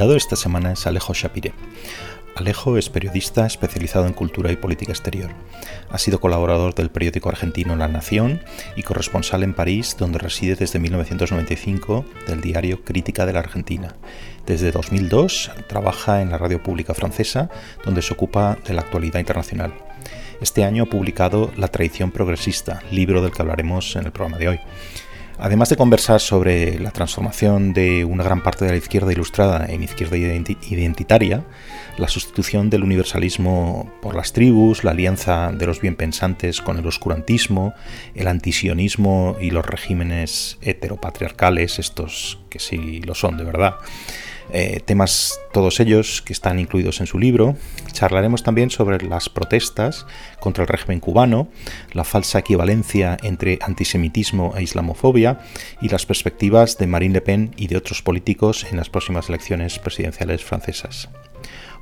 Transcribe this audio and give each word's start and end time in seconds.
invitado 0.00 0.16
esta 0.16 0.36
semana 0.36 0.72
es 0.72 0.86
Alejo 0.86 1.12
Shapire. 1.12 1.52
Alejo 2.34 2.78
es 2.78 2.88
periodista 2.88 3.44
especializado 3.44 4.06
en 4.06 4.14
cultura 4.14 4.50
y 4.50 4.56
política 4.56 4.92
exterior. 4.92 5.28
Ha 5.90 5.98
sido 5.98 6.20
colaborador 6.20 6.74
del 6.74 6.90
periódico 6.90 7.28
argentino 7.28 7.76
La 7.76 7.86
Nación 7.86 8.40
y 8.76 8.82
corresponsal 8.82 9.42
en 9.42 9.52
París, 9.52 9.96
donde 9.98 10.18
reside 10.18 10.54
desde 10.54 10.78
1995 10.78 12.06
del 12.26 12.40
diario 12.40 12.82
Crítica 12.82 13.26
de 13.26 13.34
la 13.34 13.40
Argentina. 13.40 13.94
Desde 14.46 14.72
2002 14.72 15.50
trabaja 15.68 16.22
en 16.22 16.30
la 16.30 16.38
radio 16.38 16.62
pública 16.62 16.94
francesa, 16.94 17.50
donde 17.84 18.00
se 18.00 18.14
ocupa 18.14 18.56
de 18.66 18.72
la 18.72 18.80
actualidad 18.80 19.20
internacional. 19.20 19.74
Este 20.40 20.64
año 20.64 20.84
ha 20.84 20.86
publicado 20.86 21.52
La 21.58 21.68
tradición 21.68 22.10
progresista, 22.10 22.82
libro 22.90 23.20
del 23.20 23.32
que 23.32 23.42
hablaremos 23.42 23.94
en 23.96 24.06
el 24.06 24.12
programa 24.12 24.38
de 24.38 24.48
hoy. 24.48 24.60
Además 25.42 25.70
de 25.70 25.76
conversar 25.76 26.20
sobre 26.20 26.78
la 26.78 26.90
transformación 26.90 27.72
de 27.72 28.04
una 28.04 28.22
gran 28.22 28.42
parte 28.42 28.66
de 28.66 28.72
la 28.72 28.76
izquierda 28.76 29.10
ilustrada 29.10 29.64
en 29.70 29.82
izquierda 29.82 30.18
identitaria, 30.18 31.46
la 31.96 32.08
sustitución 32.08 32.68
del 32.68 32.84
universalismo 32.84 33.90
por 34.02 34.14
las 34.14 34.34
tribus, 34.34 34.84
la 34.84 34.90
alianza 34.90 35.50
de 35.50 35.64
los 35.64 35.80
bienpensantes 35.80 36.60
con 36.60 36.78
el 36.78 36.86
oscurantismo, 36.86 37.72
el 38.14 38.28
antisionismo 38.28 39.38
y 39.40 39.50
los 39.50 39.64
regímenes 39.64 40.58
heteropatriarcales, 40.60 41.78
estos 41.78 42.38
que 42.50 42.58
sí 42.58 43.00
lo 43.00 43.14
son 43.14 43.38
de 43.38 43.44
verdad, 43.44 43.76
eh, 44.52 44.80
temas 44.84 45.40
todos 45.52 45.80
ellos 45.80 46.22
que 46.22 46.32
están 46.32 46.58
incluidos 46.58 47.00
en 47.00 47.06
su 47.06 47.18
libro. 47.18 47.56
Charlaremos 47.92 48.42
también 48.42 48.70
sobre 48.70 49.04
las 49.06 49.28
protestas 49.28 50.06
contra 50.40 50.62
el 50.62 50.68
régimen 50.68 51.00
cubano, 51.00 51.48
la 51.92 52.04
falsa 52.04 52.38
equivalencia 52.38 53.16
entre 53.22 53.58
antisemitismo 53.62 54.54
e 54.56 54.62
islamofobia 54.62 55.40
y 55.80 55.88
las 55.88 56.06
perspectivas 56.06 56.78
de 56.78 56.86
Marine 56.86 57.14
Le 57.14 57.20
Pen 57.20 57.54
y 57.56 57.66
de 57.66 57.76
otros 57.76 58.02
políticos 58.02 58.66
en 58.70 58.76
las 58.76 58.90
próximas 58.90 59.28
elecciones 59.28 59.78
presidenciales 59.78 60.44
francesas. 60.44 61.08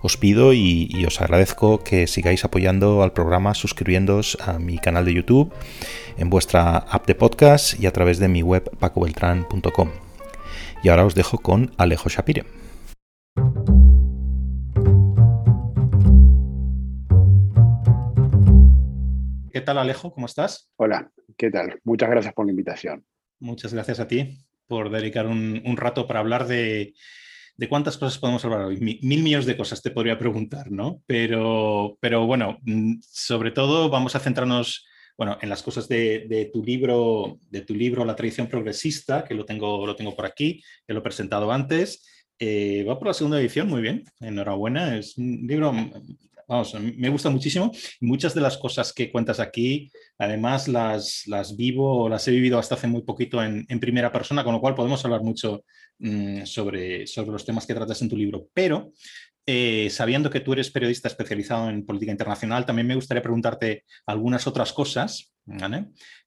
Os 0.01 0.17
pido 0.17 0.53
y, 0.53 0.89
y 0.91 1.05
os 1.07 1.21
agradezco 1.21 1.83
que 1.83 2.07
sigáis 2.07 2.45
apoyando 2.45 3.03
al 3.03 3.13
programa 3.13 3.55
suscribiéndoos 3.55 4.39
a 4.41 4.59
mi 4.59 4.79
canal 4.79 5.05
de 5.05 5.15
YouTube, 5.15 5.53
en 6.17 6.31
vuestra 6.31 6.77
app 6.77 7.07
de 7.07 7.15
podcast 7.15 7.81
y 7.81 7.87
a 7.87 7.93
través 7.93 8.19
de 8.19 8.29
mi 8.29 8.43
web 8.43 8.71
pacobeltran.com. 8.79 9.91
Y 10.83 10.89
ahora 10.89 11.05
os 11.05 11.15
dejo 11.15 11.39
con 11.39 11.73
Alejo 11.77 12.09
Shapire. 12.09 12.58
¿Qué 19.59 19.65
tal 19.65 19.79
Alejo? 19.79 20.13
¿Cómo 20.13 20.27
estás? 20.27 20.71
Hola, 20.77 21.11
¿qué 21.37 21.51
tal? 21.51 21.81
Muchas 21.83 22.09
gracias 22.09 22.33
por 22.33 22.47
la 22.47 22.53
invitación. 22.53 23.05
Muchas 23.41 23.75
gracias 23.75 23.99
a 23.99 24.07
ti 24.07 24.39
por 24.69 24.89
dedicar 24.89 25.27
un, 25.27 25.77
rato 25.77 26.07
para 26.07 26.21
hablar 26.21 26.47
de, 26.47 26.95
cuántas 27.69 27.99
cosas 27.99 28.21
podemos 28.21 28.45
hablar 28.45 28.61
hoy. 28.61 28.77
Mil, 28.77 29.01
millones 29.03 29.47
de 29.47 29.57
cosas 29.57 29.83
te 29.83 29.91
podría 29.91 30.17
preguntar, 30.17 30.71
¿no? 30.71 31.03
Pero, 31.09 31.99
pero 31.99 32.25
bueno, 32.25 32.61
mm, 32.63 33.01
sobre 33.01 33.51
todo 33.51 33.91
vamos 33.91 34.15
a 34.15 34.21
centrarnos 34.21 34.87
bueno, 35.17 35.39
en 35.43 35.49
las 35.49 35.65
cosas 35.65 35.89
de, 35.89 36.51
tu 36.53 36.63
libro, 36.63 37.41
de 37.51 37.63
tu 37.63 37.75
libro 37.75 38.05
La 38.05 38.15
tradición 38.15 38.47
progresista, 38.47 39.25
que 39.25 39.35
lo 39.35 39.45
tengo, 39.45 39.85
lo 39.85 39.97
tengo 39.97 40.15
por 40.15 40.25
aquí, 40.25 40.63
que 40.87 40.93
lo 40.93 41.01
he 41.01 41.03
presentado 41.03 41.51
antes. 41.51 42.07
Eh, 42.39 42.85
va 42.89 42.97
por 42.97 43.09
la 43.09 43.15
segunda 43.15 43.41
edición, 43.41 43.67
muy 43.67 43.83
bien, 43.83 44.05
enhorabuena. 44.21 44.97
Es 44.97 45.19
un 45.19 45.49
libro, 45.49 45.75
vamos, 46.49 46.75
me 46.75 47.09
gusta 47.09 47.31
muchísimo. 47.31 47.71
Muchas 48.01 48.35
de 48.35 48.41
las 48.41 48.57
cosas 48.57 48.93
que 48.93 49.13
cuentas 49.13 49.39
aquí, 49.39 49.91
además 50.19 50.67
las, 50.67 51.25
las 51.27 51.57
vivo 51.57 52.05
o 52.05 52.09
las 52.09 52.27
he 52.27 52.33
vivido 52.33 52.59
hasta 52.59 52.75
hace 52.75 52.87
muy 52.89 53.03
poquito 53.03 53.43
en, 53.43 53.67
primera 53.79 54.11
persona, 54.11 54.43
con 54.43 54.55
lo 54.55 54.61
cual 54.61 54.75
podemos 54.75 55.05
hablar 55.05 55.23
mucho 55.23 55.65
mm, 55.99 56.45
sobre, 56.45 57.07
sobre 57.07 57.31
los 57.31 57.45
temas 57.45 57.67
que 57.67 57.75
tratas 57.75 58.03
en 58.03 58.09
tu 58.09 58.17
libro. 58.17 58.49
Pero 58.53 58.93
eh, 59.51 59.89
sabiendo 59.89 60.29
que 60.29 60.41
tú 60.41 60.53
eres 60.53 60.71
periodista 60.71 61.09
especializado 61.09 61.71
en 61.71 61.87
política 61.87 62.13
internacional, 62.13 62.67
también 62.67 62.87
me 62.87 62.95
gustaría 62.95 63.23
preguntarte 63.23 63.85
algunas 64.05 64.47
otras 64.47 64.75
cosas 64.75 65.33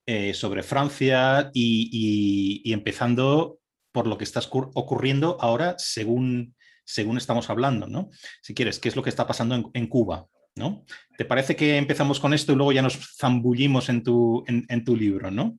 eh, 0.08 0.34
sobre 0.34 0.64
Francia 0.64 1.52
y, 1.54 2.64
empezando 2.74 3.60
por 3.92 4.08
lo 4.08 4.18
que 4.18 4.24
está 4.24 4.40
ocurriendo 4.52 5.38
ahora 5.40 5.76
según, 5.78 6.56
según 6.92 7.18
estamos 7.18 7.50
hablando, 7.50 7.88
¿no? 7.88 8.10
Si 8.42 8.54
quieres, 8.54 8.80
¿qué 8.80 8.90
es 8.90 8.96
lo 8.96 9.04
que 9.04 9.10
está 9.10 9.26
pasando 9.26 9.72
en, 9.74 9.88
Cuba? 9.88 10.28
¿no? 10.56 10.84
¿Te 11.18 11.24
parece 11.24 11.56
que 11.56 11.78
empezamos 11.78 12.20
con 12.20 12.34
esto 12.34 12.52
y 12.52 12.56
luego 12.56 12.74
ya 12.74 12.82
nos 12.82 13.16
zambullimos 13.18 13.88
en 13.88 14.04
tu, 14.04 14.44
en, 14.48 14.84
tu 14.84 14.98
libro, 14.98 15.32
¿no? 15.32 15.58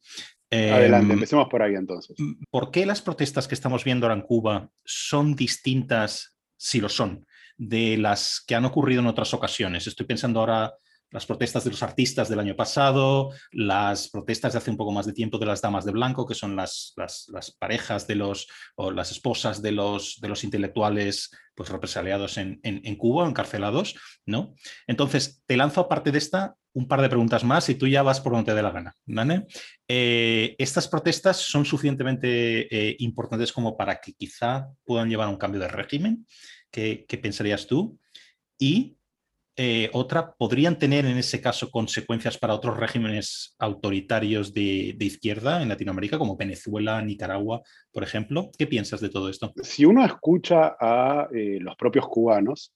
Adelante, 0.50 1.06
em, 1.06 1.12
empecemos 1.12 1.48
por 1.48 1.62
ahí 1.62 1.74
entonces. 1.74 2.14
¿Por 2.50 2.70
qué 2.70 2.84
las 2.84 3.00
protestas 3.00 3.48
que 3.48 3.54
estamos 3.54 3.84
viendo 3.84 4.06
ahora 4.06 4.20
en 4.20 4.26
Cuba 4.26 4.68
son 4.84 5.34
distintas, 5.34 6.36
si 6.58 6.78
lo 6.78 6.90
son, 6.90 7.26
de 7.56 7.96
las 7.96 8.42
que 8.46 8.54
han 8.54 8.64
ocurrido 8.64 9.00
en 9.00 9.06
otras 9.06 9.32
ocasiones. 9.34 9.86
Estoy 9.86 10.06
pensando 10.06 10.40
ahora 10.40 10.74
las 11.12 11.26
protestas 11.26 11.64
de 11.64 11.70
los 11.70 11.82
artistas 11.82 12.28
del 12.28 12.40
año 12.40 12.56
pasado, 12.56 13.30
las 13.52 14.08
protestas 14.08 14.52
de 14.52 14.58
hace 14.58 14.70
un 14.70 14.76
poco 14.76 14.92
más 14.92 15.06
de 15.06 15.12
tiempo 15.12 15.38
de 15.38 15.46
las 15.46 15.60
damas 15.60 15.84
de 15.84 15.92
blanco, 15.92 16.26
que 16.26 16.34
son 16.34 16.56
las, 16.56 16.94
las, 16.96 17.56
parejas 17.58 18.06
de 18.06 18.16
los, 18.16 18.48
o 18.74 18.90
las 18.90 19.12
esposas 19.12 19.62
de 19.62 19.72
los, 19.72 20.18
de 20.20 20.28
los 20.28 20.42
intelectuales 20.42 21.30
pues, 21.54 21.68
represaliados 21.68 22.38
en, 22.38 22.60
en, 22.62 22.96
Cuba, 22.96 23.28
encarcelados, 23.28 23.94
¿no? 24.26 24.54
Entonces, 24.86 25.42
te 25.46 25.56
lanzo 25.56 25.82
aparte 25.82 26.10
de 26.10 26.18
esta 26.18 26.56
un 26.74 26.88
par 26.88 27.02
de 27.02 27.08
preguntas 27.08 27.44
más 27.44 27.68
y 27.68 27.74
tú 27.74 27.86
ya 27.86 28.02
vas 28.02 28.20
por 28.20 28.32
donde 28.32 28.50
te 28.50 28.56
dé 28.56 28.62
la 28.62 28.70
gana. 28.70 28.94
Eh, 29.88 30.54
¿Estas 30.58 30.88
protestas 30.88 31.36
son 31.36 31.64
suficientemente 31.64 32.74
eh, 32.74 32.96
importantes 33.00 33.52
como 33.52 33.76
para 33.76 34.00
que 34.00 34.14
quizá 34.14 34.68
puedan 34.84 35.08
llevar 35.08 35.28
a 35.28 35.30
un 35.30 35.36
cambio 35.36 35.60
de 35.60 35.68
régimen? 35.68 36.26
¿Qué, 36.70 37.06
pensarías 37.22 37.66
tú? 37.66 37.98
Y 38.58 38.96
eh, 39.54 39.90
otra, 39.92 40.32
¿podrían 40.32 40.78
tener 40.78 41.04
en 41.04 41.18
ese 41.18 41.42
caso 41.42 41.70
consecuencias 41.70 42.38
para 42.38 42.54
otros 42.54 42.78
regímenes 42.78 43.54
autoritarios 43.58 44.54
de, 44.54 44.96
izquierda 44.98 45.62
en 45.62 45.68
Latinoamérica, 45.68 46.18
como 46.18 46.38
Venezuela, 46.38 47.02
Nicaragua, 47.02 47.60
por 47.92 48.02
ejemplo? 48.02 48.50
¿Qué 48.58 48.66
piensas 48.66 49.02
de 49.02 49.10
todo 49.10 49.28
esto? 49.28 49.52
Si 49.62 49.84
uno 49.84 50.04
escucha 50.06 50.76
a 50.80 51.28
eh, 51.34 51.58
los 51.60 51.76
propios 51.76 52.08
cubanos, 52.08 52.72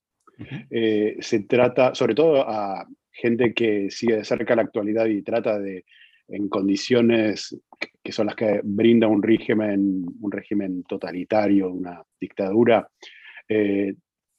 eh, 0.71 1.17
se 1.21 1.41
trata, 1.45 1.95
sobre 1.95 2.15
todo 2.15 2.47
a 2.47 2.87
gente 3.11 3.55
que 3.55 3.91
sigue 3.91 4.17
de 4.17 4.25
cerca 4.25 4.55
la 4.55 4.63
actualidad 4.63 5.07
y 5.07 5.23
trata 5.23 5.59
de, 5.59 5.87
en 6.29 6.51
condiciones 6.51 7.57
que 8.05 8.13
son 8.13 8.27
las 8.27 8.37
que 8.37 8.61
brinda 8.63 9.07
un 9.07 9.23
régimen, 9.23 10.05
un 10.21 10.31
régimen 10.31 10.83
totalitario, 10.83 11.71
una 11.71 12.03
dictadura, 12.21 12.87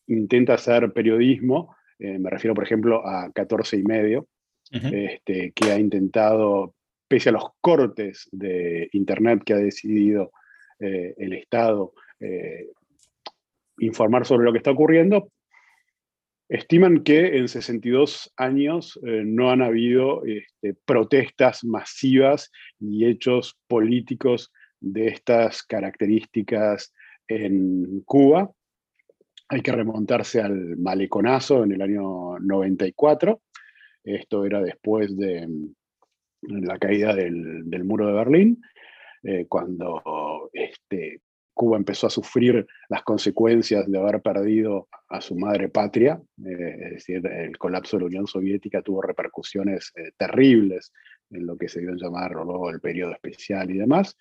intenta 0.07 0.53
hacer 0.53 0.93
periodismo, 0.93 1.76
eh, 1.99 2.19
me 2.19 2.29
refiero 2.29 2.53
por 2.53 2.63
ejemplo 2.63 3.07
a 3.07 3.31
14 3.31 3.77
y 3.77 3.83
medio, 3.83 4.27
este, 4.69 5.53
que 5.55 5.71
ha 5.71 5.79
intentado, 5.79 6.75
pese 7.07 7.29
a 7.29 7.31
los 7.31 7.45
cortes 7.61 8.27
de 8.31 8.89
Internet 8.91 9.43
que 9.45 9.53
ha 9.53 9.57
decidido 9.57 10.31
eh, 10.79 11.13
el 11.17 11.33
Estado, 11.33 11.93
informar 13.77 14.25
sobre 14.25 14.43
lo 14.43 14.51
que 14.51 14.57
está 14.57 14.71
ocurriendo, 14.71 15.31
estiman 16.49 17.03
que 17.03 17.37
en 17.37 17.47
62 17.47 18.33
años 18.35 18.99
no 19.03 19.51
han 19.51 19.61
habido 19.61 20.25
este, 20.25 20.73
protestas 20.85 21.63
masivas 21.63 22.51
y 22.79 23.05
hechos 23.05 23.57
políticos 23.67 24.51
de 24.79 25.07
estas 25.07 25.63
características 25.63 26.93
en 27.27 28.01
Cuba. 28.05 28.51
Hay 29.49 29.61
que 29.61 29.71
remontarse 29.71 30.41
al 30.41 30.77
maleconazo 30.77 31.63
en 31.63 31.71
el 31.71 31.81
año 31.81 32.37
94. 32.39 33.41
Esto 34.03 34.45
era 34.45 34.61
después 34.61 35.15
de 35.17 35.47
mm, 35.47 36.63
la 36.63 36.77
caída 36.77 37.15
del, 37.15 37.83
muro 37.83 38.07
de 38.07 38.13
Berlín, 38.13 38.61
eh, 39.23 39.45
cuando 39.47 40.49
este, 40.53 41.21
Cuba 41.57 41.77
empezó 41.77 42.07
a 42.07 42.11
sufrir 42.11 42.65
las 42.87 43.03
consecuencias 43.03 43.89
de 43.89 43.97
haber 43.97 44.21
perdido 44.21 44.87
a 45.09 45.19
su 45.19 45.35
madre 45.35 45.69
patria, 45.69 46.21
eh, 46.45 46.77
es 46.81 46.91
decir, 46.91 47.25
el 47.25 47.57
colapso 47.57 47.97
de 47.97 48.01
la 48.01 48.07
Unión 48.07 48.27
Soviética 48.27 48.81
tuvo 48.81 49.01
repercusiones 49.01 49.91
eh, 49.95 50.11
terribles 50.17 50.93
en 51.31 51.47
lo 51.47 51.57
que 51.57 51.67
se 51.67 51.79
dio 51.79 51.89
en 51.89 51.97
llamar 51.97 52.31
luego 52.31 52.69
el 52.69 52.79
periodo 52.79 53.11
especial 53.13 53.71
y 53.71 53.79
demás, 53.79 54.15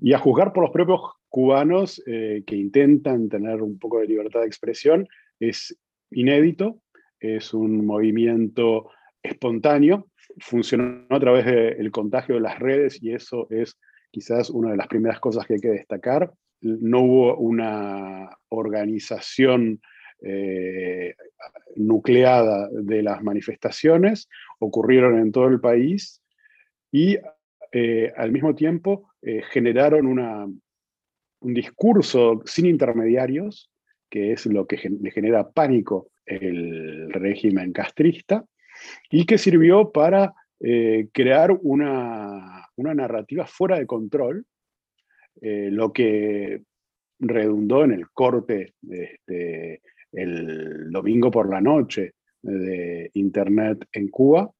y 0.00 0.14
a 0.14 0.18
juzgar 0.18 0.52
por 0.52 0.64
los 0.64 0.72
propios 0.72 1.00
cubanos 1.30 2.02
eh, 2.06 2.42
que 2.44 2.56
intentan 2.56 3.28
tener 3.28 3.62
un 3.62 3.78
poco 3.78 4.00
de 4.00 4.08
libertad 4.08 4.40
de 4.40 4.46
expresión, 4.46 5.08
es 5.38 5.78
inédito, 6.10 6.82
es 7.20 7.54
un 7.54 7.86
movimiento 7.86 8.90
espontáneo, 9.22 10.08
funcionó 10.38 11.06
a 11.08 11.20
través 11.20 11.46
del 11.46 11.90
contagio 11.92 12.34
de 12.34 12.40
las 12.40 12.58
redes 12.58 13.02
y 13.02 13.12
eso 13.12 13.46
es 13.50 13.78
quizás 14.10 14.50
una 14.50 14.72
de 14.72 14.76
las 14.76 14.88
primeras 14.88 15.20
cosas 15.20 15.46
que 15.46 15.54
hay 15.54 15.60
que 15.60 15.68
destacar. 15.70 16.32
No 16.60 17.00
hubo 17.00 17.36
una 17.36 18.36
organización 18.48 19.80
eh, 20.22 21.14
nucleada 21.76 22.68
de 22.72 23.02
las 23.02 23.22
manifestaciones, 23.22 24.28
ocurrieron 24.58 25.18
en 25.18 25.30
todo 25.30 25.46
el 25.46 25.60
país 25.60 26.20
y 26.90 27.18
eh, 27.72 28.12
al 28.16 28.32
mismo 28.32 28.54
tiempo 28.54 29.06
generaron 29.52 30.06
una, 30.06 30.46
un 31.40 31.54
discurso 31.54 32.42
sin 32.44 32.66
intermediarios 32.66 33.70
que 34.10 34.32
es 34.32 34.44
lo 34.46 34.66
que 34.66 34.76
le 35.00 35.10
genera 35.12 35.48
pánico 35.50 36.10
el 36.26 37.12
régimen 37.12 37.72
castrista, 37.72 38.44
y 39.10 39.24
que 39.24 39.38
sirvió 39.38 39.90
para 39.90 40.34
eh, 40.58 41.08
crear 41.12 41.56
una, 41.62 42.66
narrativa 42.76 43.46
fuera 43.46 43.78
de 43.78 43.86
control, 43.86 44.44
eh, 45.40 45.68
lo 45.70 45.92
que 45.92 46.62
redundó 47.18 47.84
en 47.84 47.92
el 47.92 48.10
corte 48.10 48.74
este, 48.88 49.82
el 50.12 50.90
domingo 50.90 51.30
por 51.30 51.48
la 51.48 51.60
noche 51.60 52.14
de 52.42 53.10
Internet 53.14 53.86
en 53.92 54.08
Cuba 54.08 54.50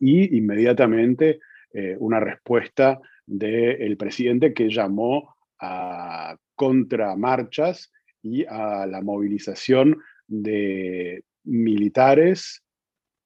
y 0.00 0.38
inmediatamente 0.38 1.40
eh, 1.72 1.96
una 1.98 2.20
respuesta 2.20 3.00
del 3.26 3.96
presidente 3.98 4.54
que 4.54 4.70
llamó 4.70 5.33
a 5.64 6.36
contramarchas 6.54 7.90
y 8.22 8.44
a 8.46 8.86
la 8.86 9.02
movilización 9.02 9.98
de 10.26 11.24
militares, 11.44 12.62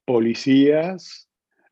policías 0.05 1.29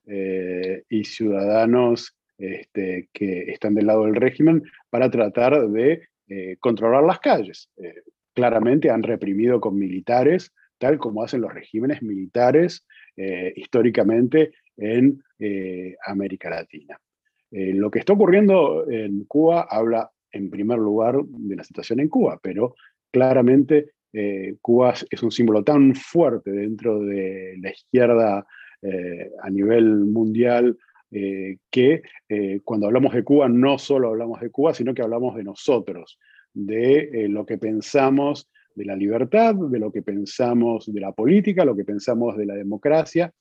eh, 0.06 0.84
y 0.88 1.04
ciudadanos 1.04 2.16
este, 2.38 3.08
que 3.12 3.50
están 3.50 3.74
del 3.74 3.86
lado 3.86 4.04
del 4.04 4.14
régimen 4.14 4.62
para 4.90 5.10
tratar 5.10 5.68
de 5.70 6.08
eh, 6.28 6.56
controlar 6.60 7.02
las 7.02 7.18
calles. 7.18 7.70
Eh, 7.82 8.02
claramente 8.34 8.90
han 8.90 9.02
reprimido 9.02 9.60
con 9.60 9.78
militares, 9.78 10.52
tal 10.78 10.98
como 10.98 11.22
hacen 11.24 11.40
los 11.40 11.52
regímenes 11.52 12.02
militares 12.02 12.86
históricamente 13.54 14.52
en 14.76 15.24
América 16.06 16.50
Latina. 16.50 17.00
lo 17.50 17.90
que 17.90 18.00
está 18.00 18.12
ocurriendo 18.12 18.86
en 18.90 19.24
Cuba 19.24 19.66
habla 19.70 20.10
en 20.36 20.50
primer 20.50 20.78
lugar 20.78 21.16
de 21.24 21.56
la 21.56 21.64
situación 21.64 22.00
en 22.00 22.08
Cuba, 22.08 22.38
pero 22.42 22.74
claramente 23.10 23.92
eh, 24.12 24.56
Cuba 24.62 24.94
es 25.10 25.22
un 25.22 25.30
símbolo 25.30 25.62
tan 25.62 25.94
fuerte 25.94 26.50
dentro 26.50 27.00
de 27.00 27.56
la 27.60 27.70
izquierda 27.70 28.46
eh, 28.80 29.30
a 29.42 29.50
nivel 29.50 30.04
mundial 30.06 30.76
eh, 31.10 31.58
que 31.70 32.02
cuando 32.64 32.86
hablamos 32.86 33.12
de 33.12 33.22
Cuba 33.22 33.48
no 33.48 33.78
solo 33.78 34.08
hablamos 34.08 34.40
de 34.40 34.50
Cuba, 34.50 34.74
sino 34.74 34.92
que 34.92 35.02
hablamos 35.02 35.36
de 35.36 35.44
nosotros, 35.44 36.18
de 36.52 37.26
lo 37.28 37.44
que 37.46 37.58
pensamos 37.58 38.50
de 38.74 38.84
la 38.84 38.96
libertad, 38.96 39.54
de 39.54 39.78
lo 39.78 39.92
que 39.92 40.02
pensamos 40.02 40.92
de 40.92 41.00
la 41.00 41.12
política, 41.12 41.64
lo 41.64 41.76
que 41.76 41.84
pensamos 41.84 42.36
de 42.36 42.46
la 42.46 42.54
democracia. 42.54 43.32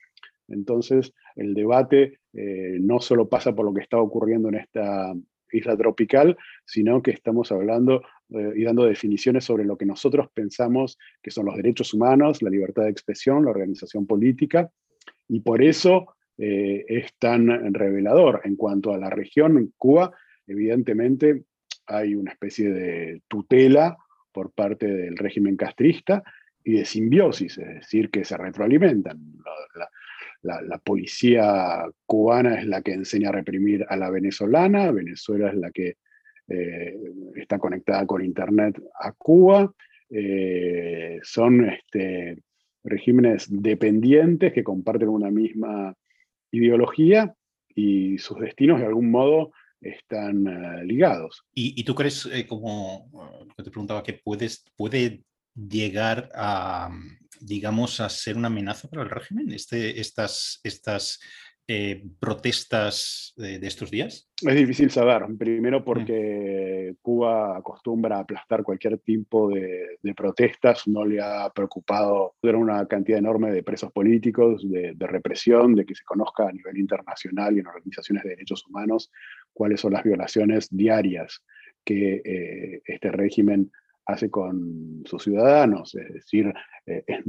Entonces, 0.48 1.14
el 1.36 1.54
debate 1.54 2.20
no 2.34 3.00
solo 3.00 3.28
pasa 3.28 3.56
por 3.56 3.66
lo 3.66 3.74
que 3.74 3.82
está 3.82 3.98
ocurriendo 3.98 4.50
en 4.50 4.56
esta 4.56 5.14
isla 5.58 5.78
tropical, 5.78 6.38
sino 6.66 7.02
que 7.02 7.12
estamos 7.12 7.52
hablando 7.52 8.02
eh, 8.30 8.54
y 8.56 8.64
dando 8.64 8.86
definiciones 8.86 9.44
sobre 9.44 9.66
lo 9.66 9.78
que 9.78 9.86
nosotros 9.86 10.28
pensamos 10.34 10.98
que 11.22 11.32
son 11.32 11.46
los 11.46 11.56
derechos 11.56 11.94
humanos, 11.94 12.42
la 12.42 12.50
libertad 12.50 12.84
de 12.84 12.90
expresión, 12.90 13.46
la 13.46 13.52
organización 13.52 14.06
política, 14.06 14.70
y 15.28 15.40
por 15.40 15.64
eso 15.64 16.16
eh, 16.38 16.86
es 16.88 17.14
tan 17.18 17.74
revelador. 17.74 18.42
En 18.44 18.56
cuanto 18.56 18.94
a 18.94 18.98
la 18.98 19.10
región, 19.10 19.74
Cuba, 19.78 20.12
evidentemente 20.48 21.44
hay 21.88 22.16
una 22.16 22.32
especie 22.32 22.70
de 22.72 23.22
tutela 23.28 23.98
por 24.32 24.52
parte 24.52 24.88
del 24.88 25.18
régimen 25.18 25.56
castrista 25.56 26.24
y 26.64 26.74
de 26.74 26.86
simbiosis, 26.86 27.58
es 27.58 27.68
decir, 27.76 28.10
que 28.10 28.26
se 28.26 28.36
retroalimentan. 28.36 29.20
Policía 30.84 31.86
cubana 32.06 32.60
es 32.60 32.68
la 32.68 32.82
que 32.82 32.94
enseña 32.94 33.30
a 33.30 33.34
reprimir 33.34 33.86
a 33.90 33.96
la 33.96 34.10
venezolana, 34.10 34.92
Venezuela 34.92 35.50
es 35.50 35.56
la 35.56 35.72
que 35.72 35.96
eh, 36.48 36.96
está 37.36 37.58
conectada 37.58 38.06
con 38.06 38.24
Internet 38.24 38.82
a 39.00 39.12
Cuba. 39.14 39.74
Eh, 40.10 41.20
son 41.24 41.70
este, 41.70 42.38
regímenes 42.84 43.48
dependientes 43.50 44.54
que 44.54 44.64
comparten 44.64 45.10
una 45.10 45.32
misma 45.32 45.96
ideología 46.52 47.34
y 47.74 48.18
sus 48.20 48.40
destinos 48.40 48.80
de 48.80 48.86
algún 48.86 49.10
modo 49.10 49.52
están 49.82 50.48
eh, 50.48 50.86
ligados. 50.86 51.44
¿Y, 51.54 51.84
tú 51.84 51.96
crees, 51.96 52.30
como 52.48 53.10
te 53.58 53.64
preguntaba, 53.64 54.04
que 54.04 54.14
puedes, 54.14 54.64
puede 54.76 55.24
llegar 55.56 56.30
a, 56.36 56.90
digamos, 57.40 58.00
a 58.00 58.10
ser 58.10 58.38
una 58.38 58.48
amenaza 58.48 58.88
para 58.90 59.04
el 59.04 59.10
régimen, 59.10 59.52
este, 59.52 60.00
estas, 60.00 60.60
estas 60.64 61.20
eh, 61.68 62.04
protestas 62.20 63.34
de, 63.38 63.56
estos 63.66 63.90
días? 63.90 64.30
Es 64.40 64.56
difícil 64.56 64.92
saber. 64.92 65.24
Primero 65.36 65.84
porque 65.84 66.96
Cuba 67.02 67.58
acostumbra 67.58 68.18
a 68.18 68.20
aplastar 68.20 68.62
cualquier 68.62 69.00
tipo 69.00 69.50
de, 69.50 69.98
protestas, 70.16 70.88
no 70.88 71.04
le 71.04 71.20
ha 71.20 71.50
preocupado 71.50 72.36
tener 72.40 72.56
una 72.56 72.86
cantidad 72.86 73.18
enorme 73.18 73.52
de 73.52 73.64
presos 73.64 73.92
políticos, 73.92 74.62
de, 74.70 74.94
represión, 75.08 75.74
de 75.74 75.88
que 75.88 75.96
se 75.96 76.04
conozca 76.04 76.48
a 76.48 76.52
nivel 76.52 76.78
internacional 76.78 77.56
y 77.56 77.62
en 77.62 77.68
organizaciones 77.68 78.24
de 78.24 78.30
derechos 78.30 78.64
humanos 78.68 79.12
cuáles 79.52 79.82
son 79.82 79.94
las 79.94 80.04
violaciones 80.04 80.68
diarias 80.70 81.44
que 81.84 82.22
eh, 82.24 82.82
este 82.86 83.12
régimen 83.12 83.72
hace 84.06 84.30
con 84.30 85.04
sus 85.06 85.24
ciudadanos, 85.24 85.96
es 85.96 86.14
decir, 86.14 86.54
eh, 86.86 87.04
es, 87.08 87.26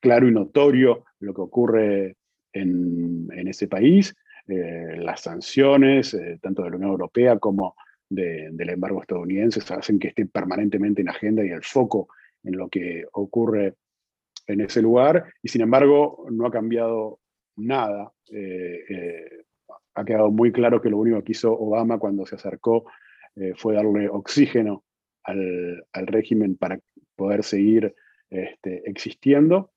claro 0.00 0.28
y 0.28 0.32
notorio 0.32 1.04
lo 1.18 1.34
que 1.34 1.40
ocurre 1.40 2.16
en, 2.52 3.28
ese 3.48 3.66
país, 3.66 4.14
eh, 4.46 4.96
las 4.98 5.22
sanciones, 5.22 6.14
eh, 6.14 6.38
tanto 6.40 6.62
de 6.62 6.70
la 6.70 6.76
Unión 6.76 6.92
Europea 6.92 7.38
como 7.38 7.74
del 8.08 8.68
embargo 8.68 9.00
estadounidense, 9.00 9.60
hacen 9.74 9.98
que 9.98 10.08
esté 10.08 10.26
permanentemente 10.26 11.00
en 11.00 11.08
agenda 11.08 11.44
y 11.44 11.48
el 11.48 11.62
foco 11.62 12.08
en 12.44 12.58
lo 12.58 12.68
que 12.68 13.06
ocurre 13.12 13.74
en 14.46 14.60
ese 14.60 14.82
lugar, 14.82 15.32
y 15.42 15.48
sin 15.48 15.62
embargo 15.62 16.26
no 16.30 16.46
ha 16.46 16.50
cambiado 16.50 17.20
nada. 17.56 18.12
ha 19.94 20.04
quedado 20.04 20.30
muy 20.30 20.52
claro 20.52 20.82
que 20.82 20.90
lo 20.90 20.98
único 20.98 21.22
que 21.24 21.32
hizo 21.32 21.52
Obama 21.52 21.98
cuando 21.98 22.26
se 22.26 22.34
acercó 22.34 22.84
fue 23.56 23.74
darle 23.74 24.08
oxígeno 24.10 24.84
al, 25.24 25.84
régimen 26.06 26.56
para 26.56 26.78
poder 27.16 27.42
seguir 27.42 27.94
este, 28.30 28.82
existiendo. 28.88 29.70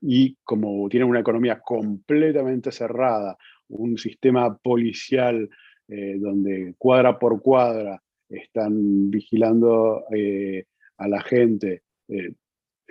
Y 0.00 0.36
como 0.44 0.88
tienen 0.88 1.08
una 1.08 1.20
economía 1.20 1.60
completamente 1.60 2.72
cerrada, 2.72 3.36
un 3.68 3.98
sistema 3.98 4.56
policial 4.56 5.48
eh, 5.88 6.16
donde 6.18 6.74
cuadra 6.78 7.18
por 7.18 7.40
cuadra 7.40 8.02
están 8.28 9.10
vigilando 9.10 10.04
eh, 10.12 10.64
a 10.96 11.06
la 11.06 11.20
gente, 11.22 11.82
eh, 12.08 12.32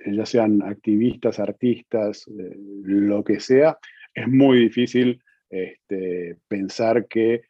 ya 0.06 0.26
sean 0.26 0.62
activistas, 0.62 1.40
artistas, 1.40 2.26
lo 2.28 3.24
que 3.24 3.40
sea, 3.40 3.78
es 4.14 4.28
muy 4.28 4.60
difícil 4.60 5.22
este, 5.50 6.38
pensar 6.48 7.08
que 7.08 7.42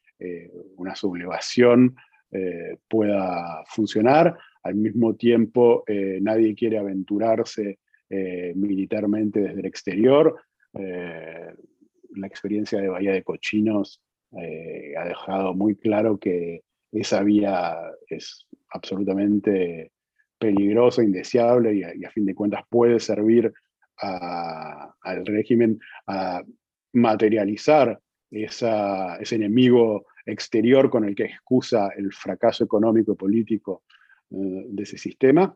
una 0.77 0.95
sublevación 0.95 1.95
eh, 2.37 2.77
pueda 2.89 3.63
funcionar. 3.67 4.37
Al 4.63 4.75
mismo 4.75 5.15
tiempo, 5.15 5.85
eh, 5.87 6.19
nadie 6.21 6.53
quiere 6.53 6.77
aventurarse 6.77 7.79
eh, 8.09 8.51
militarmente 8.55 9.39
desde 9.39 9.61
el 9.61 9.65
exterior. 9.65 10.35
la 10.73 12.27
experiencia 12.27 12.81
de 12.81 12.89
Bahía 12.89 13.13
de 13.13 13.23
Cochinos 13.23 14.01
ha 14.33 15.05
dejado 15.05 15.53
muy 15.53 15.75
claro 15.77 16.17
que 16.17 16.63
esa 16.91 17.23
vía 17.23 17.77
es 18.09 18.45
absolutamente 18.69 19.91
peligrosa, 20.37 21.03
indeseable 21.03 21.73
y 21.75 22.03
a, 22.03 22.11
fin 22.11 22.25
de 22.25 22.35
cuentas 22.35 22.63
puede 22.69 22.99
servir 22.99 23.53
al 23.97 25.25
régimen 25.25 25.79
a 26.07 26.43
materializar 26.91 27.97
ese 28.29 29.35
enemigo 29.35 30.05
exterior 30.25 30.89
con 30.89 31.05
el 31.05 31.15
que 31.15 31.25
excusa 31.25 31.89
el 31.95 32.11
fracaso 32.13 32.63
económico 32.63 33.13
y 33.13 33.15
político 33.15 33.83
eh, 34.31 34.65
de 34.69 34.83
ese 34.83 34.97
sistema. 34.97 35.55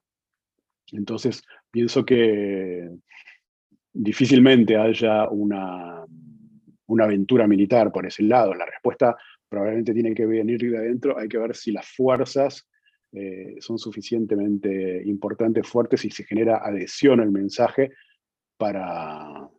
Entonces, 0.92 1.44
pienso 1.72 2.06
que 2.06 2.90
difícilmente 3.92 4.78
haya 4.78 5.28
una, 5.30 6.04
una 6.88 7.04
aventura 7.04 7.48
militar 7.48 7.92
por 7.92 8.06
ese 8.06 8.24
lado. 8.24 8.54
La 8.54 8.66
respuesta 8.66 9.16
probablemente 9.48 9.94
tiene 9.94 10.14
que 10.14 10.26
venir 10.26 10.60
de 10.60 10.78
adentro. 10.78 11.18
Hay 11.18 11.28
que 11.28 11.38
ver 11.38 11.56
si 11.56 11.72
las 11.72 11.88
fuerzas 11.88 12.68
eh, 13.12 13.56
son 13.60 13.80
suficientemente 13.80 15.02
importantes, 15.06 15.68
fuertes, 15.68 16.06
y 16.06 16.12
se 16.12 16.24
genera 16.24 16.58
adhesión 16.64 17.20
al 17.20 17.32
mensaje 17.32 17.92
para, 18.58 19.50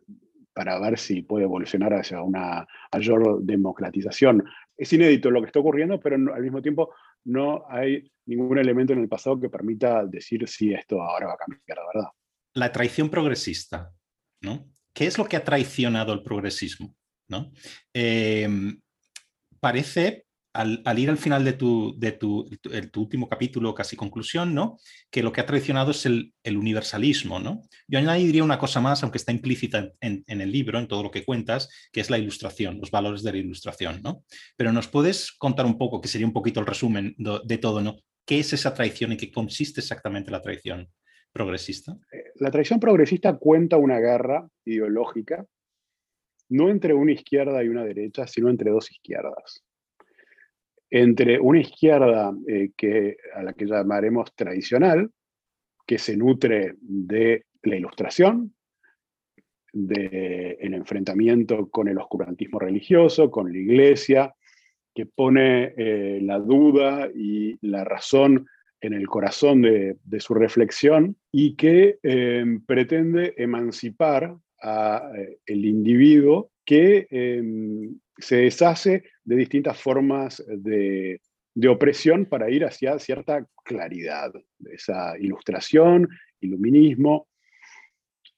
para 0.53 0.79
ver 0.79 0.97
si 0.97 1.21
puede 1.21 1.45
evolucionar 1.45 1.93
hacia 1.93 2.21
una 2.21 2.67
mayor 2.91 3.41
democratización 3.41 4.43
es 4.77 4.91
inédito 4.93 5.29
lo 5.29 5.41
que 5.41 5.47
está 5.47 5.59
ocurriendo, 5.59 5.99
pero 5.99 6.15
al 6.15 6.41
mismo 6.41 6.61
tiempo 6.61 6.93
no 7.25 7.65
hay 7.69 8.11
ningún 8.25 8.57
elemento 8.57 8.93
en 8.93 8.99
el 8.99 9.07
pasado 9.07 9.39
que 9.39 9.49
permita 9.49 10.05
decir 10.05 10.47
si 10.47 10.73
esto 10.73 11.01
ahora 11.01 11.27
va 11.27 11.33
a 11.33 11.37
cambiar, 11.37 11.77
la 11.77 11.85
verdad. 11.93 12.09
La 12.55 12.71
traición 12.71 13.09
progresista, 13.09 13.91
¿no? 14.41 14.71
¿Qué 14.93 15.05
es 15.05 15.17
lo 15.17 15.25
que 15.25 15.37
ha 15.37 15.43
traicionado 15.43 16.13
el 16.13 16.23
progresismo? 16.23 16.95
¿no? 17.31 17.51
Em, 17.93 18.79
parece 19.59 20.25
al, 20.53 20.99
ir 20.99 21.09
al 21.09 21.17
final 21.17 21.45
de, 21.45 21.53
tu, 21.53 21.95
de 21.97 22.91
último 22.97 23.29
capítulo, 23.29 23.73
casi 23.73 23.95
conclusión, 23.95 24.53
¿no? 24.53 24.77
que 25.09 25.23
lo 25.23 25.31
que 25.31 25.41
ha 25.41 25.45
traicionado 25.45 25.91
es 25.91 26.05
el, 26.05 26.33
universalismo. 26.45 27.39
¿no? 27.39 27.61
Yo 27.87 27.99
añadiría 27.99 28.43
una 28.43 28.59
cosa 28.59 28.81
más, 28.81 29.01
aunque 29.03 29.17
está 29.17 29.31
implícita 29.31 29.91
en, 30.01 30.23
el 30.27 30.51
libro, 30.51 30.79
en 30.79 30.87
todo 30.87 31.03
lo 31.03 31.11
que 31.11 31.23
cuentas, 31.23 31.69
que 31.91 32.01
es 32.01 32.09
la 32.09 32.17
ilustración, 32.17 32.79
los 32.79 32.91
valores 32.91 33.23
de 33.23 33.31
la 33.31 33.37
ilustración. 33.37 34.01
¿no? 34.03 34.23
Pero 34.57 34.71
nos 34.71 34.87
puedes 34.87 35.31
contar 35.31 35.65
un 35.65 35.77
poco, 35.77 36.01
que 36.01 36.09
sería 36.09 36.27
un 36.27 36.33
poquito 36.33 36.59
el 36.59 36.65
resumen 36.65 37.15
de, 37.17 37.57
todo, 37.57 37.81
¿no? 37.81 37.97
¿Qué 38.25 38.39
es 38.39 38.53
esa 38.53 38.73
traición 38.73 39.13
y 39.13 39.17
qué 39.17 39.31
consiste 39.31 39.81
exactamente 39.81 40.31
la 40.31 40.41
traición 40.41 40.87
progresista? 41.31 41.93
Eh, 42.11 42.31
la 42.35 42.51
traición 42.51 42.79
progresista 42.79 43.37
cuenta 43.37 43.77
una 43.77 43.99
guerra 43.99 44.47
ideológica, 44.65 45.45
no 46.49 46.69
entre 46.69 46.93
una 46.93 47.13
izquierda 47.13 47.63
y 47.63 47.69
una 47.69 47.83
derecha, 47.83 48.27
sino 48.27 48.49
entre 48.49 48.71
dos 48.71 48.91
izquierdas 48.91 49.63
entre 50.91 51.39
una 51.39 51.61
izquierda 51.61 52.35
eh, 52.47 52.71
que, 52.75 53.17
a 53.33 53.41
la 53.41 53.53
que 53.53 53.65
llamaremos 53.65 54.35
tradicional, 54.35 55.09
que 55.87 55.97
se 55.97 56.17
nutre 56.17 56.75
de 56.81 57.45
la 57.63 57.77
ilustración, 57.77 58.53
del 59.73 60.73
enfrentamiento 60.73 61.69
con 61.69 61.87
el 61.87 61.97
oscurantismo 61.97 62.59
religioso, 62.59 63.31
con 63.31 63.53
la 63.53 63.57
iglesia, 63.57 64.35
que 64.93 65.05
pone 65.05 65.73
eh, 65.77 66.19
la 66.21 66.39
duda 66.39 67.09
y 67.15 67.57
la 67.65 67.85
razón 67.85 68.47
en 68.81 68.93
el 68.93 69.07
corazón 69.07 69.61
de, 69.61 69.95
su 70.19 70.33
reflexión 70.33 71.15
y 71.31 71.55
que 71.55 71.99
eh, 72.03 72.43
pretende 72.65 73.33
emancipar 73.37 74.35
al 74.59 75.25
individuo 75.47 76.50
que 76.65 77.07
se 78.17 78.35
deshace 78.35 79.03
de 79.23 79.35
distintas 79.35 79.79
formas 79.79 80.43
de, 80.47 81.19
opresión 81.69 82.25
para 82.25 82.49
ir 82.49 82.63
hacia 82.63 82.97
cierta 82.99 83.45
claridad, 83.63 84.31
esa 84.71 85.17
ilustración, 85.17 86.07
iluminismo, 86.39 87.27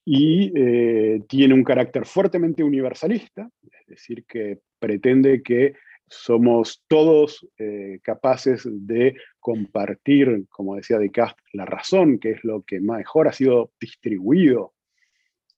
y 0.05 0.51
eh, 0.55 1.21
tiene 1.29 1.53
un 1.53 1.63
carácter 1.63 2.05
fuertemente 2.05 2.63
universalista, 2.63 3.49
es 3.61 3.87
decir, 3.87 4.25
que 4.25 4.59
pretende 4.79 5.41
que 5.41 5.75
somos 6.09 6.83
todos 6.87 7.47
eh, 7.57 7.99
capaces 8.03 8.67
de 8.69 9.15
compartir, 9.39 10.45
como 10.49 10.75
decía 10.75 10.99
Descartes, 10.99 11.43
la 11.53 11.65
razón, 11.65 12.19
que 12.19 12.31
es 12.31 12.43
lo 12.43 12.63
que 12.63 12.79
mejor 12.79 13.27
ha 13.27 13.33
sido 13.33 13.71
distribuido 13.79 14.73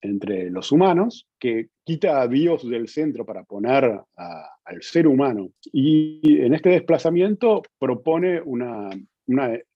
entre 0.06 0.50
los 0.50 0.72
humanos, 0.72 1.28
que 1.40 1.68
quita 1.84 2.22
a 2.22 2.28
Dios 2.28 2.68
del 2.68 2.88
centro 2.88 3.26
para 3.26 3.44
poner 3.44 4.00
al 4.16 4.82
ser 4.82 5.08
humano. 5.08 5.52
Y 5.72 6.42
en 6.42 6.54
este 6.54 6.70
desplazamiento 6.70 7.62
propone 7.78 8.42
una, 8.42 8.90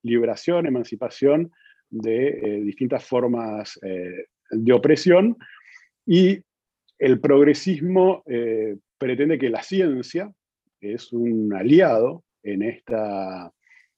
liberación, 0.04 0.68
emancipación 0.68 1.52
de 1.90 2.28
eh, 2.28 2.62
distintas 2.62 3.04
formas 3.04 3.80
eh, 3.82 4.26
de 4.52 4.74
opresión 4.74 5.36
y 6.06 6.40
el 7.00 7.20
progresismo 7.20 8.24
eh, 8.28 8.78
pretende 8.98 9.40
que 9.40 9.50
la 9.50 9.64
ciencia 9.64 10.32
es 10.82 11.12
un 11.12 11.54
aliado 11.54 12.24
en 12.44 12.62
esta 12.62 13.52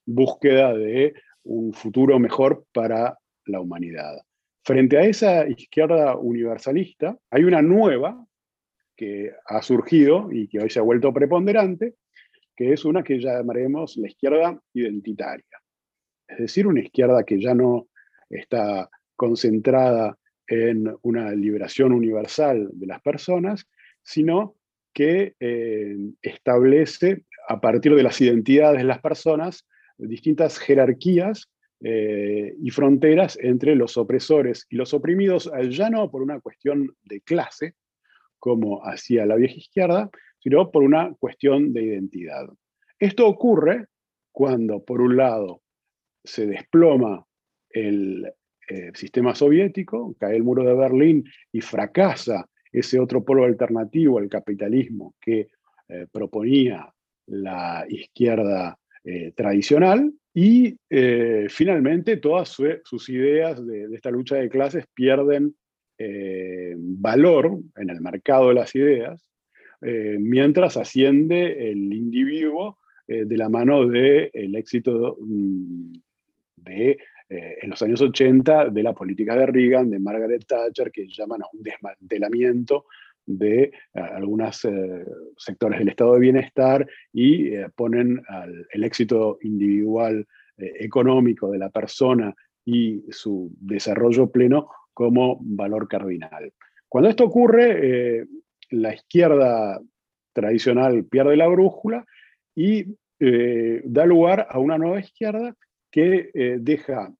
búsqueda 0.06 0.74
de 0.74 1.14
un 1.44 1.74
futuro 1.74 2.20
mejor 2.20 2.66
para 2.72 3.18
la 3.46 3.60
humanidad. 3.60 4.18
Frente 4.72 4.98
a 4.98 5.04
esa 5.04 5.50
izquierda 5.50 6.16
universalista, 6.16 7.18
hay 7.30 7.44
una 7.44 7.62
nueva 7.62 8.25
que 8.96 9.34
ha 9.46 9.62
surgido 9.62 10.30
y 10.32 10.48
que 10.48 10.60
hoy 10.60 10.70
se 10.70 10.80
ha 10.80 10.82
vuelto 10.82 11.13
preponderante, 11.13 11.96
que 12.56 12.72
es 12.72 12.86
una 12.86 13.04
que 13.04 13.20
llamaremos 13.20 13.98
la 13.98 14.08
izquierda 14.08 14.58
identitaria. 14.74 15.60
Es 16.25 16.38
decir, 16.38 16.68
una 16.68 16.80
izquierda 16.80 17.25
que 17.25 17.42
ya 17.42 17.54
no 17.54 17.90
está 18.30 18.90
concentrada 19.18 20.18
en 20.48 20.96
una 21.01 21.32
liberación 21.32 21.92
universal 21.92 22.70
de 22.72 22.88
las 22.88 23.01
personas, 23.01 23.68
sino 24.04 24.56
que 24.94 25.36
eh, 25.42 25.98
establece 26.22 27.25
a 27.50 27.60
partir 27.60 27.94
de 27.94 28.04
las 28.04 28.22
identidades 28.22 28.78
de 28.78 28.88
las 28.88 29.01
personas 29.01 29.68
distintas 29.98 30.58
jerarquías 30.60 31.50
eh, 31.84 32.54
y 32.62 32.70
fronteras 32.70 33.40
entre 33.42 33.76
los 33.76 33.98
opresores 33.98 34.68
y 34.70 34.76
los 34.76 34.94
oprimidos, 34.94 35.52
ya 35.70 35.90
no 35.90 36.12
por 36.12 36.22
una 36.22 36.40
cuestión 36.40 36.96
de 37.02 37.22
clase, 37.22 37.74
como 38.38 38.86
hacía 38.86 39.26
la 39.26 39.36
vieja 39.36 39.56
izquierda, 39.56 40.12
sino 40.38 40.70
por 40.70 40.84
una 40.84 41.12
cuestión 41.16 41.74
de 41.74 41.82
identidad. 41.82 42.48
Esto 43.00 43.28
ocurre 43.28 43.88
cuando, 44.32 44.84
por 44.84 45.02
un 45.02 45.18
lado, 45.18 45.64
se 46.24 46.46
desploma 46.46 47.26
el 47.72 48.32
eh, 48.70 48.92
sistema 48.94 49.34
soviético, 49.34 50.16
cae 50.20 50.36
el 50.36 50.44
muro 50.44 50.64
de 50.64 50.76
Berlín 50.76 51.24
y 51.52 51.62
fracasa 51.62 52.48
ese 52.72 53.00
otro 53.00 53.26
polo 53.26 53.44
alternativo 53.44 54.20
al 54.20 54.30
capitalismo 54.30 55.16
que 55.20 55.50
eh, 55.88 56.06
proponía 56.12 56.94
la 57.26 57.86
izquierda 57.90 58.78
tradicional, 59.36 60.14
y 60.34 60.78
eh, 60.90 61.48
finalmente 61.50 62.18
todas 62.18 62.58
sus 62.84 63.10
ideas 63.10 63.66
de, 63.66 63.94
esta 63.94 64.10
lucha 64.12 64.36
de 64.36 64.50
clases 64.50 64.86
pierden 64.94 65.56
eh, 65.98 66.74
valor 66.78 67.60
en 67.76 67.90
el 67.90 68.00
mercado 68.02 68.50
de 68.50 68.56
las 68.56 68.74
ideas, 68.74 69.30
eh, 69.82 70.18
mientras 70.20 70.78
asciende 70.78 71.72
el 71.72 71.94
individuo 71.94 72.78
de 73.08 73.36
la 73.36 73.50
mano 73.50 73.86
del 73.88 74.56
éxito 74.56 75.18
mm, 75.20 75.92
de, 76.56 76.98
en 77.28 77.70
los 77.70 77.82
años 77.82 78.00
80 78.00 78.70
de 78.70 78.84
la 78.84 78.94
política 78.94 79.36
de 79.36 79.48
Reagan, 79.48 79.90
de 79.90 80.00
Margaret 80.00 80.46
Thatcher, 80.48 80.92
que 80.92 81.08
llaman 81.10 81.42
a 81.42 81.46
un 81.52 81.62
desmantelamiento 81.62 82.86
de 83.25 83.72
algunos 83.94 84.68
sectores 85.38 85.80
del 85.80 85.90
estado 85.90 86.13
de 86.13 86.20
bienestar 86.20 86.88
y 87.13 87.51
ponen 87.75 88.22
el 88.72 88.84
éxito 88.84 89.38
individual 89.42 90.25
eh, 90.62 90.86
económico 90.86 91.50
de 91.50 91.58
la 91.58 91.70
persona 91.70 92.36
y 92.66 93.04
su 93.10 93.51
desarrollo 93.60 94.30
pleno 94.30 94.70
como 94.94 95.40
valor 95.42 95.88
cardinal. 95.88 96.54
Cuando 96.88 97.10
esto 97.10 97.24
ocurre, 97.25 98.20
eh, 98.20 98.25
la 98.70 98.94
izquierda 98.94 99.82
tradicional 100.34 101.06
pierde 101.06 101.36
la 101.36 101.48
brújula 101.48 102.06
y 102.56 102.86
eh, 103.20 103.82
da 103.86 104.06
lugar 104.06 104.48
a 104.50 104.60
una 104.60 104.78
nueva 104.78 105.00
izquierda 105.00 105.56
que 105.90 106.32
deja 106.60 107.13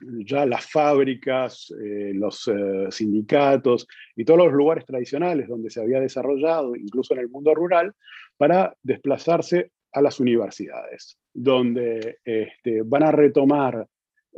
ya 0.00 0.44
las 0.46 0.70
fábricas, 0.70 1.72
los 2.14 2.50
sindicatos 2.90 3.86
y 4.14 4.24
todos 4.24 4.38
los 4.38 4.52
lugares 4.52 4.84
tradicionales 4.84 5.48
donde 5.48 5.70
se 5.70 5.80
había 5.80 6.00
desarrollado, 6.00 6.76
incluso 6.76 7.14
en 7.14 7.20
el 7.20 7.28
mundo 7.28 7.54
rural, 7.54 7.94
para 8.36 8.76
desplazarse 8.82 9.70
a 9.92 10.02
las 10.02 10.20
universidades, 10.20 11.18
donde 11.32 12.18
este, 12.24 12.82
van 12.82 13.02
a 13.02 13.12
retomar 13.12 13.86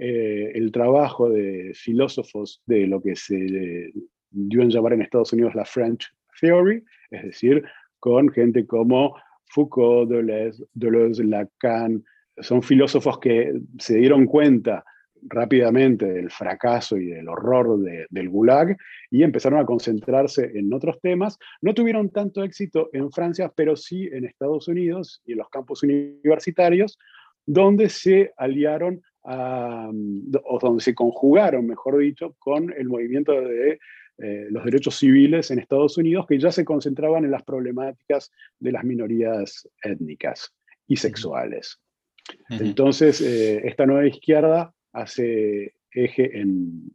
eh, 0.01 0.53
el 0.55 0.71
trabajo 0.71 1.29
de 1.29 1.73
filósofos 1.75 2.63
de 2.67 2.87
lo 2.87 3.03
que 3.03 3.17
se 3.17 3.91
dio 4.31 4.63
en 4.63 4.71
llamar 4.71 4.93
en 4.93 5.03
Estados 5.03 5.33
Unidos 5.33 5.57
la 5.57 5.65
French 5.65 6.07
Theory, 6.41 6.85
es 7.11 7.23
decir, 7.25 7.65
con 7.99 8.29
gente 8.29 8.65
como 8.65 9.17
Foucault, 9.47 10.09
Deleuze, 10.09 10.65
Deleuze 10.73 11.25
Lacan, 11.25 12.05
son 12.41 12.63
filósofos 12.63 13.19
que 13.19 13.61
se 13.81 13.97
dieron 13.97 14.27
cuenta 14.27 14.85
rápidamente 15.23 16.07
del 16.07 16.31
fracaso 16.31 16.97
y 16.97 17.07
del 17.07 17.29
horror 17.29 17.79
del 17.79 18.29
Gulag 18.29 18.77
y 19.11 19.23
empezaron 19.23 19.61
a 19.61 19.67
concentrarse 19.67 20.51
en 20.55 20.73
otros 20.73 21.01
temas. 21.01 21.39
No 21.61 21.75
tuvieron 21.75 22.11
tanto 22.11 22.43
éxito 22.43 22.91
en 22.93 23.11
Francia, 23.11 23.53
pero 23.55 23.77
sí 23.77 24.09
en 24.13 24.25
Estados 24.25 24.69
Unidos 24.69 25.23
y 25.27 25.33
en 25.33 25.39
los 25.39 25.49
campos 25.49 25.83
universitarios, 25.83 26.99
donde 27.47 27.89
se 27.89 28.33
aliaron 28.37 29.03
o 29.23 30.59
donde 30.61 30.83
se 30.83 30.95
conjugaron, 30.95 31.67
mejor 31.67 31.99
dicho, 31.99 32.35
con 32.39 32.73
el 32.73 32.89
movimiento 32.89 33.33
de 33.33 33.79
eh, 34.21 34.47
los 34.51 34.65
derechos 34.65 34.97
civiles 34.97 35.51
en 35.51 35.59
Estados 35.59 35.97
Unidos, 35.99 36.27
que 36.27 36.39
ya 36.39 36.51
se 36.51 36.65
concentraban 36.65 37.25
en 37.25 37.31
las 37.31 37.45
problemáticas 37.45 38.33
de 38.59 38.73
las 38.73 38.85
minorías 38.85 39.69
étnicas 39.83 40.53
y 40.87 40.97
sexuales. 40.97 41.79
Entonces, 42.51 43.21
eh, 43.21 43.67
esta 43.67 43.87
nueva 43.87 44.07
izquierda 44.07 44.75
hace 45.01 45.75
eje 45.91 46.41
en, 46.41 46.95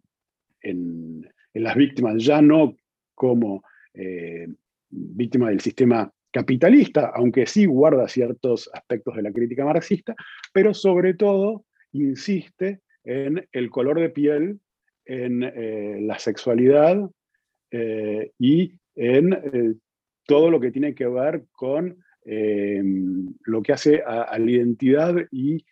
las 1.53 1.75
víctimas, 1.75 2.23
ya 2.23 2.41
no 2.41 2.75
como 3.13 3.63
eh, 3.93 4.47
víctima 4.89 5.49
del 5.49 5.59
sistema 5.59 6.11
capitalista, 6.31 7.11
aunque 7.13 7.45
sí 7.45 7.65
guarda 7.65 8.07
ciertos 8.07 8.69
aspectos 8.73 9.15
de 9.15 9.21
la 9.21 9.31
crítica 9.31 9.65
marxista, 9.65 10.15
pero 10.51 10.73
sobre 10.73 11.13
todo 11.13 11.65
insiste 11.91 12.81
en 13.03 13.47
el 13.51 13.69
color 13.69 13.99
de 13.99 14.09
piel, 14.09 14.59
en 15.05 15.43
eh, 15.43 15.99
la 16.01 16.17
sexualidad 16.17 16.97
eh, 17.71 18.31
y 18.39 18.73
en 18.95 19.79
todo 20.25 20.49
lo 20.49 20.59
que 20.59 20.71
tiene 20.71 20.95
que 20.95 21.07
ver 21.07 21.43
con 21.51 21.97
lo 22.25 23.61
que 23.61 23.73
hace 23.73 24.01
a, 24.05 24.39
la 24.39 24.49
identidad 24.49 25.13
y 25.29 25.65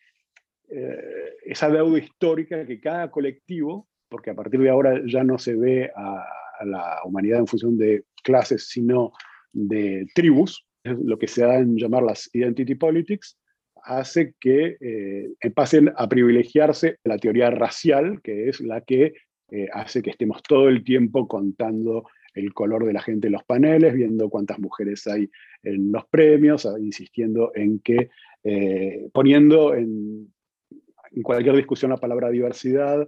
eh, 0.71 1.35
esa 1.45 1.69
deuda 1.69 1.99
histórica 1.99 2.65
que 2.65 2.79
cada 2.79 3.11
colectivo, 3.11 3.87
porque 4.09 4.29
a 4.29 4.35
partir 4.35 4.61
de 4.61 4.69
ahora 4.69 5.01
ya 5.05 5.23
no 5.23 5.37
se 5.37 5.55
ve 5.55 5.91
a, 5.95 6.25
la 6.63 6.99
humanidad 7.05 7.39
en 7.39 7.47
función 7.47 7.77
de 7.77 8.03
clases, 8.23 8.69
sino 8.69 9.11
de 9.51 10.05
tribus, 10.13 10.63
lo 10.83 11.17
que 11.17 11.27
se 11.27 11.41
da 11.41 11.57
en 11.57 11.75
llamar 11.75 12.03
las 12.03 12.29
identity 12.33 12.75
politics, 12.75 13.37
hace 13.83 14.35
que 14.39 14.77
eh, 14.79 15.49
pasen 15.55 15.91
a 15.95 16.07
privilegiarse 16.07 16.97
la 17.03 17.17
teoría 17.17 17.49
racial, 17.49 18.21
que 18.21 18.47
es 18.47 18.61
la 18.61 18.81
que 18.81 19.13
eh, 19.49 19.67
hace 19.73 20.01
que 20.01 20.11
estemos 20.11 20.41
todo 20.43 20.69
el 20.69 20.83
tiempo 20.83 21.27
contando 21.27 22.05
el 22.33 22.53
color 22.53 22.85
de 22.85 22.93
la 22.93 23.01
gente 23.01 23.27
en 23.27 23.33
los 23.33 23.43
paneles, 23.43 23.93
viendo 23.93 24.29
cuántas 24.29 24.59
mujeres 24.59 25.05
hay 25.07 25.29
en 25.63 25.91
los 25.91 26.05
premios, 26.05 26.67
insistiendo 26.79 27.51
en 27.55 27.79
que, 27.79 28.09
eh, 28.43 29.09
poniendo 29.11 29.75
en, 29.75 30.31
cualquier 31.23 31.55
discusión 31.55 31.91
la 31.91 31.97
palabra 31.97 32.29
diversidad, 32.29 33.07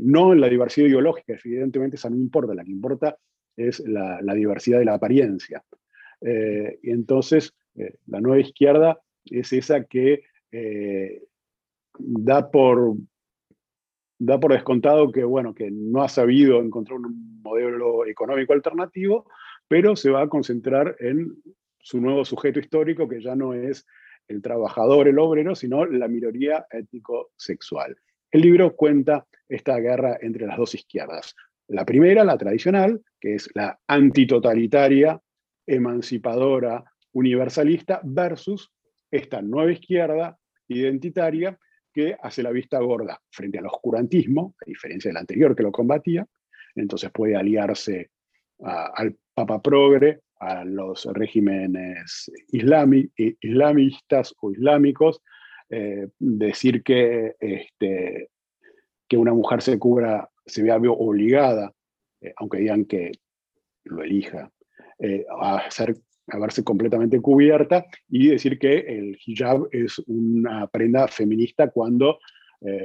no 0.00 0.32
en 0.32 0.40
la 0.40 0.48
diversidad 0.48 0.86
ideológica, 0.86 1.38
evidentemente 1.44 1.96
esa 1.96 2.08
no 2.08 2.16
importa, 2.16 2.54
la 2.54 2.64
que 2.64 2.70
importa 2.70 3.16
es 3.56 3.80
la, 3.80 4.34
diversidad 4.34 4.78
de 4.78 4.86
la 4.86 4.94
apariencia. 4.94 5.62
y 6.20 6.90
entonces, 6.90 7.54
la 8.06 8.20
nueva 8.20 8.40
izquierda 8.40 8.98
es 9.26 9.52
esa 9.52 9.84
que 9.84 10.24
eh, 10.50 11.22
da, 11.98 12.50
por, 12.50 12.96
da 14.18 14.40
por 14.40 14.52
descontado 14.52 15.12
que, 15.12 15.24
bueno, 15.24 15.54
que 15.54 15.70
no 15.70 16.02
ha 16.02 16.08
sabido 16.08 16.60
encontrar 16.60 16.98
un 16.98 17.40
modelo 17.42 18.06
económico 18.06 18.52
alternativo, 18.52 19.26
pero 19.68 19.96
se 19.96 20.10
va 20.10 20.22
a 20.22 20.28
concentrar 20.28 20.96
en 21.00 21.32
su 21.78 22.00
nuevo 22.00 22.24
sujeto 22.24 22.60
histórico, 22.60 23.08
que 23.08 23.20
ya 23.20 23.34
no 23.34 23.54
es 23.54 23.86
el 24.28 24.42
trabajador, 24.42 25.08
el 25.08 25.18
obrero, 25.18 25.54
sino 25.54 25.84
la 25.86 26.08
minoría 26.08 26.66
étnico-sexual. 26.70 27.96
El 28.30 28.40
libro 28.40 28.74
cuenta 28.74 29.26
esta 29.48 29.78
guerra 29.78 30.18
entre 30.20 30.46
las 30.46 30.56
dos 30.56 30.74
izquierdas. 30.74 31.34
La 31.68 31.84
primera, 31.84 32.24
la 32.24 32.38
tradicional, 32.38 33.00
que 33.20 33.34
es 33.34 33.50
la 33.54 33.78
antitotalitaria, 33.86 35.20
emancipadora, 35.66 36.84
universalista, 37.12 38.00
versus 38.02 38.72
esta 39.10 39.42
nueva 39.42 39.72
izquierda 39.72 40.38
identitaria 40.68 41.58
que 41.92 42.16
hace 42.20 42.42
la 42.42 42.50
vista 42.50 42.78
gorda 42.80 43.20
frente 43.30 43.58
al 43.58 43.66
oscurantismo, 43.66 44.54
a 44.60 44.64
diferencia 44.64 45.10
del 45.10 45.18
anterior 45.18 45.54
que 45.54 45.62
lo 45.62 45.70
combatía, 45.70 46.26
entonces 46.74 47.10
puede 47.12 47.36
aliarse 47.36 48.10
al 48.60 49.16
Papa 49.34 49.60
Progre, 49.60 50.20
a 50.42 50.64
los 50.64 51.04
regímenes 51.12 52.30
islamistas 52.50 54.34
o 54.40 54.50
islámicos, 54.50 55.22
eh, 55.70 56.08
decir 56.18 56.82
que, 56.82 57.36
este, 57.38 58.28
que 59.08 59.16
una 59.16 59.32
mujer 59.32 59.62
se 59.62 59.78
cubra, 59.78 60.28
se 60.44 60.64
vea 60.64 60.78
obligada, 60.78 61.72
eh, 62.20 62.32
aunque 62.36 62.58
digan 62.58 62.86
que 62.86 63.12
lo 63.84 64.02
elija, 64.02 64.50
eh, 64.98 65.24
a 65.30 65.58
hacer 65.58 65.94
a 66.28 66.38
verse 66.38 66.64
completamente 66.64 67.20
cubierta 67.20 67.84
y 68.08 68.28
decir 68.28 68.58
que 68.58 68.78
el 68.78 69.18
hijab 69.24 69.68
es 69.70 69.98
una 70.06 70.66
prenda 70.68 71.08
feminista 71.08 71.70
cuando 71.70 72.18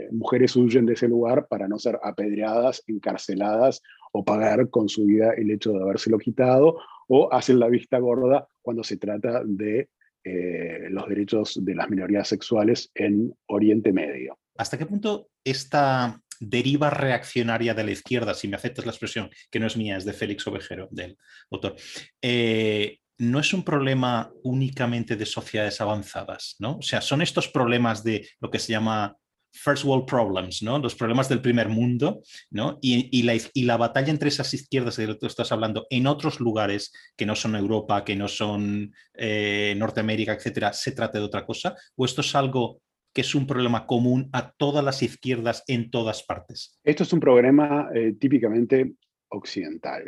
mujeres 0.10 0.56
huyen 0.56 0.88
de 0.88 0.94
ese 0.94 1.08
lugar 1.08 1.48
para 1.48 1.68
no 1.68 1.78
ser 1.78 2.00
apedreadas, 2.02 2.84
encarceladas 2.88 3.84
o 4.12 4.26
pagar 4.26 4.72
con 4.72 4.90
su 4.90 5.06
vida 5.06 5.34
el 5.38 5.52
hecho 5.52 5.72
de 5.72 5.84
habérselo 5.84 6.18
quitado 6.18 6.80
o 7.08 7.34
hacen 7.34 7.60
la 7.60 7.68
vista 7.68 8.00
gorda 8.00 8.48
cuando 8.62 8.84
se 8.84 8.98
trata 8.98 9.42
de 9.46 9.90
eh, 10.24 10.88
los 10.90 11.08
derechos 11.08 11.64
de 11.64 11.76
las 11.76 11.90
minorías 11.90 12.28
sexuales 12.28 12.92
en 12.94 13.34
Oriente 13.48 13.94
Medio. 13.94 14.38
¿Hasta 14.58 14.78
qué 14.78 14.86
punto 14.86 15.30
esta 15.44 16.22
deriva 16.40 16.90
reaccionaria 16.90 17.74
de 17.74 17.84
la 17.84 17.92
izquierda, 17.92 18.34
si 18.34 18.48
me 18.48 18.58
aceptas 18.58 18.86
la 18.86 18.92
expresión, 18.92 19.30
que 19.50 19.60
no 19.60 19.68
es 19.68 19.78
mía, 19.78 19.98
es 19.98 20.06
de 20.06 20.14
Félix 20.14 20.46
Ovejero, 20.48 20.88
del 20.92 21.18
autor, 21.50 21.76
eh, 22.22 23.00
no 23.20 23.40
es 23.40 23.54
un 23.54 23.64
problema 23.64 24.32
únicamente 24.44 25.16
de 25.16 25.26
sociedades 25.26 25.82
avanzadas, 25.82 26.56
¿no? 26.60 26.78
O 26.78 26.82
sea, 26.82 27.02
son 27.02 27.22
estos 27.22 27.48
problemas 27.48 28.04
de 28.04 28.28
lo 28.40 28.52
que 28.52 28.60
se 28.60 28.74
llama 28.74 29.18
first 29.58 29.84
world 29.84 30.06
problems, 30.06 30.62
¿no? 30.62 30.80
Los 30.80 30.96
problemas 30.96 31.30
del 31.30 31.42
primer 31.42 31.70
mundo, 31.70 32.22
¿no? 32.52 32.78
Y, 32.82 33.24
la, 33.24 33.34
y 33.54 33.64
la, 33.64 33.78
batalla 33.78 34.12
entre 34.12 34.30
esas 34.30 34.54
izquierdas 34.54 34.98
de 34.98 35.08
que 35.08 35.16
tú 35.16 35.26
estás 35.26 35.52
hablando 35.52 35.88
en 35.90 36.08
otros 36.08 36.40
lugares 36.40 36.94
que 37.16 37.26
no 37.26 37.36
son 37.36 37.56
Europa, 37.56 38.04
que 38.04 38.16
no 38.16 38.28
son 38.28 38.94
eh, 39.14 39.76
Norteamérica, 39.78 40.34
etcétera, 40.34 40.74
¿se 40.74 40.92
trata 40.92 41.20
de 41.20 41.26
otra 41.26 41.46
cosa? 41.46 41.76
¿O 41.96 42.06
esto 42.06 42.22
es 42.22 42.36
algo 42.36 42.82
que 43.14 43.22
es 43.22 43.36
un 43.36 43.48
problema 43.48 43.86
común 43.86 44.30
a 44.34 44.52
todas 44.52 44.84
las 44.84 45.02
izquierdas 45.02 45.64
en 45.68 45.90
todas 45.90 46.24
partes? 46.24 46.80
Esto 46.84 47.04
es 47.04 47.14
un 47.14 47.20
problema 47.20 47.90
eh, 47.94 48.16
típicamente 48.20 48.94
occidental 49.30 50.04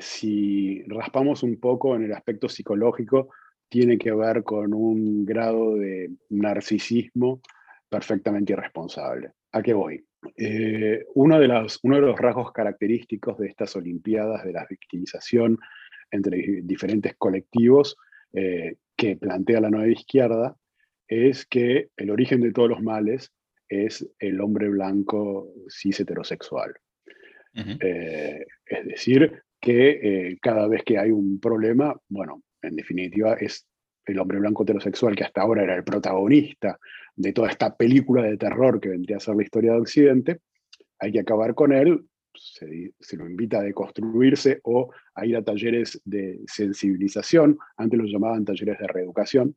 si 0.00 0.82
raspamos 0.86 1.42
un 1.42 1.58
poco 1.58 1.94
en 1.96 2.04
el 2.04 2.12
aspecto 2.12 2.48
psicológico, 2.48 3.30
tiene 3.68 3.98
que 3.98 4.12
ver 4.12 4.42
con 4.42 4.72
un 4.72 5.24
grado 5.24 5.76
de 5.76 6.10
narcisismo 6.30 7.40
perfectamente 7.88 8.52
irresponsable. 8.52 9.32
¿A 9.52 9.62
qué 9.62 9.72
voy? 9.72 10.04
Eh, 10.36 11.04
uno, 11.14 11.38
de 11.38 11.48
los, 11.48 11.78
uno 11.82 11.96
de 11.96 12.02
los 12.02 12.18
rasgos 12.18 12.52
característicos 12.52 13.38
de 13.38 13.48
estas 13.48 13.76
Olimpiadas 13.76 14.44
de 14.44 14.52
la 14.52 14.66
victimización 14.68 15.58
entre 16.10 16.60
diferentes 16.62 17.14
colectivos 17.16 17.96
eh, 18.32 18.76
que 18.96 19.16
plantea 19.16 19.60
la 19.60 19.70
nueva 19.70 19.88
izquierda 19.88 20.56
es 21.06 21.46
que 21.46 21.88
el 21.96 22.10
origen 22.10 22.40
de 22.40 22.52
todos 22.52 22.70
los 22.70 22.82
males 22.82 23.32
es 23.68 24.08
el 24.18 24.40
hombre 24.40 24.68
blanco 24.68 25.52
cis 25.68 26.00
heterosexual. 26.00 26.74
Eh, 27.54 28.44
es 28.66 28.86
decir, 28.86 29.42
que 29.60 30.36
cada 30.42 30.66
vez 30.66 30.82
que 30.82 30.98
hay 30.98 31.10
un 31.12 31.38
problema, 31.38 31.94
bueno, 32.08 32.42
en 32.60 32.74
definitiva 32.74 33.34
es 33.34 33.66
el 34.06 34.18
hombre 34.18 34.38
blanco 34.38 34.64
heterosexual 34.64 35.14
que 35.16 35.24
hasta 35.24 35.42
ahora 35.42 35.62
era 35.62 35.74
el 35.76 35.84
protagonista 35.84 36.78
de 37.16 37.32
toda 37.32 37.48
esta 37.50 37.76
película 37.76 38.22
de 38.22 38.36
terror 38.36 38.80
que 38.80 38.88
vendría 38.88 39.18
a 39.18 39.20
ser 39.20 39.36
la 39.36 39.42
historia 39.42 39.72
de 39.72 39.80
Occidente, 39.80 40.40
hay 40.98 41.12
que 41.12 41.20
acabar 41.20 41.54
con 41.54 41.72
él, 41.72 42.04
se, 42.34 43.16
lo 43.16 43.28
invita 43.28 43.58
a 43.58 43.62
deconstruirse 43.62 44.60
o 44.64 44.90
a 45.14 45.26
ir 45.26 45.36
a 45.36 45.44
talleres 45.44 46.00
de 46.04 46.40
sensibilización, 46.46 47.58
antes 47.76 47.98
los 47.98 48.10
llamaban 48.10 48.44
talleres 48.44 48.78
de 48.78 48.86
reeducación, 48.88 49.56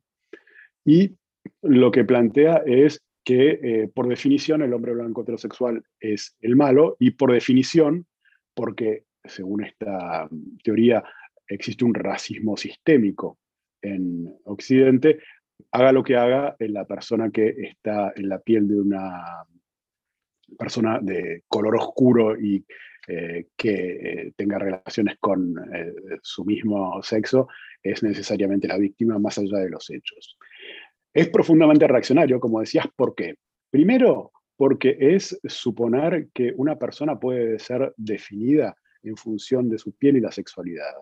y 0.84 1.16
lo 1.62 1.90
que 1.90 2.04
plantea 2.04 2.62
es 2.66 3.02
que 3.24 3.60
eh, 3.62 3.90
por 3.92 4.08
definición 4.08 4.62
el 4.62 4.72
hombre 4.72 4.94
blanco 4.94 5.22
heterosexual 5.22 5.82
es 6.00 6.36
el 6.40 6.56
malo 6.56 6.96
y 6.98 7.10
por 7.10 7.32
definición, 7.32 8.06
porque 8.54 9.04
según 9.24 9.64
esta 9.64 10.28
teoría, 10.62 11.04
existe 11.46 11.84
un 11.84 11.94
racismo 11.94 12.56
sistémico 12.56 13.38
en 13.82 14.34
Occidente, 14.44 15.18
haga 15.72 15.92
lo 15.92 16.02
que 16.02 16.16
haga 16.16 16.56
en 16.58 16.72
la 16.72 16.84
persona 16.84 17.30
que 17.30 17.48
está 17.48 18.12
en 18.16 18.28
la 18.28 18.38
piel 18.38 18.68
de 18.68 18.80
una 18.80 19.44
persona 20.58 20.98
de 21.00 21.44
color 21.48 21.76
oscuro 21.76 22.38
y 22.38 22.64
eh, 23.06 23.46
que 23.56 23.72
eh, 23.72 24.32
tenga 24.36 24.58
relaciones 24.58 25.16
con 25.18 25.56
eh, 25.74 25.94
su 26.22 26.44
mismo 26.44 27.02
sexo, 27.02 27.48
es 27.82 28.02
necesariamente 28.02 28.68
la 28.68 28.76
víctima 28.76 29.18
más 29.18 29.38
allá 29.38 29.58
de 29.58 29.70
los 29.70 29.88
hechos. 29.90 30.36
Es 31.14 31.28
profundamente 31.30 31.86
reaccionario, 31.86 32.38
como 32.38 32.60
decías, 32.60 32.86
¿por 32.94 33.14
qué? 33.14 33.36
Primero, 33.70 34.32
porque 34.56 34.96
es 35.00 35.38
suponer 35.44 36.28
que 36.34 36.52
una 36.56 36.76
persona 36.78 37.18
puede 37.18 37.58
ser 37.58 37.94
definida 37.96 38.76
en 39.02 39.16
función 39.16 39.70
de 39.70 39.78
su 39.78 39.92
piel 39.92 40.18
y 40.18 40.20
la 40.20 40.32
sexualidad. 40.32 40.92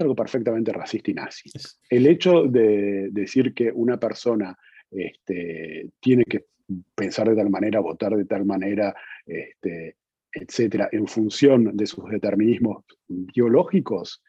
Es 0.00 0.04
algo 0.04 0.16
perfectamente 0.16 0.72
racista 0.72 1.10
y 1.10 1.14
nazi. 1.14 1.50
El 1.90 2.06
hecho 2.06 2.44
de 2.44 3.10
decir 3.12 3.52
que 3.52 3.70
una 3.70 4.00
persona 4.00 4.56
este, 4.90 5.90
tiene 6.00 6.24
que 6.24 6.46
pensar 6.94 7.28
de 7.28 7.36
tal 7.36 7.50
manera, 7.50 7.80
votar 7.80 8.16
de 8.16 8.24
tal 8.24 8.46
manera, 8.46 8.94
este, 9.26 9.96
etcétera, 10.32 10.88
en 10.90 11.06
función 11.06 11.76
de 11.76 11.84
sus 11.84 12.08
determinismos 12.08 12.82
biológicos, 13.08 14.22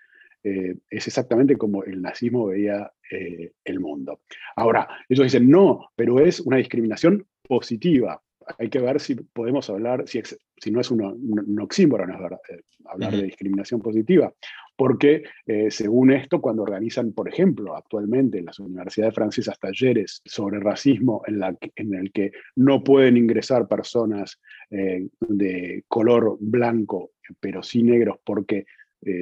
eh, 0.44 0.76
es 0.90 1.08
exactamente 1.08 1.56
como 1.56 1.86
el 1.86 2.02
nazismo 2.02 2.48
veía 2.48 2.92
eh, 3.10 3.54
el 3.64 3.80
mundo. 3.80 4.20
Ahora, 4.58 4.90
ellos 5.08 5.24
dicen, 5.24 5.50
no, 5.50 5.90
pero 5.96 6.20
es 6.20 6.42
una 6.42 6.58
discriminación 6.58 7.26
positiva 7.48 8.22
hay 8.58 8.70
que 8.70 8.80
ver 8.80 9.00
si 9.00 9.16
podemos 9.16 9.70
hablar, 9.70 10.04
si, 10.08 10.22
si 10.58 10.72
no 10.72 10.82
es 10.82 10.92
un, 10.92 11.02
un, 11.02 11.60
oxímoron, 11.60 12.12
eh, 12.12 12.62
hablar 12.86 13.16
de 13.16 13.24
discriminación 13.24 13.82
positiva, 13.82 14.34
porque 14.76 15.24
eh, 15.46 15.70
según 15.70 16.12
esto, 16.12 16.42
cuando 16.42 16.64
organizan, 16.64 17.14
por 17.14 17.28
ejemplo, 17.28 17.76
actualmente 17.76 18.40
en 18.40 18.46
las 18.46 18.60
universidades 18.60 19.16
francesas 19.16 19.60
talleres 19.60 20.22
sobre 20.26 20.60
racismo 20.60 21.22
en, 21.28 21.40
la, 21.40 21.56
en 21.76 21.94
el 21.94 22.12
que 22.12 22.32
no 22.56 22.84
pueden 22.84 23.18
ingresar 23.18 23.68
personas 23.68 24.40
eh, 24.70 25.08
de 25.20 25.84
color 25.88 26.38
blanco, 26.40 27.12
pero 27.40 27.64
sí 27.64 27.84
negros, 27.84 28.18
porque 28.24 28.66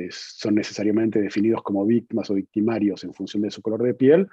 son 0.10 0.56
necesariamente 0.56 1.22
definidos 1.22 1.64
como 1.64 1.86
víctimas 1.86 2.30
o 2.30 2.34
victimarios 2.34 3.06
en 3.06 3.14
función 3.14 3.44
de 3.44 3.50
su 3.50 3.62
color 3.62 3.82
de 3.82 3.94
piel. 3.94 4.28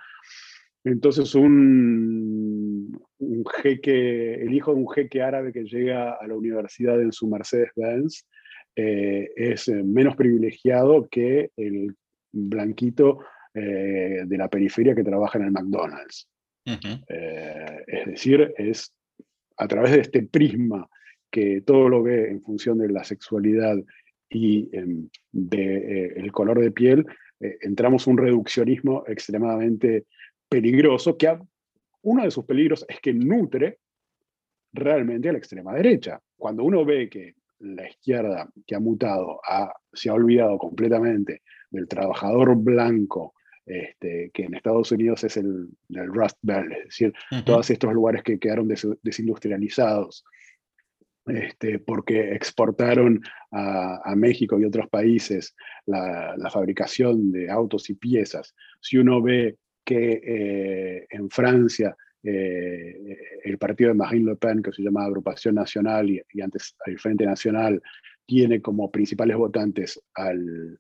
Entonces 0.87 1.35
un, 1.35 2.99
un 3.19 3.45
jeque, 3.63 4.35
el 4.35 4.55
hijo 4.55 4.73
de 4.73 4.81
un 4.81 4.89
jeque 4.89 5.21
árabe 5.21 5.53
que 5.53 5.65
llega 5.65 6.13
a 6.13 6.27
la 6.27 6.35
universidad 6.35 7.01
en 7.01 7.13
su 7.13 7.29
Mercedes-Benz 7.29 8.27
es 8.75 9.69
menos 9.69 10.17
privilegiado 10.17 11.09
que 11.09 11.51
el 11.57 11.97
blanquito 12.31 13.21
de 13.55 14.37
la 14.37 14.49
periferia 14.49 14.95
que 14.95 15.03
trabaja 15.03 15.39
en 15.39 15.47
el 15.47 15.51
McDonald's. 15.51 16.29
es 16.67 18.07
decir, 18.07 18.53
es 18.59 18.93
a 19.57 19.67
través 19.67 19.93
de 19.93 20.01
este 20.01 20.23
prisma 20.23 20.89
que 21.31 21.63
todo 21.63 21.89
lo 21.89 22.03
ve 22.03 22.31
en 22.31 22.43
función 22.43 22.79
de 22.79 22.89
la 22.89 23.05
sexualidad 23.05 23.77
y 24.29 24.69
del 24.71 25.11
de, 25.33 26.07
eh, 26.17 26.31
color 26.31 26.61
de 26.61 26.71
piel, 26.71 27.07
eh, 27.41 27.59
entramos 27.61 28.07
un 28.07 28.19
reduccionismo 28.19 29.05
extremadamente 29.07 30.07
peligroso, 30.49 31.17
que 31.17 31.39
uno 32.03 32.25
de 32.25 32.31
sus 32.31 32.45
peligros 32.45 32.85
es 32.89 33.01
que 33.01 33.13
nutre 33.13 33.79
realmente 34.73 35.29
a 35.29 35.33
la 35.33 35.39
extrema 35.39 35.75
derecha. 35.75 36.21
Cuando 36.37 36.65
uno 36.65 36.85
ve 36.85 37.09
que 37.09 37.35
la 37.61 37.89
izquierda 37.89 38.49
que 38.67 38.75
ha 38.75 38.81
mutado 38.81 39.41
se 39.93 40.11
ha 40.11 40.15
olvidado 40.15 40.59
completamente 40.59 41.43
del 41.71 41.89
trabajador 41.89 42.55
blanco 42.57 43.35
este, 43.67 44.31
que 44.33 44.45
en 44.45 44.55
Estados 44.55 44.93
Unidos 44.93 45.25
es 45.25 45.37
el, 45.37 45.69
Rust 45.89 46.39
Belt, 46.43 46.71
es 46.71 46.85
decir, 46.85 47.13
todos 47.45 47.69
estos 47.69 47.93
lugares 47.93 48.23
que 48.23 48.39
quedaron 48.39 48.69
desindustrializados, 49.03 50.25
este, 51.27 51.81
porque 51.81 52.33
exportaron 52.33 53.21
a, 53.51 54.15
México 54.15 54.61
y 54.61 54.65
otros 54.65 54.89
países 54.89 55.57
la, 55.85 56.37
fabricación 56.53 57.33
de 57.33 57.51
autos 57.51 57.91
y 57.91 57.95
piezas. 57.95 58.55
Si 58.81 58.99
uno 58.99 59.21
ve 59.21 59.57
que 59.87 60.21
eh, 60.23 61.07
en 61.09 61.31
Francia 61.31 61.97
eh, 62.23 63.17
el 63.45 63.57
partido 63.57 63.91
de 63.91 63.95
Marine 63.95 64.33
Le 64.33 64.37
Pen, 64.37 64.61
que 64.61 64.73
se 64.73 64.83
llama 64.83 65.05
Agrupación 65.05 65.55
Nacional 65.55 66.11
y, 66.11 66.41
antes 66.43 66.77
el 66.87 66.99
Frente 66.99 67.25
Nacional, 67.25 67.81
tiene 68.27 68.61
como 68.61 68.91
principales 68.91 69.37
votantes 69.37 70.03
a 70.15 70.35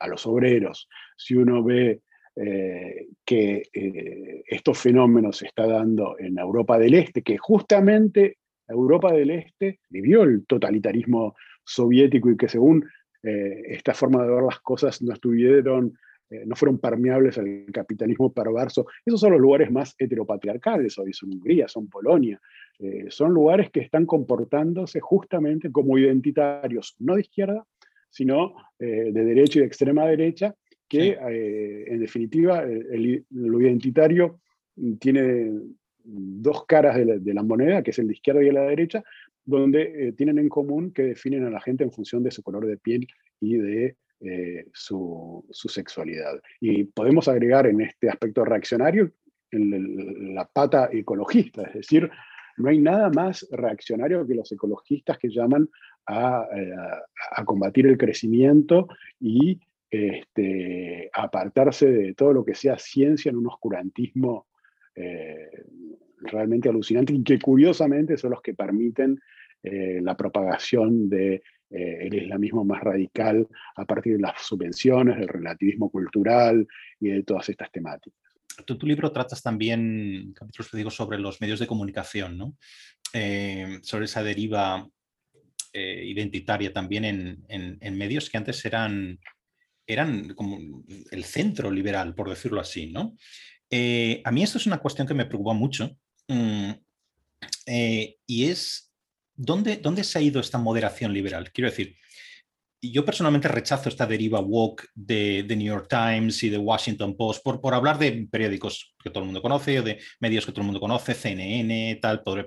los 0.08 0.26
obreros. 0.26 0.88
Si 1.16 1.36
uno 1.36 1.62
ve 1.62 2.00
eh, 2.38 3.06
que 3.24 3.62
eh, 3.72 4.42
estos 4.46 4.78
fenómenos 4.78 5.38
se 5.38 5.46
está 5.46 5.66
dando 5.66 6.16
en 6.18 6.38
Europa 6.38 6.78
del 6.78 6.92
Este, 6.92 7.22
que 7.22 7.38
justamente 7.38 8.36
Europa 8.68 9.10
del 9.10 9.30
Este 9.30 9.80
vivió 9.88 10.22
el 10.24 10.44
totalitarismo 10.44 11.34
soviético 11.64 12.30
y 12.30 12.36
que 12.36 12.48
según 12.48 12.84
eh, 13.22 13.62
esta 13.68 13.94
forma 13.94 14.22
de 14.22 14.34
ver 14.34 14.42
las 14.42 14.60
cosas 14.60 15.00
no 15.00 15.14
estuvieron, 15.14 15.98
no 16.28 16.56
fueron 16.56 16.78
permeables 16.78 17.38
al 17.38 17.66
capitalismo 17.72 18.32
perverso. 18.32 18.86
Esos 19.04 19.20
son 19.20 19.32
los 19.32 19.40
lugares 19.40 19.70
más 19.70 19.94
heteropatriarcales 19.98 20.98
hoy, 20.98 21.12
son 21.12 21.32
Hungría, 21.32 21.68
son 21.68 21.88
Polonia, 21.88 22.40
son 23.08 23.32
lugares 23.32 23.70
que 23.70 23.80
están 23.80 24.06
comportándose 24.06 25.00
justamente 25.00 25.70
como 25.70 25.98
identitarios, 25.98 26.96
no 26.98 27.14
de 27.14 27.20
izquierda, 27.20 27.64
sino 28.10 28.54
de 28.78 29.12
derecha 29.12 29.58
y 29.58 29.60
de 29.60 29.66
extrema 29.66 30.04
derecha, 30.06 30.54
que 30.88 31.18
eh, 31.20 31.84
en 31.88 32.00
definitiva 32.00 32.64
lo 33.30 33.60
identitario 33.60 34.40
tiene 35.00 35.52
dos 36.04 36.64
caras 36.66 36.96
de 36.96 37.34
la, 37.34 37.42
moneda, 37.42 37.82
que 37.82 37.90
es 37.90 37.98
el 37.98 38.06
de 38.06 38.14
izquierda 38.14 38.42
y 38.42 38.48
el 38.48 38.54
de 38.54 38.60
la 38.60 38.68
derecha, 38.68 39.02
donde 39.44 40.08
eh, 40.08 40.12
tienen 40.12 40.38
en 40.38 40.48
común 40.48 40.92
que 40.92 41.02
definen 41.02 41.44
a 41.44 41.50
la 41.50 41.60
gente 41.60 41.84
en 41.84 41.92
función 41.92 42.22
de 42.22 42.30
su 42.30 42.42
color 42.42 42.66
de 42.66 42.76
piel 42.76 43.06
y 43.40 43.56
de 43.56 43.96
eh, 44.20 44.66
su, 44.72 45.44
sexualidad. 45.50 46.40
Y 46.60 46.84
podemos 46.84 47.28
agregar 47.28 47.66
en 47.66 47.80
este 47.80 48.08
aspecto 48.08 48.44
reaccionario 48.44 49.10
la 49.50 50.46
pata 50.46 50.88
ecologista, 50.92 51.62
es 51.62 51.74
decir, 51.74 52.10
no 52.58 52.68
hay 52.68 52.78
nada 52.78 53.10
más 53.10 53.46
reaccionario 53.50 54.26
que 54.26 54.34
los 54.34 54.50
ecologistas 54.50 55.18
que 55.18 55.28
llaman 55.28 55.68
a, 56.06 56.46
a 57.32 57.44
combatir 57.44 57.86
el 57.86 57.96
crecimiento 57.96 58.88
y 59.20 59.60
este, 59.90 61.10
apartarse 61.12 61.90
de 61.90 62.14
todo 62.14 62.32
lo 62.32 62.44
que 62.44 62.54
sea 62.54 62.78
ciencia 62.78 63.30
en 63.30 63.36
un 63.36 63.46
oscurantismo 63.46 64.46
eh, 64.94 65.64
realmente 66.18 66.68
alucinante 66.68 67.12
y 67.12 67.22
que 67.22 67.38
curiosamente 67.38 68.16
son 68.16 68.30
los 68.30 68.42
que 68.42 68.54
permiten 68.54 69.20
eh, 69.62 70.00
la 70.02 70.16
propagación 70.16 71.08
de, 71.08 71.42
eh, 71.70 72.08
islamismo 72.12 72.64
más 72.64 72.82
radical 72.82 73.46
a 73.76 73.84
partir 73.84 74.14
de 74.14 74.22
las 74.22 74.42
subvenciones, 74.42 75.18
del 75.18 75.28
relativismo 75.28 75.90
cultural 75.90 76.66
y 77.00 77.08
de 77.08 77.22
todas 77.22 77.48
estas 77.48 77.70
temáticas. 77.70 78.18
Tú, 78.64 78.78
tu 78.78 78.86
libro 78.86 79.12
tratas 79.12 79.42
también 79.42 80.32
capítulos 80.34 80.72
digo 80.72 80.90
sobre 80.90 81.18
los 81.18 81.40
medios 81.40 81.58
de 81.60 81.66
comunicación, 81.66 82.38
¿no? 82.38 82.56
sobre 83.82 84.04
esa 84.04 84.22
deriva 84.22 84.86
identitaria 85.72 86.70
también 86.72 87.04
en, 87.48 87.98
medios 87.98 88.28
que 88.28 88.36
antes 88.36 88.62
eran 88.64 89.18
eran 89.86 90.34
como 90.34 90.58
el 91.10 91.24
centro 91.24 91.70
liberal, 91.70 92.14
por 92.14 92.28
decirlo 92.28 92.60
así, 92.60 92.86
¿no? 92.88 93.16
Eh, 93.70 94.20
a 94.24 94.30
mí 94.30 94.42
esto 94.42 94.58
es 94.58 94.66
una 94.66 94.78
cuestión 94.78 95.06
que 95.06 95.14
me 95.14 95.26
preocupa 95.26 95.52
mucho 95.52 95.98
mm, 96.28 96.70
eh, 97.66 98.16
y 98.26 98.44
es 98.44 98.85
¿dónde, 99.36 99.76
¿dónde 99.76 100.04
se 100.04 100.18
ha 100.18 100.22
ido 100.22 100.40
esta 100.40 100.58
moderación 100.58 101.12
liberal? 101.12 101.50
Quiero 101.52 101.70
decir, 101.70 101.96
yo 102.82 103.04
personalmente 103.04 103.48
rechazo 103.48 103.88
esta 103.88 104.06
deriva 104.06 104.40
woke 104.40 104.88
de, 104.94 105.42
de, 105.42 105.56
New 105.56 105.66
York 105.66 105.88
Times 105.88 106.42
y 106.42 106.50
de 106.50 106.58
Washington 106.58 107.16
Post 107.16 107.42
por, 107.42 107.60
por 107.60 107.74
hablar 107.74 107.98
de 107.98 108.28
periódicos 108.30 108.94
que 109.02 109.10
todo 109.10 109.20
el 109.20 109.26
mundo 109.26 109.42
conoce 109.42 109.80
o 109.80 109.82
de 109.82 109.98
medios 110.20 110.44
que 110.44 110.52
todo 110.52 110.60
el 110.60 110.66
mundo 110.66 110.80
conoce, 110.80 111.14
CNN, 111.14 111.98
tal, 112.00 112.22
podría, 112.22 112.46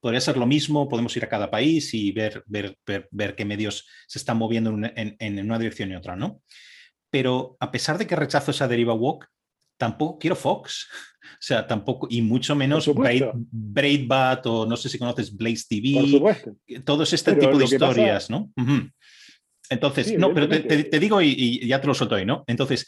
podría 0.00 0.20
ser 0.20 0.36
lo 0.36 0.46
mismo, 0.46 0.88
podemos 0.88 1.16
ir 1.16 1.24
a 1.24 1.28
cada 1.28 1.50
país 1.50 1.92
y 1.94 2.12
ver, 2.12 2.44
ver, 2.46 2.76
ver, 3.10 3.34
qué 3.34 3.44
medios 3.44 3.86
se 4.06 4.18
están 4.18 4.36
moviendo 4.36 4.70
en, 4.70 5.16
en, 5.18 5.44
una 5.44 5.58
dirección 5.58 5.90
y 5.90 5.96
otra, 5.96 6.14
¿no? 6.14 6.42
pero 7.10 7.56
a 7.60 7.70
pesar 7.70 7.98
de 7.98 8.06
que 8.06 8.16
rechazo 8.16 8.52
esa 8.52 8.68
deriva 8.68 8.94
woke, 8.94 9.26
tampoco 9.80 10.18
quiero 10.18 10.36
Fox. 10.36 10.86
O 11.32 11.42
sea, 11.42 11.66
tampoco, 11.66 12.06
y 12.10 12.20
mucho 12.20 12.54
menos 12.54 12.90
Braidbat 13.50 14.46
o 14.46 14.66
no 14.66 14.76
sé 14.76 14.90
si 14.90 14.98
conoces 14.98 15.34
Blaze 15.34 15.64
TV. 15.68 16.20
Todos 16.84 17.14
este 17.14 17.34
tipo 17.34 17.56
de 17.56 17.64
historias, 17.64 18.28
¿no? 18.28 18.52
Entonces, 19.70 20.18
no, 20.18 20.34
pero 20.34 20.48
te, 20.48 20.98
digo 20.98 21.22
y, 21.22 21.66
ya 21.66 21.80
te 21.80 21.86
lo 21.86 21.94
suelto 21.94 22.16
ahí, 22.16 22.26
¿no? 22.26 22.44
Entonces, 22.46 22.86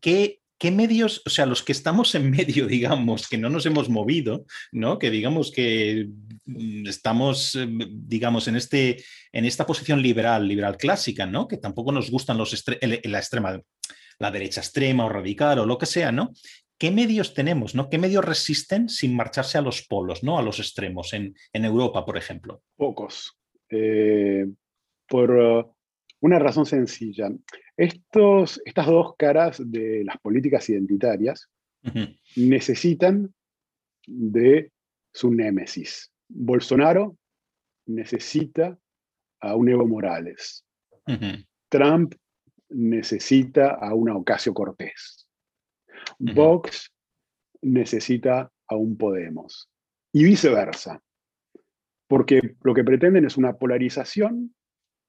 ¿qué, 0.00 0.40
¿qué 0.58 0.70
medios, 0.70 1.20
o 1.26 1.30
sea, 1.30 1.44
los 1.44 1.62
que 1.62 1.72
estamos 1.72 2.14
en 2.14 2.30
medio, 2.30 2.66
digamos, 2.76 3.28
que 3.28 3.36
no 3.36 3.50
nos 3.50 3.66
hemos 3.66 3.90
movido, 3.90 4.46
¿no? 4.70 4.98
Que 4.98 5.10
digamos 5.10 5.50
que 5.50 6.08
mm, 6.46 6.86
estamos, 6.86 7.54
eh, 7.56 7.66
digamos, 7.68 8.48
en, 8.48 8.56
este, 8.56 9.04
en 9.32 9.44
esta 9.44 9.66
posición 9.66 10.00
liberal, 10.00 10.48
liberal 10.48 10.78
clásica, 10.78 11.26
¿no? 11.26 11.48
Que 11.48 11.58
tampoco 11.58 11.92
nos 11.92 12.10
gustan 12.10 12.38
los 12.38 12.64
la 12.80 13.18
extrema, 13.18 13.60
la 14.18 14.30
derecha 14.30 14.60
extrema 14.60 15.04
o 15.04 15.08
radical 15.08 15.58
o 15.58 15.66
lo 15.66 15.78
que 15.78 15.86
sea, 15.86 16.12
¿no? 16.12 16.32
¿Qué 16.78 16.90
medios 16.90 17.34
tenemos, 17.34 17.74
¿no? 17.74 17.88
¿Qué 17.88 17.98
medios 17.98 18.24
resisten 18.24 18.88
sin 18.88 19.14
marcharse 19.14 19.56
a 19.56 19.62
los 19.62 19.86
polos, 19.86 20.24
¿no? 20.24 20.38
A 20.38 20.42
los 20.42 20.58
extremos, 20.58 21.12
en, 21.12 21.34
Europa, 21.52 22.04
por 22.04 22.16
ejemplo. 22.16 22.62
Pocos. 22.76 23.38
Eh, 23.70 24.46
por 25.06 25.30
uh, 25.30 25.74
una 26.20 26.38
razón 26.38 26.66
sencilla. 26.66 27.30
Estos, 27.76 28.60
estas 28.64 28.86
dos 28.86 29.14
caras 29.16 29.62
de 29.64 30.04
las 30.04 30.18
políticas 30.18 30.68
identitarias 30.68 31.48
necesitan 32.36 33.32
de 34.06 34.70
su 35.12 35.32
némesis. 35.32 36.12
Bolsonaro 36.28 37.16
necesita 37.86 38.78
a 39.40 39.56
un 39.56 39.68
Evo 39.68 39.86
Morales. 39.86 40.64
Trump 41.68 42.14
necesita 42.74 43.74
a 43.74 43.94
una 43.94 44.16
Ocasio 44.16 44.54
Cortés. 44.54 45.28
Vox 46.18 46.92
necesita 47.62 48.50
a 48.68 48.76
un 48.76 48.96
Podemos. 48.96 49.70
Y 50.12 50.24
viceversa. 50.24 51.00
Porque 52.08 52.56
lo 52.62 52.74
que 52.74 52.84
pretenden 52.84 53.24
es 53.24 53.36
una 53.36 53.54
polarización 53.54 54.54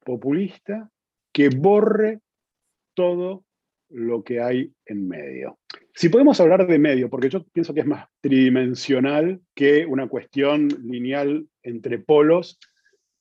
populista 0.06 0.90
que 1.34 1.50
borre 1.50 2.22
todo 2.94 3.44
lo 3.90 4.24
que 4.24 4.42
hay 4.42 4.74
en 4.86 5.08
medio. 5.08 5.60
Si 5.94 6.10
podemos 6.10 6.40
hablar 6.40 6.66
de 6.66 6.80
medio, 6.80 7.10
porque 7.10 7.30
yo 7.30 7.44
pienso 7.44 7.74
que 7.74 7.82
es 7.82 7.86
más 7.86 8.08
tridimensional 8.22 9.42
que 9.54 9.86
una 9.86 10.08
cuestión 10.08 10.68
lineal 10.84 11.48
entre 11.62 12.00
polos, 12.00 12.60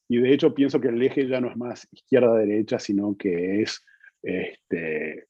y 0.08 0.18
de 0.18 0.32
hecho 0.32 0.54
pienso 0.54 0.80
que 0.80 0.88
el 0.88 1.02
eje 1.02 1.26
ya 1.26 1.40
no 1.40 1.50
es 1.50 1.56
más 1.56 1.88
izquierda-derecha, 1.90 2.78
sino 2.78 3.16
que 3.16 3.62
es 3.62 3.84
este, 4.22 5.26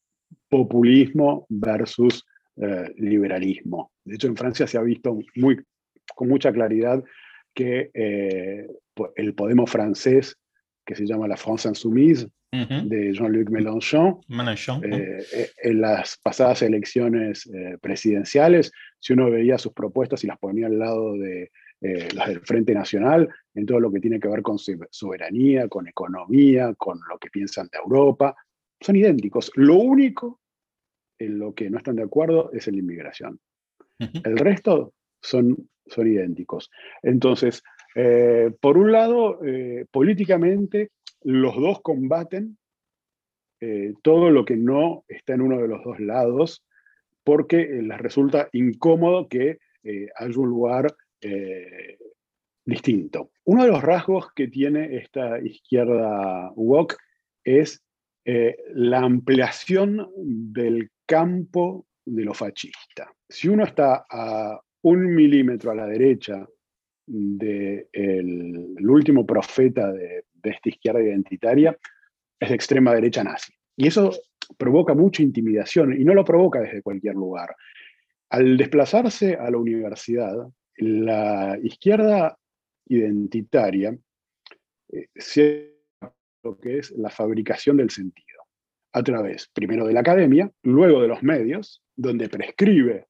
populismo 0.49 1.47
versus 1.49 2.25
eh, 2.57 2.93
liberalismo. 2.97 3.93
De 4.05 4.17
hecho, 4.17 4.29
en 4.29 4.37
Francia 4.37 4.67
se 4.67 4.79
ha 4.79 4.83
visto 4.83 5.19
muy, 5.37 5.61
con 6.15 6.29
mucha 6.29 6.53
claridad 6.53 7.03
que 7.55 7.91
eh, 7.95 8.67
el 9.17 9.35
Podemos 9.35 9.71
francés 9.71 10.37
que 10.85 10.95
se 10.95 11.07
llama 11.07 11.29
La 11.29 11.37
France 11.37 11.69
Insoumise, 11.69 12.29
de 12.51 13.15
Jean-Luc 13.15 13.49
Mélenchon. 13.49 14.21
Eh, 14.85 15.25
eh, 15.33 15.51
en 15.63 15.81
las 15.81 16.19
pasadas 16.23 16.61
elecciones 16.61 17.49
presidenciales, 17.81 18.71
si 18.99 19.15
uno 19.15 19.31
veía 19.31 19.57
sus 19.57 19.73
propuestas 19.73 20.23
y 20.23 20.27
las 20.27 20.39
ponía 20.39 20.67
al 20.67 20.79
lado 20.79 21.15
de 21.15 21.51
las 21.81 22.29
del 22.29 22.41
Frente 22.41 22.75
Nacional, 22.75 23.29
en 23.55 23.65
todo 23.65 23.81
lo 23.81 23.91
que 23.91 24.01
tiene 24.01 24.21
que 24.21 24.29
ver 24.29 24.43
con 24.43 24.59
soberanía, 24.59 25.69
con 25.69 25.89
economía, 25.89 26.75
con 26.77 27.01
lo 27.09 27.19
que 27.19 27.31
piensan 27.31 27.69
de 27.73 27.79
Europa, 27.79 28.37
son 28.83 28.97
idénticos. 28.97 29.51
Lo 29.55 29.77
único 29.77 30.41
en 31.19 31.39
lo 31.39 31.55
que 31.55 31.71
no 31.71 31.79
están 31.79 31.97
de 31.97 32.03
acuerdo 32.03 32.51
es 32.53 32.69
en 32.69 32.75
la 32.75 32.81
inmigración. 32.81 33.41
El 33.99 34.37
resto 34.37 34.93
son, 35.21 35.71
son 35.87 36.07
idénticos. 36.09 36.71
Entonces, 37.03 37.63
por 38.61 38.77
un 38.77 38.91
lado, 38.91 39.39
políticamente, 39.93 40.91
los 41.23 41.55
dos 41.55 41.81
combaten 41.83 42.59
eh, 43.65 43.95
todo 44.03 44.31
lo 44.31 44.45
que 44.45 44.57
no 44.57 45.05
está 45.07 45.35
en 45.35 45.41
uno 45.41 45.63
de 45.63 45.69
los 45.69 45.85
dos 45.85 46.01
lados, 46.01 46.65
porque 47.23 47.61
eh, 47.61 47.83
les 47.83 47.97
resulta 47.99 48.49
incómodo 48.51 49.29
que 49.29 49.61
eh, 49.85 50.09
haya 50.17 50.39
un 50.39 50.49
lugar 50.49 50.95
distinto. 52.65 53.31
Uno 53.45 53.63
de 53.63 53.71
los 53.71 53.81
rasgos 53.81 54.33
que 54.35 54.49
tiene 54.49 54.97
esta 54.97 55.39
izquierda 55.39 56.51
woke 56.57 56.97
es 57.45 57.81
la 58.25 58.99
ampliación 59.01 60.09
del 60.17 60.91
campo 61.07 61.87
de 62.05 62.25
lo 62.25 62.35
fascista. 62.35 63.13
Si 63.29 63.49
uno 63.49 63.65
está 63.65 64.05
a 64.09 64.61
un 64.83 65.15
milímetro 65.15 65.71
a 65.71 65.75
la 65.75 65.87
derecha 65.87 66.47
del 67.07 68.77
último 68.89 69.27
profeta 69.27 69.93
de 69.93 70.25
de 70.43 70.51
esta 70.51 70.69
izquierda 70.69 71.03
identitaria 71.03 71.77
es 72.39 72.49
de 72.49 72.55
extrema 72.55 72.95
derecha 72.95 73.23
nazi. 73.25 73.53
Y 73.77 73.87
eso 73.87 74.11
provoca 74.59 74.95
mucha 74.95 75.23
intimidación 75.23 75.99
y 75.99 76.05
no 76.05 76.15
lo 76.15 76.25
provoca 76.25 76.61
desde 76.61 76.83
cualquier 76.83 77.15
lugar. 77.15 77.55
Al 78.31 78.57
desplazarse 78.57 79.35
a 79.35 79.51
la 79.51 79.59
universidad, 79.59 80.35
la 80.77 81.59
izquierda 81.63 82.37
identitaria 82.89 83.97
eh, 84.93 85.07
lo 86.43 86.59
que 86.59 86.79
es 86.79 86.91
la 86.93 87.11
fabricación 87.11 87.77
del 87.77 87.91
sentido, 87.91 88.43
a 88.93 89.03
través 89.03 89.49
primero 89.53 89.87
de 89.87 89.93
la 89.93 90.01
academia, 90.01 90.51
luego 90.63 91.03
de 91.03 91.09
los 91.09 91.23
medios, 91.23 91.83
donde 91.97 92.29
prescribe 92.29 93.07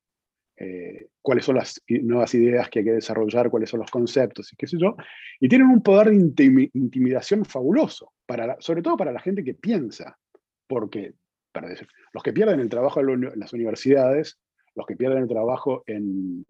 eh, 0.56 1.08
cuáles 1.20 1.44
son 1.44 1.56
las 1.56 1.82
nuevas 1.88 2.34
ideas 2.34 2.68
que 2.68 2.80
hay 2.80 2.84
que 2.84 2.92
desarrollar, 2.92 3.50
cuáles 3.50 3.70
son 3.70 3.80
los 3.80 3.90
conceptos 3.90 4.52
y 4.52 4.56
qué 4.56 4.66
sé 4.66 4.78
yo, 4.78 4.96
y 5.40 5.48
tienen 5.48 5.68
un 5.68 5.82
poder 5.82 6.10
de 6.10 6.70
intimidación 6.74 7.44
fabuloso, 7.44 8.12
para 8.26 8.56
sobre 8.60 8.82
todo 8.82 8.96
para 8.96 9.12
la 9.12 9.20
gente 9.20 9.42
que 9.42 9.54
piensa, 9.54 10.18
porque 10.66 11.14
para 11.52 11.68
decir, 11.68 11.88
los 12.12 12.22
que 12.22 12.32
pierden 12.32 12.60
el 12.60 12.68
trabajo 12.68 13.00
en 13.00 13.30
las 13.38 13.52
universidades, 13.52 14.38
los 14.74 14.86
que 14.86 14.96
pierden 14.96 15.18
el 15.18 15.28
trabajo 15.28 15.82
en, 15.86 16.46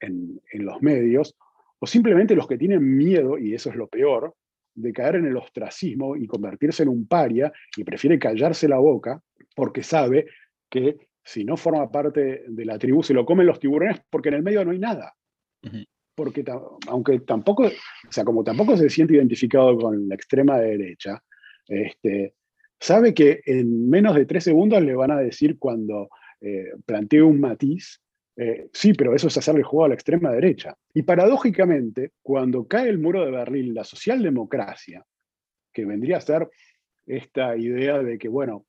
en, 0.00 0.40
en 0.50 0.64
los 0.64 0.82
medios, 0.82 1.36
o 1.78 1.86
simplemente 1.86 2.36
los 2.36 2.46
que 2.46 2.58
tienen 2.58 2.96
miedo, 2.96 3.38
y 3.38 3.54
eso 3.54 3.70
es 3.70 3.76
lo 3.76 3.88
peor, 3.88 4.34
de 4.74 4.92
caer 4.92 5.16
en 5.16 5.26
el 5.26 5.36
ostracismo 5.36 6.16
y 6.16 6.26
convertirse 6.26 6.82
en 6.82 6.88
un 6.88 7.06
paria 7.06 7.52
y 7.76 7.84
prefiere 7.84 8.18
callarse 8.18 8.68
la 8.68 8.78
boca 8.78 9.22
porque 9.54 9.82
sabe 9.82 10.26
que 10.68 11.08
si 11.24 11.44
no 11.44 11.56
forma 11.56 11.90
parte 11.90 12.44
de 12.48 12.64
la 12.64 12.78
tribu, 12.78 13.02
se 13.02 13.14
lo 13.14 13.24
comen 13.24 13.46
los 13.46 13.60
tiburones 13.60 14.00
porque 14.10 14.30
en 14.30 14.36
el 14.36 14.42
medio 14.42 14.64
no 14.64 14.72
hay 14.72 14.78
nada. 14.78 15.14
Porque 16.14 16.44
aunque 16.88 17.20
tampoco, 17.20 17.64
o 17.64 18.12
sea, 18.12 18.24
como 18.24 18.42
tampoco 18.42 18.76
se 18.76 18.90
siente 18.90 19.14
identificado 19.14 19.76
con 19.78 20.08
la 20.08 20.14
extrema 20.14 20.58
derecha, 20.58 21.22
este, 21.68 22.34
sabe 22.80 23.14
que 23.14 23.40
en 23.46 23.88
menos 23.88 24.16
de 24.16 24.26
tres 24.26 24.44
segundos 24.44 24.82
le 24.82 24.94
van 24.94 25.12
a 25.12 25.18
decir 25.18 25.58
cuando 25.58 26.08
eh, 26.40 26.72
plantee 26.84 27.22
un 27.22 27.40
matiz, 27.40 28.01
eh, 28.36 28.68
sí, 28.72 28.94
pero 28.94 29.14
eso 29.14 29.28
es 29.28 29.36
hacerle 29.36 29.62
juego 29.62 29.84
a 29.84 29.88
la 29.88 29.94
extrema 29.94 30.30
derecha. 30.32 30.76
Y 30.94 31.02
paradójicamente, 31.02 32.12
cuando 32.22 32.66
cae 32.66 32.88
el 32.88 32.98
muro 32.98 33.24
de 33.24 33.30
Berlín, 33.30 33.74
la 33.74 33.84
socialdemocracia, 33.84 35.04
que 35.72 35.84
vendría 35.84 36.18
a 36.18 36.22
ser 36.22 36.48
esta 37.06 37.56
idea 37.56 38.02
de 38.02 38.18
que, 38.18 38.28
bueno, 38.28 38.66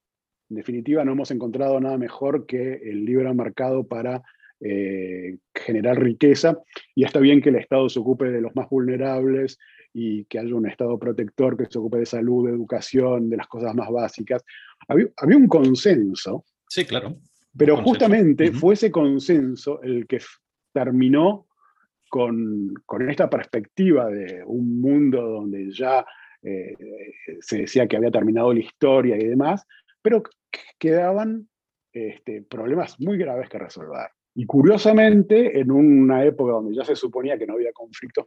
en 0.49 0.57
definitiva, 0.57 1.03
no 1.03 1.13
hemos 1.13 1.31
encontrado 1.31 1.79
nada 1.79 1.97
mejor 1.97 2.45
que 2.45 2.73
el 2.73 3.05
libre 3.05 3.33
mercado 3.33 3.87
para 3.87 4.21
eh, 4.59 5.37
generar 5.53 5.99
riqueza 5.99 6.57
y 6.95 7.03
está 7.03 7.19
bien 7.19 7.41
que 7.41 7.49
el 7.49 7.55
Estado 7.55 7.89
se 7.89 7.99
ocupe 7.99 8.31
de 8.31 8.39
los 8.39 8.55
más 8.55 8.69
vulnerables 8.69 9.57
y 9.93 10.25
que 10.25 10.39
haya 10.39 10.55
un 10.55 10.67
Estado 10.67 10.97
protector 10.97 11.57
que 11.57 11.65
se 11.65 11.79
ocupe 11.79 11.99
de 11.99 12.05
salud, 12.05 12.47
de 12.47 12.53
educación, 12.53 13.29
de 13.29 13.37
las 13.37 13.47
cosas 13.47 13.75
más 13.75 13.89
básicas. 13.89 14.43
Había, 14.87 15.37
un 15.37 15.47
consenso. 15.47 16.45
Sí, 16.69 16.85
claro. 16.85 17.17
Pero 17.57 17.77
justamente 17.77 18.51
fue 18.51 18.73
ese 18.73 18.91
consenso 18.91 19.81
el 19.81 20.07
que 20.07 20.19
terminó 20.73 21.47
con, 22.09 22.73
esta 23.07 23.29
perspectiva 23.29 24.07
de 24.07 24.43
un 24.45 24.81
mundo 24.81 25.21
donde 25.21 25.71
ya 25.71 26.05
eh, 26.41 26.75
se 27.39 27.59
decía 27.59 27.87
que 27.87 27.97
había 27.97 28.11
terminado 28.11 28.53
la 28.53 28.59
historia 28.59 29.15
y 29.17 29.25
demás, 29.25 29.65
pero 30.01 30.21
quedaban 30.77 31.47
este, 31.91 32.41
problemas 32.43 32.99
muy 32.99 33.17
graves 33.17 33.49
que 33.49 33.59
resolver. 33.59 34.09
Y 34.35 34.45
curiosamente, 34.45 35.59
en 35.59 35.71
una 35.71 36.25
época 36.25 36.53
donde 36.53 36.75
ya 36.75 36.83
se 36.83 36.95
suponía 36.95 37.37
que 37.37 37.45
no 37.45 37.53
había 37.53 37.71
conflictos 37.71 38.25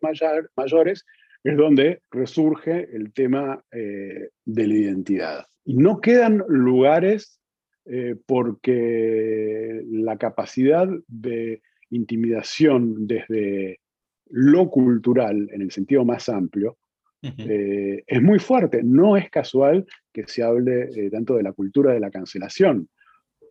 mayores, 0.56 1.04
es 1.42 1.56
donde 1.56 2.02
resurge 2.10 2.88
el 2.92 3.12
tema 3.12 3.62
eh, 3.72 4.30
de 4.44 4.66
la 4.66 4.74
identidad. 4.74 5.46
Y 5.64 5.76
no 5.76 6.00
quedan 6.00 6.44
lugares 6.48 7.40
eh, 7.86 8.16
porque 8.26 9.82
la 9.90 10.16
capacidad 10.16 10.88
de 11.08 11.62
intimidación 11.90 13.06
desde 13.06 13.80
lo 14.28 14.70
cultural, 14.70 15.48
en 15.52 15.62
el 15.62 15.70
sentido 15.70 16.04
más 16.04 16.28
amplio, 16.28 16.78
eh, 17.22 18.04
es 18.06 18.22
muy 18.22 18.38
fuerte. 18.38 18.82
No 18.82 19.16
es 19.16 19.30
casual 19.30 19.86
que 20.12 20.26
se 20.26 20.42
hable 20.42 20.90
eh, 20.94 21.10
tanto 21.10 21.34
de 21.34 21.42
la 21.42 21.52
cultura 21.52 21.92
de 21.92 22.00
la 22.00 22.10
cancelación, 22.10 22.88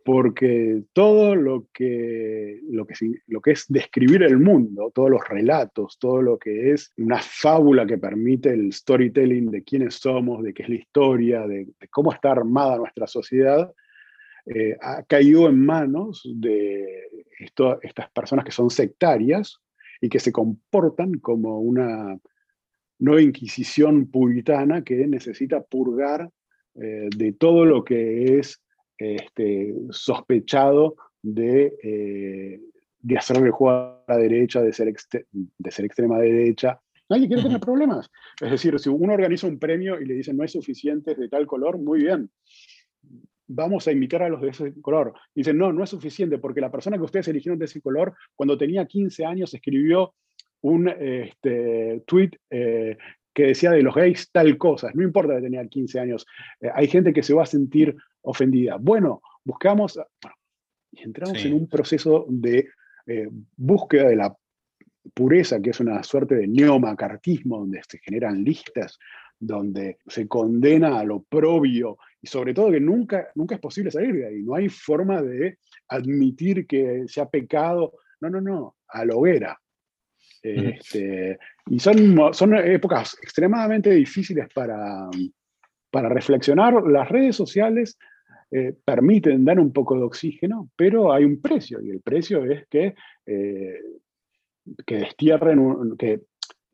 porque 0.05 0.83
todo 0.93 1.35
lo 1.35 1.67
que, 1.73 2.59
lo, 2.69 2.85
que, 2.85 2.93
lo 3.25 3.41
que 3.41 3.51
es 3.51 3.65
describir 3.67 4.21
el 4.21 4.37
mundo, 4.37 4.91
todos 4.93 5.09
los 5.09 5.27
relatos, 5.27 5.97
todo 5.99 6.21
lo 6.21 6.37
que 6.37 6.73
es 6.73 6.93
una 6.97 7.19
fábula 7.19 7.87
que 7.87 7.97
permite 7.97 8.51
el 8.51 8.71
storytelling 8.71 9.49
de 9.49 9.63
quiénes 9.63 9.95
somos, 9.95 10.43
de 10.43 10.53
qué 10.53 10.61
es 10.61 10.69
la 10.69 10.75
historia, 10.75 11.47
de, 11.47 11.73
cómo 11.89 12.13
está 12.13 12.31
armada 12.33 12.77
nuestra 12.77 13.07
sociedad, 13.07 13.73
eh, 14.45 14.77
ha 14.79 15.03
caído 15.03 15.49
en 15.49 15.65
manos 15.65 16.21
de 16.35 17.09
estas 17.39 18.09
personas 18.11 18.45
que 18.45 18.51
son 18.51 18.69
sectarias 18.69 19.59
y 19.99 20.09
que 20.09 20.19
se 20.19 20.31
comportan 20.31 21.19
como 21.19 21.59
una 21.59 22.17
nueva 22.99 23.21
inquisición 23.21 24.09
puritana 24.09 24.83
que 24.83 25.07
necesita 25.07 25.63
purgar 25.63 26.29
eh, 26.75 27.09
de 27.15 27.33
todo 27.33 27.65
lo 27.65 27.83
que 27.83 28.37
es 28.37 28.61
este, 28.97 29.73
sospechado 29.89 30.95
de, 31.21 31.73
eh, 31.83 32.61
de 32.99 33.17
hacerle 33.17 33.47
el 33.47 33.51
juego 33.51 33.77
a 33.77 34.03
la 34.07 34.17
derecha, 34.17 34.61
de 34.61 34.73
ser, 34.73 34.93
de 35.57 35.71
ser 35.71 35.85
extrema 35.85 36.19
derecha. 36.19 36.79
Nadie 37.09 37.27
quiere 37.27 37.43
tener 37.43 37.59
problemas. 37.59 38.09
Es 38.41 38.51
decir, 38.51 38.79
si 38.79 38.89
uno 38.89 39.13
organiza 39.13 39.47
un 39.47 39.59
premio 39.59 39.99
y 39.99 40.05
le 40.05 40.15
dicen 40.15 40.37
no 40.37 40.43
es 40.43 40.51
suficiente 40.51 41.13
de 41.15 41.29
tal 41.29 41.45
color, 41.45 41.77
muy 41.77 42.01
bien. 42.03 42.31
Vamos 43.47 43.87
a 43.87 43.91
invitar 43.91 44.23
a 44.23 44.29
los 44.29 44.41
de 44.41 44.49
ese 44.49 44.73
color. 44.81 45.13
Dicen, 45.33 45.57
no, 45.57 45.71
no 45.71 45.83
es 45.83 45.89
suficiente 45.89 46.37
porque 46.37 46.61
la 46.61 46.71
persona 46.71 46.97
que 46.97 47.03
ustedes 47.03 47.27
eligieron 47.27 47.59
de 47.59 47.65
ese 47.65 47.81
color, 47.81 48.13
cuando 48.35 48.57
tenía 48.57 48.85
15 48.85 49.25
años, 49.25 49.53
escribió 49.53 50.13
un 50.61 50.89
este, 50.89 52.03
tweet 52.07 52.31
eh, 52.49 52.97
que 53.33 53.47
decía 53.47 53.71
de 53.71 53.83
los 53.83 53.93
gays 53.93 54.31
tal 54.31 54.57
cosa, 54.57 54.89
no 54.93 55.03
importa 55.03 55.35
que 55.35 55.41
tenía 55.41 55.67
15 55.67 55.99
años, 55.99 56.25
eh, 56.61 56.69
hay 56.73 56.87
gente 56.87 57.13
que 57.13 57.21
se 57.21 57.33
va 57.33 57.43
a 57.43 57.47
sentir 57.47 57.95
ofendida. 58.21 58.77
Bueno, 58.79 59.21
buscamos, 59.43 59.99
y 60.91 61.03
entramos 61.03 61.43
en 61.45 61.53
un 61.53 61.67
proceso 61.67 62.25
de 62.29 62.69
eh, 63.05 63.27
búsqueda 63.55 64.07
de 64.07 64.15
la 64.15 64.35
pureza, 65.13 65.61
que 65.61 65.69
es 65.69 65.79
una 65.79 66.01
suerte 66.01 66.35
de 66.35 66.47
neomacartismo, 66.47 67.59
donde 67.59 67.81
se 67.87 67.99
generan 67.99 68.43
listas, 68.43 68.97
donde 69.39 69.97
se 70.07 70.27
condena 70.27 70.99
a 70.99 71.03
lo 71.03 71.23
propio, 71.23 71.97
y 72.21 72.27
sobre 72.27 72.53
todo 72.53 72.71
que 72.71 72.79
nunca, 72.79 73.27
nunca 73.35 73.55
es 73.55 73.61
posible 73.61 73.91
salir 73.91 74.15
de 74.15 74.27
ahí, 74.27 74.43
no 74.43 74.55
hay 74.55 74.69
forma 74.69 75.21
de 75.21 75.57
admitir 75.89 76.65
que 76.65 77.03
se 77.07 77.21
ha 77.21 77.29
pecado, 77.29 77.93
no, 78.21 78.29
no, 78.29 78.41
no, 78.41 78.75
a 78.87 79.05
la 79.05 79.15
hoguera. 79.15 79.59
Este, 80.41 81.39
y 81.67 81.79
son, 81.79 82.33
son 82.33 82.55
épocas 82.55 83.17
extremadamente 83.21 83.89
difíciles 83.91 84.47
para, 84.53 85.09
para 85.89 86.07
reflexionar. 86.07 86.83
Las 86.83 87.09
redes 87.09 87.35
sociales 87.35 87.97
eh, 88.51 88.73
permiten 88.85 89.43
dar 89.43 89.59
un 89.59 89.73
poco 89.73 89.95
de 89.95 90.03
oxígeno, 90.03 90.69
pero 90.75 91.11
hay 91.11 91.25
un 91.25 91.41
precio, 91.41 91.81
y 91.81 91.89
el 91.89 92.01
precio 92.01 92.45
es 92.45 92.67
que, 92.67 92.93
eh, 93.25 93.79
que 94.85 94.97
destierren, 94.97 95.95
que 95.97 96.21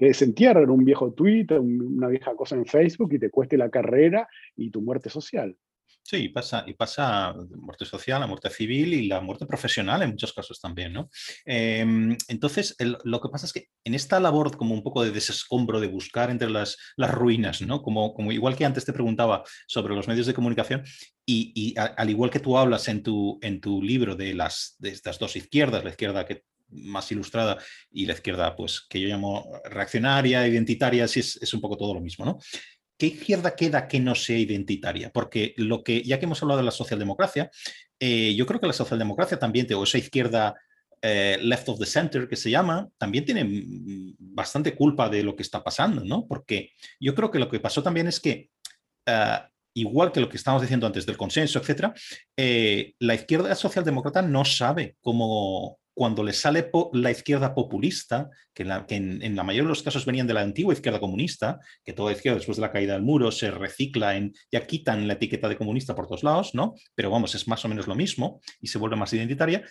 que 0.01 0.07
desentierren 0.07 0.71
un 0.71 0.83
viejo 0.83 1.13
tweet, 1.13 1.45
una 1.59 2.07
vieja 2.07 2.35
cosa 2.35 2.55
en 2.55 2.65
Facebook 2.65 3.13
y 3.13 3.19
te 3.19 3.29
cueste 3.29 3.55
la 3.55 3.69
carrera 3.69 4.27
y 4.55 4.71
tu 4.71 4.81
muerte 4.81 5.11
social. 5.11 5.55
Sí, 6.01 6.17
y 6.17 6.29
pasa, 6.29 6.63
y 6.65 6.73
pasa 6.73 7.35
muerte 7.55 7.85
social, 7.85 8.19
la 8.19 8.25
muerte 8.25 8.49
civil 8.49 8.95
y 8.95 9.07
la 9.07 9.21
muerte 9.21 9.45
profesional 9.45 10.01
en 10.01 10.09
muchos 10.09 10.33
casos 10.33 10.59
también, 10.59 10.91
¿no? 10.91 11.11
Em, 11.45 12.17
entonces, 12.27 12.75
lo 13.03 13.21
que 13.21 13.29
pasa 13.29 13.45
es 13.45 13.53
que 13.53 13.67
en 13.83 13.93
esta 13.93 14.19
labor 14.19 14.57
como 14.57 14.73
un 14.73 14.81
poco 14.81 15.03
de 15.03 15.11
desescombro, 15.11 15.79
de 15.79 15.87
buscar 15.87 16.31
entre 16.31 16.49
las, 16.49 16.77
las 16.97 17.11
ruinas, 17.11 17.61
¿no? 17.61 17.83
Como, 17.83 18.15
como 18.15 18.31
igual 18.31 18.55
que 18.55 18.65
antes 18.65 18.85
te 18.85 18.93
preguntaba 18.93 19.43
sobre 19.67 19.93
los 19.93 20.07
medios 20.07 20.25
de 20.25 20.33
comunicación, 20.33 20.83
y, 21.27 21.75
al 21.77 22.09
igual 22.09 22.31
que 22.31 22.39
tú 22.39 22.57
hablas 22.57 22.87
en 22.87 23.03
tu, 23.03 23.37
en 23.43 23.61
tu 23.61 23.83
libro 23.83 24.15
de, 24.15 24.33
las, 24.33 24.75
de 24.79 24.89
estas 24.89 25.19
dos 25.19 25.35
izquierdas, 25.35 25.83
la 25.83 25.91
izquierda 25.91 26.25
que 26.25 26.43
más 26.71 27.11
ilustrada 27.11 27.57
y 27.91 28.05
la 28.05 28.13
izquierda, 28.13 28.55
pues 28.55 28.81
que 28.89 28.99
yo 28.99 29.07
llamo 29.07 29.51
reaccionaria, 29.65 30.47
identitaria, 30.47 31.07
sí 31.07 31.19
es, 31.19 31.37
es 31.41 31.53
un 31.53 31.61
poco 31.61 31.77
todo 31.77 31.93
lo 31.93 32.01
mismo, 32.01 32.25
¿no? 32.25 32.39
¿qué 33.01 33.07
izquierda 33.07 33.55
queda 33.55 33.87
que 33.87 33.99
no 33.99 34.13
sea 34.13 34.37
identitaria? 34.37 35.09
Porque 35.11 35.55
lo 35.57 35.83
que, 35.83 36.03
ya 36.03 36.19
que 36.19 36.25
hemos 36.25 36.39
hablado 36.43 36.59
de 36.59 36.65
la 36.65 36.69
socialdemocracia, 36.69 37.49
eh, 37.99 38.35
yo 38.35 38.45
creo 38.45 38.59
que 38.59 38.67
la 38.67 38.73
socialdemocracia 38.73 39.39
también, 39.39 39.65
o 39.73 39.83
esa 39.85 39.97
izquierda 39.97 40.53
eh, 41.01 41.39
left 41.41 41.67
of 41.69 41.79
the 41.79 41.87
center 41.87 42.27
que 42.27 42.35
se 42.35 42.51
llama, 42.51 42.87
también 42.99 43.25
tiene 43.25 44.13
bastante 44.19 44.75
culpa 44.75 45.09
de 45.09 45.23
lo 45.23 45.35
que 45.35 45.41
está 45.41 45.63
pasando, 45.63 46.05
¿no? 46.05 46.27
Porque 46.27 46.73
yo 46.99 47.15
creo 47.15 47.31
que 47.31 47.39
lo 47.39 47.49
que 47.49 47.59
pasó 47.59 47.81
también 47.81 48.05
es 48.05 48.19
que, 48.19 48.51
eh, 49.07 49.39
igual 49.73 50.11
que 50.11 50.19
lo 50.19 50.29
que 50.29 50.37
estábamos 50.37 50.61
diciendo 50.61 50.85
antes 50.85 51.03
del 51.03 51.17
consenso, 51.17 51.57
etcétera, 51.57 51.95
la 52.37 53.15
izquierda 53.15 53.55
socialdemócrata 53.55 54.21
no 54.21 54.45
sabe 54.45 54.97
cómo, 55.01 55.79
cuando 55.93 56.23
le 56.23 56.33
sale 56.33 56.69
la 56.93 57.11
izquierda 57.11 57.53
populista, 57.53 58.29
que, 58.53 58.63
en, 58.63 59.35
la 59.35 59.43
mayoría 59.43 59.63
de 59.63 59.69
los 59.69 59.83
casos 59.83 60.05
venían 60.05 60.27
de 60.27 60.33
la 60.33 60.41
antigua 60.41 60.73
izquierda 60.73 60.99
comunista, 60.99 61.59
que 61.83 61.93
toda 61.93 62.11
izquierda 62.11 62.37
después 62.37 62.57
de 62.57 62.61
la 62.61 62.71
caída 62.71 62.93
del 62.93 63.03
muro 63.03 63.31
se 63.31 63.51
recicla 63.51 64.15
en, 64.15 64.33
ya 64.51 64.65
quitan 64.65 65.07
la 65.07 65.13
etiqueta 65.13 65.49
de 65.49 65.57
comunista 65.57 65.95
por 65.95 66.07
todos 66.07 66.23
lados, 66.23 66.55
¿no? 66.55 66.75
Pero 66.95 67.09
vamos, 67.09 67.35
es 67.35 67.47
más 67.47 67.63
o 67.65 67.67
menos 67.67 67.87
lo 67.87 67.95
mismo 67.95 68.41
y 68.59 68.67
se 68.67 68.77
vuelve 68.77 68.95
más 68.95 69.13
identitaria 69.13 69.63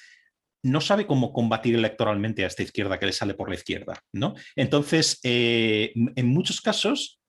no 0.62 0.80
sabe 0.80 1.06
cómo 1.06 1.32
combatir 1.32 1.74
electoralmente 1.74 2.44
a 2.44 2.46
esta 2.46 2.62
izquierda 2.62 2.98
que 2.98 3.06
le 3.06 3.12
sale 3.12 3.34
por 3.34 3.48
la 3.48 3.54
izquierda, 3.54 4.02
¿no? 4.12 4.34
Entonces, 4.56 5.18
eh, 5.22 5.92
en 5.94 6.26
muchos 6.26 6.60
casos, 6.60 7.19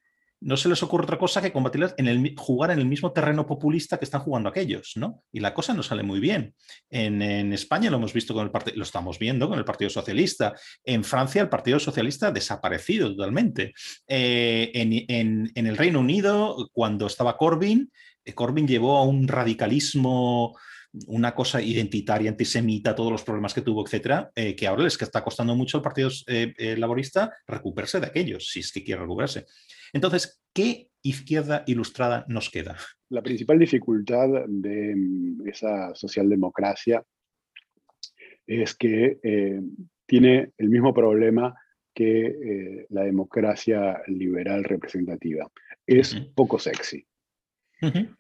no 0.42 0.58
se 0.58 0.68
les 0.68 0.82
ocurre 0.82 1.04
otra 1.04 1.20
cosa 1.20 1.42
que 1.42 1.54
combatirlas 1.54 1.94
en 1.98 2.08
el, 2.08 2.34
jugar 2.36 2.72
en 2.72 2.80
el 2.80 2.88
mismo 2.88 3.12
terreno 3.12 3.46
populista 3.46 4.00
que 4.00 4.06
están 4.06 4.22
jugando 4.22 4.50
aquellos, 4.50 4.94
¿no? 4.96 5.24
Y 5.32 5.40
la 5.40 5.54
cosa 5.54 5.74
no 5.76 5.84
sale 5.84 6.02
muy 6.02 6.20
bien. 6.20 6.56
En, 6.90 7.22
España 7.54 7.92
lo 7.92 7.98
hemos 7.98 8.12
visto 8.12 8.34
con 8.34 8.46
el 8.46 8.52
partido, 8.52 8.78
lo 8.78 8.84
estamos 8.84 9.20
viendo 9.20 9.48
con 9.48 9.60
el 9.60 9.66
Partido 9.66 9.92
Socialista. 9.92 10.54
En 10.84 11.04
Francia 11.04 11.44
el 11.44 11.50
Partido 11.50 11.80
Socialista 11.80 12.28
ha 12.28 12.32
desaparecido 12.32 13.10
totalmente. 13.16 13.74
Eh, 14.08 14.72
en, 14.74 15.52
el 15.54 15.78
Reino 15.78 16.00
Unido, 16.00 16.70
cuando 16.74 17.06
estaba 17.06 17.38
Corbyn, 17.38 17.92
eh, 18.26 18.34
Corbyn 18.34 18.68
llevó 18.68 18.98
a 18.98 19.04
un 19.04 19.28
radicalismo 19.28 20.58
una 21.06 21.36
cosa 21.36 21.62
identitaria, 21.62 22.32
antisemita, 22.32 22.96
todos 22.96 23.12
los 23.12 23.24
problemas 23.24 23.54
que 23.54 23.62
tuvo, 23.62 23.86
etcétera, 23.86 24.32
eh, 24.36 24.56
que 24.56 24.68
ahora 24.68 24.84
les 24.84 25.00
está 25.00 25.24
costando 25.24 25.56
mucho 25.56 25.78
al 25.78 25.84
Partido 25.84 26.10
Laborista 26.58 27.32
recuperarse 27.48 28.00
de 28.00 28.08
aquellos, 28.08 28.50
si 28.50 28.62
es 28.62 28.72
que 28.72 28.84
quiere 28.84 29.02
recuperarse. 29.02 29.46
Entonces, 29.94 30.42
¿qué 30.54 30.90
izquierda 31.02 31.64
ilustrada 31.68 32.26
nos 32.28 32.50
queda? 32.50 32.78
La 33.10 33.22
principal 33.22 33.60
dificultad 33.60 34.30
de 34.48 34.96
mm, 34.96 35.48
esa 35.48 35.94
socialdemocracia 35.96 37.04
es 38.48 38.76
que 38.76 39.20
eh, 39.24 39.62
tiene 40.06 40.52
el 40.58 40.70
mismo 40.70 40.94
problema 40.94 41.56
que 41.94 42.26
eh, 42.26 42.86
la 42.90 43.04
democracia 43.04 44.02
liberal 44.08 44.64
representativa. 44.64 45.50
Es 45.86 46.16
poco 46.36 46.58
sexy. 46.58 47.06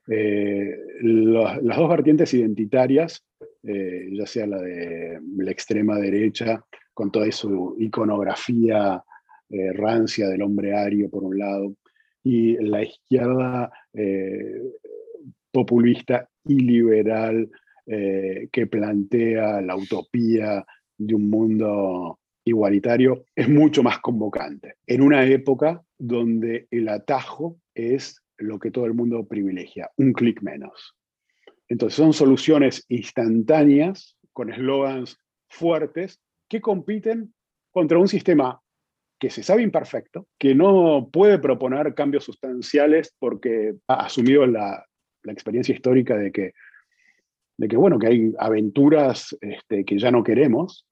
Eh, 0.07 0.75
las 1.01 1.77
dos 1.77 1.89
vertientes 1.89 2.33
identitarias, 2.33 3.23
ya 3.61 4.25
sea 4.25 4.47
la 4.47 4.59
de 4.59 5.19
la 5.37 5.51
extrema 5.51 5.99
derecha, 5.99 6.65
con 6.93 7.11
toda 7.11 7.31
su 7.31 7.75
iconografía 7.79 9.03
eh, 9.51 9.73
rancia 9.73 10.29
del 10.29 10.41
hombre 10.41 10.73
ario 10.73 11.09
por 11.09 11.23
un 11.23 11.37
lado, 11.37 11.75
y 12.23 12.55
la 12.57 12.83
izquierda 12.83 13.71
eh, 13.93 14.61
populista 15.51 16.29
y 16.45 16.59
liberal 16.59 17.49
eh, 17.85 18.47
que 18.51 18.67
plantea 18.67 19.61
la 19.61 19.75
utopía 19.75 20.65
de 20.97 21.15
un 21.15 21.29
mundo 21.29 22.19
igualitario 22.45 23.25
es 23.35 23.49
mucho 23.49 23.83
más 23.83 23.99
convocante. 23.99 24.75
En 24.85 25.01
una 25.01 25.25
época 25.25 25.81
donde 25.97 26.67
el 26.71 26.89
atajo 26.89 27.59
es 27.73 28.21
lo 28.37 28.59
que 28.59 28.71
todo 28.71 28.85
el 28.85 28.93
mundo 28.93 29.27
privilegia, 29.27 29.89
un 29.97 30.13
clic 30.13 30.41
menos. 30.41 30.95
Entonces 31.67 31.95
son 31.95 32.13
soluciones 32.13 32.85
instantáneas 32.89 34.17
con 34.33 34.51
eslogans 34.51 35.17
fuertes 35.49 36.19
que 36.47 36.61
compiten 36.61 37.33
contra 37.71 37.97
un 37.97 38.07
sistema 38.07 38.61
que 39.21 39.29
se 39.29 39.43
sabe 39.43 39.61
imperfecto, 39.61 40.27
que 40.39 40.55
no 40.55 41.07
puede 41.13 41.37
proponer 41.37 41.93
cambios 41.93 42.23
sustanciales 42.23 43.15
porque 43.19 43.75
ha 43.87 44.05
asumido 44.05 44.47
la, 44.47 44.83
experiencia 45.25 45.75
histórica 45.75 46.17
de 46.17 46.31
que, 46.31 46.53
de 47.55 47.67
que, 47.67 47.77
bueno, 47.77 47.99
que 47.99 48.07
hay 48.07 48.33
aventuras 48.39 49.37
este, 49.39 49.85
que 49.85 49.99
ya 49.99 50.09
no 50.09 50.23
queremos, 50.23 50.87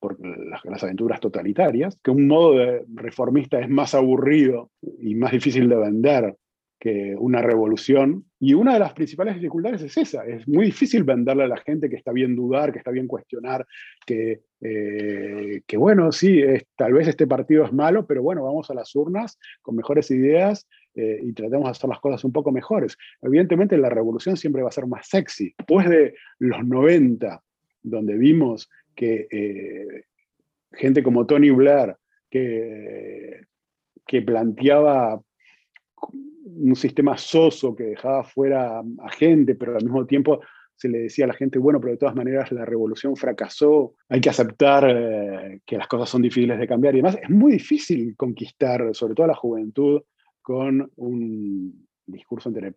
por 0.00 0.16
las, 0.18 0.82
aventuras 0.82 1.20
totalitarias, 1.20 1.98
que 2.02 2.10
un 2.10 2.26
modo 2.26 2.54
reformista 2.94 3.60
es 3.60 3.68
más 3.68 3.94
aburrido 3.94 4.70
y 4.98 5.14
más 5.14 5.32
difícil 5.32 5.68
de 5.68 5.76
vender 5.76 6.36
que 6.80 7.14
una 7.18 7.42
revolución. 7.42 8.24
Y 8.40 8.54
una 8.54 8.72
de 8.72 8.78
las 8.78 8.94
principales 8.94 9.34
dificultades 9.34 9.82
es 9.82 9.96
esa. 9.98 10.24
Es 10.24 10.48
muy 10.48 10.66
difícil 10.66 11.04
venderle 11.04 11.44
a 11.44 11.48
la 11.48 11.58
gente 11.58 11.90
que 11.90 11.96
está 11.96 12.12
bien 12.12 12.34
dudar, 12.34 12.72
que 12.72 12.78
está 12.78 12.90
bien 12.90 13.06
cuestionar, 13.06 13.66
que, 14.06 14.40
eh, 14.66 15.60
que 15.66 15.76
bueno, 15.76 16.10
sí, 16.10 16.42
tal 16.74 16.94
vez 16.94 17.06
este 17.06 17.26
partido 17.26 17.66
es 17.66 17.72
malo, 17.72 18.06
pero 18.06 18.22
bueno, 18.22 18.42
vamos 18.44 18.70
a 18.70 18.74
las 18.74 18.96
urnas 18.96 19.38
con 19.60 19.76
mejores 19.76 20.10
ideas 20.10 20.66
eh, 20.94 21.20
y 21.22 21.34
tratemos 21.34 21.66
de 21.66 21.70
hacer 21.72 21.90
las 21.90 22.00
cosas 22.00 22.24
un 22.24 22.32
poco 22.32 22.50
mejores. 22.50 22.96
Evidentemente 23.20 23.76
la 23.76 23.90
revolución 23.90 24.38
siempre 24.38 24.62
va 24.62 24.70
a 24.70 24.72
ser 24.72 24.86
más 24.86 25.06
sexy. 25.06 25.54
Después 25.58 25.86
de 25.90 26.14
los 26.38 26.64
90, 26.64 27.42
donde 27.82 28.16
vimos 28.16 28.70
que 28.94 29.28
eh, 29.30 30.04
gente 30.72 31.02
como 31.02 31.26
Tony 31.26 31.50
Blair, 31.50 31.96
que, 32.30 33.42
que 34.06 34.22
planteaba 34.22 35.20
un 36.46 36.74
sistema 36.74 37.18
soso 37.18 37.76
que 37.76 37.84
dejaba 37.84 38.24
fuera 38.24 38.78
a 38.80 39.10
gente, 39.10 39.54
pero 39.56 39.76
al 39.76 39.84
mismo 39.84 40.06
tiempo 40.06 40.40
se 40.76 40.88
le 40.88 40.98
decía 40.98 41.24
a 41.24 41.28
la 41.28 41.34
gente, 41.34 41.58
bueno, 41.58 41.80
pero 41.80 41.92
de 41.92 41.98
todas 41.98 42.14
maneras 42.14 42.50
la 42.52 42.64
revolución 42.64 43.16
fracasó, 43.16 43.94
hay 44.08 44.20
que 44.20 44.30
aceptar 44.30 44.84
eh, 44.88 45.60
que 45.64 45.76
las 45.76 45.88
cosas 45.88 46.08
son 46.08 46.22
difíciles 46.22 46.58
de 46.58 46.66
cambiar 46.66 46.94
y 46.94 46.98
demás. 46.98 47.18
Es 47.22 47.30
muy 47.30 47.52
difícil 47.52 48.16
conquistar, 48.16 48.94
sobre 48.94 49.14
todo 49.14 49.24
a 49.24 49.28
la 49.28 49.34
juventud, 49.34 50.02
con 50.42 50.90
un 50.96 51.86
discurso 52.06 52.48
entre 52.48 52.74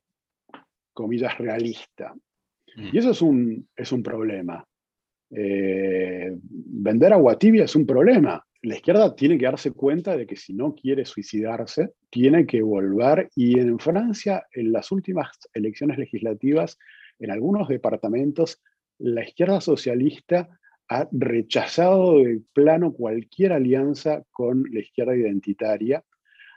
comillas 0.94 1.38
realista. 1.38 2.14
Mm. 2.76 2.90
Y 2.94 2.98
eso 2.98 3.12
es 3.12 3.22
un, 3.22 3.68
es 3.76 3.92
un 3.92 4.04
problema. 4.04 4.64
Eh, 5.30 6.32
vender 6.42 7.14
agua 7.14 7.38
tibia 7.38 7.66
es 7.66 7.76
un 7.76 7.86
problema 7.86 8.42
la 8.68 8.76
izquierda 8.76 9.16
tiene 9.16 9.38
que 9.38 9.46
darse 9.46 9.72
cuenta 9.72 10.18
de 10.18 10.26
que 10.26 10.36
si 10.36 10.54
no 10.54 10.74
quiere 10.74 11.06
suicidarse, 11.06 11.94
tiene 12.10 12.46
que 12.46 12.62
volver. 12.62 13.30
Y 13.36 13.60
en 13.60 13.80
Francia, 13.80 14.46
en 14.52 14.72
las 14.72 14.92
últimas 14.92 15.30
elecciones 15.54 15.98
legislativas, 15.98 16.78
en 17.20 17.32
algunos 17.32 17.68
departamentos, 17.68 18.62
la 19.00 19.24
izquierda 19.24 19.62
socialista 19.62 20.50
ha 20.90 21.08
rechazado 21.12 22.20
de 22.20 22.42
plano 22.54 22.94
cualquier 22.94 23.54
alianza 23.54 24.24
con 24.32 24.64
la 24.72 24.80
izquierda 24.80 25.16
identitaria 25.16 26.04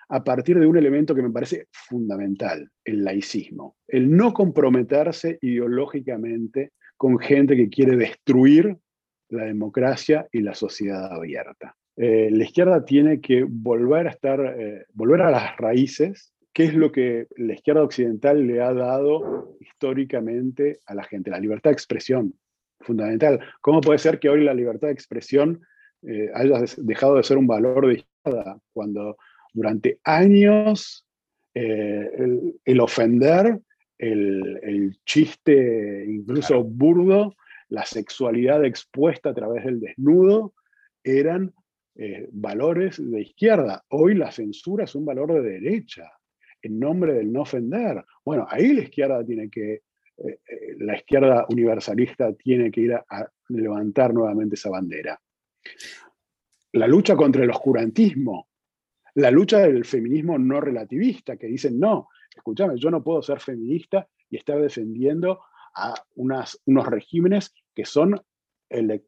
a 0.09 0.25
partir 0.25 0.59
de 0.59 0.67
un 0.67 0.77
elemento 0.77 1.15
que 1.15 1.23
me 1.23 1.31
parece 1.31 1.69
fundamental, 1.71 2.69
el 2.85 3.05
laicismo, 3.05 3.77
el 3.87 4.11
no 4.11 4.33
comprometerse 4.33 5.39
ideológicamente 5.41 6.73
con 6.97 7.19
gente 7.19 7.57
que 7.57 7.69
quiere 7.69 7.97
destruir 7.97 8.77
la 9.29 9.45
democracia 9.45 10.29
y 10.33 10.41
la 10.41 10.55
sociedad 10.55 11.13
abierta. 11.13 11.77
Eh, 11.97 12.29
la 12.33 12.45
izquierda 12.45 12.85
tiene 12.85 13.21
que 13.21 13.45
volver 13.49 14.09
a 14.09 14.11
estar, 14.11 14.41
eh, 14.59 14.87
volver 14.93 15.23
a 15.23 15.31
las 15.31 15.57
raíces, 15.57 16.30
que 16.53 16.65
es 16.65 16.75
lo 16.75 16.91
que 16.91 17.27
la 17.37 17.55
izquierda 17.55 17.83
occidental 17.83 18.47
le 18.47 18.61
ha 18.61 18.73
dado 18.73 19.57
históricamente 19.61 20.81
a 20.87 20.95
la 20.95 21.05
gente, 21.05 21.31
la 21.31 21.41
libertad 21.41 21.71
de 21.71 21.75
expresión, 21.75 22.35
fundamental. 22.81 23.41
¿Cómo 23.61 23.81
puede 23.81 23.99
ser 23.99 24.19
que 24.19 24.29
hoy 24.29 24.43
la 24.43 24.55
libertad 24.55 24.89
de 24.89 24.95
expresión 24.95 25.61
eh, 26.03 26.31
haya 26.35 26.63
dejado 26.79 27.17
de 27.17 27.23
ser 27.23 27.37
un 27.37 27.47
valor 27.47 27.87
de 27.87 27.95
izquierda 27.95 28.59
cuando 28.73 29.17
durante 29.53 30.01
años 30.05 31.07
el, 31.53 32.81
ofender, 32.81 33.61
el, 33.99 34.99
chiste 35.05 36.05
incluso 36.07 36.63
burdo, 36.63 37.35
la 37.69 37.85
sexualidad 37.85 38.65
expuesta 38.65 39.31
a 39.31 39.35
través 39.35 39.65
del 39.65 39.81
desnudo, 39.81 40.55
eran 41.03 41.53
eh, 41.97 42.29
valores 42.33 42.97
de 42.99 43.21
izquierda. 43.21 43.85
Hoy 43.89 44.15
la 44.15 44.31
censura 44.31 44.85
es 44.85 44.95
un 44.95 45.05
valor 45.05 45.33
de 45.35 45.43
derecha, 45.43 46.11
en 46.63 46.79
nombre 46.79 47.15
del 47.15 47.33
no 47.33 47.43
ofender. 47.43 48.05
Bueno, 48.25 48.47
ahí 48.49 48.73
la 48.73 48.83
izquierda 48.83 49.25
tiene 49.25 49.49
que, 49.51 49.73
eh, 49.73 49.83
eh, 50.19 50.77
la 50.79 50.97
izquierda 50.97 51.47
universalista 51.49 52.33
tiene 52.35 52.71
que 52.71 52.81
ir 52.83 52.95
a, 52.95 53.31
levantar 53.49 54.15
nuevamente 54.15 54.55
esa 54.55 54.71
bandera. 54.71 55.21
La 56.73 56.87
lucha 56.87 57.17
contra 57.17 57.43
el 57.43 57.51
oscurantismo, 57.51 58.49
la 59.15 59.31
lucha 59.31 59.59
del 59.59 59.85
feminismo 59.85 60.39
no 60.39 60.61
relativista, 60.61 61.37
que 61.37 61.49
dicen, 61.49 61.81
no, 61.81 62.09
escúchame, 62.35 62.79
yo 62.79 62.91
no 62.91 63.03
puedo 63.03 63.23
ser 63.23 63.41
feminista 63.41 64.07
y 64.29 64.37
estar 64.37 64.61
defendiendo 64.61 65.41
a 65.75 65.95
unas, 66.15 66.61
unos 66.67 66.87
regímenes 66.87 67.53
que 67.75 67.85
son 67.85 68.21
el, 68.71 69.03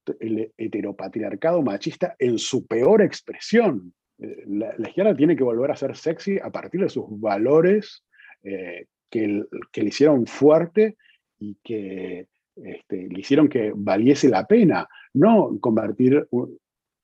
heteropatriarcado 0.57 1.63
machista 1.63 2.17
en 2.19 2.39
su 2.39 2.67
peor 2.67 3.03
expresión. 3.03 3.95
La, 4.19 4.75
izquierda 4.79 5.17
tiene 5.17 5.37
que 5.37 5.43
volver 5.43 5.71
a 5.71 5.77
ser 5.77 5.97
sexy 5.97 6.39
a 6.39 6.51
partir 6.51 6.83
de 6.83 6.89
sus 6.89 7.05
valores 7.09 8.05
eh, 8.43 8.87
que, 9.11 9.27
le 9.27 9.85
hicieron 9.85 10.27
fuerte 10.27 10.97
y 11.39 11.57
que 11.63 12.29
este, 12.57 13.09
le 13.09 13.21
hicieron 13.21 13.49
que 13.49 13.73
valiese 13.75 14.29
la 14.29 14.47
pena, 14.47 14.87
no 15.15 15.59
convertir 15.61 16.27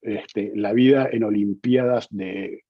este, 0.01 0.53
la 0.55 0.73
vida 0.73 1.09
en 1.11 1.25
olimpiadas 1.25 2.07
de 2.11 2.65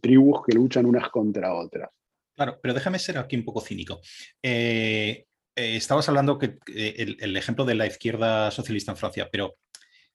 tribus 0.00 0.42
que 0.46 0.54
luchan 0.54 0.86
unas 0.86 1.10
contra 1.10 1.54
otras. 1.54 1.90
Claro, 2.34 2.58
pero 2.60 2.74
déjame 2.74 2.98
ser 2.98 3.18
aquí 3.18 3.36
un 3.36 3.44
poco 3.44 3.60
cínico. 3.60 4.00
Eh, 4.42 5.26
eh, 5.54 5.76
estabas 5.76 6.08
hablando 6.08 6.38
que 6.38 6.58
el, 6.66 7.36
ejemplo 7.36 7.64
de 7.64 7.76
la 7.76 7.86
izquierda 7.86 8.50
socialista 8.50 8.90
en 8.90 8.96
Francia, 8.96 9.28
pero 9.30 9.54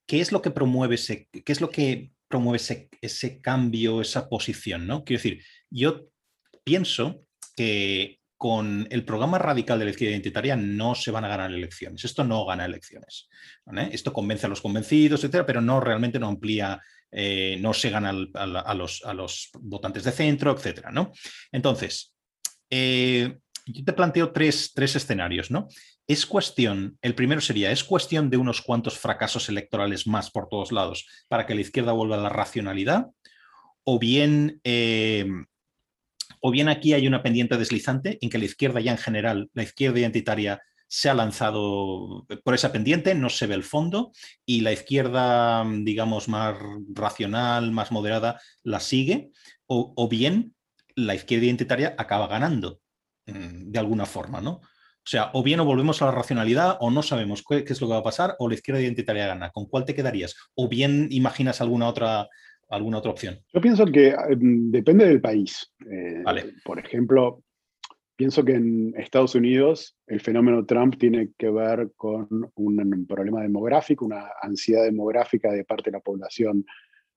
¿qué 0.06 0.20
es 0.20 0.32
lo 0.32 0.42
que 0.42 0.50
promueve 0.50 0.96
ese, 0.96 1.28
qué 1.30 1.52
es 1.52 1.60
lo 1.60 1.70
que 1.70 2.10
promueve 2.30 2.88
ese, 3.02 3.40
cambio, 3.40 4.00
esa 4.00 4.28
posición? 4.28 4.86
¿no? 4.86 5.04
Quiero 5.04 5.22
decir, 5.22 5.44
yo 5.68 6.06
pienso 6.64 7.26
que 7.56 8.20
con 8.38 8.86
el 8.90 9.04
programa 9.04 9.38
radical 9.38 9.78
de 9.78 9.84
la 9.84 9.90
izquierda 9.90 10.12
identitaria 10.12 10.56
no 10.56 10.94
se 10.94 11.10
van 11.10 11.26
a 11.26 11.28
ganar 11.28 11.52
elecciones. 11.52 12.04
Esto 12.04 12.24
no 12.24 12.46
gana 12.46 12.64
elecciones. 12.64 13.28
Esto 13.92 14.14
convence 14.14 14.46
a 14.46 14.48
los 14.48 14.62
convencidos, 14.62 15.20
etcétera, 15.20 15.44
pero 15.44 15.60
no 15.60 15.78
realmente 15.80 16.18
no 16.18 16.28
amplía, 16.28 16.80
eh, 17.10 17.58
no 17.60 17.74
se 17.74 17.90
gana 17.90 18.10
a, 18.10 18.74
los, 18.74 19.04
a, 19.04 19.12
los, 19.12 19.50
votantes 19.60 20.04
de 20.04 20.12
centro, 20.12 20.52
etcétera. 20.52 20.90
¿no? 20.90 21.12
Entonces, 21.52 22.14
eh, 22.70 23.36
yo 23.66 23.84
te 23.84 23.92
planteo 23.92 24.32
tres, 24.32 24.72
escenarios, 24.76 25.50
¿no? 25.50 25.68
Es 26.10 26.26
cuestión, 26.26 26.98
el 27.02 27.14
primero 27.14 27.40
sería, 27.40 27.70
es 27.70 27.84
cuestión 27.84 28.30
de 28.30 28.36
unos 28.36 28.62
cuantos 28.62 28.98
fracasos 28.98 29.48
electorales 29.48 30.08
más 30.08 30.28
por 30.32 30.48
todos 30.48 30.72
lados 30.72 31.06
para 31.28 31.46
que 31.46 31.54
la 31.54 31.60
izquierda 31.60 31.92
vuelva 31.92 32.16
a 32.16 32.20
la 32.20 32.28
racionalidad, 32.28 33.06
o 33.84 34.00
bien, 34.00 34.60
eh, 34.64 35.24
o 36.40 36.50
bien 36.50 36.68
aquí 36.68 36.94
hay 36.94 37.06
una 37.06 37.22
pendiente 37.22 37.56
deslizante 37.56 38.18
en 38.20 38.28
que 38.28 38.38
la 38.38 38.46
izquierda 38.46 38.80
ya 38.80 38.90
en 38.90 38.98
general, 38.98 39.50
la 39.54 39.62
izquierda 39.62 40.00
identitaria 40.00 40.60
se 40.88 41.10
ha 41.10 41.14
lanzado 41.14 42.26
por 42.42 42.54
esa 42.56 42.72
pendiente, 42.72 43.14
no 43.14 43.30
se 43.30 43.46
ve 43.46 43.54
el 43.54 43.62
fondo 43.62 44.10
y 44.44 44.62
la 44.62 44.72
izquierda, 44.72 45.64
digamos, 45.64 46.26
más 46.26 46.56
racional, 46.92 47.70
más 47.70 47.92
moderada, 47.92 48.40
la 48.64 48.80
sigue, 48.80 49.30
o, 49.66 49.92
o 49.94 50.08
bien 50.08 50.56
la 50.96 51.14
izquierda 51.14 51.46
identitaria 51.46 51.94
acaba 51.96 52.26
ganando 52.26 52.80
Mm, 53.30 53.70
de 53.70 53.78
alguna 53.78 54.06
forma, 54.06 54.40
¿no? 54.40 54.60
O 55.02 55.08
sea, 55.10 55.30
o 55.32 55.42
bien 55.42 55.60
o 55.60 55.64
volvemos 55.64 56.02
a 56.02 56.06
la 56.06 56.12
racionalidad 56.12 56.76
o 56.80 56.90
no 56.90 57.02
sabemos 57.02 57.42
qué, 57.48 57.64
es 57.66 57.80
lo 57.80 57.86
que 57.86 57.94
va 57.94 58.00
a 58.00 58.04
pasar 58.04 58.36
o 58.38 58.48
la 58.48 58.54
izquierda 58.54 58.82
identitaria 58.82 59.26
gana. 59.26 59.50
¿Con 59.50 59.66
cuál 59.66 59.84
te 59.84 59.94
quedarías? 59.94 60.36
¿O 60.54 60.68
bien 60.68 61.08
imaginas 61.10 61.60
alguna 61.60 61.88
otra, 61.88 62.28
alguna 62.68 62.98
otra 62.98 63.10
opción? 63.10 63.38
Yo 63.52 63.60
pienso 63.60 63.86
que 63.86 64.08
em, 64.08 64.70
depende 64.70 65.06
del 65.06 65.20
país. 65.20 65.72
Eh, 65.90 66.22
vale. 66.22 66.52
Por 66.64 66.78
ejemplo, 66.78 67.42
pienso 68.14 68.44
que 68.44 68.52
en 68.52 68.92
Estados 68.98 69.34
Unidos 69.34 69.96
el 70.06 70.20
fenómeno 70.20 70.66
Trump 70.66 70.96
tiene 70.98 71.30
que 71.38 71.50
ver 71.50 71.90
con 71.96 72.28
un 72.54 73.06
problema 73.08 73.40
demográfico, 73.40 74.04
una 74.04 74.26
ansiedad 74.42 74.84
demográfica 74.84 75.50
de 75.50 75.64
parte 75.64 75.90
de 75.90 75.96
la 75.96 76.02
población 76.02 76.66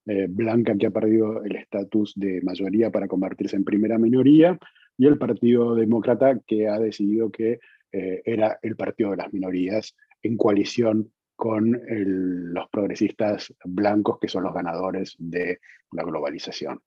eh, 0.06 0.28
blanca 0.30 0.76
que 0.78 0.88
ha 0.88 0.92
perdido 0.92 1.44
el 1.44 1.58
estatus 1.58 2.14
de 2.16 2.42
mayoría 2.42 2.92
para 2.92 3.08
convertirse 3.08 3.56
en 3.56 3.66
primera 3.66 3.98
minoría 3.98 4.58
y 4.98 5.08
el 5.08 5.18
Partido 5.18 5.76
Demócrata 5.76 6.40
que 6.46 6.68
ha 6.68 6.80
decidido 6.80 7.32
que 7.32 7.60
eh, 7.94 8.22
era 8.26 8.60
el 8.62 8.76
partido 8.76 9.12
de 9.12 9.18
las 9.18 9.32
minorías 9.32 9.96
en 10.22 10.36
coalición 10.36 11.12
con 11.36 11.82
los 11.88 12.70
progresistas 12.70 13.54
blancos 13.66 14.18
que 14.20 14.28
son 14.28 14.44
los 14.44 14.54
ganadores 14.54 15.16
de 15.18 15.60
la 15.91 16.04
globalización. 16.04 16.80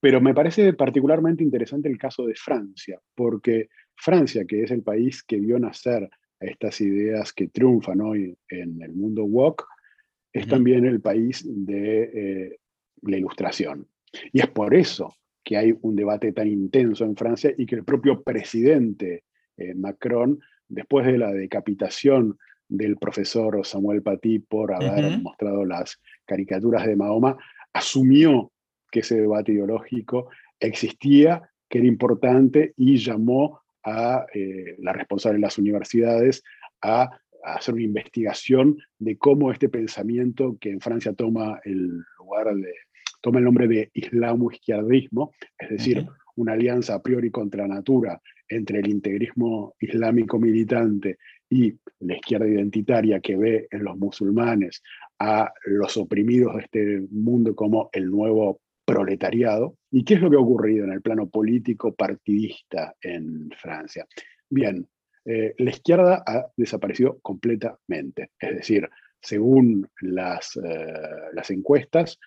Pero 0.00 0.20
me 0.20 0.34
parece 0.34 0.74
particularmente 0.74 1.42
interesante 1.42 1.88
el 1.88 1.98
caso 1.98 2.26
de 2.26 2.34
Francia, 2.34 3.00
porque 3.14 3.68
Francia, 3.96 4.44
que 4.44 4.62
es 4.62 4.70
el 4.70 4.82
país 4.82 5.22
que 5.22 5.40
vio 5.40 5.58
nacer 5.58 6.08
estas 6.40 6.80
ideas 6.80 7.32
que 7.32 7.48
triunfan 7.48 8.00
hoy 8.00 8.36
en 8.48 8.82
el 8.82 8.92
mundo 8.92 9.24
woke, 9.24 9.64
es 10.32 10.46
también 10.46 10.84
el 10.84 11.00
país 11.00 11.44
de 11.46 12.02
eh, 12.02 12.58
la 13.02 13.16
ilustración. 13.16 13.88
Y 14.32 14.40
es 14.40 14.48
por 14.48 14.74
eso 14.74 15.14
que 15.42 15.56
hay 15.56 15.74
un 15.82 15.94
debate 15.94 16.32
tan 16.32 16.48
intenso 16.48 17.04
en 17.04 17.16
Francia 17.16 17.54
y 17.56 17.66
que 17.66 17.76
el 17.76 17.84
propio 17.84 18.22
presidente 18.22 19.24
eh, 19.56 19.74
Macron, 19.74 20.40
después 20.68 21.06
de 21.06 21.18
la 21.18 21.32
decapitación 21.32 22.38
del 22.68 22.96
profesor 22.96 23.64
Samuel 23.64 24.02
Paty 24.02 24.38
por 24.40 24.72
haber 24.72 25.18
mostrado 25.18 25.64
las 25.64 26.00
caricaturas 26.24 26.86
de 26.86 26.96
Mahoma, 26.96 27.36
asumió 27.72 28.50
que 28.90 29.00
ese 29.00 29.20
debate 29.20 29.52
ideológico 29.52 30.30
existía, 30.58 31.42
que 31.68 31.78
era 31.78 31.86
importante 31.86 32.72
y 32.76 32.96
llamó 32.96 33.60
a 33.82 34.24
eh, 34.32 34.76
la 34.78 34.92
responsable 34.92 35.36
de 35.36 35.42
las 35.42 35.58
universidades 35.58 36.42
a, 36.80 37.02
a, 37.02 37.54
hacer 37.54 37.74
una 37.74 37.82
investigación 37.82 38.78
de 38.98 39.18
cómo 39.18 39.52
este 39.52 39.68
pensamiento 39.68 40.56
que 40.58 40.70
en 40.70 40.80
Francia 40.80 41.12
toma 41.12 41.60
el 41.64 42.02
lugar 42.18 42.54
de, 42.54 42.72
toma 43.20 43.38
el 43.38 43.44
nombre 43.44 43.68
de 43.68 43.90
islamo-izquierdismo, 43.92 45.32
es 45.58 45.70
decir, 45.70 46.06
una 46.36 46.52
alianza 46.52 46.94
a 46.94 47.02
priori 47.02 47.30
contra 47.30 47.66
natura 47.66 48.20
entre 48.48 48.80
el 48.80 48.88
integrismo 48.88 49.74
islámico 49.80 50.38
militante 50.38 51.18
y 51.48 51.74
la 52.00 52.16
izquierda 52.16 52.48
identitaria 52.48 53.20
que 53.20 53.36
ve 53.36 53.68
en 53.70 53.84
los 53.84 53.96
musulmanes 53.96 54.82
a 55.18 55.52
los 55.66 55.96
oprimidos 55.96 56.54
de 56.54 56.60
este 56.60 57.06
mundo 57.10 57.54
como 57.54 57.88
el 57.92 58.10
nuevo 58.10 58.60
proletariado. 58.84 59.76
¿Y 59.90 60.04
qué 60.04 60.14
es 60.14 60.20
lo 60.20 60.30
que 60.30 60.36
ha 60.36 60.40
ocurrido 60.40 60.84
en 60.84 60.92
el 60.92 61.02
plano 61.02 61.28
político 61.28 61.94
partidista 61.94 62.94
en 63.00 63.50
Francia? 63.56 64.06
Bien, 64.50 64.86
eh, 65.24 65.54
la 65.58 65.70
izquierda 65.70 66.22
ha 66.26 66.46
desaparecido 66.56 67.18
completamente. 67.20 68.30
Es 68.38 68.56
decir, 68.56 68.88
según 69.20 69.88
las, 70.00 70.56
eh, 70.56 71.42
encuestas, 71.48 72.18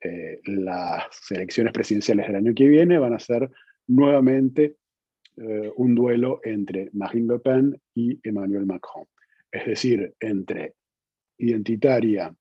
eh, 0.00 0.40
las 0.44 1.04
elecciones 1.30 1.72
presidenciales 1.72 2.26
del 2.26 2.36
año 2.36 2.54
que 2.54 2.68
viene 2.68 2.98
van 2.98 3.14
a 3.14 3.18
ser 3.18 3.50
nuevamente 3.86 4.76
eh, 5.36 5.72
un 5.76 5.94
duelo 5.94 6.40
entre 6.44 6.90
Marine 6.92 7.34
Le 7.34 7.38
Pen 7.40 7.80
y 7.94 8.18
Emmanuel 8.22 8.66
Macron. 8.66 9.06
Es 9.50 9.66
decir, 9.66 10.14
entre 10.20 10.74
identitaria, 11.38 12.34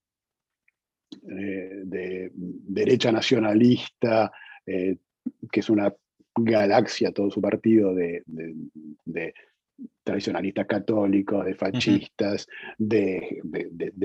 eh, 1.30 1.82
de 1.84 2.32
derecha 2.34 3.12
nacionalista, 3.12 4.32
que 4.66 5.60
es 5.60 5.70
una 5.70 5.94
galaxia 6.36 7.12
todo 7.12 7.30
su 7.32 7.42
partido 7.42 7.94
de, 7.94 8.24
tradicionalistas 10.04 10.68
católicos, 10.68 11.46
de 11.46 11.56
fascistas, 11.56 12.48
de, 12.78 13.42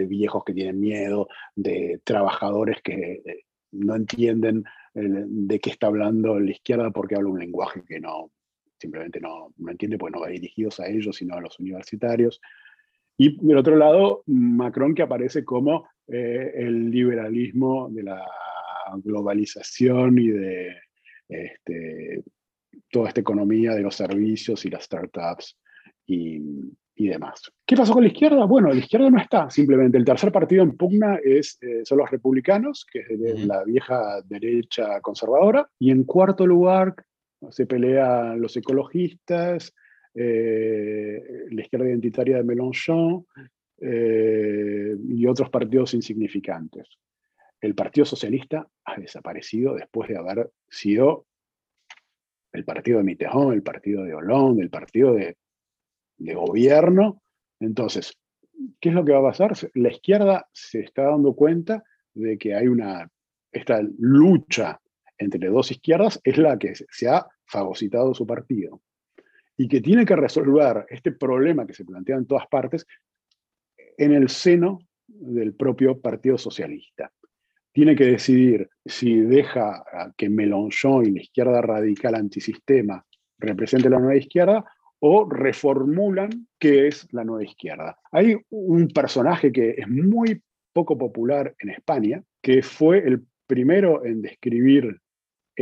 viejos 0.08 0.44
que 0.44 0.54
tienen 0.54 0.80
miedo, 0.80 1.28
de 1.54 2.00
trabajadores 2.04 2.80
que 2.82 3.22
eh, 3.24 3.44
no 3.72 3.94
entienden 3.94 4.64
eh, 4.94 5.24
de 5.26 5.60
qué 5.60 5.70
está 5.70 5.88
hablando 5.88 6.38
la 6.40 6.50
izquierda 6.50 6.90
porque 6.90 7.16
habla 7.16 7.30
un 7.30 7.38
lenguaje 7.38 7.82
que 7.86 8.00
no 8.00 8.30
simplemente 8.80 9.20
no, 9.20 9.52
no 9.58 9.70
entiende, 9.70 9.98
pues 9.98 10.12
no 10.12 10.20
va 10.20 10.28
dirigidos 10.28 10.80
a 10.80 10.88
ellos, 10.88 11.16
sino 11.16 11.36
a 11.36 11.40
los 11.40 11.58
universitarios. 11.60 12.40
Y 13.16 13.36
del 13.46 13.58
otro 13.58 13.76
lado, 13.76 14.22
Macron 14.26 14.94
que 14.94 15.02
aparece 15.02 15.44
como 15.44 15.86
eh, 16.08 16.52
el 16.54 16.90
liberalismo 16.90 17.88
de 17.90 18.02
la 18.02 18.26
globalización 19.04 20.18
y 20.18 20.28
de 20.28 20.76
este, 21.28 22.24
toda 22.90 23.08
esta 23.08 23.20
economía 23.20 23.74
de 23.74 23.82
los 23.82 23.94
servicios 23.94 24.64
y 24.64 24.70
las 24.70 24.84
startups 24.84 25.56
y, 26.06 26.70
demás. 26.96 27.50
¿Qué 27.66 27.76
pasó 27.76 27.94
con 27.94 28.02
la 28.02 28.08
izquierda? 28.08 28.44
Bueno, 28.44 28.68
la 28.68 28.78
izquierda 28.78 29.08
no 29.08 29.18
está, 29.18 29.48
simplemente 29.48 29.96
el 29.96 30.04
tercer 30.04 30.30
partido 30.30 30.62
en 30.62 30.76
pugna 30.76 31.18
es, 31.24 31.56
eh, 31.62 31.80
son 31.82 31.96
los 31.98 32.10
republicanos, 32.10 32.86
que 32.90 33.00
es 33.00 33.46
la 33.46 33.64
vieja 33.64 34.20
derecha 34.26 35.00
conservadora, 35.00 35.66
y 35.78 35.90
en 35.90 36.04
cuarto 36.04 36.46
lugar 36.46 36.94
se 37.50 37.66
pelean 37.66 38.40
los 38.40 38.56
ecologistas, 38.56 39.74
eh, 40.14 41.46
la 41.50 41.62
izquierda 41.62 41.88
identitaria 41.88 42.36
de 42.36 42.44
Mélenchon 42.44 43.26
eh, 43.80 44.94
y 45.08 45.26
otros 45.26 45.48
partidos 45.50 45.94
insignificantes. 45.94 46.98
el 47.60 47.74
Partido 47.74 48.06
Socialista 48.06 48.66
ha 48.84 48.98
desaparecido 48.98 49.74
después 49.74 50.08
de 50.08 50.16
haber 50.16 50.50
sido 50.68 51.26
el 52.52 52.64
partido 52.64 52.98
de 52.98 53.04
Mitterrand, 53.04 53.52
el 53.52 53.62
partido 53.62 54.02
de 54.02 54.14
Hollande, 54.14 54.62
el 54.62 54.70
partido 54.70 55.14
de, 55.14 55.36
de 56.16 56.34
gobierno. 56.34 57.22
Entonces, 57.60 58.18
¿qué 58.80 58.88
es 58.88 58.94
lo 58.94 59.04
que 59.04 59.12
va 59.12 59.20
a 59.20 59.30
pasar? 59.30 59.52
La 59.74 59.90
izquierda 59.90 60.48
se 60.52 60.80
está 60.80 61.04
dando 61.04 61.34
cuenta 61.34 61.84
de 62.14 62.38
que 62.38 62.54
hay 62.54 62.66
una, 62.66 63.08
esta 63.52 63.80
lucha 63.98 64.80
entre 65.20 65.48
dos 65.48 65.70
izquierdas 65.70 66.20
es 66.24 66.38
la 66.38 66.58
que 66.58 66.72
se 66.74 67.08
ha 67.08 67.26
fagocitado 67.44 68.14
su 68.14 68.26
partido 68.26 68.80
y 69.56 69.68
que 69.68 69.80
tiene 69.80 70.06
que 70.06 70.16
resolver 70.16 70.86
este 70.88 71.12
problema 71.12 71.66
que 71.66 71.74
se 71.74 71.84
plantea 71.84 72.16
en 72.16 72.26
todas 72.26 72.46
partes 72.48 72.86
en 73.98 74.12
el 74.12 74.30
seno 74.30 74.78
del 75.06 75.54
propio 75.54 76.00
Partido 76.00 76.38
Socialista. 76.38 77.12
Tiene 77.72 77.94
que 77.94 78.06
decidir 78.06 78.68
si 78.84 79.20
deja 79.20 79.84
que 80.16 80.30
Mélenchon 80.30 81.06
y 81.06 81.10
la 81.10 81.20
izquierda 81.20 81.60
radical 81.60 82.14
antisistema 82.14 83.04
represente 83.38 83.90
la 83.90 83.98
nueva 83.98 84.16
izquierda 84.16 84.64
o 85.00 85.28
reformulan 85.28 86.48
qué 86.58 86.88
es 86.88 87.06
la 87.12 87.24
nueva 87.24 87.44
izquierda. 87.44 87.98
Hay 88.12 88.36
un 88.48 88.88
personaje 88.88 89.52
que 89.52 89.74
es 89.76 89.88
muy 89.88 90.42
poco 90.72 90.96
popular 90.96 91.54
en 91.58 91.70
España, 91.70 92.22
que 92.40 92.62
fue 92.62 92.98
el 92.98 93.24
primero 93.46 94.04
en 94.04 94.22
describir 94.22 95.00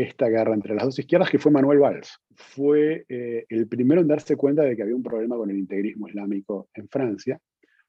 esta 0.02 0.28
guerra 0.28 0.54
entre 0.54 0.74
las 0.74 0.84
dos 0.84 0.98
izquierdas, 0.98 1.30
que 1.30 1.38
fue 1.38 1.52
Manuel 1.52 1.78
Valls. 1.78 2.18
Fue 2.34 3.04
eh, 3.08 3.46
el 3.48 3.66
primero 3.66 4.00
en 4.00 4.08
darse 4.08 4.36
cuenta 4.36 4.62
de 4.62 4.76
que 4.76 4.82
había 4.82 4.94
un 4.94 5.02
problema 5.02 5.36
con 5.36 5.50
el 5.50 5.58
integrismo 5.58 6.08
islámico 6.08 6.68
en 6.74 6.88
Francia. 6.88 7.40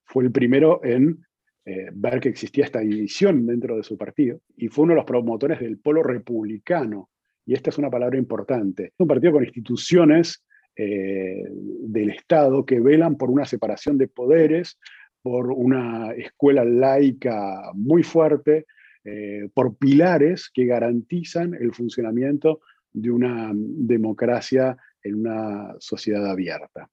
Fue 0.04 0.24
el 0.24 0.32
primero 0.32 0.82
en 0.84 1.20
eh, 1.66 1.90
ver 1.94 2.20
que 2.20 2.30
existía 2.30 2.66
esta 2.66 2.80
división 2.80 3.46
dentro 3.46 3.78
de 3.78 3.84
su 3.84 3.98
partido 3.98 4.42
y 4.56 4.70
fue 4.70 4.86
uno 4.86 4.94
de 4.94 4.98
los 4.98 5.06
promotores 5.06 5.60
del 5.60 5.78
polo 5.80 6.02
republicano. 6.02 7.10
Y 7.46 7.54
esta 7.54 7.70
es 7.70 7.78
una 7.78 7.90
palabra 7.90 8.18
importante. 8.18 8.94
Un 8.98 9.08
partido 9.08 9.34
con 9.34 9.44
instituciones 9.44 10.44
eh, 10.76 11.44
del 11.52 12.12
Estado 12.12 12.66
que 12.66 12.80
velan 12.80 13.18
por 13.18 13.30
una 13.30 13.46
separación 13.46 13.98
de 13.98 14.08
poderes, 14.08 14.80
por 15.22 15.52
una 15.52 16.12
escuela 16.14 16.64
laica 16.64 17.72
muy 17.74 18.04
fuerte, 18.04 18.66
eh, 19.06 19.50
por 19.54 19.78
pilares 19.78 20.50
que 20.54 20.66
garantizan 20.66 21.54
el 21.54 21.74
funcionamiento 21.74 22.60
de 22.92 23.12
una 23.12 23.52
democracia 23.54 24.78
en 25.02 25.16
una 25.16 25.76
sociedad 25.80 26.30
abierta. 26.30 26.90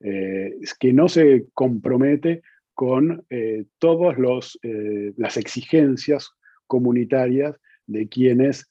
Eh, 0.00 0.58
que 0.78 0.92
no 0.92 1.08
se 1.08 1.46
compromete 1.54 2.42
con 2.74 3.24
eh, 3.30 3.66
todas 3.78 4.16
las 4.18 5.36
exigencias 5.36 6.30
comunitarias 6.66 7.56
de 7.86 8.08
quienes 8.08 8.66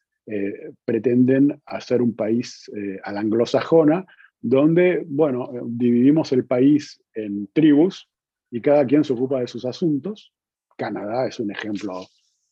pretenden 0.86 1.60
hacer 1.66 2.03
un 2.03 2.16
país 2.16 2.70
a 3.03 3.12
la 3.12 3.20
anglosajona, 3.20 4.05
donde, 4.39 5.03
bueno, 5.07 5.49
dividimos 5.66 6.32
el 6.32 6.45
país 6.45 7.01
en 7.16 7.47
tribus 7.47 8.07
y 8.51 8.62
cada 8.62 8.86
quien 8.86 9.03
se 9.03 9.14
ocupa 9.14 9.39
de 9.39 9.47
sus 9.47 9.66
asuntos. 9.66 10.32
Canadá 10.78 11.28
es 11.28 11.39
un 11.39 11.49
ejemplo 11.49 12.05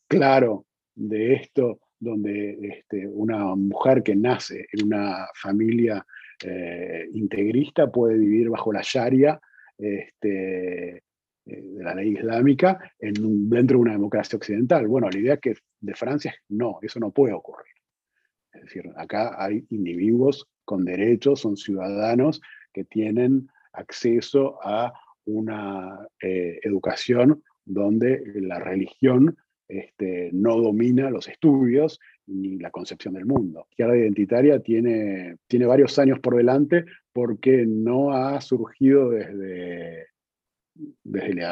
claro 0.08 0.66
de 0.95 1.34
esto, 1.34 1.80
donde 1.99 2.58
este, 2.62 3.08
una 3.08 3.55
mujer 3.55 4.03
que 4.03 4.16
nace 4.16 4.68
en 4.72 4.86
una 4.86 5.28
familia 5.36 6.05
eh, 6.43 7.08
integrista 7.14 7.91
puede 7.91 8.18
vivir 8.18 8.49
bajo 8.49 8.72
la 8.72 8.82
sharia 8.84 9.39
este, 9.78 10.97
eh, 10.97 11.01
de 11.45 11.84
la 11.84 11.95
ley 11.95 12.14
islámica 12.14 12.93
en 12.99 13.49
dentro 13.49 13.78
de 13.78 13.82
una 13.82 13.91
democracia 13.93 14.38
occidental. 14.38 14.88
Bueno, 14.88 15.10
la 15.10 15.20
idea 15.20 15.38
que 15.38 15.55
de 15.80 15.93
Francia 15.95 16.32
es 16.32 16.38
no, 16.49 16.80
eso 16.82 16.99
no 16.99 17.12
puede 17.12 17.34
ocurrir. 17.34 17.74
Es 18.53 18.62
decir, 18.64 18.91
acá 18.95 19.36
hay 19.38 19.66
individuos 19.70 20.47
con 20.66 20.84
derechos, 20.84 21.41
son 21.41 21.58
ciudadanos 21.58 22.41
que 22.74 22.84
tienen 22.84 23.49
acceso 23.74 24.60
a 24.64 24.93
una 25.26 26.08
eh, 26.22 26.60
educación 26.64 27.43
donde 27.66 28.22
la 28.36 28.60
religión 28.60 29.38
este, 29.68 30.30
no 30.34 30.57
domina 30.57 31.09
los 31.09 31.28
estudios 31.28 31.99
ni 32.28 32.57
la 32.57 32.72
concepción 32.72 33.13
del 33.13 33.26
mundo. 33.26 33.59
La 33.59 33.70
izquierda 33.72 33.97
identitaria 33.97 34.59
tiene, 34.59 35.38
tiene 35.47 35.65
varios 35.65 35.97
años 35.99 36.20
por 36.20 36.36
delante 36.36 36.86
porque 37.11 37.65
no 37.68 38.11
ha 38.11 38.39
surgido 38.41 39.09
desde, 39.09 40.07
desde 41.03 41.43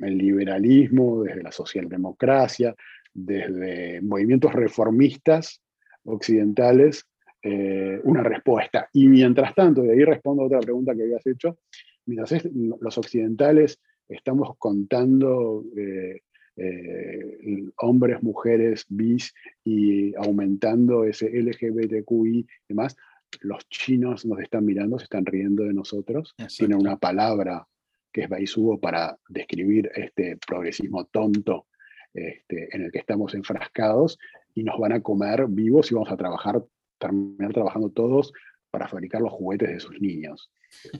el 0.00 0.18
liberalismo, 0.18 1.22
desde 1.22 1.42
la 1.42 1.52
socialdemocracia, 1.52 2.74
desde 3.14 4.00
movimientos 4.00 4.52
reformistas 4.52 5.60
occidentales, 6.04 7.06
eh, 7.42 8.00
una 8.04 8.22
respuesta. 8.22 8.88
Y 8.92 9.08
mientras 9.08 9.54
tanto, 9.54 9.82
de 9.82 9.92
ahí 9.92 10.04
respondo 10.04 10.42
a 10.42 10.46
otra 10.46 10.60
pregunta 10.60 10.94
que 10.94 11.02
habías 11.02 11.26
hecho, 11.26 11.58
mientras 12.06 12.44
los 12.54 12.98
occidentales 12.98 13.80
estamos 14.08 14.56
contando 14.58 15.64
eh, 15.76 16.20
eh, 16.56 17.70
hombres, 17.76 18.22
mujeres, 18.22 18.84
bis 18.88 19.34
y 19.64 20.14
aumentando 20.16 21.04
ese 21.04 21.30
LGBTQI 21.30 22.38
y 22.38 22.46
demás, 22.68 22.96
los 23.40 23.68
chinos 23.68 24.26
nos 24.26 24.40
están 24.40 24.64
mirando, 24.64 24.98
se 24.98 25.04
están 25.04 25.24
riendo 25.24 25.64
de 25.64 25.72
nosotros, 25.72 26.34
tienen 26.56 26.78
una 26.78 26.96
palabra 26.96 27.66
que 28.12 28.22
es 28.22 28.28
Baisubo 28.28 28.78
para 28.78 29.18
describir 29.28 29.90
este 29.94 30.36
progresismo 30.46 31.06
tonto 31.06 31.66
este, 32.12 32.68
en 32.76 32.82
el 32.82 32.92
que 32.92 32.98
estamos 32.98 33.34
enfrascados 33.34 34.18
y 34.54 34.64
nos 34.64 34.78
van 34.78 34.92
a 34.92 35.00
comer 35.00 35.46
vivos 35.48 35.90
y 35.90 35.94
vamos 35.94 36.10
a 36.10 36.16
trabajar, 36.16 36.62
terminar 36.98 37.54
trabajando 37.54 37.90
todos 37.90 38.32
para 38.70 38.86
fabricar 38.86 39.22
los 39.22 39.32
juguetes 39.32 39.70
de 39.70 39.80
sus 39.80 39.98
niños. 40.00 40.50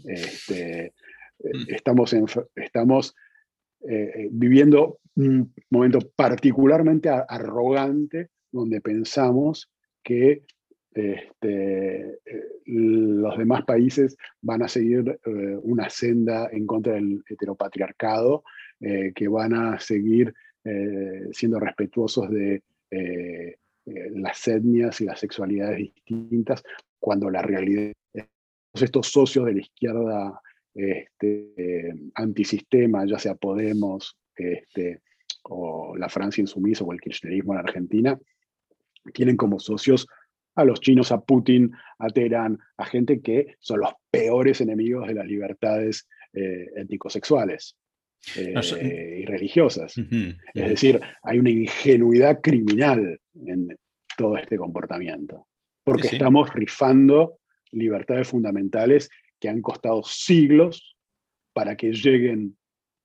Este, 0.05 0.95
mm. 1.39 1.75
estamos, 1.75 2.15
estamos 2.55 3.15
eh, 3.89 4.13
eh, 4.15 4.29
viviendo 4.31 5.01
un 5.17 5.53
momento 5.71 5.99
particularmente 6.15 7.09
arrogante 7.09 8.29
donde 8.51 8.81
pensamos 8.81 9.71
que 10.03 10.45
este, 10.95 12.01
eh, 12.25 12.49
los 12.67 13.37
demás 13.37 13.65
países 13.65 14.17
van 14.41 14.63
a 14.63 14.69
seguir 14.69 15.19
una 15.63 15.91
senda 15.91 16.49
en 16.53 16.67
contra 16.67 16.95
del 16.95 17.23
heteropatriarcado, 17.29 18.45
que 18.79 19.29
van 19.29 19.55
a 19.55 19.81
seguir 19.81 20.35
siendo 21.33 21.59
respetuosos 21.61 22.31
de 22.31 22.63
las 23.87 24.49
etnias 24.49 25.01
y 25.01 25.05
las 25.07 25.21
sexualidades 25.21 25.79
distintas, 25.79 26.63
cuando 26.99 27.31
la 27.31 27.43
realidad, 27.43 27.93
estos 28.75 29.09
socios 29.09 29.47
de 29.47 29.55
la 29.55 29.61
izquierda 29.61 30.41
este, 30.75 31.95
antisistema, 32.15 33.05
ya 33.07 33.19
sea 33.19 33.35
Podemos 33.35 34.17
este, 34.35 35.01
o 35.45 35.97
la 35.97 36.09
Francia 36.09 36.41
insumisa 36.41 36.85
o 36.85 36.93
el 36.93 37.01
kirchnerismo 37.01 37.53
en 37.55 37.59
Argentina, 37.59 38.19
tienen 39.13 39.37
como 39.37 39.59
socios 39.59 40.07
a 40.55 40.65
los 40.65 40.81
chinos, 40.81 41.13
a 41.13 41.21
Putin, 41.21 41.73
a 41.99 42.09
Teherán, 42.09 42.59
a 42.77 42.85
gente 42.85 43.21
que 43.21 43.57
son 43.59 43.81
los 43.81 43.93
peores 44.11 44.61
enemigos 44.61 45.09
de 45.09 45.15
las 45.15 45.27
libertades 45.27 46.09
eh, 46.33 46.67
étnico-sexuales 46.77 47.77
eh, 48.37 49.21
y 49.21 49.25
religiosas. 49.25 49.95
Es 49.97 50.69
decir, 50.69 51.01
hay 51.23 51.39
una 51.39 51.51
ingenuidad 51.51 52.41
criminal 52.41 53.19
en 53.35 53.77
todo 54.17 54.37
este 54.37 54.57
comportamiento, 54.57 55.47
porque 55.85 56.09
estamos 56.09 56.53
rifando 56.55 57.39
libertades 57.73 58.29
fundamentales 58.29 59.09
que 59.43 59.49
han 59.49 59.61
costado 59.61 60.05
siglos 60.05 60.97
para 61.53 61.77
que 61.77 61.91
lleguen 61.91 62.57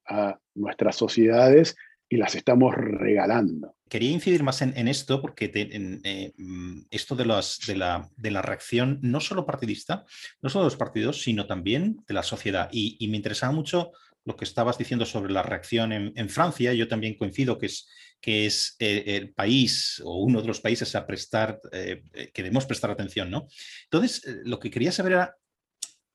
a 0.08 0.40
nuestras 0.54 0.96
sociedades 0.96 1.76
y 2.08 2.18
las 2.18 2.36
estamos 2.36 2.76
regalando. 2.76 3.76
Quería 3.90 4.12
incidir 4.12 4.44
más 4.44 4.62
en, 4.62 4.88
esto 4.88 5.20
porque 5.20 5.52
eh, 5.56 6.34
mm, 6.38 6.82
esto 6.92 7.16
de, 7.16 7.24
de, 7.24 7.76
la, 7.76 8.08
de, 8.16 8.32
la, 8.32 8.42
reacción 8.44 9.00
no 9.02 9.20
solo 9.20 9.48
partidista, 9.48 10.06
no 10.42 10.50
solo 10.50 10.66
de 10.66 10.68
los 10.68 10.78
partidos, 10.78 11.24
sino 11.24 11.48
también 11.48 12.04
de 12.08 12.14
la 12.14 12.22
sociedad. 12.22 12.70
Y, 12.72 13.06
me 13.08 13.18
interesaba 13.18 13.52
mucho 13.52 13.92
lo 14.24 14.36
que 14.36 14.46
estabas 14.46 14.78
diciendo 14.78 15.06
sobre 15.08 15.34
la 15.34 15.42
reacción 15.42 15.92
en, 15.92 16.30
Francia. 16.30 16.72
Yo 16.74 16.88
también 16.88 17.18
coincido 17.18 17.58
que 17.58 17.66
es, 17.66 17.90
que 18.22 18.46
es 18.46 18.76
eh, 18.78 19.04
el 19.08 19.34
país 19.34 20.02
o 20.06 20.20
uno 20.20 20.42
de 20.42 20.48
los 20.48 20.62
países 20.62 20.94
a 20.96 21.08
prestar, 21.08 21.60
eh, 21.72 22.04
que 22.32 22.44
debemos 22.44 22.68
prestar 22.68 22.92
atención. 22.92 23.32
¿no? 23.32 23.48
Entonces, 23.86 24.22
lo 24.44 24.60
que 24.60 24.70
quería 24.70 24.92
saber 24.92 25.14
era 25.14 25.36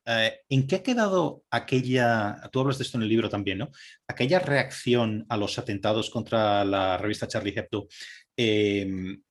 eh, 0.05 0.39
¿En 0.49 0.67
qué 0.67 0.77
ha 0.77 0.83
quedado 0.83 1.43
aquella, 1.49 2.41
tú 2.51 2.59
hablas 2.59 2.77
de 2.77 2.83
esto 2.83 2.97
en 2.97 3.03
el 3.03 3.09
libro 3.09 3.29
también, 3.29 3.59
¿no? 3.59 3.71
Aquella 4.07 4.39
reacción 4.39 5.25
a 5.29 5.37
los 5.37 5.57
atentados 5.57 6.09
contra 6.09 6.65
la 6.65 6.97
revista 6.97 7.27
Charlie 7.27 7.53
Hebdo, 7.55 7.87
em, 8.35 9.21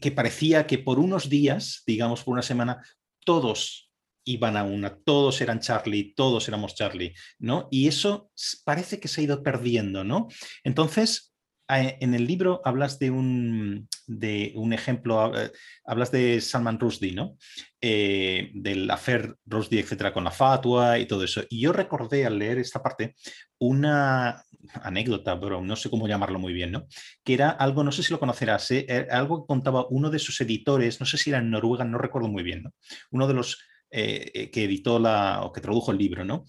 que 0.00 0.12
parecía 0.12 0.66
que 0.66 0.78
por 0.78 0.98
unos 0.98 1.28
días, 1.28 1.82
digamos 1.86 2.22
por 2.22 2.34
una 2.34 2.42
semana, 2.42 2.80
todos 3.24 3.90
iban 4.24 4.56
a 4.56 4.62
una, 4.62 4.96
todos 4.96 5.40
eran 5.40 5.60
Charlie, 5.60 6.14
todos 6.14 6.46
éramos 6.46 6.74
Charlie, 6.74 7.14
¿no? 7.38 7.66
Y 7.70 7.88
eso 7.88 8.30
parece 8.64 9.00
que 9.00 9.08
se 9.08 9.20
ha 9.20 9.24
ido 9.24 9.42
perdiendo, 9.42 10.04
¿no? 10.04 10.28
Entonces, 10.62 11.29
en 11.78 12.14
el 12.14 12.26
libro 12.26 12.60
hablas 12.64 12.98
de 12.98 13.10
un, 13.10 13.88
de 14.06 14.52
un 14.56 14.72
ejemplo, 14.72 15.36
eh, 15.38 15.52
hablas 15.84 16.10
de 16.10 16.40
Salman 16.40 16.80
Rushdie, 16.80 17.12
¿no? 17.12 17.36
Eh, 17.80 18.50
del 18.54 18.90
afer 18.90 19.36
Rushdie, 19.46 19.80
etcétera, 19.80 20.12
con 20.12 20.24
la 20.24 20.30
fatua 20.30 20.98
y 20.98 21.06
todo 21.06 21.24
eso. 21.24 21.42
Y 21.48 21.60
yo 21.60 21.72
recordé 21.72 22.26
al 22.26 22.38
leer 22.38 22.58
esta 22.58 22.82
parte 22.82 23.14
una 23.58 24.44
anécdota, 24.82 25.38
pero 25.40 25.62
no 25.62 25.76
sé 25.76 25.90
cómo 25.90 26.08
llamarlo 26.08 26.38
muy 26.38 26.52
bien, 26.52 26.72
¿no? 26.72 26.86
Que 27.24 27.34
era 27.34 27.50
algo, 27.50 27.84
no 27.84 27.92
sé 27.92 28.02
si 28.02 28.12
lo 28.12 28.20
conocerás, 28.20 28.70
¿eh? 28.70 29.06
algo 29.10 29.42
que 29.42 29.46
contaba 29.46 29.86
uno 29.90 30.10
de 30.10 30.18
sus 30.18 30.40
editores, 30.40 31.00
no 31.00 31.06
sé 31.06 31.18
si 31.18 31.30
era 31.30 31.38
en 31.38 31.50
Noruega, 31.50 31.84
no 31.84 31.98
recuerdo 31.98 32.28
muy 32.28 32.42
bien, 32.42 32.64
¿no? 32.64 32.74
Uno 33.10 33.26
de 33.26 33.34
los 33.34 33.58
que 33.90 34.50
editó 34.54 35.00
la, 35.00 35.42
o 35.42 35.52
que 35.52 35.60
tradujo 35.60 35.90
el 35.90 35.98
libro, 35.98 36.24
¿no? 36.24 36.44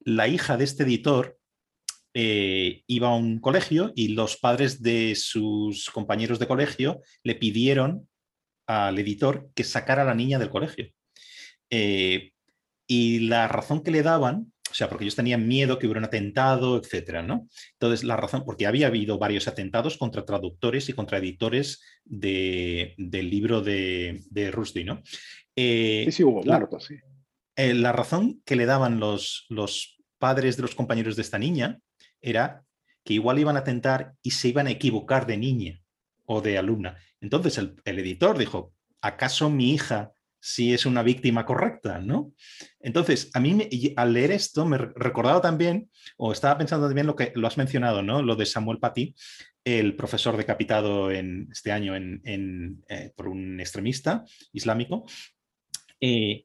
La 0.00 0.26
hija 0.26 0.56
de 0.56 0.64
este 0.64 0.84
editor 0.84 1.38
eh, 2.20 2.82
iba 2.88 3.10
a 3.10 3.14
un 3.14 3.38
colegio 3.38 3.92
y 3.94 4.08
los 4.08 4.38
padres 4.38 4.82
de 4.82 5.14
sus 5.14 5.88
compañeros 5.88 6.40
de 6.40 6.48
colegio 6.48 7.00
le 7.22 7.36
pidieron 7.36 8.08
al 8.66 8.98
editor 8.98 9.52
que 9.54 9.62
sacara 9.62 10.02
a 10.02 10.04
la 10.04 10.16
niña 10.16 10.40
del 10.40 10.50
colegio. 10.50 10.88
Eh, 11.70 12.32
y 12.88 13.20
la 13.20 13.46
razón 13.46 13.84
que 13.84 13.92
le 13.92 14.02
daban, 14.02 14.52
o 14.68 14.74
sea, 14.74 14.88
porque 14.88 15.04
ellos 15.04 15.14
tenían 15.14 15.46
miedo 15.46 15.78
que 15.78 15.86
hubiera 15.86 16.00
un 16.00 16.06
atentado, 16.06 16.76
etcétera, 16.76 17.22
¿no? 17.22 17.46
Entonces, 17.74 18.02
la 18.02 18.16
razón, 18.16 18.42
porque 18.44 18.66
había 18.66 18.88
habido 18.88 19.16
varios 19.20 19.46
atentados 19.46 19.96
contra 19.96 20.24
traductores 20.24 20.88
y 20.88 20.94
contra 20.94 21.18
editores 21.18 21.84
del 22.04 22.96
libro 23.30 23.60
de, 23.60 24.24
de 24.28 24.50
Rushdie, 24.50 24.82
¿no? 24.82 25.02
Eh, 25.54 26.02
sí, 26.06 26.10
sí, 26.10 26.24
hubo 26.24 26.42
muertos, 26.42 26.86
sí. 26.86 26.96
la 27.56 27.92
razón 27.92 28.42
que 28.44 28.56
le 28.56 28.66
daban 28.66 28.98
los, 28.98 29.46
los 29.50 30.00
padres 30.18 30.56
de 30.56 30.62
los 30.62 30.74
compañeros 30.74 31.14
de 31.14 31.22
esta 31.22 31.38
niña 31.38 31.78
era 32.20 32.64
que 33.04 33.14
igual 33.14 33.38
iban 33.38 33.56
a 33.56 33.64
tentar 33.64 34.14
y 34.22 34.32
se 34.32 34.48
iban 34.48 34.66
a 34.66 34.70
equivocar 34.70 35.26
de 35.26 35.38
niña 35.38 35.80
o 36.26 36.40
de 36.40 36.58
alumna. 36.58 36.98
Entonces 37.20 37.58
el, 37.58 37.80
editor 37.84 38.36
dijo, 38.36 38.74
¿acaso 39.00 39.50
mi 39.50 39.72
hija 39.72 40.12
sí 40.40 40.74
es 40.74 40.84
una 40.86 41.02
víctima 41.02 41.46
correcta? 41.46 42.00
¿no? 42.00 42.32
Entonces, 42.80 43.30
a 43.34 43.40
mí 43.40 43.68
al 43.96 44.12
leer 44.12 44.32
esto 44.32 44.66
me 44.66 44.78
recordaba 44.78 45.40
también, 45.40 45.90
o 46.16 46.32
estaba 46.32 46.58
pensando 46.58 46.86
también 46.86 47.06
lo 47.06 47.16
que 47.16 47.32
lo 47.34 47.46
has 47.46 47.56
mencionado, 47.56 48.02
¿no? 48.02 48.22
lo 48.22 48.36
de 48.36 48.46
Samuel 48.46 48.78
Paty, 48.78 49.14
el 49.64 49.96
profesor 49.96 50.36
decapitado 50.36 51.10
en, 51.10 51.48
este 51.50 51.72
año 51.72 51.96
en, 51.96 52.84
eh, 52.88 53.12
por 53.16 53.28
un 53.28 53.58
extremista 53.60 54.24
islámico. 54.52 55.06
Eh, 56.00 56.44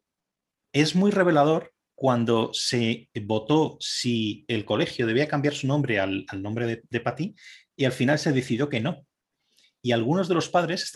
es 0.72 0.96
muy 0.96 1.12
revelador 1.12 1.74
cuando 1.96 2.50
se 2.54 3.10
votó 3.22 3.78
si 3.80 4.46
el 4.48 4.66
colegio 4.66 5.08
debía 5.08 5.28
cambiar 5.28 5.54
su 5.54 5.68
nombre 5.68 6.00
al, 6.00 6.26
nombre 6.42 6.68
de, 6.68 6.84
de 6.90 7.34
y 7.76 7.86
al 7.86 7.92
final 7.92 8.20
se 8.20 8.32
decidió 8.32 8.70
que 8.70 8.82
no. 8.82 9.06
Y 9.82 9.92
algunos 9.92 10.28
de 10.28 10.36
los 10.36 10.50
padres 10.50 10.92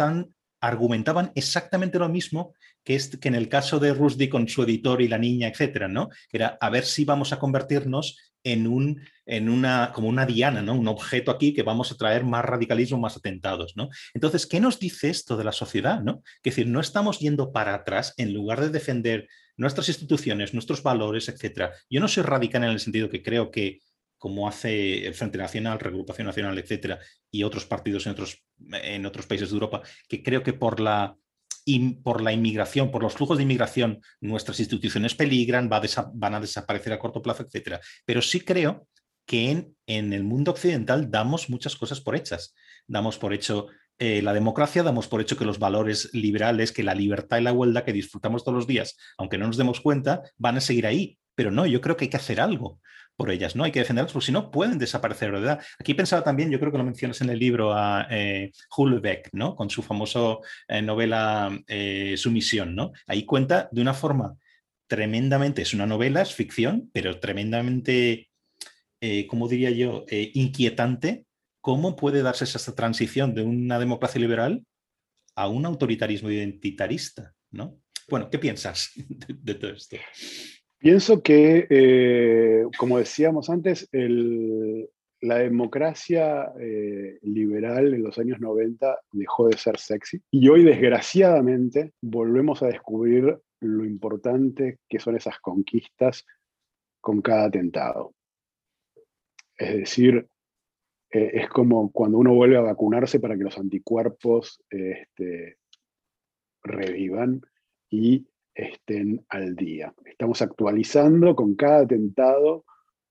argumentaban 0.60 1.32
exactamente 1.36 2.00
lo 2.00 2.10
mismo 2.10 2.54
que, 2.84 2.96
es, 2.96 3.18
que 3.18 3.28
en 3.28 3.36
el 3.36 3.50
caso 3.50 3.80
de 3.80 3.94
Rushdie 3.94 4.30
con 4.30 4.48
su 4.48 4.64
editor 4.64 5.02
y 5.02 5.08
la 5.08 5.18
niña, 5.18 5.48
etcétera, 5.48 5.88
¿no? 5.88 6.10
Que 6.30 6.38
era 6.38 6.58
a 6.60 6.70
ver 6.70 6.86
si 6.86 7.06
vamos 7.06 7.34
a 7.34 7.40
convertirnos 7.40 8.18
en, 8.44 8.66
un, 8.66 9.02
en 9.26 9.50
una, 9.50 9.92
como 9.94 10.08
una 10.08 10.26
diana, 10.26 10.62
¿no? 10.62 10.74
Un 10.74 10.88
objeto 10.88 11.32
aquí 11.32 11.54
que 11.54 11.64
vamos 11.64 11.92
a 11.92 11.96
traer 11.96 12.24
más 12.24 12.46
radicalismo, 12.46 12.98
más 12.98 13.18
atentados, 13.18 13.74
¿no? 13.76 13.90
Entonces, 14.14 14.48
¿qué 14.48 14.60
nos 14.60 14.80
dice 14.80 15.10
esto 15.10 15.36
de 15.36 15.44
la 15.44 15.52
sociedad, 15.52 16.02
¿no? 16.02 16.22
Es 16.44 16.56
decir, 16.56 16.68
no 16.68 16.80
estamos 16.80 17.20
yendo 17.20 17.52
para 17.52 17.74
atrás 17.74 18.14
en 18.18 18.34
lugar 18.34 18.62
de 18.62 18.70
defender 18.70 19.28
nuestras 19.58 19.90
instituciones, 19.90 20.54
nuestros 20.54 20.82
valores, 20.82 21.28
etcétera. 21.28 21.74
Yo 21.90 22.00
no 22.00 22.08
soy 22.08 22.24
radical 22.24 22.64
en 22.64 22.70
el 22.70 22.80
sentido 22.80 23.10
que 23.10 23.24
creo 23.24 23.52
que 23.52 23.80
como 24.18 24.48
hace 24.48 25.06
el 25.06 25.14
Frente 25.14 25.38
Nacional, 25.38 25.80
Regrupación 25.80 26.28
Nacional, 26.28 26.58
etcétera, 26.58 27.00
y 27.30 27.44
otros 27.44 27.66
partidos 27.66 28.06
en 28.08 28.14
otros, 28.14 28.44
en 28.72 29.06
otros 29.06 29.28
países 29.28 29.50
de 29.50 29.54
Europa, 29.54 29.82
que 30.10 30.24
creo 30.24 30.42
que 30.42 30.54
por 30.54 30.80
la, 30.80 31.16
por 32.04 32.22
la 32.22 32.34
inmigración, 32.34 32.90
por 32.90 33.04
los 33.04 33.14
flujos 33.14 33.38
de 33.38 33.44
inmigración, 33.44 34.02
nuestras 34.20 34.60
instituciones 34.60 35.14
peligran, 35.14 35.70
van 35.70 36.34
a 36.34 36.40
desaparecer 36.40 36.94
a 36.94 37.00
corto 37.00 37.22
plazo, 37.22 37.44
etcétera. 37.44 37.80
Pero 38.06 38.22
sí 38.22 38.42
creo 38.42 38.88
que 39.26 39.52
en, 39.52 39.76
en 39.86 40.14
el 40.14 40.24
mundo 40.24 40.52
occidental 40.52 41.12
damos 41.12 41.50
muchas 41.50 41.76
cosas 41.76 42.02
por 42.02 42.16
hechas. 42.16 42.56
Damos 42.88 43.18
por 43.18 43.34
hecho 43.34 43.68
eh, 44.00 44.22
la 44.22 44.34
democracia 44.34 44.84
damos 44.84 45.08
por 45.08 45.22
hecho 45.22 45.38
que 45.38 45.46
los 45.46 45.60
valores 45.60 46.10
liberales, 46.14 46.72
que 46.72 46.84
la 46.84 46.94
libertad 46.94 47.40
y 47.40 47.44
la 47.44 47.52
igualdad 47.52 47.84
que 47.84 47.94
disfrutamos 47.94 48.44
todos 48.44 48.56
los 48.56 48.68
días, 48.68 48.98
aunque 49.18 49.38
no 49.38 49.48
nos 49.48 49.58
demos 49.58 49.82
cuenta, 49.82 50.22
van 50.38 50.58
a 50.58 50.62
seguir 50.62 50.86
ahí. 50.86 51.18
Pero 51.36 51.52
no, 51.52 51.66
yo 51.68 51.82
creo 51.82 51.96
que 51.96 52.06
hay 52.06 52.10
que 52.10 52.18
hacer 52.18 52.42
algo 52.42 52.80
por 53.18 53.32
ellas, 53.32 53.56
¿no? 53.56 53.64
Hay 53.64 53.72
que 53.72 53.80
defenderlas 53.80 54.14
porque 54.14 54.28
si 54.28 54.32
no 54.32 54.52
pueden 54.52 54.78
desaparecer, 54.78 55.32
¿verdad? 55.32 55.60
Aquí 55.80 55.94
pensaba 55.96 56.24
también, 56.24 56.52
yo 56.52 56.60
creo 56.60 56.72
que 56.72 56.78
lo 56.78 56.84
mencionas 56.84 57.20
en 57.22 57.30
el 57.30 57.40
libro 57.40 57.74
a 57.74 58.08
eh, 58.10 58.52
Hulbeck, 58.76 59.30
¿no? 59.34 59.56
Con 59.56 59.70
su 59.70 59.82
famoso 59.82 60.42
eh, 60.68 60.82
novela 60.82 61.50
eh, 61.68 62.16
Sumisión, 62.16 62.76
¿no? 62.76 62.92
Ahí 63.08 63.26
cuenta 63.26 63.70
de 63.72 63.82
una 63.82 63.96
forma 63.96 64.36
tremendamente, 64.88 65.64
es 65.64 65.74
una 65.74 65.88
novela, 65.88 66.22
es 66.22 66.34
ficción, 66.34 66.90
pero 66.94 67.20
tremendamente, 67.20 68.30
¿cómo 69.28 69.50
diría 69.50 69.70
yo?, 69.70 70.06
inquietante 70.10 71.27
¿Cómo 71.68 71.98
puede 71.98 72.22
darse 72.22 72.46
esa 72.46 72.74
transición 72.74 73.36
de 73.36 73.44
una 73.44 73.78
democracia 73.78 74.22
liberal 74.22 74.66
a 75.36 75.50
un 75.50 75.66
autoritarismo 75.66 76.32
identitarista? 76.32 77.36
¿no? 77.52 77.82
Bueno, 78.10 78.30
¿qué 78.30 78.40
piensas 78.40 78.94
de, 79.28 79.54
todo 79.54 79.72
esto? 79.72 79.98
Pienso 80.78 81.22
que, 81.22 81.68
eh, 81.70 82.64
como 82.78 83.00
decíamos 83.00 83.50
antes, 83.50 83.90
la 83.92 85.40
democracia 85.40 86.54
eh, 86.58 87.20
liberal 87.24 87.94
en 87.94 88.02
los 88.02 88.18
años 88.18 88.40
90 88.40 89.02
dejó 89.12 89.50
de 89.50 89.58
ser 89.58 89.78
sexy 89.78 90.22
y 90.32 90.48
hoy 90.48 90.64
desgraciadamente 90.64 91.92
volvemos 92.02 92.64
a 92.64 92.68
descubrir 92.68 93.40
lo 93.60 93.84
importante 93.84 94.78
que 94.88 95.00
son 95.00 95.18
esas 95.18 95.38
conquistas 95.42 96.24
con 97.02 97.22
cada 97.22 97.48
atentado. 97.48 98.14
Es 99.58 99.76
decir, 99.76 100.30
eh, 101.10 101.32
es 101.34 101.50
como 101.50 101.92
cuando 101.92 102.18
uno 102.18 102.34
vuelve 102.34 102.58
a 102.58 102.62
vacunarse 102.62 103.20
para 103.20 103.38
que 103.38 103.44
los 103.44 103.58
anticuerpos 103.58 104.62
este, 104.70 105.58
revivan 106.64 107.42
y 107.90 108.28
estén 108.54 109.26
al 109.30 109.56
día. 109.56 109.94
Estamos 110.06 110.42
actualizando 110.42 111.36
con 111.36 111.56
cada 111.56 111.82
atentado 111.82 112.66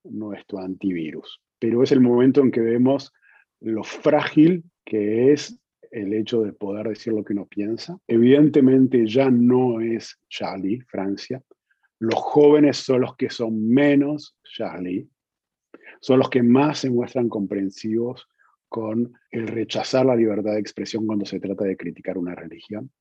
nuestro 0.04 0.58
antivirus, 0.58 1.40
pero 1.58 1.82
es 1.82 1.92
el 1.92 2.00
momento 2.00 2.40
en 2.40 2.50
que 2.50 2.60
vemos 2.60 3.12
lo 3.60 3.82
frágil 3.82 4.64
que 4.84 5.32
es 5.32 5.58
el 5.90 6.12
hecho 6.12 6.42
de 6.42 6.52
poder 6.52 6.88
decir 6.88 7.12
lo 7.12 7.24
que 7.24 7.32
uno 7.32 7.46
piensa. 7.46 7.98
Evidentemente 8.06 9.06
ya 9.06 9.30
no 9.30 9.80
es 9.80 10.18
Charlie, 10.28 10.80
Francia. 10.82 11.42
Los 11.98 12.14
jóvenes 12.14 12.76
son 12.78 13.00
los 13.00 13.16
que 13.16 13.30
son 13.30 13.68
menos 13.68 14.36
Charlie, 14.44 15.08
son 16.06 16.20
los 16.20 16.30
que 16.30 16.40
más 16.40 16.78
se 16.78 16.88
muestran 16.88 17.28
comprensivos 17.28 18.28
con 18.68 19.12
el 19.32 19.48
rechazar 19.48 20.06
la 20.06 20.14
libertad 20.14 20.52
de 20.52 20.60
expresión 20.60 21.04
cuando 21.04 21.26
se 21.26 21.40
trata 21.40 21.64
de 21.64 21.76
criticar 21.76 22.16
una 22.16 22.32
religión. 22.32 22.92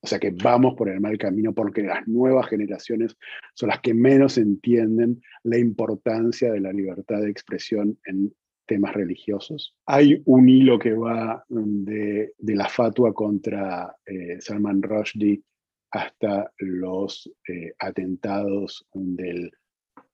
O 0.00 0.06
sea 0.06 0.20
que 0.20 0.30
vamos 0.30 0.74
por 0.76 0.88
el 0.88 1.00
mal 1.00 1.18
camino 1.18 1.52
porque 1.52 1.82
las 1.82 2.06
nuevas 2.06 2.46
generaciones 2.46 3.16
son 3.54 3.70
las 3.70 3.80
que 3.80 3.94
menos 3.94 4.38
entienden 4.38 5.20
la 5.42 5.58
importancia 5.58 6.52
de 6.52 6.60
la 6.60 6.72
libertad 6.72 7.20
de 7.22 7.30
expresión 7.30 7.98
en 8.04 8.32
temas 8.64 8.94
religiosos. 8.94 9.74
Hay 9.86 10.22
un 10.24 10.48
hilo 10.48 10.78
que 10.78 10.92
va 10.92 11.44
de, 11.48 12.32
la 12.38 12.68
fatua 12.68 13.12
contra 13.12 13.92
eh, 14.06 14.40
Salman 14.40 14.82
Rushdie 14.82 15.42
hasta 15.90 16.52
los 16.58 17.28
eh, 17.48 17.72
atentados 17.80 18.86
del, 18.94 19.50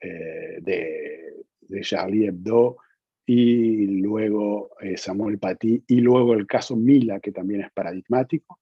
eh, 0.01 0.61
de 0.62 1.28
de 1.68 1.80
Charlie 1.82 2.26
Hebdo 2.26 2.78
y 3.26 4.00
luego 4.00 4.70
eh, 4.80 4.96
Samuel 4.96 5.38
Paty 5.38 5.84
y 5.86 6.00
luego 6.00 6.32
el 6.34 6.46
caso 6.46 6.74
Mila, 6.76 7.20
que 7.20 7.30
también 7.30 7.60
es 7.60 7.70
paradigmático. 7.72 8.58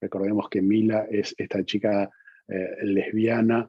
Recordemos 0.00 0.48
que 0.50 0.60
Mila 0.60 1.06
es 1.10 1.34
esta 1.38 1.64
chica 1.64 2.10
eh, 2.46 2.76
lesbiana 2.82 3.68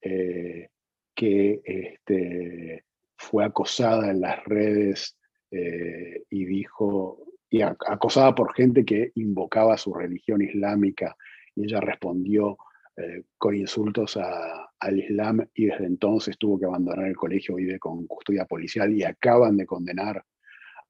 eh, 0.00 0.68
que 1.14 1.60
este, 1.64 2.84
fue 3.16 3.44
acosada 3.44 4.10
en 4.10 4.20
las 4.20 4.44
redes 4.44 5.16
y 5.48 6.44
dijo, 6.44 7.24
y 7.48 7.62
acosada 7.62 8.34
por 8.34 8.52
gente 8.52 8.84
que 8.84 9.12
invocaba 9.14 9.78
su 9.78 9.94
religión 9.94 10.42
islámica, 10.42 11.16
y 11.54 11.64
ella 11.64 11.80
respondió 11.80 12.58
eh, 12.98 13.24
con 13.36 13.54
insultos 13.54 14.16
al 14.16 14.98
Islam 14.98 15.46
y 15.52 15.66
desde 15.66 15.84
entonces 15.84 16.38
tuvo 16.38 16.58
que 16.58 16.64
abandonar 16.64 17.06
el 17.06 17.14
colegio, 17.14 17.56
vive 17.56 17.78
con 17.78 18.06
custodia 18.06 18.46
policial 18.46 18.90
y 18.90 19.02
acaban 19.02 19.58
de 19.58 19.66
condenar 19.66 20.24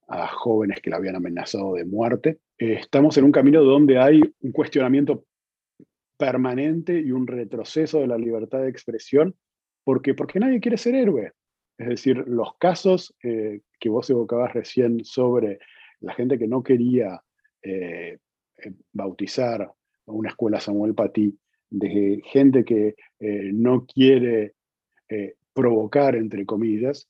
a 0.06 0.28
jóvenes 0.28 0.80
que 0.80 0.90
la 0.90 0.98
habían 0.98 1.16
amenazado 1.16 1.74
de 1.74 1.84
muerte. 1.84 2.38
Eh, 2.58 2.74
estamos 2.74 3.18
en 3.18 3.24
un 3.24 3.32
camino 3.32 3.60
donde 3.64 3.98
hay 3.98 4.20
un 4.40 4.52
cuestionamiento 4.52 5.24
permanente 6.16 6.96
y 7.00 7.10
un 7.10 7.26
retroceso 7.26 7.98
de 7.98 8.06
la 8.06 8.18
libertad 8.18 8.60
de 8.60 8.68
expresión, 8.68 9.34
porque, 9.82 10.14
porque 10.14 10.38
nadie 10.38 10.60
quiere 10.60 10.76
ser 10.76 10.94
héroe. 10.94 11.32
Es 11.76 11.88
decir, 11.88 12.22
los 12.28 12.56
casos 12.58 13.16
eh, 13.24 13.62
que 13.80 13.88
vos 13.88 14.08
evocabas 14.08 14.54
recién 14.54 15.04
sobre 15.04 15.58
la 15.98 16.14
gente 16.14 16.38
que 16.38 16.46
no 16.46 16.62
quería 16.62 17.20
bautizar 18.92 19.72
una 20.04 20.28
escuela 20.28 20.60
Samuel 20.60 20.94
Paty, 20.94 21.36
de 21.70 22.20
gente 22.24 22.64
que 22.64 22.94
no 23.52 23.86
quiere 23.86 24.54
provocar, 25.52 26.16
entre 26.16 26.44
comillas, 26.44 27.08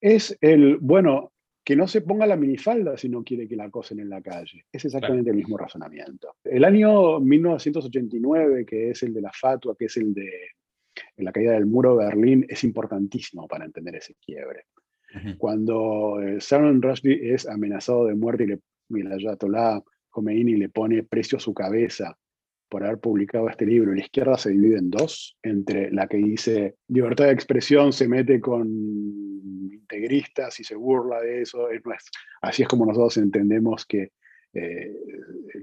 es 0.00 0.36
el, 0.40 0.78
bueno, 0.78 1.32
que 1.64 1.74
no 1.74 1.88
se 1.88 2.00
ponga 2.00 2.26
la 2.26 2.36
minifalda 2.36 2.96
si 2.96 3.08
no 3.08 3.24
quiere 3.24 3.48
que 3.48 3.56
la 3.56 3.64
acosen 3.64 3.98
en 3.98 4.08
la 4.08 4.22
calle. 4.22 4.66
Es 4.70 4.84
exactamente 4.84 5.30
el 5.30 5.36
mismo 5.36 5.58
razonamiento. 5.58 6.36
El 6.44 6.64
año 6.64 7.18
1989, 7.18 8.64
que 8.64 8.90
es 8.90 9.02
el 9.02 9.12
de 9.12 9.20
la 9.20 9.32
fatua, 9.32 9.74
que 9.76 9.86
es 9.86 9.96
el 9.96 10.14
de 10.14 10.30
la 11.16 11.32
caída 11.32 11.54
del 11.54 11.66
muro 11.66 11.96
de 11.96 12.04
Berlín, 12.04 12.46
es 12.48 12.62
importantísimo 12.62 13.48
para 13.48 13.64
entender 13.64 13.96
ese 13.96 14.14
quiebre. 14.24 14.66
Cuando 15.38 16.20
eh, 16.22 16.40
Salman 16.40 16.82
Rushdie 16.82 17.32
es 17.32 17.48
amenazado 17.48 18.04
de 18.04 18.14
muerte 18.14 18.44
y, 18.44 18.46
le, 18.48 18.60
y 18.90 19.02
la 19.02 19.14
Ayatollah 19.14 19.82
Khomeini 20.10 20.56
le 20.56 20.68
pone 20.68 21.02
precio 21.02 21.38
a 21.38 21.40
su 21.40 21.54
cabeza 21.54 22.16
por 22.68 22.84
haber 22.84 22.98
publicado 22.98 23.48
este 23.48 23.66
libro, 23.66 23.94
la 23.94 24.00
izquierda 24.00 24.36
se 24.36 24.50
divide 24.50 24.78
en 24.78 24.90
dos, 24.90 25.36
entre 25.42 25.90
la 25.90 26.06
que 26.06 26.18
dice 26.18 26.76
libertad 26.88 27.26
de 27.26 27.32
expresión 27.32 27.92
se 27.92 28.08
mete 28.08 28.40
con 28.40 28.66
integristas 28.66 30.58
y 30.60 30.64
se 30.64 30.74
burla 30.74 31.20
de 31.20 31.42
eso. 31.42 31.68
así 32.42 32.62
es 32.62 32.68
como 32.68 32.86
nosotros 32.86 33.16
entendemos 33.18 33.86
que 33.86 34.10
eh, 34.52 34.90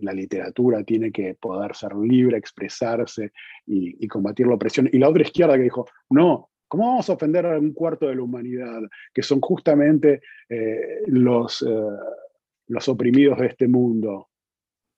la 0.01 0.14
literatura 0.14 0.84
tiene 0.84 1.12
que 1.12 1.34
poder 1.34 1.76
ser 1.76 1.95
libre, 1.95 2.38
expresarse 2.38 3.32
y, 3.66 4.08
combatir 4.08 4.45
la 4.45 4.56
opresión. 4.56 4.88
Y 4.91 4.99
la 4.99 5.10
otra 5.10 5.24
izquierda 5.24 5.56
que 5.56 5.64
dijo, 5.64 5.88
no, 6.10 6.49
¿cómo 6.68 6.88
vamos 6.88 7.10
a 7.10 7.14
ofender 7.14 7.45
a 7.45 7.58
un 7.58 7.74
cuarto 7.74 8.08
de 8.08 8.16
la 8.16 8.22
humanidad? 8.22 8.82
Que 9.14 9.24
son 9.24 9.41
justamente 9.41 10.22
eh, 10.47 11.01
los, 11.08 11.64
eh, 11.64 11.76
los 12.68 12.88
oprimidos 12.88 13.39
de 13.39 13.47
este 13.47 13.68
mundo. 13.68 14.30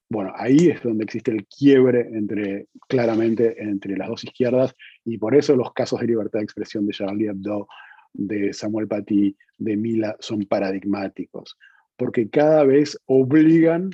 Bueno, 0.09 0.31
ahí 0.35 0.69
es 0.69 0.83
donde 0.83 1.03
existe 1.03 1.31
el 1.31 1.45
quiebre 1.47 2.01
entre, 2.13 2.67
claramente 2.87 3.61
entre 3.61 3.97
las 3.97 4.07
dos 4.07 4.23
izquierdas 4.23 4.75
y 5.03 5.17
por 5.17 5.35
eso 5.35 5.55
los 5.55 5.73
casos 5.73 5.99
de 5.99 6.07
libertad 6.07 6.39
de 6.39 6.43
expresión 6.43 6.85
de 6.85 6.93
Charlie 6.93 7.27
Hebdo, 7.27 7.67
de 8.13 8.53
Samuel 8.53 8.87
Paty, 8.87 9.35
de 9.57 9.77
Mila 9.77 10.15
son 10.19 10.45
paradigmáticos, 10.45 11.57
porque 11.97 12.29
cada 12.29 12.63
vez 12.63 12.99
obligan 13.05 13.89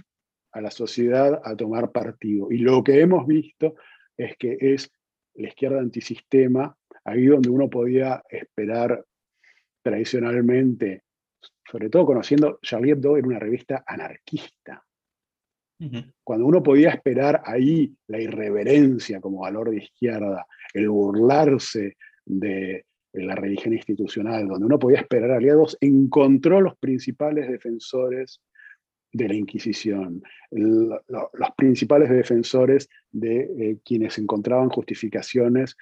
a 0.52 0.62
la 0.62 0.72
sociedad 0.72 1.42
a 1.44 1.56
tomar 1.56 1.92
partido. 1.92 2.52
Y 2.52 2.58
lo 2.58 2.84
que 2.84 3.00
hemos 3.00 3.26
visto 3.26 3.76
es 4.18 4.36
que 4.38 4.58
es 4.60 4.92
la 5.36 5.48
izquierda 5.48 5.80
antisistema, 5.80 6.76
ahí 7.06 7.26
donde 7.26 7.50
uno 7.50 7.70
podía 7.70 8.22
esperar 8.30 9.06
tradicionalmente, 9.82 11.04
sobre 11.70 11.90
todo 11.90 12.06
conociendo, 12.06 12.60
Charlie 12.62 12.92
Hebdo 12.92 13.18
era 13.18 13.28
una 13.28 13.40
revista 13.40 13.84
anarquista, 13.88 14.84
cuando 16.24 16.46
uno 16.46 16.62
podía 16.62 16.90
esperar 16.90 17.42
ahí 17.46 17.96
la 18.08 18.20
irreverencia 18.20 19.20
como 19.20 19.42
valor 19.42 19.72
de 19.72 19.78
izquierda, 19.78 20.46
el 20.74 20.90
burlarse 20.90 21.98
de 22.26 22.86
la 23.14 23.36
religión 23.36 23.74
institucional, 23.74 24.48
donde 24.48 24.66
uno 24.66 24.80
podía 24.80 25.00
esperar 25.00 25.32
aliados, 25.32 25.78
encontró 25.82 26.62
los 26.62 26.78
principales 26.78 27.50
defensores 27.50 28.42
de 29.12 29.28
la 29.28 29.36
Inquisición, 29.36 30.24
los 30.52 31.52
principales 31.58 32.10
defensores 32.10 32.88
de 33.12 33.40
eh, 33.42 33.78
quienes 33.84 34.18
encontraban 34.18 34.70
justificaciones 34.70 35.76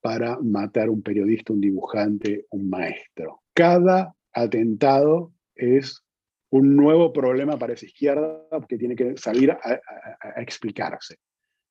para 0.00 0.38
matar 0.40 0.88
un 0.88 1.02
periodista, 1.02 1.52
un 1.52 1.60
dibujante, 1.60 2.46
un 2.50 2.70
maestro. 2.70 3.42
Cada 3.52 4.14
atentado 4.32 5.32
es 5.56 6.05
un 6.50 6.76
nuevo 6.76 7.12
problema 7.12 7.58
para 7.58 7.74
esa 7.74 7.86
izquierda 7.86 8.40
que 8.68 8.78
tiene 8.78 8.94
que 8.94 9.16
salir 9.16 9.50
a, 9.50 9.80
explicarse. 10.36 11.16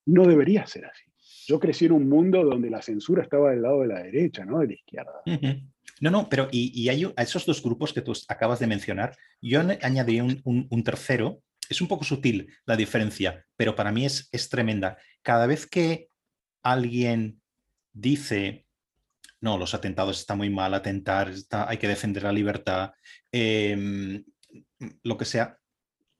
No 0.05 0.25
debería 0.25 0.67
ser 0.67 0.85
así. 0.85 1.05
Yo 1.47 1.59
crecí 1.59 1.85
en 1.85 1.93
un 1.93 2.09
mundo 2.09 2.43
donde 2.43 2.69
la 2.69 2.81
censura 2.81 3.23
estaba 3.23 3.51
del 3.51 3.61
lado 3.61 3.81
de 3.81 3.87
la 3.87 4.03
derecha, 4.03 4.45
no 4.45 4.59
de 4.59 4.67
la 4.67 4.73
izquierda. 4.73 5.21
No, 6.01 6.11
no, 6.11 6.27
pero 6.29 6.47
y, 6.51 6.89
hay 6.89 7.05
a 7.15 7.23
esos 7.23 7.45
dos 7.45 7.63
grupos 7.63 7.93
que 7.93 8.01
tú 8.01 8.13
acabas 8.27 8.59
de 8.59 8.67
mencionar, 8.67 9.15
yo 9.41 9.61
añadiría 9.81 10.23
un, 10.23 10.83
tercero. 10.83 11.41
Es 11.69 11.81
un 11.81 11.87
poco 11.87 12.03
sutil 12.03 12.53
la 12.65 12.75
diferencia, 12.75 13.43
pero 13.55 13.75
para 13.75 13.91
mí 13.91 14.05
es, 14.05 14.29
es 14.31 14.49
tremenda. 14.49 14.97
Cada 15.23 15.47
vez 15.47 15.65
que 15.65 16.09
alguien 16.61 17.41
dice, 17.91 18.67
no, 19.41 19.57
los 19.57 19.73
atentados 19.73 20.19
están 20.19 20.37
muy 20.37 20.49
mal, 20.49 20.73
atentar, 20.73 21.31
hay 21.49 21.77
que 21.77 21.87
defender 21.87 22.23
la 22.23 22.31
libertad, 22.31 22.91
eh, 23.31 24.21
lo 25.03 25.17
que 25.17 25.25
sea, 25.25 25.59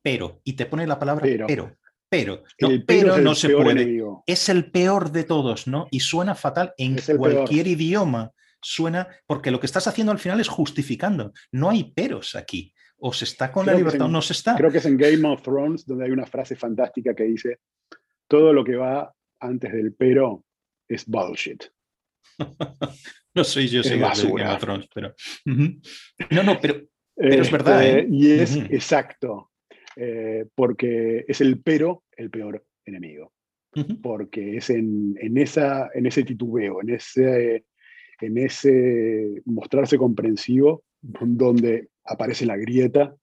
pero, 0.01 0.41
y 0.43 0.53
te 0.53 0.66
pone 0.66 0.86
la 0.86 0.99
palabra 0.99 1.24
pero, 1.47 1.76
pero, 2.10 2.43
pero, 2.86 3.18
no, 3.18 3.36
se 3.36 3.49
puede. 3.49 4.01
Es 4.26 4.49
el 4.49 4.72
peor 4.72 5.12
de 5.12 5.24
todos, 5.24 5.68
¿no? 5.68 5.88
Y 5.91 5.99
suena 5.99 6.36
fatal 6.36 6.74
en 6.78 6.97
cualquier 7.18 7.68
idioma. 7.68 8.32
Suena, 8.62 9.08
porque 9.28 9.51
lo 9.51 9.60
que 9.60 9.66
estás 9.66 9.88
haciendo 9.88 10.12
al 10.12 10.20
final 10.20 10.39
es 10.39 10.47
justificando. 10.47 11.34
No 11.51 11.70
hay 11.70 11.91
peros 11.91 12.36
aquí. 12.36 12.74
O 12.97 13.14
se 13.14 13.26
está 13.26 13.51
con 13.51 13.66
la 13.66 13.74
libertad 13.74 14.08
o 14.08 14.08
no 14.08 14.22
se 14.22 14.34
está. 14.34 14.56
Creo 14.56 14.72
que 14.72 14.78
es 14.78 14.86
en 14.86 14.97
Game 14.97 15.28
of 15.28 15.41
Thrones 15.41 15.86
donde 15.86 16.06
hay 16.06 16.12
una 16.12 16.26
frase 16.26 16.56
fantástica 16.56 17.14
que 17.14 17.24
dice: 17.24 17.60
Todo 18.28 18.53
lo 18.53 18.64
que 18.64 18.76
va 18.76 19.14
antes 19.39 19.72
del 19.74 19.93
pero 19.93 20.45
es 20.88 21.06
bullshit. 21.06 21.64
no 23.36 23.43
soy 23.43 23.68
yo, 23.68 23.84
soy 23.84 23.99
Game 23.99 24.47
of 24.47 24.60
Thrones, 24.60 24.88
pero. 24.93 25.14
No, 25.45 26.43
no, 26.43 26.60
pero 26.60 26.82
pero 27.16 27.41
es 27.41 27.51
verdad. 27.51 27.86
Este, 27.86 27.99
¿eh? 27.99 28.07
Y 28.09 28.32
es 28.32 28.55
exacto, 28.70 29.51
eh, 29.95 30.45
porque 30.55 31.26
es 31.28 31.41
el 31.41 31.61
pero 31.61 32.03
el 32.16 32.30
peor 32.30 32.66
enemigo. 32.86 33.32
Porque 34.01 34.55
es 34.55 34.70
en, 34.70 35.18
esa, 35.36 35.89
en 35.93 36.05
ese 36.05 36.24
titubeo, 36.24 36.82
en 36.82 36.91
ese, 36.91 37.66
en 38.22 38.38
ese 38.38 39.41
mostrarse 39.43 39.97
comprensivo, 39.97 40.86
donde 41.01 41.89
aparece 42.05 42.45
la 42.45 42.55
grieta 42.55 43.13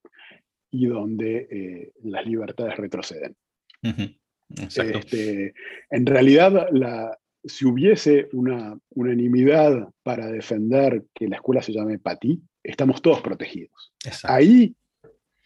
y 0.70 0.86
donde 0.86 1.48
eh, 1.50 1.92
las 2.02 2.26
libertades 2.26 2.76
retroceden. 2.76 3.34
Este, 4.76 5.54
en 5.88 6.04
realidad, 6.04 6.68
la, 6.70 7.18
si 7.44 7.64
hubiese 7.64 8.28
una 8.32 8.78
unanimidad 8.90 9.88
para 10.02 10.26
defender 10.26 11.04
que 11.14 11.28
la 11.28 11.36
escuela 11.36 11.62
se 11.62 11.72
llame 11.72 11.98
Pati, 11.98 12.42
estamos 12.62 13.02
todos 13.02 13.20
protegidos. 13.20 13.92
Ahí 14.24 14.74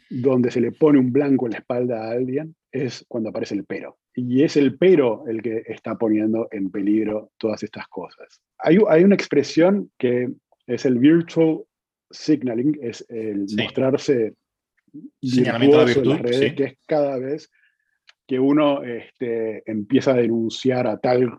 donde 0.08 0.50
se 0.50 0.60
le 0.60 0.72
pone 0.72 0.98
un 0.98 1.12
blanco 1.12 1.46
en 1.46 1.52
la 1.52 1.58
espalda 1.58 2.04
a 2.04 2.12
alguien 2.12 2.54
es 2.70 3.04
cuando 3.08 3.30
aparece 3.30 3.54
el 3.54 3.64
pero. 3.64 3.98
Y 4.14 4.42
es 4.42 4.56
el 4.56 4.78
pero 4.78 5.26
el 5.26 5.42
que 5.42 5.62
está 5.66 5.96
poniendo 5.96 6.48
en 6.50 6.70
peligro 6.70 7.32
todas 7.38 7.62
estas 7.62 7.88
cosas. 7.88 8.40
Hay, 8.58 8.78
hay 8.88 9.04
una 9.04 9.14
expresión 9.14 9.90
que 9.98 10.28
es 10.66 10.84
el 10.84 10.98
virtual 10.98 11.64
signaling, 12.10 12.78
es 12.80 13.04
el 13.08 13.46
mostrarse 13.56 14.34
Señalamiento 15.22 15.84
de 15.84 15.92
en 15.92 16.08
las 16.08 16.20
redes, 16.20 16.54
que 16.54 16.64
es 16.64 16.78
cada 16.86 17.18
vez 17.18 17.50
que 18.26 18.38
uno 18.38 18.82
este, 18.82 19.62
empieza 19.70 20.12
a 20.12 20.16
denunciar 20.16 20.86
a 20.86 20.98
tal 20.98 21.38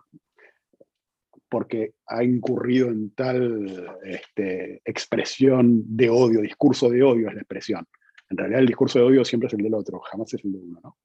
porque 1.48 1.92
ha 2.06 2.22
incurrido 2.22 2.88
en 2.88 3.10
tal 3.10 3.98
este, 4.04 4.82
expresión 4.84 5.82
de 5.96 6.10
odio, 6.10 6.40
discurso 6.40 6.90
de 6.90 7.02
odio 7.02 7.28
es 7.28 7.34
la 7.34 7.40
expresión. 7.40 7.86
En 8.30 8.36
realidad 8.36 8.60
el 8.60 8.66
discurso 8.66 8.98
de 8.98 9.04
odio 9.06 9.24
siempre 9.24 9.46
es 9.46 9.54
el 9.54 9.62
del 9.62 9.74
otro, 9.74 10.00
jamás 10.00 10.32
es 10.34 10.44
el 10.44 10.52
de 10.52 10.58
uno. 10.58 10.80
¿no? 10.82 10.96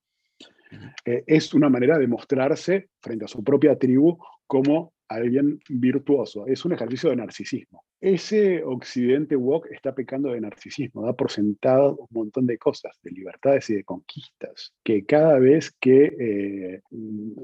Eh, 1.05 1.23
es 1.27 1.53
una 1.53 1.69
manera 1.69 1.97
de 1.97 2.07
mostrarse 2.07 2.89
frente 3.01 3.25
a 3.25 3.27
su 3.27 3.43
propia 3.43 3.77
tribu 3.77 4.17
como 4.47 4.93
alguien 5.07 5.59
virtuoso. 5.69 6.47
Es 6.47 6.65
un 6.65 6.73
ejercicio 6.73 7.09
de 7.09 7.17
narcisismo. 7.17 7.83
Ese 8.01 8.63
occidente 8.63 9.35
woke 9.35 9.71
está 9.71 9.95
pecando 9.95 10.31
de 10.31 10.41
narcisismo, 10.41 11.05
da 11.05 11.13
por 11.13 11.31
sentado 11.31 11.95
un 11.97 12.07
montón 12.11 12.45
de 12.45 12.57
cosas, 12.57 12.99
de 13.01 13.11
libertades 13.11 13.69
y 13.69 13.75
de 13.75 13.83
conquistas, 13.83 14.73
que 14.83 15.05
cada 15.05 15.39
vez 15.39 15.71
que 15.79 16.11
eh, 16.19 16.81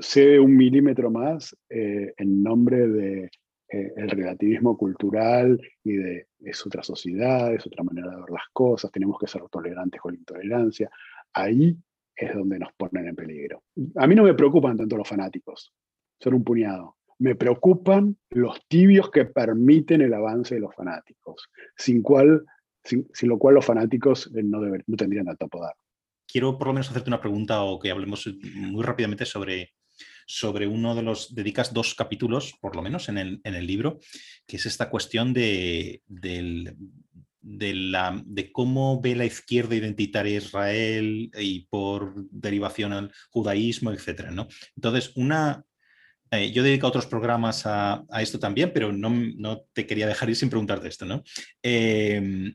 cede 0.01 0.39
un 0.39 0.57
milímetro 0.57 1.09
más 1.11 1.55
eh, 1.69 2.13
en 2.17 2.43
nombre 2.43 2.87
de 2.87 3.29
eh, 3.71 3.93
el 3.95 4.09
relativismo 4.09 4.75
cultural 4.77 5.61
y 5.83 5.93
de 5.93 6.27
es 6.41 6.65
otra 6.65 6.81
sociedad, 6.81 7.53
es 7.53 7.65
otra 7.67 7.83
manera 7.83 8.09
de 8.09 8.15
ver 8.17 8.29
las 8.31 8.47
cosas, 8.51 8.91
tenemos 8.91 9.17
que 9.19 9.27
ser 9.27 9.41
tolerantes 9.51 10.01
con 10.01 10.13
la 10.13 10.19
intolerancia, 10.19 10.89
ahí 11.33 11.77
es 12.19 12.33
donde 12.33 12.59
nos 12.59 12.73
ponen 12.73 13.07
en 13.07 13.15
peligro. 13.15 13.63
A 13.95 14.07
mí 14.07 14.15
no 14.15 14.23
me 14.23 14.33
preocupan 14.33 14.77
tanto 14.77 14.97
los 14.97 15.07
fanáticos, 15.07 15.73
son 16.19 16.33
un 16.33 16.43
puñado 16.43 16.97
me 17.19 17.35
preocupan 17.35 18.17
los 18.29 18.65
tibios 18.67 19.11
que 19.11 19.25
permiten 19.25 20.01
el 20.01 20.13
avance 20.13 20.55
de 20.55 20.61
los 20.61 20.73
fanáticos, 20.73 21.49
sin, 21.75 22.01
cual, 22.01 22.45
sin, 22.83 23.07
lo 23.23 23.37
cual 23.37 23.55
los 23.55 23.65
fanáticos 23.65 24.27
eh, 24.35 24.41
no, 24.41 24.59
no 24.61 24.97
tendrían 24.97 25.25
tanto 25.25 25.47
poder. 25.49 25.73
Quiero 26.25 26.57
por 26.57 26.67
lo 26.67 26.73
menos 26.73 26.89
hacerte 26.89 27.09
una 27.09 27.21
pregunta 27.21 27.61
o 27.63 27.77
que 27.79 27.91
hablemos 27.91 28.29
muy 28.53 28.83
rápidamente 28.83 29.25
sobre, 29.25 29.73
sobre 30.25 30.67
uno 30.67 30.95
de 30.95 31.01
los, 31.01 31.35
dedicas 31.35 31.73
dos 31.73 31.93
capítulos, 31.93 32.55
por 32.61 32.75
lo 32.75 32.81
menos 32.81 33.09
en 33.09 33.17
el, 33.17 33.41
en 33.43 33.55
el 33.55 33.67
libro, 33.67 33.99
que 34.47 34.55
es 34.55 34.65
esta 34.65 34.89
cuestión 34.89 35.33
de, 35.33 36.01
del, 36.07 36.77
de, 37.49 37.73
la, 37.73 38.21
de 38.25 38.51
cómo 38.51 39.01
ve 39.01 39.15
la 39.15 39.25
izquierda 39.25 39.75
identitaria 39.75 40.37
Israel 40.37 41.31
y 41.37 41.65
por 41.69 42.13
derivación 42.29 42.93
al 42.93 43.11
judaísmo, 43.31 43.91
etc. 43.91 44.29
¿no? 44.31 44.47
Entonces, 44.75 45.11
una, 45.15 45.63
eh, 46.29 46.51
yo 46.51 46.61
dedico 46.61 46.87
otros 46.87 47.07
programas 47.07 47.63
a, 47.65 48.05
esto 48.19 48.37
también, 48.37 48.71
pero 48.71 48.91
no, 48.91 49.09
no, 49.09 49.61
te 49.73 49.87
quería 49.87 50.07
dejar 50.07 50.29
ir 50.29 50.35
sin 50.35 50.49
preguntarte 50.49 50.87
esto. 50.87 51.05
¿no? 51.05 51.23
Eh, 51.63 52.53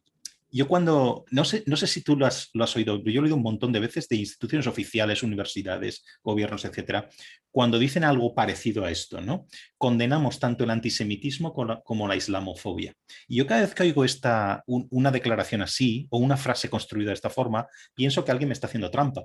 yo 0.57 0.68
cuando, 0.68 1.24
no 1.32 1.44
sé, 1.44 1.64
no 1.66 1.76
sé 1.76 1.88
si 1.88 2.02
tú 2.02 2.16
lo 2.16 2.26
has, 2.26 2.50
lo 2.52 2.62
has, 2.62 2.76
oído, 2.76 3.02
yo 3.02 3.20
lo 3.20 3.22
he 3.22 3.24
oído 3.24 3.34
un 3.34 3.42
montón 3.42 3.72
de 3.72 3.80
veces 3.80 4.07
de 4.07 4.14
instituciones 4.14 4.68
oficiales, 4.68 5.24
universidades, 5.24 6.05
gobiernos, 6.22 6.64
etcétera, 6.64 7.09
cuando 7.50 7.76
dicen 7.76 8.05
algo 8.05 8.36
parecido 8.36 8.84
a 8.84 8.90
esto, 8.92 9.20
¿no? 9.20 9.48
Condenamos 9.76 10.38
tanto 10.38 10.62
el 10.62 10.70
antisemitismo 10.70 11.52
como 11.52 12.07
la, 12.07 12.14
islamofobia. 12.14 12.94
Y 13.26 13.34
yo 13.34 13.48
cada 13.48 13.62
vez 13.62 13.74
que 13.74 13.82
oigo 13.82 14.05
esta, 14.05 14.62
una 14.66 15.11
declaración 15.11 15.61
así 15.61 16.07
o 16.11 16.18
una 16.18 16.36
frase 16.36 16.70
construida 16.70 17.09
de 17.09 17.14
esta 17.14 17.30
forma, 17.30 17.66
pienso 17.92 18.24
que 18.24 18.30
alguien 18.30 18.48
me 18.48 18.52
está 18.52 18.68
haciendo 18.68 18.92
trampa, 18.92 19.24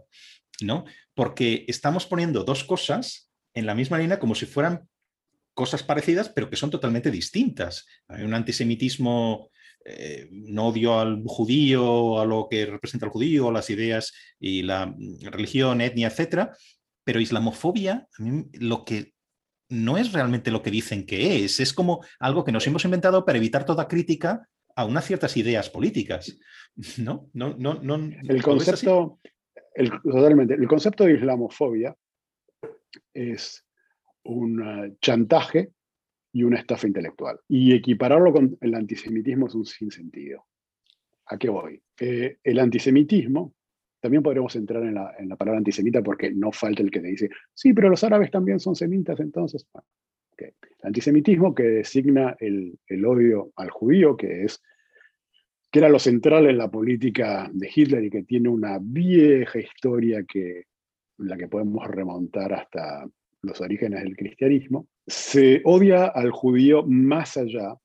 ¿no? 0.61 0.85
Porque 1.13 1.63
estamos 1.67 2.07
poniendo 2.07 2.43
dos 2.43 2.63
cosas 2.63 3.29
en 3.53 3.67
la 3.67 3.75
misma 3.75 3.99
línea 3.99 4.17
como 4.17 4.33
si 4.33 4.47
fueran 4.47 4.89
cosas 5.53 5.83
parecidas, 5.83 6.29
pero 6.29 6.49
que 6.49 6.55
son 6.55 6.71
totalmente 6.71 7.11
distintas. 7.11 7.85
Hay 8.07 8.23
un 8.23 8.33
antisemitismo 8.33 9.51
eh, 9.85 10.27
no 10.31 10.67
odio 10.67 10.99
al 10.99 11.23
judío, 11.25 12.19
a 12.19 12.25
lo 12.25 12.47
que 12.49 12.65
representa 12.65 13.05
el 13.05 13.11
judío, 13.11 13.51
las 13.51 13.69
ideas 13.69 14.13
y 14.39 14.63
la 14.63 14.87
mm, 14.87 15.27
religión, 15.31 15.81
etnia, 15.81 16.07
etcétera, 16.07 16.55
pero 17.03 17.19
islamofobia, 17.19 18.07
a 18.17 18.21
mí 18.21 18.45
lo 18.53 18.83
que 18.83 19.13
no 19.69 19.97
es 19.97 20.11
realmente 20.11 20.51
lo 20.51 20.61
que 20.61 20.71
dicen 20.71 21.05
que 21.05 21.43
es, 21.43 21.59
es 21.59 21.73
como 21.73 22.03
algo 22.19 22.43
que 22.43 22.51
nos 22.51 22.65
hemos 22.67 22.83
inventado 22.85 23.25
para 23.25 23.37
evitar 23.37 23.65
toda 23.65 23.87
crítica 23.87 24.47
a 24.75 24.85
unas 24.85 25.05
ciertas 25.05 25.37
ideas 25.37 25.69
políticas. 25.69 26.37
¿No? 26.97 27.29
no, 27.33 27.55
no, 27.57 27.75
no 27.75 27.95
el 27.95 28.41
concepto, 28.43 29.19
el, 29.73 29.91
totalmente, 30.01 30.55
el 30.55 30.67
concepto 30.67 31.05
de 31.05 31.13
islamofobia 31.13 31.95
es 33.13 33.65
un 34.23 34.97
chantaje 35.01 35.71
y 36.31 36.43
una 36.43 36.59
estafa 36.59 36.87
intelectual. 36.87 37.39
Y 37.47 37.73
equipararlo 37.73 38.31
con 38.31 38.57
el 38.61 38.75
antisemitismo 38.75 39.47
es 39.47 39.55
un 39.55 39.65
sinsentido. 39.65 40.45
¿A 41.27 41.37
qué 41.37 41.49
voy? 41.49 41.81
Eh, 41.99 42.37
el 42.43 42.59
antisemitismo, 42.59 43.53
también 43.99 44.23
podremos 44.23 44.55
entrar 44.55 44.83
en 44.83 44.95
la, 44.95 45.13
en 45.17 45.29
la, 45.29 45.35
palabra 45.35 45.57
antisemita 45.57 46.01
porque 46.01 46.31
no 46.31 46.51
falta 46.51 46.81
el 46.81 46.91
que 46.91 47.01
te 47.01 47.07
dice, 47.07 47.29
sí, 47.53 47.73
pero 47.73 47.89
los 47.89 48.03
árabes 48.03 48.31
también 48.31 48.59
son 48.59 48.75
semitas, 48.75 49.19
entonces. 49.19 49.67
El 50.37 50.53
antisemitismo 50.83 51.53
que 51.53 51.63
designa 51.63 52.35
el, 52.39 52.79
el, 52.87 53.05
odio 53.05 53.51
al 53.57 53.69
judío, 53.69 54.15
que 54.15 54.45
es 54.45 54.61
que 55.69 55.79
era 55.79 55.89
lo 55.89 55.99
central 55.99 56.47
en 56.47 56.57
la 56.57 56.71
política 56.71 57.49
de 57.53 57.69
Hitler 57.73 58.05
y 58.05 58.09
que 58.09 58.23
tiene 58.23 58.49
una 58.49 58.79
vieja 58.81 59.59
historia 59.59 60.23
que, 60.23 60.63
la 61.17 61.37
que 61.37 61.47
podemos 61.47 61.85
remontar 61.87 62.53
hasta 62.53 63.05
los 63.41 63.61
orígenes 63.61 64.03
del 64.03 64.15
cristianismo, 64.15 64.87
se 65.07 65.61
odia 65.63 66.05
al 66.05 66.31
judío 66.31 66.83
más 66.83 67.37
allá 67.37 67.75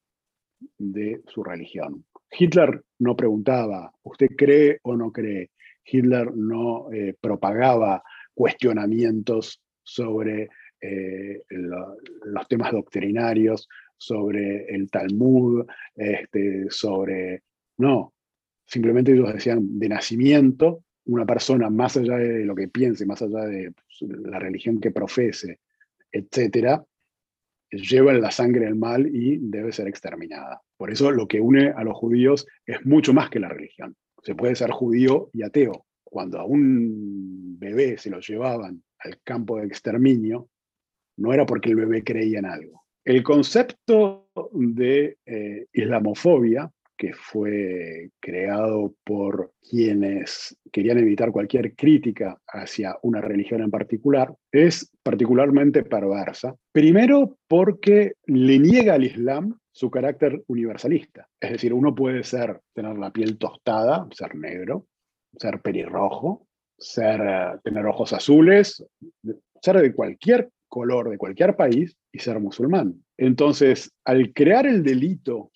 de 0.78 1.20
su 1.26 1.42
religión. 1.42 2.04
Hitler 2.30 2.82
no 2.98 3.16
preguntaba, 3.16 3.92
¿usted 4.02 4.28
cree 4.36 4.78
o 4.82 4.96
no 4.96 5.12
cree? 5.12 5.50
Hitler 5.84 6.34
no 6.34 6.92
eh, 6.92 7.14
propagaba 7.20 8.02
cuestionamientos 8.34 9.60
sobre 9.82 10.48
eh, 10.80 11.42
los 11.48 12.48
temas 12.48 12.72
doctrinarios, 12.72 13.68
sobre 13.96 14.66
el 14.74 14.90
Talmud, 14.90 15.66
este, 15.94 16.66
sobre... 16.70 17.42
No, 17.78 18.14
simplemente 18.66 19.12
ellos 19.12 19.32
decían 19.32 19.78
de 19.78 19.88
nacimiento 19.88 20.84
una 21.06 21.26
persona, 21.26 21.70
más 21.70 21.96
allá 21.96 22.16
de 22.16 22.44
lo 22.44 22.54
que 22.54 22.68
piense, 22.68 23.06
más 23.06 23.22
allá 23.22 23.44
de 23.44 23.72
pues, 23.72 24.10
la 24.10 24.38
religión 24.38 24.80
que 24.80 24.90
profese, 24.90 25.60
etcétera, 26.10 26.84
lleva 27.70 28.12
en 28.12 28.20
la 28.20 28.30
sangre 28.30 28.66
el 28.66 28.76
mal 28.76 29.06
y 29.06 29.38
debe 29.38 29.72
ser 29.72 29.88
exterminada. 29.88 30.62
Por 30.76 30.90
eso 30.90 31.10
lo 31.10 31.26
que 31.26 31.40
une 31.40 31.68
a 31.70 31.82
los 31.84 31.96
judíos 31.96 32.46
es 32.66 32.84
mucho 32.86 33.12
más 33.12 33.30
que 33.30 33.40
la 33.40 33.48
religión. 33.48 33.96
Se 34.22 34.34
puede 34.34 34.54
ser 34.54 34.70
judío 34.70 35.30
y 35.32 35.42
ateo. 35.42 35.86
Cuando 36.02 36.38
a 36.38 36.44
un 36.44 37.58
bebé 37.58 37.98
se 37.98 38.10
lo 38.10 38.20
llevaban 38.20 38.82
al 38.98 39.20
campo 39.22 39.58
de 39.58 39.66
exterminio, 39.66 40.48
no 41.16 41.32
era 41.32 41.44
porque 41.44 41.70
el 41.70 41.76
bebé 41.76 42.02
creía 42.04 42.38
en 42.38 42.46
algo. 42.46 42.84
El 43.04 43.22
concepto 43.22 44.30
de 44.52 45.18
eh, 45.26 45.66
islamofobia 45.72 46.70
que 46.96 47.12
fue 47.12 48.10
creado 48.20 48.94
por 49.04 49.52
quienes 49.68 50.56
querían 50.72 50.98
evitar 50.98 51.32
cualquier 51.32 51.74
crítica 51.74 52.38
hacia 52.46 52.96
una 53.02 53.20
religión 53.20 53.62
en 53.62 53.70
particular, 53.70 54.34
es 54.52 54.90
particularmente 55.02 55.82
perversa. 55.82 56.54
Primero 56.72 57.36
porque 57.48 58.12
le 58.26 58.58
niega 58.58 58.94
al 58.94 59.04
Islam 59.04 59.58
su 59.72 59.90
carácter 59.90 60.42
universalista. 60.46 61.28
Es 61.40 61.50
decir, 61.52 61.72
uno 61.74 61.94
puede 61.94 62.22
ser, 62.22 62.60
tener 62.72 62.96
la 62.96 63.10
piel 63.10 63.38
tostada, 63.38 64.06
ser 64.12 64.36
negro, 64.36 64.86
ser 65.36 65.60
pelirrojo, 65.60 66.46
ser, 66.78 67.20
eh, 67.20 67.58
tener 67.64 67.84
ojos 67.86 68.12
azules, 68.12 68.84
ser 69.60 69.76
de 69.78 69.92
cualquier 69.92 70.50
color, 70.68 71.10
de 71.10 71.18
cualquier 71.18 71.56
país 71.56 71.96
y 72.12 72.18
ser 72.18 72.38
musulmán. 72.40 73.04
Entonces, 73.16 73.92
al 74.04 74.32
crear 74.32 74.66
el 74.66 74.82
delito 74.82 75.50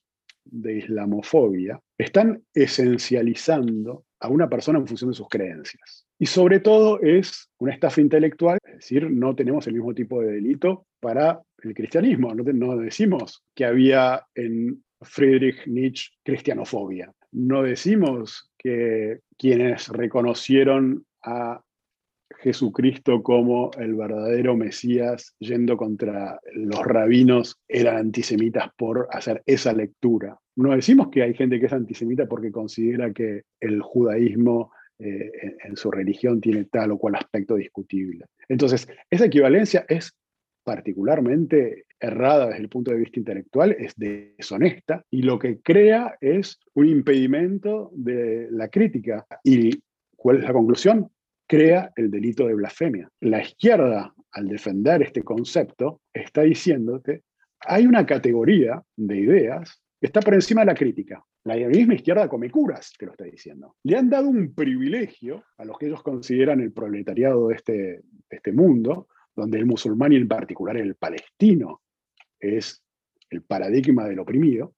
de 0.50 0.78
islamofobia 0.78 1.80
están 1.96 2.42
esencializando 2.54 4.04
a 4.20 4.28
una 4.28 4.48
persona 4.48 4.78
en 4.78 4.86
función 4.86 5.10
de 5.10 5.16
sus 5.16 5.28
creencias. 5.28 6.06
Y 6.18 6.26
sobre 6.26 6.60
todo 6.60 7.00
es 7.00 7.48
una 7.58 7.72
estafa 7.72 8.00
intelectual, 8.00 8.58
es 8.64 8.74
decir, 8.76 9.10
no 9.10 9.34
tenemos 9.34 9.66
el 9.66 9.74
mismo 9.74 9.94
tipo 9.94 10.20
de 10.20 10.32
delito 10.32 10.86
para 11.00 11.40
el 11.62 11.74
cristianismo. 11.74 12.34
No, 12.34 12.76
decimos 12.76 13.44
que 13.54 13.64
había 13.64 14.24
en 14.34 14.82
Friedrich 15.00 15.66
Nietzsche 15.66 16.10
cristianofobia. 16.24 17.12
No 17.30 17.62
decimos 17.62 18.50
que 18.58 19.20
quienes 19.36 19.88
reconocieron 19.88 21.04
a 21.22 21.62
Jesucristo 22.40 23.22
como 23.22 23.70
el 23.78 23.94
verdadero 23.94 24.56
Mesías 24.56 25.34
yendo 25.40 25.76
contra 25.76 26.40
los 26.54 26.84
rabinos 26.84 27.56
eran 27.66 27.96
antisemitas 27.96 28.70
por 28.76 29.08
hacer 29.10 29.42
esa 29.46 29.72
lectura. 29.72 30.38
No 30.56 30.74
decimos 30.74 31.08
que 31.08 31.22
hay 31.22 31.34
gente 31.34 31.58
que 31.58 31.66
es 31.66 31.72
antisemita 31.72 32.26
porque 32.26 32.52
considera 32.52 33.12
que 33.12 33.42
el 33.60 33.82
judaísmo 33.82 34.72
eh, 35.00 35.56
en 35.64 35.76
su 35.76 35.90
religión 35.90 36.40
tiene 36.40 36.64
tal 36.64 36.92
o 36.92 36.98
cual 36.98 37.16
aspecto 37.16 37.56
discutible. 37.56 38.26
Entonces, 38.48 38.88
esa 39.10 39.26
equivalencia 39.26 39.84
es 39.88 40.12
particularmente 40.64 41.84
errada 42.00 42.48
desde 42.48 42.60
el 42.60 42.68
punto 42.68 42.90
de 42.90 42.98
vista 42.98 43.18
intelectual, 43.18 43.72
es 43.78 43.94
deshonesta 43.96 45.04
y 45.10 45.22
lo 45.22 45.38
que 45.38 45.60
crea 45.60 46.16
es 46.20 46.60
un 46.74 46.88
impedimento 46.88 47.90
de 47.94 48.48
la 48.50 48.68
crítica. 48.68 49.26
¿Y 49.42 49.82
cuál 50.16 50.38
es 50.38 50.44
la 50.44 50.52
conclusión? 50.52 51.10
Crea 51.48 51.90
el 51.96 52.10
delito 52.10 52.46
de 52.46 52.54
blasfemia. 52.54 53.08
La 53.20 53.42
izquierda, 53.42 54.14
al 54.32 54.48
defender 54.48 55.02
este 55.02 55.22
concepto, 55.24 56.02
está 56.12 56.42
diciéndote, 56.42 57.24
hay 57.60 57.86
una 57.86 58.06
categoría 58.06 58.80
de 58.96 59.16
ideas 59.16 59.82
que 59.98 60.06
está 60.06 60.20
por 60.20 60.34
encima 60.34 60.60
de 60.60 60.66
la 60.66 60.74
crítica. 60.74 61.24
La 61.44 61.56
misma 61.56 61.94
izquierda 61.94 62.28
come 62.28 62.50
curas, 62.50 62.92
te 62.96 63.06
lo 63.06 63.12
está 63.12 63.24
diciendo. 63.24 63.76
Le 63.82 63.96
han 63.96 64.10
dado 64.10 64.28
un 64.28 64.54
privilegio 64.54 65.44
a 65.56 65.64
los 65.64 65.78
que 65.78 65.86
ellos 65.86 66.02
consideran 66.02 66.60
el 66.60 66.72
proletariado 66.72 67.48
de 67.48 67.54
este, 67.54 67.72
de 67.72 68.02
este 68.30 68.52
mundo, 68.52 69.08
donde 69.34 69.58
el 69.58 69.66
musulmán 69.66 70.12
y 70.12 70.16
en 70.16 70.28
particular 70.28 70.76
el 70.76 70.96
palestino 70.96 71.80
es 72.38 72.84
el 73.30 73.42
paradigma 73.42 74.06
del 74.06 74.18
oprimido, 74.18 74.74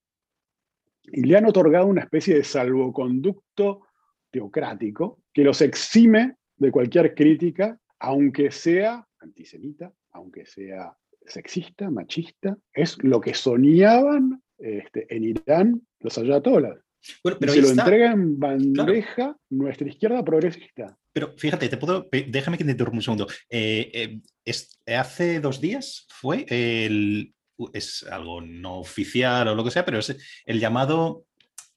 y 1.02 1.22
le 1.22 1.36
han 1.36 1.46
otorgado 1.46 1.86
una 1.86 2.02
especie 2.02 2.36
de 2.36 2.44
salvoconducto 2.44 3.86
teocrático 4.30 5.18
que 5.32 5.42
los 5.42 5.60
exime 5.60 6.36
de 6.60 6.70
cualquier 6.70 7.14
crítica, 7.14 7.76
aunque 7.98 8.50
sea 8.52 9.04
antisemita, 9.18 9.92
aunque 10.12 10.46
sea 10.46 10.96
sexista, 11.26 11.90
machista, 11.90 12.56
es 12.72 12.96
lo 13.02 13.20
que 13.20 13.34
soñaban 13.34 14.42
este, 14.58 15.06
en 15.14 15.24
Irán 15.24 15.82
los 16.00 16.16
ayatolas. 16.18 16.78
Bueno, 17.24 17.38
pero 17.40 17.52
se 17.52 17.62
lo 17.62 17.70
entrega 17.70 18.12
en 18.12 18.38
bandeja 18.38 19.34
nuestra 19.48 19.88
izquierda 19.88 20.22
progresista. 20.22 20.98
Pero 21.12 21.34
fíjate, 21.36 21.68
te 21.68 21.78
puedo, 21.78 22.06
déjame 22.28 22.58
que 22.58 22.64
te 22.64 22.72
interrumpa 22.72 22.98
un 22.98 23.02
segundo. 23.02 23.26
Eh, 23.48 24.20
eh, 24.44 24.94
hace 24.94 25.40
dos 25.40 25.62
días 25.62 26.06
fue 26.10 26.44
el, 26.48 27.34
es 27.72 28.06
algo 28.10 28.42
no 28.42 28.80
oficial 28.80 29.48
o 29.48 29.54
lo 29.54 29.64
que 29.64 29.70
sea, 29.70 29.86
pero 29.86 29.98
es 29.98 30.14
el 30.44 30.60
llamado 30.60 31.24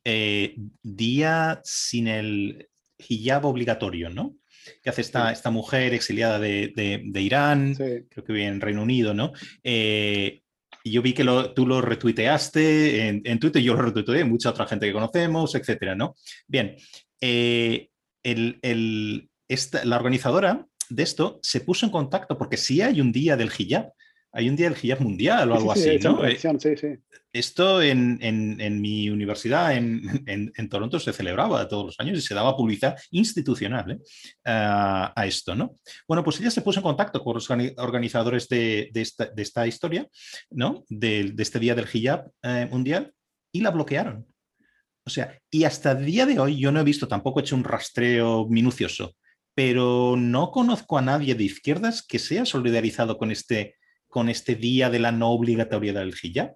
eh, 0.03 0.55
día 0.81 1.61
sin 1.63 2.07
el 2.07 2.69
hijab 3.07 3.45
obligatorio, 3.45 4.09
¿no? 4.09 4.35
Que 4.81 4.89
hace 4.89 5.01
esta, 5.01 5.31
esta 5.31 5.49
mujer 5.49 5.93
exiliada 5.93 6.39
de, 6.39 7.01
Irán, 7.15 7.75
creo 7.75 8.23
que 8.23 8.33
vive 8.33 8.45
en 8.45 8.61
Reino 8.61 8.83
Unido, 8.83 9.13
¿no? 9.13 9.33
Eh, 9.63 10.41
y 10.83 10.91
yo 10.91 11.01
vi 11.01 11.13
que 11.13 11.25
tú 11.55 11.65
lo 11.65 11.81
retuiteaste 11.81 13.07
en, 13.07 13.21
en, 13.23 13.39
Twitter, 13.39 13.61
yo 13.61 13.73
lo 13.73 13.83
retuiteé, 13.83 14.25
mucha 14.25 14.49
otra 14.49 14.67
gente 14.67 14.85
que 14.85 14.93
conocemos, 14.93 15.55
etcétera, 15.55 15.95
¿no? 15.95 16.15
Bien, 16.47 16.75
eh, 17.21 17.89
la 19.83 19.95
organizadora 19.95 20.65
de 20.89 21.03
esto 21.03 21.39
se 21.41 21.61
puso 21.61 21.85
en 21.85 21.91
contacto 21.91 22.37
porque 22.37 22.57
si 22.57 22.81
hay 22.81 22.99
un 22.99 23.11
día 23.11 23.37
del 23.37 23.51
hijab, 23.57 23.93
hay 24.35 24.49
un 24.49 24.55
día 24.55 24.67
del 24.67 24.77
hijab 24.81 24.99
mundial 24.99 25.51
o 25.51 25.55
algo 25.55 25.71
así, 25.71 25.99
¿no? 25.99 26.25
Eh, 26.25 26.39
esto 27.31 27.81
en, 27.83 28.81
mi 28.81 29.09
universidad 29.09 29.75
en, 29.77 30.69
Toronto 30.69 30.99
se 30.99 31.13
celebraba 31.13 31.67
todos 31.67 31.85
los 31.85 31.99
años 31.99 32.17
y 32.17 32.21
se 32.21 32.33
daba 32.33 32.57
publicidad 32.57 32.97
institucional 33.11 33.91
¿eh? 33.91 33.99
a, 34.45 35.23
esto, 35.25 35.55
¿no? 35.55 35.77
Bueno, 36.07 36.23
pues 36.23 36.39
ella 36.39 36.49
se 36.49 36.61
puso 36.61 36.79
en 36.79 36.83
contacto 36.83 37.23
con 37.23 37.35
los 37.35 37.49
organizadores 37.77 38.49
de, 38.49 38.91
esta, 38.95 39.67
historia, 39.67 40.07
¿no? 40.49 40.83
De, 40.89 41.33
este 41.37 41.59
día 41.59 41.75
del 41.75 41.87
hijab 41.91 42.31
eh, 42.41 42.67
mundial 42.71 43.13
y 43.51 43.61
la 43.61 43.69
bloquearon. 43.69 44.25
O 45.05 45.09
sea, 45.11 45.37
y 45.51 45.65
hasta 45.65 45.91
el 45.91 46.05
día 46.05 46.25
de 46.25 46.39
hoy 46.39 46.57
yo 46.57 46.71
no 46.71 46.79
he 46.79 46.83
visto, 46.83 47.07
tampoco 47.07 47.39
he 47.39 47.43
hecho 47.43 47.55
un 47.55 47.63
rastreo 47.63 48.47
minucioso, 48.47 49.15
pero 49.53 50.15
no 50.17 50.49
conozco 50.49 50.97
a 50.97 51.03
nadie 51.03 51.35
de 51.35 51.43
izquierdas 51.43 52.01
que 52.01 52.17
sea 52.17 52.45
solidarizado 52.45 53.17
con 53.19 53.29
este 53.29 53.75
con 54.13 54.29
este 54.29 54.53
día 54.53 54.91
de 54.91 54.99
la 54.99 55.11
no 55.11 55.31
obligatoriedad 55.31 56.01
del 56.01 56.13
hijab. 56.21 56.55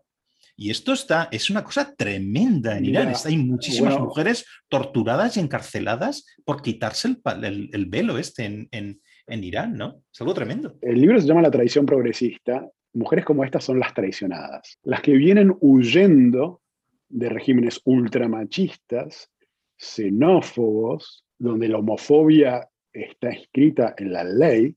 Y 0.55 0.69
esto 0.69 0.93
está, 0.93 1.27
es 1.31 1.49
una 1.49 1.63
cosa 1.63 1.95
tremenda 1.95 2.77
en 2.77 2.85
Irán. 2.85 3.13
hay 3.25 3.37
muchísimas 3.37 3.99
mujeres 3.99 4.45
torturadas 4.69 5.37
y 5.37 5.39
encarceladas 5.39 6.27
por 6.45 6.61
quitarse 6.61 7.07
el, 7.07 7.85
velo 7.87 8.19
este 8.19 8.45
en, 8.45 9.43
Irán, 9.43 9.73
¿no? 9.73 10.03
Es 10.13 10.21
algo 10.21 10.35
tremendo. 10.35 10.77
El 10.83 11.01
libro 11.01 11.19
se 11.19 11.25
llama 11.25 11.41
La 11.41 11.49
tradición 11.49 11.87
progresista. 11.87 12.63
Mujeres 12.93 13.25
como 13.25 13.43
estas 13.43 13.63
son 13.63 13.79
las 13.79 13.91
traicionadas, 13.95 14.77
las 14.83 15.01
que 15.01 15.13
vienen 15.13 15.55
huyendo 15.59 16.61
de 17.09 17.29
regímenes 17.29 17.81
ultramachistas, 17.85 19.31
xenófobos, 19.77 21.25
donde 21.39 21.69
la 21.69 21.79
homofobia 21.79 22.67
está 22.93 23.29
escrita 23.29 23.95
en 23.97 24.13
la 24.13 24.23
ley, 24.23 24.75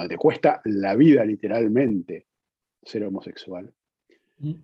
donde 0.00 0.14
te 0.14 0.18
cuesta 0.18 0.60
la 0.64 0.94
vida 0.96 1.24
literalmente 1.24 2.26
ser 2.82 3.04
homosexual. 3.04 3.72
Mm. 4.38 4.54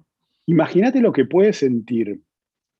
Imagínate 0.46 1.00
lo 1.00 1.12
que 1.12 1.24
puede 1.24 1.52
sentir 1.52 2.20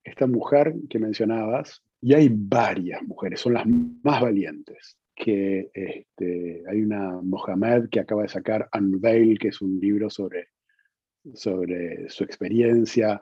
esta 0.03 0.27
mujer 0.27 0.75
que 0.89 0.99
mencionabas, 0.99 1.83
y 2.01 2.15
hay 2.15 2.31
varias 2.33 3.03
mujeres, 3.03 3.41
son 3.41 3.55
las 3.55 3.67
más 3.67 4.21
valientes, 4.21 4.97
que 5.15 5.71
este, 5.75 6.65
hay 6.67 6.81
una 6.81 7.21
Mohamed 7.23 7.91
que 7.91 8.01
acaba 8.01 8.23
de 8.23 8.29
sacar 8.29 8.69
Unveil, 8.77 9.39
que 9.39 9.49
es 9.49 9.61
un 9.61 9.79
libro 9.79 10.09
sobre, 10.09 10.49
sobre 11.35 12.09
su 12.09 12.25
experiencia, 12.25 13.21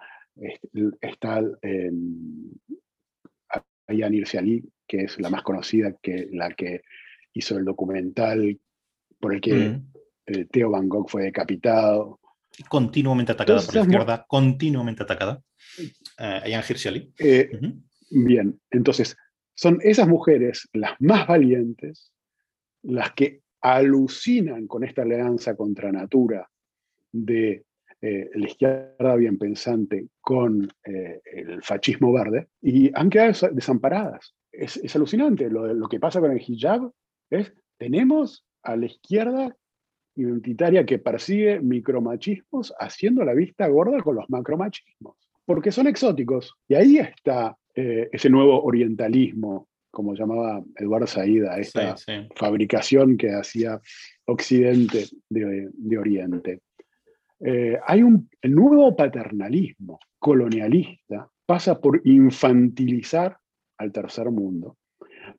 está 1.00 1.42
eh, 1.62 1.90
Ayan 3.88 4.12
Ali, 4.38 4.62
que 4.86 5.04
es 5.04 5.18
la 5.18 5.30
más 5.30 5.42
conocida, 5.42 5.96
que 6.02 6.28
la 6.30 6.50
que 6.50 6.82
hizo 7.32 7.56
el 7.58 7.64
documental 7.64 8.60
por 9.20 9.34
el 9.34 9.40
que 9.40 9.54
mm. 9.54 9.92
eh, 10.26 10.46
Theo 10.50 10.70
Van 10.70 10.88
Gogh 10.88 11.08
fue 11.08 11.24
decapitado. 11.24 12.20
Continuamente 12.68 13.32
atacada 13.32 13.60
por 13.60 13.74
la 13.74 13.80
izquierda, 13.82 14.26
continuamente 14.26 15.02
atacada. 15.02 15.42
Ayan 16.16 16.62
eh, 17.18 17.50
Bien, 18.10 18.58
entonces, 18.70 19.16
son 19.54 19.78
esas 19.82 20.08
mujeres 20.08 20.68
las 20.72 20.92
más 21.00 21.26
valientes, 21.26 22.12
las 22.82 23.12
que 23.12 23.42
alucinan 23.60 24.66
con 24.66 24.82
esta 24.82 25.02
alianza 25.02 25.56
contra 25.56 25.92
natura 25.92 26.48
de 27.12 27.64
eh, 28.00 28.30
la 28.34 28.46
izquierda 28.46 29.16
bien 29.16 29.38
pensante 29.38 30.08
con 30.20 30.68
el 30.84 31.62
fascismo 31.62 32.12
verde 32.12 32.48
y 32.62 32.90
han 32.94 33.10
quedado 33.10 33.48
desamparadas. 33.52 34.34
Es, 34.50 34.96
alucinante. 34.96 35.50
Lo, 35.50 35.72
lo, 35.74 35.88
que 35.88 36.00
pasa 36.00 36.20
con 36.20 36.32
el 36.32 36.40
hijab 36.40 36.90
es, 37.30 37.52
tenemos 37.76 38.47
a 38.68 38.76
la 38.76 38.86
izquierda 38.86 39.56
identitaria 40.14 40.84
que 40.84 40.98
persigue 40.98 41.60
micromachismos 41.60 42.74
haciendo 42.78 43.24
la 43.24 43.32
vista 43.32 43.66
gorda 43.68 44.02
con 44.02 44.16
los 44.16 44.28
macromachismos, 44.28 45.16
porque 45.46 45.72
son 45.72 45.86
exóticos. 45.86 46.54
Y 46.68 46.74
ahí 46.74 46.98
está 46.98 47.56
eh, 47.74 48.10
ese 48.12 48.28
nuevo 48.28 48.62
orientalismo, 48.62 49.68
como 49.90 50.14
llamaba 50.14 50.62
Eduardo 50.76 51.06
Saida, 51.06 51.58
esta 51.58 51.96
fabricación 52.36 53.16
que 53.16 53.30
hacía 53.30 53.80
Occidente 54.26 55.06
de, 55.30 55.98
Oriente. 55.98 56.60
Eh, 57.40 57.78
hay 57.86 58.02
un 58.02 58.28
nuevo 58.42 58.94
paternalismo 58.94 59.98
colonialista, 60.18 61.30
pasa 61.46 61.80
por 61.80 62.02
infantilizar 62.04 63.38
al 63.78 63.92
tercer 63.92 64.30
mundo. 64.30 64.76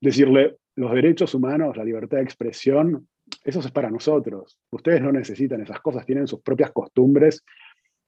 Decirle, 0.02 0.58
los 0.80 0.94
derechos 0.94 1.36
humanos, 1.36 1.76
la 1.76 1.84
libertad 1.84 2.18
de 2.18 2.24
expresión, 2.24 3.08
eso 3.44 3.60
es 3.60 3.72
para 3.72 3.90
nosotros. 3.90 4.58
Ustedes 4.72 5.02
no 5.02 5.12
necesitan 5.12 5.62
esas 5.62 5.80
cosas, 5.82 6.06
tienen 6.06 6.28
sus 6.28 6.42
propias 6.42 6.72
costumbres 6.72 7.44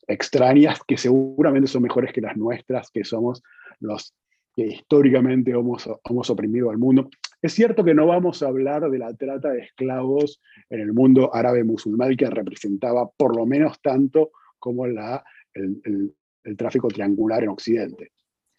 extrañas 0.08 0.80
que 0.86 0.98
seguramente 0.98 1.68
son 1.68 1.84
mejores 1.84 2.12
que 2.12 2.22
las 2.22 2.36
nuestras, 2.36 2.90
que 2.92 3.04
somos 3.04 3.44
los 3.80 4.14
que 4.54 4.68
históricamente 4.68 5.52
hemos, 5.52 5.90
hemos 6.04 6.30
oprimido 6.30 6.70
al 6.70 6.78
mundo. 6.78 7.10
Es 7.42 7.54
cierto 7.54 7.84
que 7.84 7.94
no 7.94 8.08
vamos 8.08 8.44
a 8.44 8.48
hablar 8.48 8.90
de 8.90 9.00
la 9.00 9.14
trata 9.14 9.50
de 9.50 9.62
esclavos 9.62 10.42
en 10.70 10.82
el 10.82 10.94
mundo 10.94 11.34
árabe 11.34 11.64
musulmán 11.64 12.18
que 12.18 12.30
representaba 12.30 13.10
por 13.10 13.36
lo 13.38 13.46
menos 13.46 13.82
tanto 13.82 14.32
como 14.60 14.86
la, 14.88 15.24
el 15.54 16.58
tráfico 16.58 16.90
triangular 16.90 17.44
en 17.44 17.50
Occidente 17.50 18.12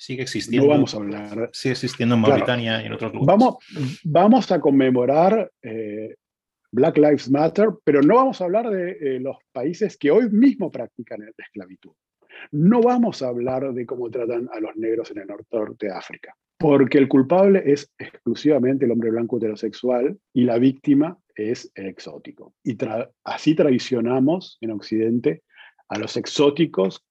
sigue 0.02 0.22
existiendo. 0.22 0.66
No 0.66 0.72
vamos 0.72 0.94
a 0.94 0.96
hablar. 0.96 1.50
Sigue 1.52 1.72
existiendo 1.72 2.16
en 2.16 2.22
Mauritania 2.22 2.82
y 2.82 2.86
en 2.86 2.92
otros 2.92 3.14
lugares. 3.14 3.38
Vamos, 3.38 3.56
vamos 4.02 4.50
a 4.50 4.60
conmemorar 4.60 5.52
eh, 5.62 6.16
Black 6.72 6.96
Lives 6.96 7.30
Matter, 7.30 7.68
pero 7.84 8.00
no 8.02 8.16
vamos 8.16 8.40
a 8.40 8.44
hablar 8.44 8.70
de 8.70 8.92
eh, 8.92 9.20
los 9.20 9.36
países 9.52 9.96
que 9.98 10.10
hoy 10.10 10.30
mismo 10.30 10.70
practican 10.70 11.20
la 11.20 11.30
esclavitud. 11.36 11.92
No 12.50 12.80
vamos 12.80 13.22
a 13.22 13.28
hablar 13.28 13.72
de 13.72 13.86
cómo 13.86 14.10
tratan 14.10 14.48
a 14.52 14.58
los 14.58 14.74
negros 14.76 15.10
en 15.10 15.18
el 15.18 15.26
norte 15.26 15.86
de 15.86 15.92
África, 15.92 16.34
porque 16.58 16.98
el 16.98 17.08
culpable 17.08 17.62
es 17.66 17.92
exclusivamente 17.98 18.86
el 18.86 18.90
hombre 18.90 19.10
blanco 19.10 19.36
heterosexual 19.36 20.18
y 20.32 20.44
la 20.44 20.58
víctima 20.58 21.18
es 21.34 21.70
el 21.74 21.86
exótico. 21.86 22.54
Y 22.64 22.76
así 23.24 23.54
traicionamos 23.54 24.56
en 24.60 24.70
Occidente 24.70 25.42
a 25.88 25.98
los 25.98 26.16
exóticos 26.16 27.04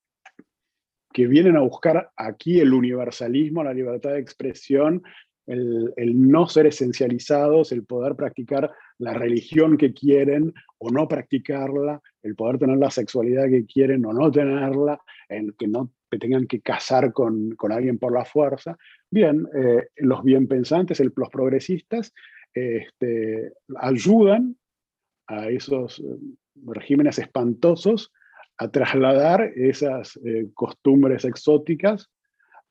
que 1.13 1.27
vienen 1.27 1.55
a 1.55 1.61
buscar 1.61 2.09
aquí 2.15 2.59
el 2.59 2.73
universalismo, 2.73 3.63
la 3.63 3.73
libertad 3.73 4.11
de 4.11 4.19
expresión, 4.19 5.03
el, 5.45 5.93
no 5.97 6.47
ser 6.47 6.67
esencializados, 6.67 7.71
el 7.71 7.85
poder 7.85 8.15
practicar 8.15 8.71
la 9.01 9.13
religión 9.13 9.77
que 9.77 9.93
quieren 9.93 10.53
o 10.77 10.91
no 10.91 11.07
practicarla, 11.07 11.99
el 12.21 12.35
poder 12.35 12.59
tener 12.59 12.77
la 12.77 12.91
sexualidad 12.91 13.49
que 13.49 13.65
quieren 13.65 14.05
o 14.05 14.13
no 14.13 14.29
tenerla, 14.29 15.01
el 15.27 15.55
que 15.55 15.67
no 15.67 15.91
tengan 16.09 16.45
que 16.45 16.61
casar 16.61 17.11
con, 17.11 17.55
alguien 17.71 17.97
por 17.97 18.13
la 18.13 18.25
fuerza. 18.25 18.77
Bien, 19.09 19.47
eh, 19.55 19.87
los 19.97 20.23
bien 20.23 20.47
pensantes, 20.47 20.99
los 20.99 21.29
progresistas, 21.29 22.13
este, 22.53 23.53
ayudan 23.77 24.55
a 25.25 25.49
esos 25.49 25.99
eh, 25.99 26.03
regímenes 26.67 27.17
espantosos 27.17 28.11
a 28.57 28.69
trasladar 28.69 29.41
esas 29.55 30.15
eh, 30.17 30.47
costumbres 30.53 31.25
exóticas 31.25 32.11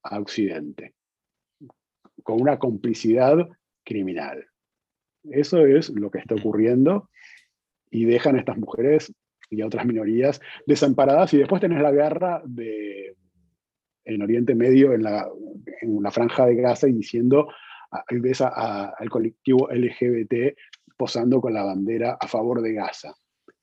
a 0.04 0.20
Occidente, 0.20 0.94
con 2.22 2.40
una 2.40 2.56
complicidad 2.56 3.48
criminal. 3.84 4.46
Eso 5.24 5.66
es 5.66 5.90
lo 5.90 6.10
que 6.10 6.18
está 6.18 6.34
ocurriendo 6.34 7.10
y 7.90 8.04
dejan 8.04 8.36
a 8.36 8.40
estas 8.40 8.58
mujeres 8.58 9.12
y 9.50 9.60
a 9.60 9.66
otras 9.66 9.84
minorías 9.84 10.40
desamparadas 10.66 11.34
y 11.34 11.38
después 11.38 11.60
tenés 11.60 11.82
la 11.82 11.90
guerra 11.90 12.40
de, 12.44 13.16
en 14.04 14.22
Oriente 14.22 14.54
Medio, 14.54 14.92
en 14.92 15.02
la, 15.02 15.28
en 15.80 16.02
la 16.02 16.10
franja 16.10 16.46
de 16.46 16.56
Gaza 16.56 16.88
y 16.88 16.92
diciendo, 16.92 17.48
ves 18.10 18.40
al 18.40 19.10
colectivo 19.10 19.68
LGBT 19.70 20.56
posando 20.96 21.40
con 21.40 21.54
la 21.54 21.64
bandera 21.64 22.16
a 22.20 22.28
favor 22.28 22.62
de 22.62 22.74
Gaza. 22.74 23.12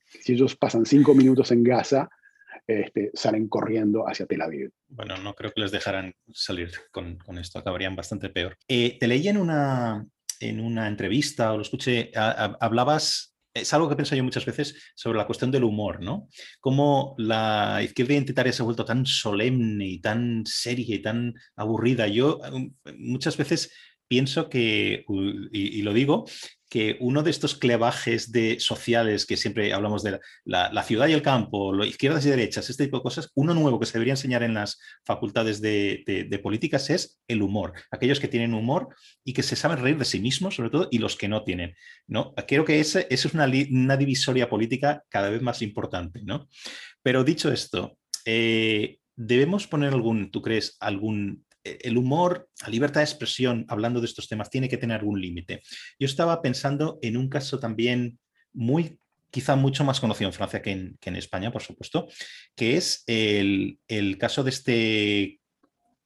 Si 0.05 0.33
ellos 0.33 0.55
pasan 0.55 0.85
cinco 0.85 1.13
minutos 1.13 1.51
en 1.51 1.63
Gaza, 1.63 2.09
este, 2.65 3.11
salen 3.13 3.47
corriendo 3.47 4.07
hacia 4.07 4.25
Tel 4.25 4.41
Aviv. 4.41 4.71
Bueno, 4.89 5.17
no 5.17 5.33
creo 5.33 5.51
que 5.51 5.61
les 5.61 5.71
dejaran 5.71 6.13
salir 6.33 6.71
con, 6.91 7.17
esto, 7.37 7.59
acabarían 7.59 7.95
bastante 7.95 8.29
peor. 8.29 8.57
Eh, 8.67 8.97
te 8.99 9.07
leí 9.07 9.27
en 9.27 9.37
una, 9.37 10.05
en 10.39 10.59
una 10.59 10.87
entrevista 10.87 11.53
o 11.53 11.57
lo 11.57 11.61
escuché, 11.61 12.11
hablabas 12.15 13.37
es 13.61 13.73
algo 13.73 13.89
que 13.89 13.95
pienso 13.95 14.15
yo 14.15 14.23
muchas 14.23 14.45
veces 14.45 14.75
sobre 14.95 15.17
la 15.17 15.25
cuestión 15.25 15.51
del 15.51 15.63
humor, 15.63 16.01
¿no? 16.01 16.27
Cómo 16.59 17.15
la 17.17 17.81
izquierda 17.83 18.13
identitaria 18.13 18.53
se 18.53 18.61
ha 18.61 18.65
vuelto 18.65 18.85
tan 18.85 19.05
solemne 19.05 19.87
y 19.87 19.99
tan 19.99 20.43
seria 20.45 20.95
y 20.95 21.01
tan 21.01 21.33
aburrida. 21.55 22.07
Yo 22.07 22.39
um, 22.51 22.73
muchas 22.97 23.37
veces 23.37 23.71
pienso 24.07 24.49
que, 24.49 25.05
y, 25.51 25.81
lo 25.81 25.93
digo, 25.93 26.25
que 26.69 26.97
uno 26.99 27.23
de 27.23 27.31
estos 27.31 27.55
clevajes 27.55 28.31
de 28.31 28.59
sociales 28.59 29.25
que 29.25 29.37
siempre 29.37 29.73
hablamos 29.73 30.03
de 30.03 30.19
la, 30.43 30.83
ciudad 30.83 31.07
y 31.07 31.13
el 31.13 31.21
campo, 31.21 31.71
lo, 31.71 31.85
izquierdas 31.85 32.25
y 32.25 32.29
derechas, 32.29 32.69
este 32.69 32.85
tipo 32.85 32.97
de 32.97 33.03
cosas, 33.03 33.31
uno 33.35 33.53
nuevo 33.53 33.79
que 33.79 33.85
se 33.85 33.93
debería 33.93 34.13
enseñar 34.13 34.43
en 34.43 34.53
las 34.53 34.79
facultades 35.05 35.61
de, 35.61 36.39
políticas 36.43 36.89
es 36.89 37.19
el 37.27 37.41
humor. 37.41 37.73
Aquellos 37.91 38.19
que 38.19 38.27
tienen 38.27 38.53
humor 38.53 38.89
y 39.23 39.33
que 39.33 39.43
se 39.43 39.55
saben 39.55 39.79
reír 39.79 39.97
de 39.97 40.05
sí 40.05 40.19
mismos, 40.19 40.55
sobre 40.55 40.69
todo, 40.69 40.87
y 40.91 40.97
los 40.97 41.15
que 41.15 41.27
no 41.27 41.43
tienen. 41.43 41.75
¿no? 42.07 42.33
Creo 42.47 42.65
que 42.65 42.79
esa 42.79 43.01
es 43.01 43.25
una, 43.25 43.45
una, 43.45 43.97
divisoria 43.97 44.49
política 44.49 45.03
cada 45.09 45.29
vez 45.29 45.41
más 45.41 45.61
importante. 45.61 46.21
¿no? 46.23 46.47
Pero 47.01 47.23
dicho 47.23 47.51
esto, 47.51 47.97
eh, 48.25 48.99
debemos 49.15 49.67
poner 49.67 49.93
algún, 49.93 50.31
¿tú 50.31 50.41
crees, 50.41 50.77
algún 50.79 51.45
el 51.81 51.97
humor, 51.97 52.49
la 52.61 52.69
libertad 52.69 53.01
de 53.01 53.05
expresión, 53.05 53.65
hablando 53.67 53.99
de 53.99 54.05
estos 54.05 54.27
temas, 54.27 54.49
tiene 54.49 54.69
que 54.69 54.77
tener 54.77 54.99
algún 54.99 55.21
límite. 55.21 55.61
Yo 55.99 56.05
estaba 56.05 56.41
pensando 56.41 56.99
en 57.01 57.17
un 57.17 57.29
caso 57.29 57.59
también 57.59 58.19
muy, 58.53 58.99
quizá 59.29 59.55
mucho 59.55 59.83
más 59.83 59.99
conocido 59.99 60.29
en 60.29 60.33
Francia 60.33 60.61
que 60.61 60.71
en, 60.71 61.15
España, 61.15 61.51
por 61.51 61.61
supuesto, 61.61 62.07
que 62.55 62.77
es 62.77 63.03
el, 63.07 63.79
caso 64.19 64.43
de 64.43 64.49
este 64.49 65.39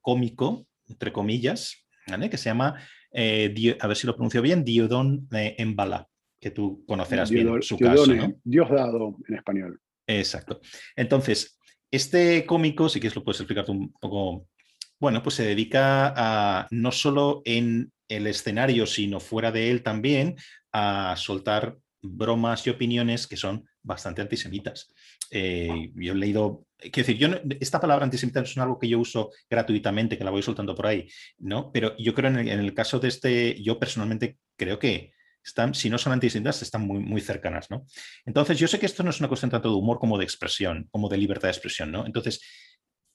cómico, 0.01 0.68
entre 0.88 1.12
comillas, 1.12 1.86
que 2.30 2.38
se 2.38 2.49
llama, 2.49 2.82
eh, 3.14 3.78
a 3.80 3.88
ver 3.88 3.97
si 3.97 4.07
lo 4.07 4.16
pronuncio 4.16 4.41
bien, 4.41 4.64
Diodon 4.64 5.28
eh, 5.34 5.55
Embala, 5.57 6.07
que 6.39 6.51
tú 6.51 6.84
conocerás 6.88 7.30
bien 7.30 7.62
su 7.62 7.78
caso. 7.78 8.05
Dios 8.43 8.70
dado 8.70 9.18
en 9.28 9.36
español. 9.36 9.80
Exacto. 10.07 10.59
Entonces, 10.95 11.57
este 11.91 12.45
cómico, 12.45 12.89
si 12.89 12.99
quieres 12.99 13.16
lo 13.16 13.24
puedes 13.24 13.41
explicar 13.41 13.70
un 13.70 13.91
poco 13.93 14.47
bueno, 15.02 15.24
pues 15.24 15.36
se 15.36 15.43
dedica 15.43 16.14
a, 16.16 16.68
no 16.70 16.91
solo 16.91 17.41
en 17.43 17.91
el 18.08 18.28
escenario, 18.28 18.86
sino 18.86 19.20
fuera 19.20 19.52
de 19.52 19.72
él 19.72 19.82
también, 19.82 20.36
a 20.72 21.16
soltar 21.18 21.76
bromas 22.04 22.68
y 22.68 22.70
opiniones 22.70 23.26
que 23.26 23.36
son 23.36 23.68
bastante 23.82 24.22
antisemitas. 24.22 24.93
Eh, 25.32 25.89
yo 25.95 26.14
he 26.14 26.16
leído, 26.16 26.68
quiero 26.78 27.08
decir, 27.08 27.18
yo 27.18 27.30
esta 27.60 27.82
palabra 27.82 28.06
antisemita 28.06 28.41
no 28.41 28.45
es 28.45 28.58
algo 28.60 28.78
que 28.78 28.89
yo 28.89 28.99
uso 28.99 29.32
gratuitamente, 29.49 30.20
que 30.20 30.24
la 30.24 30.30
voy 30.30 30.43
soltando 30.43 30.76
por 30.76 30.86
ahí, 30.86 31.10
¿no? 31.39 31.72
Pero 31.72 31.97
yo 31.97 32.14
creo 32.14 32.30
en 32.30 32.38
el, 32.38 32.49
en 32.49 32.60
el 32.60 32.74
caso 32.76 32.99
de 32.99 33.08
este, 33.08 33.60
yo 33.60 33.80
personalmente 33.80 34.38
creo 34.56 34.78
que 34.78 35.14
están, 35.43 35.74
si 35.74 35.89
no 35.89 35.97
son 35.97 36.14
antisemitas, 36.14 36.62
están 36.62 36.86
muy, 36.86 36.99
muy 36.99 37.22
cercanas, 37.22 37.72
¿no? 37.72 37.86
Entonces, 38.26 38.60
yo 38.60 38.68
sé 38.68 38.78
que 38.78 38.86
esto 38.86 39.02
no 39.02 39.10
es 39.10 39.20
una 39.20 39.30
cuestión 39.30 39.49
tanto 39.49 39.70
de 39.70 39.76
humor 39.76 39.97
como 39.97 40.20
de 40.20 40.26
expresión, 40.26 40.88
como 40.91 41.10
de 41.10 41.18
libertad 41.18 41.47
de 41.47 41.54
expresión, 41.54 41.91
¿no? 41.91 42.06
Entonces, 42.06 42.39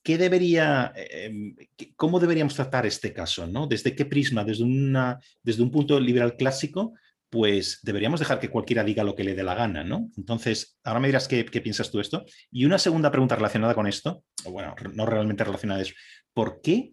¿qué 0.06 0.18
debería, 0.18 0.92
em, 0.94 1.56
¿cómo 1.96 2.20
deberíamos 2.20 2.54
tratar 2.54 2.86
este 2.86 3.12
caso? 3.12 3.44
¿no? 3.48 3.66
¿Desde 3.66 3.96
qué 3.96 4.04
prisma? 4.04 4.44
Desde, 4.44 4.62
un 4.62 5.70
punto 5.72 5.98
liberal 5.98 6.36
clásico, 6.36 6.94
pues 7.28 7.80
deberíamos 7.82 8.20
dejar 8.20 8.38
que 8.38 8.48
cualquiera 8.48 8.84
diga 8.84 9.02
lo 9.02 9.16
que 9.16 9.24
le 9.24 9.34
dé 9.34 9.42
la 9.42 9.56
gana, 9.56 9.82
¿no? 9.82 10.12
Entonces, 10.16 10.78
ahora 10.84 11.00
me 11.00 11.08
dirás 11.08 11.26
qué, 11.26 11.42
piensas 11.42 11.90
tú 11.90 11.98
esto. 11.98 12.24
Y 12.52 12.66
una 12.66 12.78
segunda 12.78 13.10
pregunta 13.10 13.34
relacionada 13.34 13.74
con 13.74 13.88
esto, 13.88 14.22
o 14.44 14.52
bueno, 14.52 14.76
no 14.94 15.06
realmente 15.06 15.42
relacionada 15.42 15.82
es, 15.82 15.92
¿por 16.32 16.60
qué? 16.62 16.92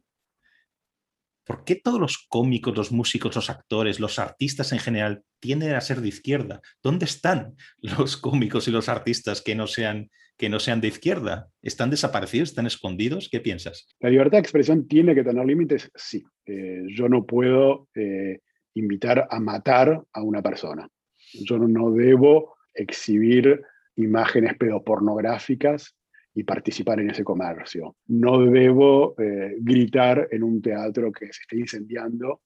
¿Por 1.45 1.66
qué 1.66 1.76
todos 1.76 1.99
los 1.99 2.26
cómicos, 2.28 2.76
los 2.76 2.91
músicos, 2.91 3.36
los 3.36 3.51
actores, 3.51 3.99
los 3.99 4.18
artistas 4.18 4.72
en 4.72 4.80
general 4.80 5.22
tienden 5.39 5.76
a 5.76 5.82
ser 5.82 6.01
de 6.01 6.07
izquierda? 6.07 6.61
¿Dónde 6.82 7.05
están 7.05 7.57
los 7.78 8.18
cómicos 8.18 8.68
y 8.68 8.72
los 8.72 8.89
artistas 8.89 9.43
que 9.43 9.53
no 9.53 9.68
sean 9.68 10.09
que 10.38 10.50
no 10.50 10.60
sean 10.60 10.82
de 10.82 10.88
izquierda? 10.88 11.50
¿Están 11.62 11.90
desaparecidos? 11.90 12.50
¿Están 12.50 12.68
escondidos? 12.68 13.30
¿Qué 13.32 13.40
piensas? 13.40 13.88
La 14.00 14.10
libertad 14.10 14.38
de 14.38 14.42
expresión 14.42 14.88
tiene 14.88 15.16
que 15.16 15.24
tener 15.24 15.46
límites, 15.46 15.92
sí. 15.96 16.24
Eh, 16.46 16.84
yo 16.90 17.08
no 17.08 17.26
puedo 17.26 17.88
eh, 17.96 18.40
invitar 18.74 19.28
a 19.30 19.40
matar 19.40 20.04
a 20.12 20.24
una 20.24 20.42
persona. 20.42 20.88
Yo 21.34 21.58
no 21.58 21.92
debo 21.92 22.56
exhibir 22.74 23.62
imágenes 23.96 24.58
pedopornográficas 24.58 25.96
y 26.36 26.44
participar 26.44 27.00
en 27.00 27.12
ese 27.12 27.24
comercio. 27.24 27.96
No 28.08 28.42
debo 28.42 29.16
eh, 29.20 29.56
gritar 29.60 30.28
en 30.32 30.44
un 30.44 30.62
teatro 30.62 31.12
que 31.12 31.26
se 31.28 31.42
esté 31.42 31.58
incendiando 31.58 32.42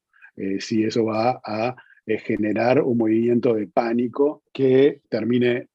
si 0.60 0.84
eso 0.84 1.06
va 1.06 1.40
a 1.44 1.74
generar 2.06 2.80
un 2.80 2.96
movimiento 2.96 3.54
de 3.54 3.66
pánico 3.66 4.44
que 4.52 5.00
termine 5.08 5.66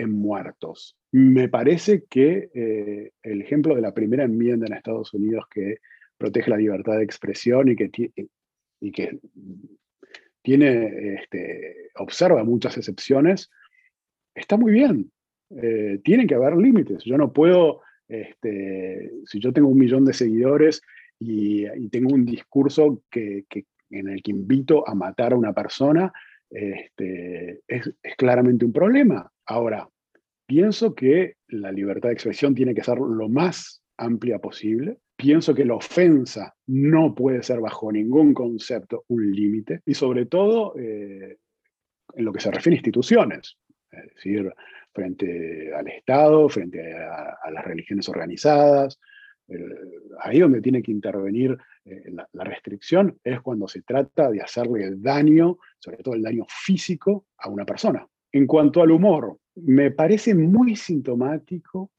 en 0.00 0.12
muertos. 0.12 0.96
Me 1.12 1.48
parece 1.48 2.04
que 2.08 2.50
eh, 2.54 3.10
el 3.22 3.42
ejemplo 3.42 3.74
de 3.74 3.82
la 3.82 3.94
primera 3.94 4.24
enmienda 4.24 4.66
en 4.66 4.74
Estados 4.74 5.12
Unidos 5.14 5.44
que 5.50 5.78
protege 6.16 6.50
la 6.50 6.56
libertad 6.56 6.96
de 6.98 7.04
expresión 7.04 7.68
y 7.68 7.76
que, 7.76 7.90
y 8.80 8.92
que 8.92 9.18
tiene, 10.42 11.14
este, 11.14 11.90
observa 11.96 12.44
muchas 12.44 12.76
excepciones, 12.76 13.50
está 14.34 14.56
muy 14.56 14.72
bien. 14.72 15.10
Eh, 15.50 16.00
tienen 16.04 16.26
que 16.26 16.34
haber 16.34 16.56
límites. 16.56 17.02
Yo 17.04 17.18
no 17.18 17.32
puedo, 17.32 17.82
este, 18.08 19.10
si 19.26 19.40
yo 19.40 19.52
tengo 19.52 19.68
un 19.68 19.78
millón 19.78 20.04
de 20.04 20.12
seguidores 20.12 20.82
y, 21.18 21.66
tengo 21.90 22.14
un 22.14 22.24
discurso 22.24 23.02
que, 23.10 23.44
en 23.90 24.08
el 24.08 24.22
que 24.22 24.30
invito 24.30 24.88
a 24.88 24.94
matar 24.94 25.32
a 25.32 25.36
una 25.36 25.52
persona, 25.52 26.12
este, 26.50 27.60
es, 27.66 27.92
es, 28.02 28.16
claramente 28.16 28.64
un 28.64 28.72
problema. 28.72 29.30
Ahora, 29.46 29.88
pienso 30.46 30.94
que 30.94 31.34
la 31.48 31.72
libertad 31.72 32.08
de 32.08 32.14
expresión 32.14 32.54
tiene 32.54 32.74
que 32.74 32.84
ser 32.84 32.98
lo 32.98 33.28
más 33.28 33.82
amplia 33.96 34.38
posible. 34.38 34.98
Pienso 35.16 35.54
que 35.54 35.64
la 35.64 35.74
ofensa 35.74 36.54
no 36.66 37.14
puede 37.14 37.42
ser 37.42 37.60
bajo 37.60 37.92
ningún 37.92 38.32
concepto 38.32 39.04
un 39.08 39.30
límite 39.30 39.82
y 39.84 39.94
sobre 39.94 40.26
todo 40.26 40.74
eh, 40.78 41.36
en 42.14 42.24
lo 42.24 42.32
que 42.32 42.40
se 42.40 42.50
refiere 42.50 42.74
a 42.74 42.78
instituciones, 42.78 43.58
es 43.90 44.14
decir, 44.14 44.52
frente 44.92 45.72
al 45.74 45.88
Estado, 45.88 46.48
frente 46.48 46.94
a, 46.94 47.50
las 47.50 47.64
religiones 47.64 48.08
organizadas. 48.08 48.98
Ahí 50.20 50.40
donde 50.40 50.60
tiene 50.60 50.82
que 50.82 50.92
intervenir 50.92 51.56
eh, 51.84 52.12
la 52.32 52.44
restricción 52.44 53.18
es 53.24 53.40
cuando 53.40 53.66
se 53.66 53.82
trata 53.82 54.30
de 54.30 54.40
hacerle 54.40 54.92
daño, 54.96 55.58
sobre 55.78 55.98
todo 55.98 56.14
el 56.14 56.22
daño 56.22 56.44
físico, 56.48 57.26
a 57.38 57.48
una 57.48 57.64
persona. 57.64 58.06
En 58.32 58.46
cuanto 58.46 58.82
al 58.82 58.90
humor, 58.90 59.38
me 59.56 59.90
parece 59.90 60.34
muy 60.34 60.76
sintomático 60.76 61.90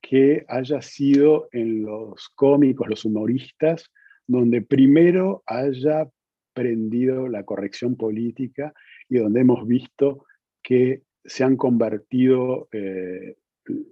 que 0.00 0.44
haya 0.48 0.80
sido 0.80 1.48
en 1.52 1.82
los 1.82 2.28
cómicos, 2.34 2.88
los 2.88 3.04
humoristas, 3.04 3.90
donde 4.26 4.62
primero 4.62 5.42
haya 5.46 6.08
prendido 6.54 7.28
la 7.28 7.44
corrección 7.44 7.96
política 7.96 8.72
y 9.08 9.18
donde 9.18 9.40
hemos 9.40 9.66
visto 9.66 10.24
que 10.62 11.02
se 11.24 11.44
han 11.44 11.56
convertido 11.56 12.68
eh, 12.72 13.36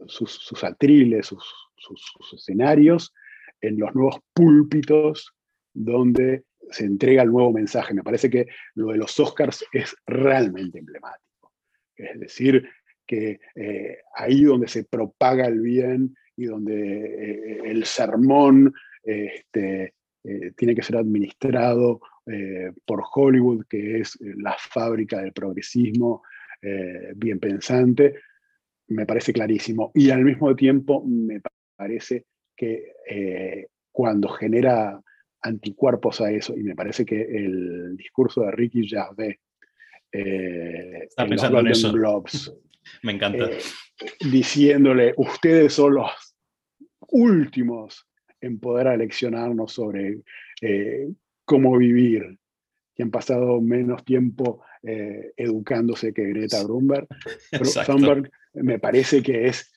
sus, 0.07 0.65
atriles, 0.65 1.27
sus, 1.27 2.33
escenarios 2.35 3.13
en 3.61 3.79
los 3.79 3.95
nuevos 3.95 4.17
púlpitos 4.33 5.33
donde 5.73 6.45
se 6.71 6.85
entrega 6.85 7.23
el 7.23 7.31
nuevo 7.31 7.53
mensaje. 7.53 7.95
Me 7.95 8.03
parece 8.03 8.29
que 8.31 8.47
lo 8.75 8.89
de 8.89 8.99
los 8.99 9.19
Oscars 9.21 9.65
es 9.73 9.95
realmente 10.07 10.79
emblemático. 10.79 11.53
Es 11.97 12.19
decir, 12.19 12.69
que 13.07 13.41
eh, 13.55 13.99
ahí 14.15 14.45
donde 14.45 14.69
se 14.69 14.85
propaga 14.85 15.47
el 15.47 15.61
bien 15.61 16.17
y 16.37 16.47
donde 16.47 16.75
eh, 16.75 17.61
el 17.65 17.85
sermón 17.85 18.75
este, 19.03 19.95
eh, 20.25 20.53
tiene 20.57 20.75
que 20.75 20.83
ser 20.83 20.97
administrado 20.97 22.01
por 22.85 23.05
Hollywood, 23.15 23.67
que 23.69 24.01
es 24.01 24.19
la 24.21 24.57
fábrica 24.59 25.23
del 25.23 25.33
progresismo 25.33 26.25
bien 27.15 27.39
pensante, 27.39 28.17
me 28.89 29.07
parece 29.07 29.33
clarísimo. 29.33 29.91
Y 29.95 30.11
al 30.11 30.25
mismo 30.25 30.55
tiempo 30.55 31.05
me 31.05 31.41
parece 31.77 32.25
que 32.57 32.93
cuando 33.93 34.29
genera 34.29 35.01
anticuerpos 35.43 36.21
a 36.21 36.31
eso, 36.31 36.57
y 36.57 36.63
me 36.63 36.75
parece 36.75 37.05
que 37.05 37.21
el 37.21 37.97
discurso 37.97 38.43
de 38.43 38.51
Ricky 38.53 38.89
Gervais 38.89 39.37
Está 40.13 41.27
pensando 41.27 41.61
en 41.61 41.67
eso. 41.69 41.93
Me 43.03 43.13
encanta. 43.13 43.51
Eh, 43.51 43.59
diciéndole, 44.31 45.15
ustedes 45.17 45.73
son 45.73 45.95
los 45.95 46.11
últimos 47.09 48.07
en 48.41 48.61
poder 48.61 48.89
aleccionarnos 48.89 49.73
sobre 49.73 50.21
eh, 50.61 51.09
cómo 51.45 51.77
vivir, 51.79 52.39
que 52.97 53.03
han 53.03 53.11
pasado 53.11 53.61
menos 53.61 54.05
tiempo 54.05 54.65
eh, 54.83 55.33
educándose 55.37 56.13
que 56.13 56.25
Greta 56.29 56.67
Thunberg. 56.67 57.07
Thunberg 57.87 58.31
me 58.55 58.79
parece 58.79 59.23
que 59.23 59.47
es, 59.49 59.71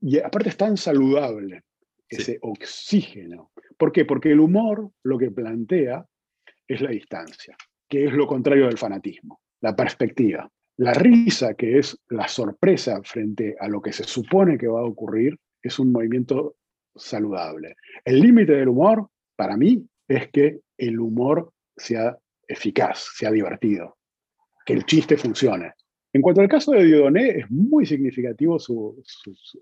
y 0.00 0.18
aparte 0.18 0.50
es 0.50 0.56
tan 0.56 0.76
saludable 0.76 1.62
ese 2.08 2.38
oxígeno. 2.42 3.52
¿Por 3.76 3.92
qué? 3.92 4.04
Porque 4.04 4.32
el 4.32 4.40
humor 4.40 4.90
lo 5.02 5.18
que 5.18 5.30
plantea 5.30 6.04
es 6.66 6.80
la 6.80 6.90
distancia, 6.90 7.56
que 7.88 8.04
es 8.04 8.12
lo 8.12 8.26
contrario 8.26 8.66
del 8.66 8.78
fanatismo, 8.78 9.40
la 9.60 9.74
perspectiva. 9.74 10.50
La 10.76 10.94
risa, 10.94 11.54
que 11.54 11.78
es 11.78 11.98
la 12.08 12.28
sorpresa 12.28 13.00
frente 13.02 13.56
a 13.58 13.68
lo 13.68 13.80
que 13.82 13.92
se 13.92 14.04
supone 14.04 14.56
que 14.56 14.68
va 14.68 14.80
a 14.80 14.84
ocurrir, 14.84 15.36
es 15.60 15.78
un 15.78 15.90
movimiento 15.90 16.56
saludable. 16.94 17.74
El 18.04 18.20
límite 18.20 18.52
del 18.52 18.68
humor, 18.68 19.08
para 19.34 19.56
mí, 19.56 19.84
es 20.06 20.28
que 20.30 20.60
el 20.76 21.00
humor 21.00 21.52
sea 21.78 22.16
eficaz, 22.46 23.08
sea 23.16 23.30
divertido, 23.30 23.96
que 24.64 24.74
el 24.74 24.84
chiste 24.84 25.16
funcione. 25.16 25.72
En 26.12 26.22
cuanto 26.22 26.40
al 26.40 26.48
caso 26.48 26.72
de 26.72 26.84
Dieudonné, 26.84 27.40
es 27.40 27.50
muy 27.50 27.86
significativo 27.86 28.58
su... 28.58 29.02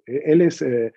él 0.07 0.43
es... 0.43 0.63
Eh, 0.63 0.93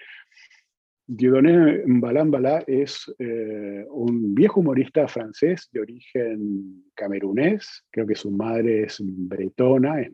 Dieudonné 1.11 1.85
Mbalambala 1.87 2.63
es 2.67 3.11
eh, 3.17 3.83
un 3.89 4.35
viejo 4.35 4.59
humorista 4.59 5.07
francés 5.07 5.67
de 5.73 5.79
origen 5.79 6.83
camerunés, 6.93 7.83
creo 7.89 8.05
que 8.05 8.13
su 8.13 8.29
madre 8.29 8.83
es 8.83 9.01
bretona, 9.01 10.07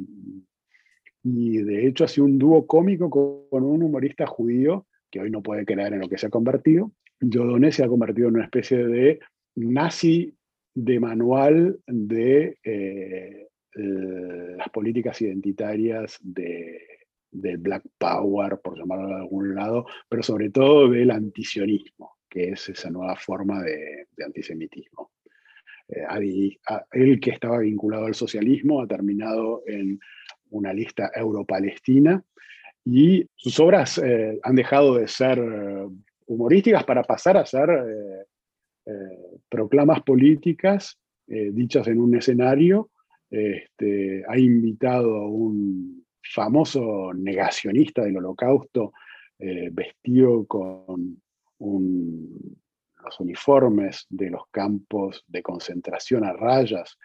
y 1.22 1.58
de 1.58 1.86
hecho 1.86 2.06
hace 2.06 2.22
un 2.22 2.40
dúo 2.40 2.66
cómico 2.66 3.10
con, 3.10 3.64
un 3.64 3.84
humorista 3.84 4.26
judío 4.26 4.88
que 5.12 5.20
hoy 5.20 5.30
no 5.30 5.44
puede 5.44 5.66
creer 5.66 5.92
en 5.92 6.00
lo 6.00 6.08
que 6.08 6.18
se 6.18 6.28
ha 6.28 6.30
convertido. 6.30 6.94
Dieudonné 7.20 7.74
se 7.74 7.84
ha 7.84 7.90
convertido 7.90 8.30
en 8.30 8.36
una 8.36 8.46
especie 8.46 8.78
de 8.88 9.20
nazi 9.56 10.34
de 10.76 11.00
manual 11.00 11.80
de 11.88 12.58
eh, 12.64 13.48
las 14.58 14.70
políticas 14.70 15.22
identitarias 15.22 16.20
de, 16.22 16.80
del 17.32 17.58
Black 17.58 17.84
Power, 17.98 18.60
por 18.62 18.78
llamarlo 18.78 19.08
de 19.08 19.16
algún 19.16 19.56
lado, 19.56 19.86
pero 20.10 20.22
sobre 20.22 20.50
todo 20.50 20.90
del 20.90 21.12
antisionismo, 21.12 22.18
que 22.30 22.50
es 22.50 22.70
esa 22.70 22.90
nueva 22.90 23.16
forma 23.16 23.64
de, 23.64 24.08
antisemitismo. 24.24 25.12
Eh, 25.88 26.58
él 26.92 27.20
que 27.22 27.32
estaba 27.32 27.60
vinculado 27.60 28.06
al 28.06 28.16
socialismo 28.16 28.82
ha 28.82 28.88
terminado 28.88 29.64
en 29.68 30.00
una 30.50 30.74
lista 30.74 31.12
europalestina 31.16 32.22
y 32.84 33.28
sus 33.36 33.60
obras 33.60 33.98
eh, 34.00 34.40
han 34.44 34.56
dejado 34.56 34.96
de 34.96 35.08
ser 35.08 35.42
humorísticas 36.28 36.84
para 36.84 37.04
pasar 37.04 37.38
a 37.38 37.46
ser 37.46 37.70
proclamas 39.50 40.02
políticas 40.04 41.00
eh, 41.28 41.50
dichas 41.52 41.88
en 41.88 42.00
un 42.00 42.16
escenario, 42.16 42.92
este, 43.32 44.24
ha 44.28 44.38
invitado 44.38 45.16
a 45.16 45.28
un 45.28 46.06
famoso 46.22 47.14
negacionista 47.16 48.04
del 48.04 48.18
holocausto 48.18 48.94
eh, 49.40 49.70
vestido 49.72 50.46
con 50.46 51.20
los 51.60 53.20
uniformes 53.20 54.06
de 54.10 54.30
los 54.30 54.44
campos 54.52 55.24
de 55.28 55.42
concentración 55.42 56.26
a 56.26 56.34
rayas, 56.34 56.96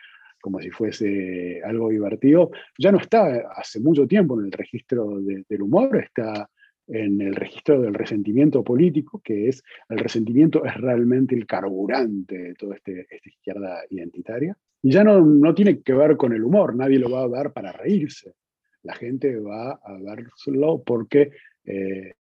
como 0.41 0.61
si 0.61 0.71
fuese 0.71 1.63
algo 1.65 1.89
divertido, 1.89 2.51
ya 2.79 2.93
no 2.93 2.99
está 2.99 3.51
hace 3.57 3.81
mucho 3.81 4.07
tiempo 4.07 4.39
en 4.39 4.47
el 4.47 4.53
registro 4.53 5.19
del 5.21 5.63
humor, 5.63 5.97
está 5.97 6.49
en 6.93 7.21
el 7.21 7.35
registro 7.35 7.81
del 7.81 7.95
resentimiento 7.95 8.65
político, 8.65 9.21
que 9.25 9.49
es 9.49 9.63
el 9.89 9.99
resentimiento 9.99 10.65
es 10.65 10.75
realmente 10.75 11.35
el 11.35 11.47
carburante 11.47 12.37
de 12.37 12.55
toda 12.55 12.77
este, 12.77 13.07
esta 13.09 13.29
izquierda 13.29 13.83
identitaria. 13.91 14.57
Y 14.83 14.91
ya 14.91 15.05
no, 15.05 15.21
no 15.21 15.55
tiene 15.55 15.83
que 15.83 15.93
ver 15.93 16.17
con 16.17 16.33
el 16.33 16.43
humor, 16.43 16.75
nadie 16.75 16.99
lo 16.99 17.11
va 17.11 17.23
a 17.23 17.29
ver 17.29 17.53
para 17.53 17.73
reírse. 17.73 18.35
La 18.83 18.95
gente 18.95 19.39
va 19.39 19.73
a 19.73 19.93
verlo 19.93 20.83
porque 20.85 21.31
eh, 21.65 22.15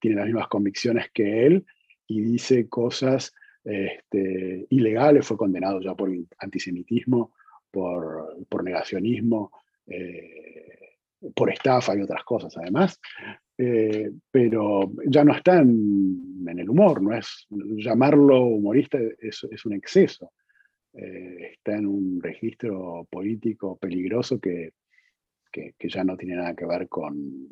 tiene 0.00 0.16
las 0.16 0.26
mismas 0.26 0.48
convicciones 0.48 1.10
que 1.12 1.46
él 1.46 1.66
y 2.06 2.20
dice 2.20 2.68
cosas 2.68 3.32
este, 3.64 4.66
ilegales, 4.70 5.26
fue 5.26 5.36
condenado 5.36 5.80
ya 5.80 5.94
por 5.94 6.10
antisemitismo, 6.38 7.34
por, 7.70 8.46
por 8.48 8.62
negacionismo, 8.62 9.50
eh, 9.86 10.98
por 11.34 11.50
estafa 11.50 11.96
y 11.96 12.02
otras 12.02 12.22
cosas 12.24 12.56
además. 12.56 13.00
Eh, 13.56 14.10
pero 14.30 14.92
ya 15.06 15.24
no 15.24 15.34
está 15.34 15.60
en, 15.60 16.44
el 16.46 16.68
humor, 16.68 17.00
no 17.00 17.14
es 17.16 17.46
llamarlo 17.50 18.42
humorista 18.42 18.98
es, 19.18 19.46
es 19.50 19.64
un 19.64 19.74
exceso. 19.74 20.32
Eh, 20.92 21.52
está 21.54 21.76
en 21.76 21.86
un 21.86 22.20
registro 22.22 23.06
político 23.10 23.76
peligroso 23.76 24.38
que, 24.40 24.72
que, 25.50 25.74
ya 25.88 26.04
no 26.04 26.16
tiene 26.16 26.36
nada 26.36 26.54
que 26.54 26.66
ver 26.66 26.88
con, 26.88 27.48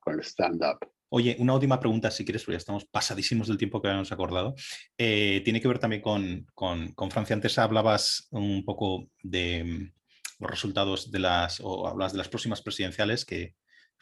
con 0.00 0.14
el 0.14 0.20
stand-up. 0.20 0.78
Oye, 1.10 1.36
una 1.38 1.54
última 1.54 1.78
pregunta, 1.78 2.10
si 2.10 2.24
quieres, 2.24 2.42
porque 2.42 2.54
ya 2.54 2.58
estamos 2.58 2.86
pasadísimos 2.86 3.46
del 3.46 3.56
tiempo 3.56 3.80
que 3.80 3.88
habíamos 3.88 4.12
acordado. 4.12 4.54
Eh, 4.98 5.42
tiene 5.44 5.60
que 5.60 5.68
ver 5.68 5.78
también 5.78 6.02
con, 6.02 6.46
con, 6.54 6.92
con, 6.92 7.10
Francia. 7.10 7.34
Antes 7.36 7.58
hablabas 7.58 8.28
un 8.30 8.64
poco 8.64 9.08
de 9.22 9.64
mm, 9.64 9.92
los 10.40 10.50
resultados 10.50 11.10
de 11.10 11.20
las, 11.20 11.60
o 11.62 11.86
hablabas 11.86 12.12
de 12.12 12.18
las 12.18 12.28
próximas 12.28 12.62
presidenciales 12.62 13.24
que, 13.24 13.54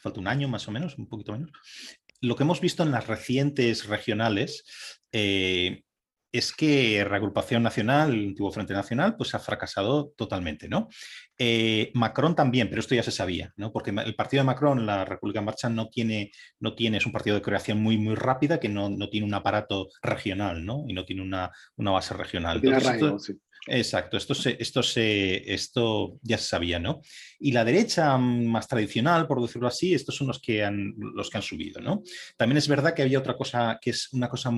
falta 0.03 0.21
un 0.21 0.29
año 0.29 0.49
más 0.49 0.69
o 0.69 0.73
menos, 0.73 0.99
un 0.99 1.09
poquito 1.09 1.33
menos. 1.33 1.51
Lo 2.21 2.37
que 2.37 2.43
hemos 2.43 2.61
visto 2.61 2.83
en 2.83 2.91
las 2.91 3.07
recientes 3.07 3.87
regionales 3.87 4.65
eh, 5.13 5.83
es 6.33 6.53
que 6.53 7.05
Reagrupación 7.05 7.63
Nacional, 7.63 8.15
el 8.15 8.29
antiguo 8.29 8.51
Frente 8.51 8.73
Nacional, 8.73 9.17
pues 9.17 9.35
ha 9.35 9.39
fracasado 9.39 10.13
totalmente, 10.17 10.67
¿no? 10.67 10.89
Eh, 11.37 11.91
Macron 11.95 12.35
también, 12.35 12.69
pero 12.71 12.81
esto 12.81 12.95
ya 12.95 13.03
se 13.03 13.11
sabía, 13.11 13.53
¿no? 13.57 13.71
Porque 13.71 13.91
el 13.91 14.15
partido 14.15 14.43
de 14.43 14.47
Macron, 14.47 14.87
la 14.87 15.05
República 15.05 15.41
en 15.41 15.45
Marcha, 15.45 15.69
no 15.69 15.91
tiene, 15.91 16.33
no 16.59 16.75
tiene, 16.75 16.97
es 16.97 17.07
un 17.07 17.13
partido 17.13 17.37
de 17.37 17.43
creación 17.43 17.83
muy, 17.83 17.99
muy 17.99 18.15
rápida 18.15 18.59
que 18.59 18.71
no, 18.71 18.97
tiene 19.11 19.27
un 19.27 19.35
aparato 19.35 19.89
regional, 20.01 20.65
¿no? 20.65 20.85
Y 20.89 20.95
no 20.95 21.05
tiene 21.05 21.23
una, 21.23 21.51
base 21.77 22.15
regional. 22.15 22.63
Exacto, 23.67 24.17
esto, 24.17 24.35
se, 24.35 24.57
esto, 24.59 24.83
se, 24.83 25.53
esto 25.53 26.19
ya 26.23 26.37
se 26.37 26.49
sabía, 26.49 26.81
¿no? 26.81 27.01
Y 27.39 27.53
la 27.53 27.65
derecha 27.65 28.19
más 28.19 28.67
tradicional, 28.67 29.29
por 29.29 29.41
decirlo 29.41 29.69
así, 29.69 29.95
estos 29.95 30.17
son 30.17 30.27
los 30.27 30.41
que 30.41 30.65
han, 30.65 30.95
los 30.97 31.31
que 31.31 31.39
han 31.39 31.43
subido, 31.43 31.81
¿no? 31.81 32.03
También 32.37 32.59
es 32.59 32.67
verdad 32.67 32.93
que 32.93 33.03
había 33.03 33.21
otra 33.21 33.37
cosa 33.37 33.79
que 33.81 33.91
es 33.91 34.13
una 34.13 34.29
cosa 34.29 34.51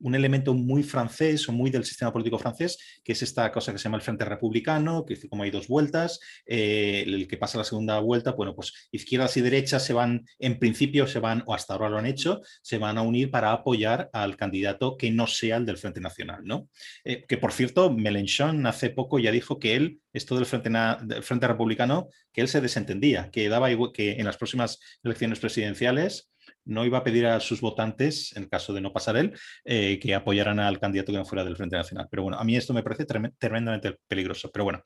un 0.00 0.14
elemento 0.14 0.54
muy 0.54 0.82
francés 0.82 1.48
o 1.48 1.52
muy 1.52 1.70
del 1.70 1.84
sistema 1.84 2.12
político 2.12 2.38
francés, 2.38 2.78
que 3.02 3.12
es 3.12 3.22
esta 3.22 3.50
cosa 3.52 3.72
que 3.72 3.78
se 3.78 3.84
llama 3.84 3.96
el 3.96 4.02
Frente 4.02 4.24
Republicano, 4.24 5.04
que 5.04 5.16
como 5.28 5.42
hay 5.42 5.50
dos 5.50 5.68
vueltas, 5.68 6.20
eh, 6.46 7.04
el 7.06 7.28
que 7.28 7.36
pasa 7.36 7.58
la 7.58 7.64
segunda 7.64 7.98
vuelta, 8.00 8.32
bueno, 8.32 8.54
pues 8.54 8.88
izquierdas 8.92 9.36
y 9.36 9.40
derechas 9.40 9.84
se 9.84 9.92
van, 9.92 10.24
en 10.38 10.58
principio 10.58 11.06
se 11.06 11.18
van, 11.18 11.42
o 11.46 11.54
hasta 11.54 11.74
ahora 11.74 11.88
lo 11.88 11.98
han 11.98 12.06
hecho, 12.06 12.40
se 12.62 12.78
van 12.78 12.98
a 12.98 13.02
unir 13.02 13.30
para 13.30 13.52
apoyar 13.52 14.10
al 14.12 14.36
candidato 14.36 14.96
que 14.96 15.10
no 15.10 15.26
sea 15.26 15.56
el 15.56 15.66
del 15.66 15.78
Frente 15.78 16.00
Nacional, 16.00 16.40
¿no? 16.44 16.68
Eh, 17.04 17.24
que 17.26 17.38
por 17.38 17.52
cierto, 17.52 17.90
Mélenchon 17.90 18.66
hace 18.66 18.90
poco 18.90 19.18
ya 19.18 19.30
dijo 19.30 19.58
que 19.58 19.76
él, 19.76 20.00
esto 20.12 20.36
del 20.36 20.46
Frente, 20.46 20.70
del 20.70 21.22
Frente 21.22 21.46
Republicano, 21.46 22.08
que 22.32 22.40
él 22.40 22.48
se 22.48 22.60
desentendía, 22.60 23.30
que 23.30 23.48
daba 23.48 23.70
igual 23.70 23.92
que 23.92 24.12
en 24.12 24.26
las 24.26 24.36
próximas 24.36 24.78
elecciones 25.02 25.38
presidenciales 25.40 26.30
no 26.66 26.84
iba 26.84 26.98
a 26.98 27.04
pedir 27.04 27.26
a 27.26 27.40
sus 27.40 27.60
votantes, 27.60 28.36
en 28.36 28.46
caso 28.48 28.72
de 28.72 28.80
no 28.80 28.92
pasar 28.92 29.16
él, 29.16 29.32
eh, 29.64 29.98
que 30.00 30.14
apoyaran 30.14 30.58
al 30.60 30.78
candidato 30.78 31.12
que 31.12 31.18
no 31.18 31.24
fuera 31.24 31.44
del 31.44 31.56
Frente 31.56 31.76
Nacional. 31.76 32.08
Pero 32.10 32.24
bueno, 32.24 32.38
a 32.38 32.44
mí 32.44 32.56
esto 32.56 32.74
me 32.74 32.82
parece 32.82 33.06
tremendamente 33.38 33.96
peligroso. 34.06 34.50
Pero 34.52 34.64
bueno, 34.64 34.82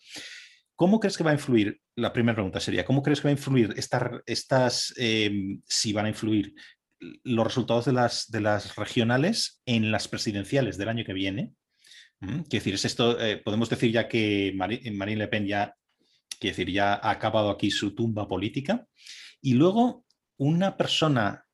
¿cómo 0.76 1.00
crees 1.00 1.16
que 1.16 1.24
va 1.24 1.30
a 1.30 1.34
influir? 1.34 1.80
La 1.96 2.12
primera 2.12 2.36
pregunta 2.36 2.60
sería, 2.60 2.84
¿cómo 2.84 3.02
crees 3.02 3.20
que 3.20 3.28
va 3.28 3.30
a 3.30 3.32
influir 3.32 3.74
estas, 3.76 4.94
em, 4.96 5.60
si 5.66 5.92
van 5.92 6.06
a 6.06 6.10
influir 6.10 6.54
los 7.24 7.46
resultados 7.46 7.86
de 7.86 7.92
las, 7.92 8.30
de 8.30 8.42
las 8.42 8.76
regionales 8.76 9.62
en 9.64 9.90
las 9.90 10.06
presidenciales 10.06 10.76
del 10.76 10.90
año 10.90 11.04
que 11.04 11.14
viene? 11.14 11.52
¿Mm? 12.20 12.42
Quiero 12.42 12.48
decir, 12.50 12.74
es 12.74 12.84
esto, 12.84 13.18
eh, 13.18 13.38
podemos 13.38 13.70
decir 13.70 13.90
ya 13.90 14.06
que 14.06 14.52
Marine 14.54 15.16
Le 15.16 15.28
Pen 15.28 15.46
ya, 15.46 15.74
quiero 16.38 16.56
decir, 16.56 16.70
ya 16.70 16.94
ha 16.94 17.10
acabado 17.10 17.48
aquí 17.48 17.70
su 17.70 17.94
tumba 17.94 18.28
política. 18.28 18.86
Y 19.40 19.54
luego, 19.54 20.04
una 20.36 20.76
persona 20.76 21.46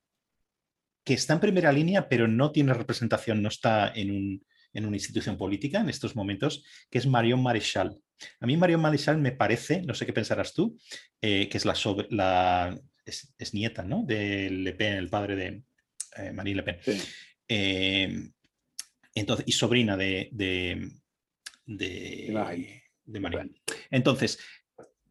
que 1.07 1.15
está 1.15 1.35
en 1.35 1.41
primera 1.41 1.71
línea, 1.71 2.09
pero 2.09 2.27
no 2.27 2.51
tiene 2.51 2.75
representación, 2.75 3.41
no 3.41 3.49
está 3.49 3.93
en, 3.95 4.45
una 4.75 4.97
institución 4.97 5.39
política 5.39 5.81
en 5.81 5.89
estos 5.89 6.17
momentos, 6.17 6.65
que 6.91 6.99
es 6.99 7.07
Marion 7.07 7.41
Maréchal. 7.41 7.97
A 8.41 8.47
mí 8.47 8.57
Marion 8.57 8.81
Maréchal 8.81 9.17
me 9.19 9.31
parece, 9.31 9.83
no 9.83 9.95
sé 9.95 10.05
qué 10.05 10.13
pensarás 10.13 10.53
tú, 10.53 10.77
eh, 11.23 11.49
que 11.49 11.59
es 11.59 11.65
la, 11.65 11.75
la 12.11 12.79
es, 13.05 13.55
nieta 13.55 13.85
¿no? 13.85 14.03
de 14.05 14.51
Le 14.51 14.73
Pen, 14.73 14.95
el 14.95 15.09
padre 15.09 15.37
de 15.37 15.63
eh, 16.17 16.33
Marine 16.33 16.57
Le 16.57 16.63
Pen. 16.65 16.79
Eh, 17.49 18.29
entonces, 19.15 19.47
y 19.47 19.53
sobrina 19.53 19.97
de, 19.97 20.29
de, 20.33 20.91
de, 21.67 22.83
de 23.05 23.51
Entonces, 23.91 24.41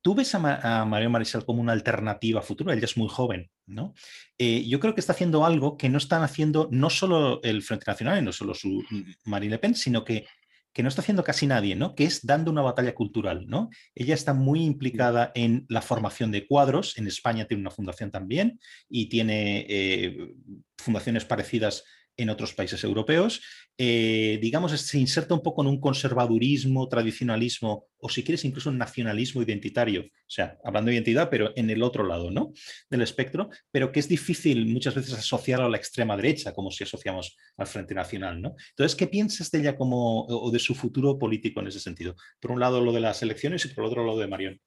¿Tú 0.06 0.14
ves 0.14 0.36
a, 0.36 0.86
Mario 0.86 1.10
Marisal 1.10 1.46
como 1.46 1.62
una 1.62 1.72
alternativa 1.72 2.44
futura? 2.44 2.76
Ella 2.76 2.86
es 2.86 2.96
muy 2.96 3.08
joven, 3.10 3.50
¿no? 3.68 3.94
Eh, 4.38 4.66
yo 4.68 4.80
creo 4.80 4.94
que 4.94 5.00
está 5.00 5.14
haciendo 5.14 5.46
algo 5.46 5.78
que 5.78 5.90
no 5.90 5.98
están 5.98 6.24
haciendo 6.24 6.70
no 6.72 6.90
solo 6.90 7.42
el 7.44 7.62
Frente 7.62 7.86
Nacional, 7.88 8.24
no 8.24 8.32
solo 8.32 8.54
su 8.54 8.84
Marine 9.26 9.52
Le 9.52 9.60
Pen, 9.60 9.76
sino 9.76 10.04
que, 10.04 10.26
que 10.74 10.84
no 10.84 10.90
está 10.90 11.02
haciendo 11.02 11.24
casi 11.24 11.48
nadie, 11.48 11.76
¿no? 11.76 11.96
Que 11.96 12.04
es 12.04 12.26
dando 12.26 12.52
una 12.52 12.62
batalla 12.62 12.94
cultural, 12.94 13.46
¿no? 13.48 13.70
Ella 13.96 14.14
está 14.14 14.34
muy 14.34 14.64
implicada 14.64 15.32
en 15.34 15.66
la 15.70 15.82
formación 15.82 16.32
de 16.32 16.46
cuadros. 16.46 16.98
En 16.98 17.08
España 17.08 17.46
tiene 17.46 17.62
una 17.62 17.72
fundación 17.72 18.12
también 18.12 18.60
y 18.90 19.08
tiene 19.08 19.66
eh, 19.70 20.34
fundaciones 20.78 21.26
parecidas 21.26 21.84
en 22.18 22.30
otros 22.30 22.54
países 22.54 22.84
europeos. 22.84 23.42
Eh, 23.78 24.40
digamos, 24.42 24.72
se 24.72 25.00
inserta 25.00 25.34
un 25.34 25.42
poco 25.42 25.62
en 25.62 25.68
un 25.68 25.80
conservadurismo, 25.80 26.88
tradicionalismo 26.88 27.88
o 27.98 28.10
si 28.10 28.24
quieres 28.24 28.46
incluso 28.46 28.70
un 28.70 28.78
nacionalismo 28.78 29.42
identitario, 29.42 30.02
o 30.02 30.30
sea, 30.30 30.58
hablando 30.64 30.90
de 30.90 30.96
identidad, 30.96 31.30
pero 31.30 31.52
en 31.56 31.70
el 31.70 31.82
otro 31.84 32.06
lado 32.06 32.32
¿no? 32.32 32.54
del 32.90 33.02
espectro, 33.02 33.50
pero 33.72 33.92
que 33.92 34.00
es 34.00 34.08
difícil 34.08 34.68
muchas 34.68 34.96
veces 34.96 35.14
asociar 35.14 35.62
a 35.62 35.70
la 35.70 35.78
extrema 35.78 36.16
derecha, 36.16 36.54
como 36.54 36.72
si 36.72 36.84
asociamos 36.84 37.36
al 37.58 37.68
Frente 37.68 37.96
Nacional. 37.96 38.42
¿no? 38.42 38.56
Entonces, 38.70 38.96
¿qué 38.96 39.08
piensas 39.08 39.52
de 39.52 39.60
ella 39.60 39.76
como, 39.76 40.26
o 40.26 40.52
de 40.52 40.60
su 40.60 40.76
futuro 40.76 41.18
político 41.18 41.60
en 41.60 41.68
ese 41.68 41.80
sentido? 41.80 42.16
Por 42.40 42.52
un 42.52 42.60
lado 42.60 42.82
lo 42.82 42.94
de 42.94 43.02
las 43.02 43.22
elecciones 43.24 43.66
y 43.66 43.70
por 43.70 43.84
el 43.84 43.90
otro 43.90 44.06
lado 44.06 44.20
de 44.20 44.28
Marion. 44.28 44.62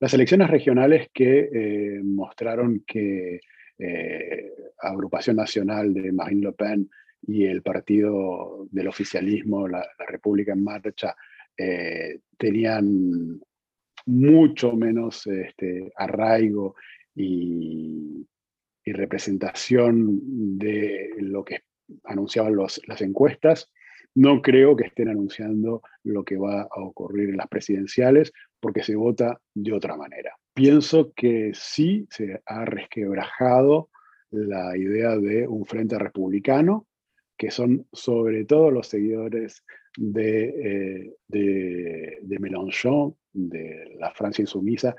Las 0.00 0.14
elecciones 0.14 0.50
regionales 0.50 1.08
que 1.12 1.48
eh, 1.52 2.00
mostraron 2.02 2.82
que 2.86 3.40
eh, 3.78 4.52
Agrupación 4.78 5.36
Nacional 5.36 5.92
de 5.92 6.12
Marine 6.12 6.46
Le 6.46 6.52
Pen 6.52 6.90
y 7.22 7.44
el 7.44 7.62
partido 7.62 8.66
del 8.70 8.88
oficialismo, 8.88 9.66
la, 9.68 9.86
República 10.08 10.52
en 10.52 10.64
Marcha, 10.64 11.16
eh, 11.56 12.20
tenían 12.38 13.40
mucho 14.06 14.72
menos 14.72 15.26
este, 15.26 15.92
arraigo 15.96 16.76
y, 17.14 18.26
representación 18.88 20.58
de 20.58 21.10
lo 21.18 21.44
que 21.44 21.62
anunciaban 22.04 22.56
las 22.56 23.00
encuestas. 23.00 23.68
No 24.14 24.40
creo 24.40 24.76
que 24.76 24.86
estén 24.86 25.08
anunciando 25.08 25.82
lo 26.04 26.24
que 26.24 26.36
va 26.36 26.62
a 26.62 26.80
ocurrir 26.80 27.30
en 27.30 27.36
las 27.36 27.48
presidenciales, 27.48 28.32
porque 28.60 28.84
se 28.84 28.94
vota 28.94 29.40
de 29.54 29.72
otra 29.72 29.96
manera. 29.96 30.36
Pienso 30.56 31.12
que 31.12 31.52
sí 31.52 32.06
se 32.08 32.40
ha 32.46 32.64
resquebrajado 32.64 33.90
la 34.30 34.74
idea 34.74 35.14
de 35.14 35.46
un 35.46 35.66
frente 35.66 35.98
republicano, 35.98 36.86
que 37.36 37.50
son 37.50 37.86
sobre 37.92 38.46
todo 38.46 38.70
los 38.70 38.86
seguidores 38.86 39.62
de, 39.98 40.44
eh, 40.48 41.14
de, 41.28 42.38
Mélenchon, 42.40 43.14
de 43.34 43.96
la 43.98 44.10
Francia 44.12 44.40
insumisa, 44.40 44.96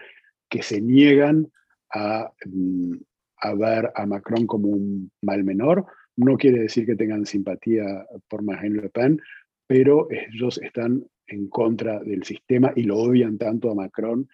que 0.47 0.61
se 0.61 0.79
niegan 0.79 1.51
a, 1.91 2.31
mm, 2.45 2.93
a 3.37 3.55
ver 3.55 3.91
a 3.95 4.05
Macron 4.05 4.45
como 4.45 4.67
un 4.67 5.11
mal 5.23 5.43
menor. 5.43 5.87
No 6.17 6.37
quiere 6.37 6.59
decir 6.59 6.85
que 6.85 6.95
tengan 6.95 7.25
simpatía 7.25 8.05
por 8.27 8.43
Marine 8.43 8.79
Le 8.79 8.89
Pen, 8.89 9.19
pero 9.65 10.07
ellos 10.11 10.59
están 10.59 11.03
en 11.25 11.49
contra 11.49 11.99
del 12.03 12.23
sistema 12.25 12.71
y 12.75 12.83
lo 12.83 12.97
odian 12.97 13.39
tanto 13.39 13.71
a 13.71 13.75
Macron 13.75 14.29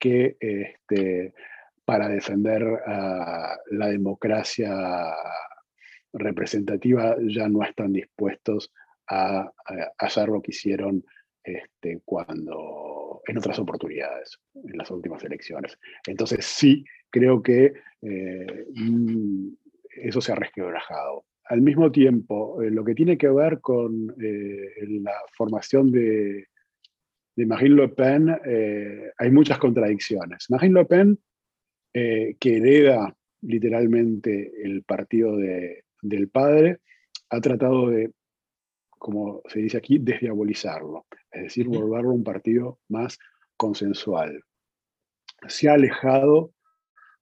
que 0.00 0.36
este, 0.40 1.34
para 1.84 2.08
defender 2.08 2.62
la 3.70 3.88
democracia 3.88 5.14
representativa 6.12 7.16
ya 7.28 7.48
no 7.48 7.62
están 7.62 7.92
dispuestos 7.92 8.72
a, 9.08 9.50
hacer 9.98 10.28
lo 10.28 10.40
que 10.40 10.50
hicieron 10.50 11.04
este, 11.42 12.00
cuando, 12.04 13.22
en 13.26 13.38
otras 13.38 13.58
oportunidades, 13.58 14.38
en 14.54 14.76
las 14.78 14.90
últimas 14.90 15.22
elecciones. 15.24 15.78
Entonces 16.06 16.44
sí, 16.44 16.84
creo 17.10 17.42
que 17.42 17.72
eh, 18.02 18.66
mm, 18.74 19.48
eso 20.02 20.20
se 20.20 20.32
ha 20.32 20.36
resquebrajado 20.36 21.24
al 21.50 21.62
mismo 21.62 21.90
tiempo, 21.90 22.62
eh, 22.62 22.70
lo 22.70 22.84
que 22.84 22.94
tiene 22.94 23.18
que 23.18 23.28
ver 23.28 23.60
con 23.60 24.14
eh, 24.22 24.70
la 25.02 25.14
formación 25.36 25.90
de, 25.90 26.46
Marine 27.46 27.76
Le 27.76 27.88
Pen, 27.88 28.36
eh, 28.44 29.12
hay 29.16 29.30
muchas 29.30 29.58
contradicciones. 29.58 30.46
Marine 30.50 30.80
Le 30.80 30.84
Pen, 30.86 31.18
que 31.92 32.56
hereda 32.56 33.16
literalmente 33.42 34.52
el 34.62 34.84
partido 34.84 35.36
del 35.36 36.28
padre, 36.28 36.78
ha 37.30 37.40
tratado 37.40 37.90
de, 37.90 38.12
como 38.90 39.42
se 39.48 39.58
dice 39.58 39.78
aquí, 39.78 39.98
desdiabolizarlo, 39.98 41.06
es 41.32 41.42
decir, 41.42 41.66
volverlo 41.66 42.12
un 42.12 42.22
partido 42.22 42.78
más 42.88 43.18
consensual. 43.56 44.40
Se 45.48 45.68
ha 45.68 45.74
alejado 45.74 46.52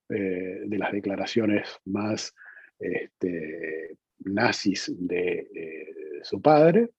de 0.08 0.76
las 0.78 0.92
declaraciones 0.92 1.66
más 1.86 2.34
este, 2.78 3.96
nazis 4.20 4.92
de 4.96 5.48
eh, 5.54 5.88
su 6.22 6.40
padre, 6.40 6.90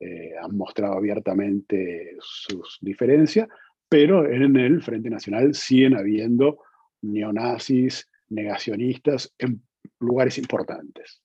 eh, 0.00 0.32
han 0.40 0.56
mostrado 0.56 0.94
abiertamente 0.94 2.16
sus 2.20 2.78
diferencias, 2.80 3.48
pero 3.88 4.28
en 4.28 4.56
el 4.56 4.82
Frente 4.82 5.10
Nacional 5.10 5.54
siguen 5.54 5.96
habiendo 5.96 6.62
neonazis, 7.02 8.08
negacionistas 8.28 9.34
en 9.38 9.62
lugares 10.00 10.38
importantes. 10.38 11.22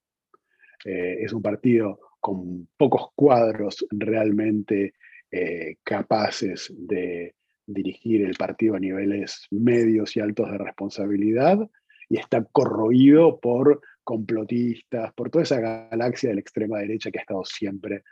Eh, 0.84 1.18
es 1.22 1.34
un 1.34 1.42
partido 1.42 2.00
con 2.20 2.68
pocos 2.78 3.10
cuadros 3.16 3.86
realmente 3.90 4.94
capaces 5.84 6.74
de 6.78 7.36
dirigir 7.68 8.24
el 8.24 8.36
partido 8.36 8.76
a 8.76 8.80
niveles 8.80 9.48
medios 9.52 10.16
y 10.16 10.20
altos 10.20 10.52
de 10.52 10.58
responsabilidad 10.58 11.60
y 12.10 12.18
está 12.18 12.44
corroído 12.52 13.40
por 13.40 13.82
complotistas, 14.04 15.14
por 15.14 15.30
toda 15.30 15.44
esa 15.44 15.60
galaxia 15.60 16.30
de 16.30 16.36
la 16.36 16.42
extrema 16.42 16.80
derecha 16.80 17.10
que 17.10 17.20
ha 17.20 17.22
estado 17.22 17.44
siempre 17.44 18.04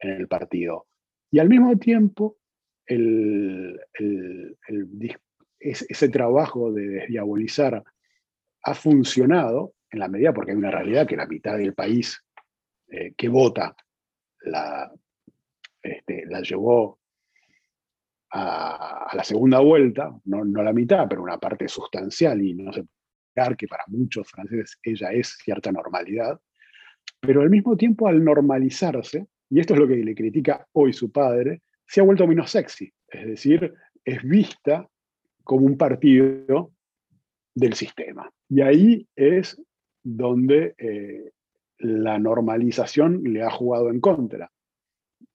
en 0.00 0.10
el 0.10 0.28
partido. 0.28 0.86
Y 1.30 1.38
al 1.38 1.48
mismo 1.48 1.76
tiempo, 1.78 2.38
ese 5.58 6.08
trabajo 6.08 6.72
de 6.72 6.88
desdiabolizar 6.88 7.84
ha 8.62 8.74
funcionado 8.74 9.74
en 9.90 10.00
la 10.00 10.08
medida 10.08 10.32
porque 10.32 10.52
hay 10.52 10.56
una 10.56 10.70
realidad 10.70 11.06
que 11.06 11.16
la 11.16 11.26
mitad 11.26 11.56
del 11.56 11.74
país 11.74 12.22
eh, 12.88 13.14
que 13.16 13.28
vota 13.28 13.76
la, 14.42 14.92
este, 15.82 16.24
llevó 16.42 16.98
a, 18.32 19.10
la 19.12 19.24
segunda 19.24 19.60
vuelta, 19.60 20.12
no, 20.24 20.44
no, 20.44 20.62
la 20.62 20.72
mitad, 20.72 21.06
pero 21.08 21.22
una 21.22 21.38
parte 21.38 21.68
sustancial 21.68 22.42
y 22.42 22.54
no 22.54 22.72
se 22.72 22.84
que 23.56 23.68
para 23.68 23.84
muchos 23.86 24.28
franceses 24.30 24.78
ella 24.82 25.12
es 25.12 25.38
cierta 25.42 25.72
normalidad, 25.72 26.38
pero 27.20 27.40
al 27.40 27.48
mismo 27.48 27.76
tiempo 27.76 28.06
al 28.06 28.22
normalizarse, 28.22 29.26
y 29.50 29.58
esto 29.60 29.74
es 29.74 29.80
lo 29.80 29.88
que 29.88 29.96
le 29.96 30.14
critica 30.14 30.66
hoy 30.72 30.92
su 30.92 31.10
padre, 31.10 31.62
se 31.86 32.00
ha 32.00 32.04
vuelto 32.04 32.26
menos 32.26 32.50
sexy, 32.50 32.92
es 33.08 33.26
decir, 33.26 33.74
es 34.04 34.22
vista 34.22 34.88
como 35.42 35.66
un 35.66 35.76
partido 35.76 36.72
del 37.54 37.74
sistema. 37.74 38.30
Y 38.48 38.60
ahí 38.60 39.08
es 39.16 39.60
donde 40.02 40.74
eh, 40.78 41.32
la 41.78 42.18
normalización 42.18 43.22
le 43.24 43.42
ha 43.42 43.50
jugado 43.50 43.90
en 43.90 44.00
contra. 44.00 44.50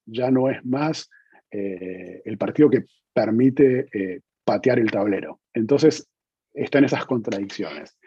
Ya 0.05 0.31
no 0.31 0.49
es 0.49 0.63
más 0.65 1.09
eh, 1.51 2.21
el 2.23 2.37
partido 2.37 2.69
que 2.69 2.85
permite 3.13 3.87
eh, 3.91 4.21
patear 4.45 4.79
el 4.79 4.91
tablero. 4.91 5.41
Entonces, 5.53 6.07
está 6.53 6.77
en 6.77 6.85
esas 6.85 7.05
contradicciones. 7.05 7.97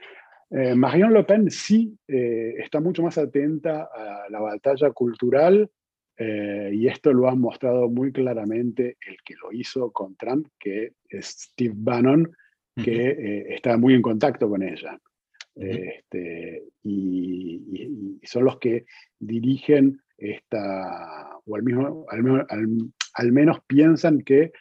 Marion 0.51 1.13
Le 1.13 1.25
Pen 1.25 1.51
sí 1.51 1.95
está 2.07 2.81
mucho 2.81 3.03
más 3.03 3.19
atenta 3.19 3.91
a 3.95 4.31
la 4.31 4.41
batalla 4.41 4.91
cultural 4.93 5.71
eh, 6.19 6.71
y 6.73 6.89
esto 6.89 7.13
lo 7.13 7.29
ha 7.29 7.35
mostrado 7.35 7.89
muy 7.89 8.13
claramente 8.13 8.97
el 9.07 9.17
que 9.25 9.35
lo 9.41 9.53
hizo 9.53 9.93
con 9.93 10.17
Trump, 10.17 10.49
que 10.59 10.93
es 11.09 11.27
Steve 11.27 11.75
Bannon, 11.77 12.31
que 12.83 13.45
está 13.49 13.77
muy 13.77 13.95
en 13.95 14.03
contacto 14.03 14.49
con 14.49 14.63
ella. 14.63 14.97
Este, 15.57 16.63
y, 16.85 18.21
son 18.23 18.45
los 18.45 18.59
que 18.59 18.85
dirigen 19.19 20.01
esta, 20.17 21.37
o 21.45 21.57
al, 21.57 21.63
mismo, 21.65 22.07
al 22.09 23.33
menos 23.33 23.59
piensan 23.67 24.21
que 24.21 24.53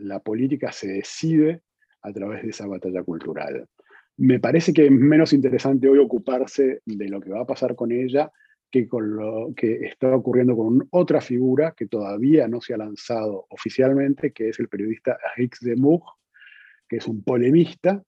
la 0.00 0.20
política 0.20 0.72
se 0.72 0.88
decide 0.88 1.62
a 2.02 2.12
través 2.12 2.42
de 2.42 2.50
esa 2.50 2.66
batalla 2.66 3.02
cultural. 3.02 3.66
Me 4.16 4.40
parece 4.40 4.72
que 4.72 4.86
es 4.86 4.90
menos 4.90 5.32
interesante 5.32 5.88
hoy 5.88 5.98
ocuparse 5.98 6.80
de 6.84 7.08
lo 7.08 7.20
que 7.20 7.30
va 7.30 7.42
a 7.42 7.46
pasar 7.46 7.74
con 7.76 7.92
ella 7.92 8.30
que 8.70 9.86
está 9.86 10.14
ocurriendo 10.14 10.56
con 10.56 10.86
otra 10.90 11.20
figura 11.20 11.74
que 11.76 11.86
todavía 11.86 12.48
no 12.48 12.60
se 12.60 12.74
ha 12.74 12.76
lanzado 12.76 13.46
oficialmente, 13.50 14.32
que 14.32 14.50
es 14.50 14.58
el 14.58 14.68
periodista 14.68 15.18
Hicks 15.36 15.60
de 15.60 15.76
Moug, 15.76 16.02
que 16.88 16.96
es 16.96 17.06
un 17.06 17.22
polemista, 17.22 18.02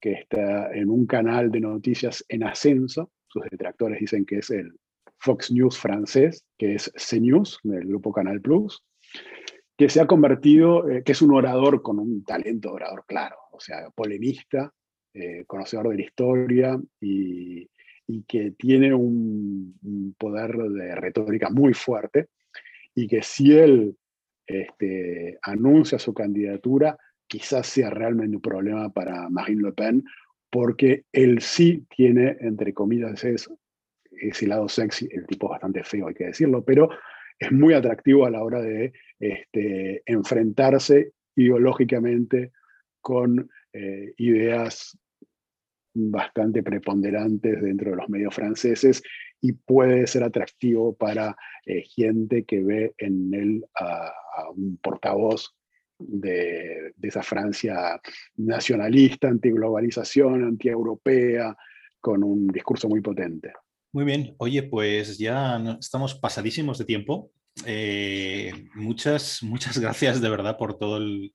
que 0.00 0.12
está 0.12 0.72
en 0.74 0.90
un 0.90 1.06
canal 1.06 1.50
de 1.50 1.60
noticias 1.60 2.24
en 2.28 2.44
ascenso. 2.44 3.10
Sus 3.26 3.42
detractores 3.50 4.00
dicen 4.00 4.24
que 4.24 4.38
es 4.38 4.50
el 4.50 4.72
Fox 5.18 5.50
News 5.50 5.78
francés, 5.78 6.44
que 6.58 6.74
es 6.74 6.92
CNews, 6.96 7.58
del 7.62 7.86
grupo 7.86 8.12
Canal 8.12 8.40
Plus, 8.40 8.84
que 9.76 9.88
se 9.88 10.00
ha 10.00 10.06
convertido, 10.06 10.88
eh, 10.88 11.02
que 11.02 11.12
es 11.12 11.22
un 11.22 11.34
orador 11.34 11.82
con 11.82 11.98
un 11.98 12.22
talento 12.24 12.72
orador 12.72 13.04
claro, 13.06 13.36
o 13.52 13.60
sea, 13.60 13.90
polemista, 13.94 14.72
eh, 15.14 15.44
conocedor 15.46 15.88
de 15.88 15.96
la 15.96 16.02
historia 16.02 16.80
y, 17.00 17.68
que 18.26 18.52
tiene 18.52 18.94
un, 18.94 20.14
poder 20.18 20.56
de 20.56 20.94
retórica 20.94 21.50
muy 21.50 21.74
fuerte 21.74 22.28
y 22.94 23.08
que 23.08 23.22
si 23.22 23.56
él 23.56 23.96
este, 24.46 25.38
anuncia 25.42 25.98
su 25.98 26.12
candidatura, 26.12 26.96
quizás 27.26 27.66
sea 27.66 27.90
realmente 27.90 28.36
un 28.36 28.42
problema 28.42 28.90
para 28.90 29.28
Marine 29.28 29.62
Le 29.62 29.72
Pen 29.72 30.04
porque 30.50 31.04
él 31.12 31.40
sí 31.40 31.84
tiene, 31.88 32.36
entre 32.40 32.72
comillas, 32.72 33.24
ese 33.24 34.46
lado 34.46 34.68
sexy, 34.68 35.08
el 35.10 35.26
tipo 35.26 35.48
bastante 35.48 35.82
feo, 35.82 36.06
hay 36.06 36.14
que 36.14 36.26
decirlo, 36.26 36.64
pero 36.64 36.90
es 37.38 37.50
muy 37.50 37.74
atractivo 37.74 38.24
a 38.24 38.30
la 38.30 38.44
hora 38.44 38.60
de 38.60 38.92
este, 39.18 40.02
enfrentarse 40.06 41.12
ideológicamente 41.34 42.52
con 43.00 43.50
eh, 43.72 44.14
ideas 44.18 44.96
bastante 45.94 46.62
preponderantes 46.62 47.62
dentro 47.62 47.92
de 47.92 47.96
los 47.96 48.08
medios 48.08 48.34
franceses 48.34 49.02
y 49.40 49.52
puede 49.52 50.06
ser 50.06 50.24
atractivo 50.24 50.94
para 50.94 51.36
eh, 51.64 51.84
gente 51.94 52.44
que 52.44 52.62
ve 52.62 52.94
en 52.98 53.32
él 53.32 53.64
a, 53.78 54.12
un 54.56 54.78
portavoz 54.82 55.54
de, 55.98 56.92
esa 57.00 57.22
Francia 57.22 58.00
nacionalista, 58.36 59.28
antiglobalización, 59.28 60.42
antieuropea, 60.42 61.56
con 62.00 62.24
un 62.24 62.48
discurso 62.48 62.88
muy 62.88 63.00
potente. 63.00 63.52
Muy 63.92 64.04
bien, 64.04 64.34
oye, 64.38 64.64
pues 64.64 65.18
ya 65.18 65.62
estamos 65.78 66.16
pasadísimos 66.16 66.78
de 66.78 66.84
tiempo. 66.84 67.30
Eh, 67.64 68.52
muchas, 68.74 69.40
muchas 69.44 69.78
gracias 69.78 70.20
de 70.20 70.28
verdad 70.28 70.58
por 70.58 70.76
todo 70.76 70.96
el, 70.96 71.32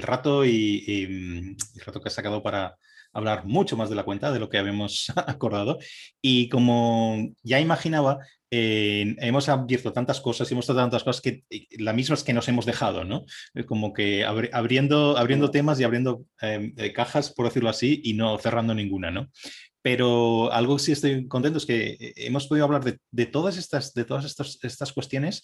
rato 0.00 0.46
y, 0.46 1.04
el 1.04 1.84
rato 1.84 2.00
que 2.00 2.08
has 2.08 2.14
sacado 2.14 2.42
para, 2.42 2.78
hablar 3.14 3.46
mucho 3.46 3.76
más 3.76 3.88
de 3.88 3.96
la 3.96 4.02
cuenta 4.02 4.32
de 4.32 4.40
lo 4.40 4.50
que 4.50 4.58
habíamos 4.58 5.06
acordado. 5.16 5.78
Y 6.20 6.48
como 6.48 7.32
ya 7.42 7.60
imaginaba, 7.60 8.18
eh, 8.50 9.16
hemos 9.18 9.48
abierto 9.48 9.92
tantas 9.92 10.20
cosas 10.20 10.48
y 10.48 10.54
hemos 10.54 10.66
tratado 10.66 10.86
tantas 10.86 11.04
cosas 11.04 11.22
que 11.22 11.44
la 11.78 11.92
misma 11.92 12.14
es 12.14 12.22
que 12.22 12.32
nos 12.32 12.48
hemos 12.48 12.66
dejado, 12.66 13.04
¿no? 13.04 13.24
Como 13.66 13.92
que 13.92 14.24
abriendo, 14.24 15.16
abriendo 15.16 15.50
temas 15.50 15.80
y 15.80 15.84
abriendo 15.84 16.24
em, 16.40 16.74
eh, 16.76 16.92
cajas, 16.92 17.32
por 17.32 17.46
decirlo 17.46 17.70
así, 17.70 18.00
y 18.04 18.14
no 18.14 18.38
cerrando 18.38 18.74
ninguna, 18.74 19.10
¿no? 19.10 19.30
Pero 19.82 20.52
algo 20.52 20.76
que 20.76 20.82
sí 20.82 20.92
estoy 20.92 21.26
contento 21.28 21.58
es 21.58 21.66
que 21.66 21.96
eh, 21.98 22.12
hemos 22.16 22.46
podido 22.46 22.64
hablar 22.64 22.84
de, 22.84 23.26
todas 23.26 23.56
estas, 23.56 23.92
de 23.92 24.04
todas 24.04 24.24
estas, 24.24 24.58
estas 24.62 24.92
cuestiones, 24.92 25.42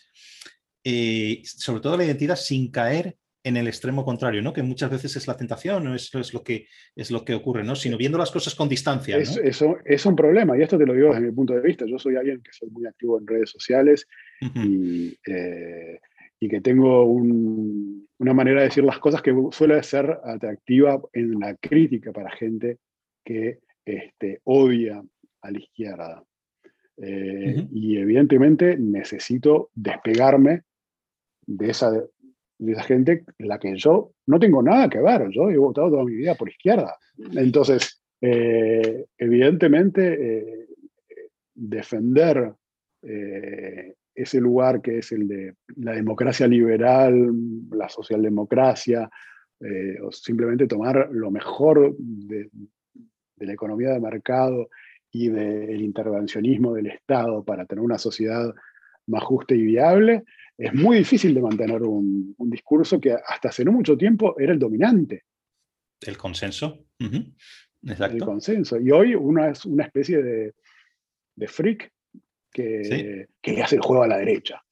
sobre 1.45 1.81
todo 1.81 1.97
la 1.97 2.05
identidad, 2.05 2.37
sin 2.37 2.71
caer 2.71 3.17
en 3.43 3.57
el 3.57 3.69
extremo 3.69 4.05
contrario, 4.05 4.43
¿no? 4.43 4.53
Que 4.53 4.63
muchas 4.63 4.91
veces 4.91 5.17
es 5.17 5.27
la 5.27 5.37
tentación, 5.37 5.85
no 5.85 5.95
es, 5.95 6.15
es, 6.15 6.35
lo, 6.35 6.43
que, 6.43 6.67
es 6.95 7.11
lo 7.11 7.25
que 7.25 7.35
ocurre, 7.35 7.65
¿no? 7.65 7.75
Sino 7.75 7.97
viendo 7.97 8.19
las 8.19 8.31
cosas 8.31 8.55
con 8.55 8.69
distancia. 8.69 9.17
Es, 9.17 9.37
eso 9.37 9.79
es 9.85 10.05
un 10.05 10.15
problema, 10.15 10.59
y 10.59 10.63
esto 10.63 10.77
te 10.77 10.87
lo 10.87 10.93
digo 10.93 11.09
desde 11.09 11.27
mi 11.27 11.33
punto 11.33 11.55
de 11.55 11.63
vista. 11.63 11.87
Yo 11.87 11.99
soy 11.99 12.17
alguien 12.17 12.43
que 12.43 12.53
soy 12.53 12.69
muy 12.71 12.87
activo 12.87 13.19
en 13.19 13.27
redes 13.27 13.51
sociales 13.51 14.07
eh, 14.43 15.99
y, 16.39 16.49
que 16.49 16.61
tengo 16.61 17.05
una 17.05 18.35
manera 18.35 18.61
de 18.61 18.69
decir 18.69 18.85
las 18.85 18.99
cosas 18.99 19.23
que 19.23 19.35
suele 19.53 19.83
ser 19.83 20.19
atractiva 20.25 21.01
en 21.13 21.39
la 21.39 21.55
crítica 21.55 22.13
para 22.13 22.31
gente 22.31 22.79
que 23.25 23.61
este, 23.85 24.41
odia 24.45 25.03
a 25.43 25.51
la 25.51 25.59
izquierda. 25.59 26.23
Eh, 27.03 27.67
y 27.73 27.97
evidentemente 27.97 28.77
necesito 28.77 29.71
despegarme 29.75 30.63
de 31.47 31.71
esa 31.71 31.91
de 32.61 32.73
esa 32.73 32.83
gente 32.83 33.25
la 33.39 33.59
que 33.59 33.75
yo 33.77 34.13
no 34.27 34.39
tengo 34.39 34.63
nada 34.63 34.89
que 34.89 35.01
ver. 35.01 35.29
Yo 35.31 35.51
he 35.51 35.57
votado 35.57 35.91
toda 35.91 36.05
mi 36.05 36.15
vida 36.15 36.35
por 36.35 36.49
izquierda. 36.49 36.97
Entonces, 37.35 38.03
eh, 38.21 39.07
evidentemente, 39.17 40.39
eh, 40.39 40.67
defender 41.55 42.53
eh, 43.03 43.95
ese 44.15 44.41
lugar 44.41 44.83
que 44.83 44.99
es 44.99 45.11
el 45.13 45.27
de 45.27 45.55
la 45.77 45.93
democracia 45.93 46.47
liberal, 46.47 47.33
la 47.73 47.89
socialdemocracia, 47.89 49.11
o 50.03 50.11
simplemente 50.11 50.67
tomar 50.67 51.11
lo 51.13 51.31
mejor 51.31 51.95
de, 51.99 52.49
de 53.37 53.47
la 53.47 53.53
economía 53.53 53.91
de 53.91 54.01
mercado 54.01 54.71
y 55.13 55.29
del 55.29 55.83
intervencionismo 55.83 56.73
del 56.73 56.87
Estado 56.87 57.45
para 57.45 57.67
tener 57.67 57.85
una 57.85 57.99
sociedad 57.99 58.55
más 59.07 59.23
justa 59.23 59.55
y 59.55 59.61
viable, 59.61 60.25
es 60.61 60.75
muy 60.75 60.99
difícil 60.99 61.35
de 61.35 61.41
mantener 61.41 61.83
un, 61.83 62.37
discurso 62.39 63.01
que 63.01 63.13
hasta 63.13 63.49
hace 63.49 63.65
no 63.65 63.73
mucho 63.73 63.97
tiempo 63.97 64.37
era 64.39 64.53
el 64.53 64.59
dominante. 64.59 65.25
El 66.01 66.19
consenso. 66.19 66.87
Exacto. 67.83 68.17
El 68.17 68.23
consenso. 68.23 68.79
Y 68.79 68.91
hoy 68.91 69.15
uno 69.15 69.47
es 69.47 69.65
una 69.65 69.85
especie 69.85 70.23
de, 70.23 70.55
de 71.35 71.47
freak 71.49 71.93
que, 72.53 73.29
que 73.41 73.63
hace 73.63 73.77
el 73.77 73.83
juego 73.83 74.03
a 74.03 74.09
la 74.09 74.19
derecha. 74.19 74.63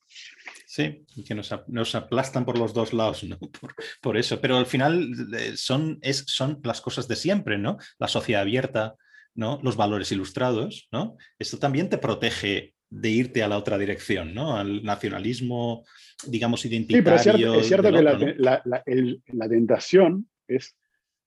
Sí, 0.67 1.07
que 1.27 1.35
nos, 1.35 1.95
aplastan 1.95 2.45
por 2.45 2.59
los 2.59 2.75
dos 2.75 2.93
lados, 2.93 3.25
¿no? 3.25 3.39
Por, 4.03 4.17
eso. 4.19 4.41
Pero 4.41 4.59
al 4.59 4.67
final 4.67 5.11
eh, 5.35 5.57
son, 5.57 5.99
es, 6.03 6.25
son 6.27 6.61
las 6.63 6.83
cosas 6.83 7.09
de 7.09 7.17
siempre, 7.17 7.57
¿no? 7.57 7.79
La 7.99 8.09
sociedad 8.09 8.43
abierta, 8.43 8.95
¿no? 9.35 9.59
Los 9.63 9.77
valores 9.77 10.13
ilustrados, 10.13 10.89
¿no? 10.93 11.17
Esto 11.39 11.59
también 11.59 11.89
te 11.89 11.97
protege 11.97 12.75
de 12.91 13.11
irte 13.11 13.43
a 13.43 13.49
la 13.49 13.59
otra 13.59 13.77
dirección, 13.79 14.35
¿no? 14.35 14.57
Al 14.57 14.83
nacionalismo, 14.83 15.85
digamos, 16.27 16.65
identitario. 16.65 17.03
Sí, 17.03 17.05
pero 17.05 17.61
es 17.61 17.67
cierto, 17.67 17.93
que 17.93 18.37
la, 18.39 19.49
tentación 19.49 20.29
es 20.47 20.77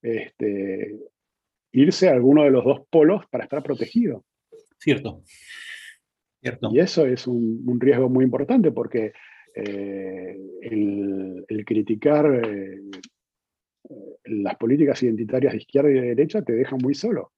este, 0.02 1.00
irse 1.72 2.10
a 2.10 2.14
alguno 2.14 2.44
de 2.44 2.52
los 2.52 2.66
dos 2.66 2.82
polos 2.90 3.26
para 3.30 3.44
estar 3.44 3.62
protegido. 3.62 4.26
Cierto. 4.80 5.24
Cierto. 6.42 6.70
Y 6.74 6.80
eso 6.80 7.06
es 7.06 7.28
un, 7.28 7.80
riesgo 7.80 8.10
muy 8.10 8.26
importante 8.26 8.72
porque 8.72 9.14
eh, 9.54 10.38
el, 10.62 11.64
criticar 11.66 12.26
eh, 12.44 12.82
las 14.24 14.56
políticas 14.56 15.04
identitarias 15.04 15.54
de 15.54 15.60
izquierda 15.60 15.92
y 15.92 15.94
de 15.94 16.02
derecha 16.02 16.42
te 16.42 16.54
deja 16.54 16.76
muy 16.78 16.96
solo. 16.96 17.32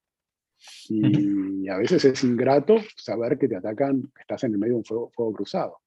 Y 0.88 1.68
a 1.68 1.76
veces 1.76 2.04
es 2.04 2.24
ingrato 2.24 2.76
saber 2.96 3.38
que 3.38 3.48
te 3.48 3.56
atacan, 3.56 4.02
que 4.14 4.20
estás 4.20 4.44
en 4.44 4.52
el 4.52 4.58
medio 4.58 4.74
de 4.74 4.78
un 4.78 4.84
fuego, 4.84 5.32
cruzado. 5.32 5.80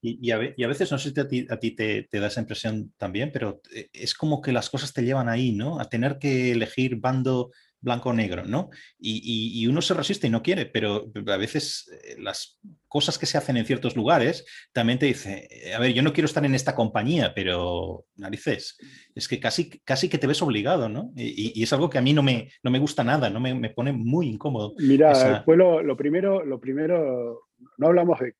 Y, 0.00 0.30
a, 0.32 0.38
veces, 0.38 0.90
no 0.90 0.98
sé 0.98 1.10
si 1.10 1.46
a 1.48 1.58
ti, 1.58 1.70
te, 1.70 2.08
da 2.10 2.26
esa 2.26 2.40
impresión 2.40 2.92
también, 2.96 3.30
pero 3.32 3.60
eh, 3.72 3.88
es 3.92 4.14
como 4.14 4.40
que 4.40 4.52
las 4.52 4.68
cosas 4.68 4.92
te 4.92 5.02
llevan 5.02 5.28
ahí, 5.28 5.52
¿no? 5.52 5.78
A 5.78 5.88
tener 5.88 6.18
que 6.18 6.50
elegir 6.50 6.96
bando 6.96 7.52
blanco 7.80 8.10
o 8.10 8.12
negro, 8.12 8.44
¿no? 8.44 8.70
Y, 8.98 9.66
uno 9.66 9.80
se 9.82 9.94
resiste 9.94 10.26
y 10.26 10.30
no 10.30 10.42
quiere, 10.42 10.66
pero 10.66 11.10
a 11.26 11.36
veces 11.36 11.88
eh, 12.04 12.16
las 12.18 12.58
cosas 12.88 13.18
que 13.18 13.26
se 13.26 13.38
hacen 13.38 13.56
en 13.56 13.64
ciertos 13.64 13.96
lugares 13.96 14.44
también 14.72 14.98
te 14.98 15.06
dice, 15.06 15.48
eh, 15.50 15.74
a 15.74 15.78
ver, 15.78 15.92
yo 15.92 16.02
no 16.02 16.12
quiero 16.12 16.26
estar 16.26 16.44
en 16.44 16.54
esta 16.54 16.74
compañía, 16.74 17.32
pero 17.34 18.04
narices, 18.16 18.78
es 19.14 19.28
que 19.28 19.40
casi, 19.40 19.80
casi 19.80 20.08
que 20.08 20.18
te 20.18 20.26
ves 20.26 20.42
obligado, 20.42 20.88
¿no? 20.88 21.12
Y, 21.16 21.62
es 21.62 21.72
algo 21.72 21.88
que 21.88 21.98
a 21.98 22.02
mí 22.02 22.12
no 22.12 22.22
me, 22.22 22.50
no 22.62 22.70
me 22.70 22.78
gusta 22.78 23.04
nada, 23.04 23.30
¿no? 23.30 23.40
Me, 23.40 23.70
pone 23.70 23.92
muy 23.92 24.28
incómodo. 24.28 24.74
Mira, 24.78 25.42
fue 25.44 25.56
lo, 25.56 25.96
primero, 25.96 26.44
lo 26.44 26.60
primero, 26.60 27.48
no 27.78 27.86
hablamos 27.86 28.18
de, 28.20 28.34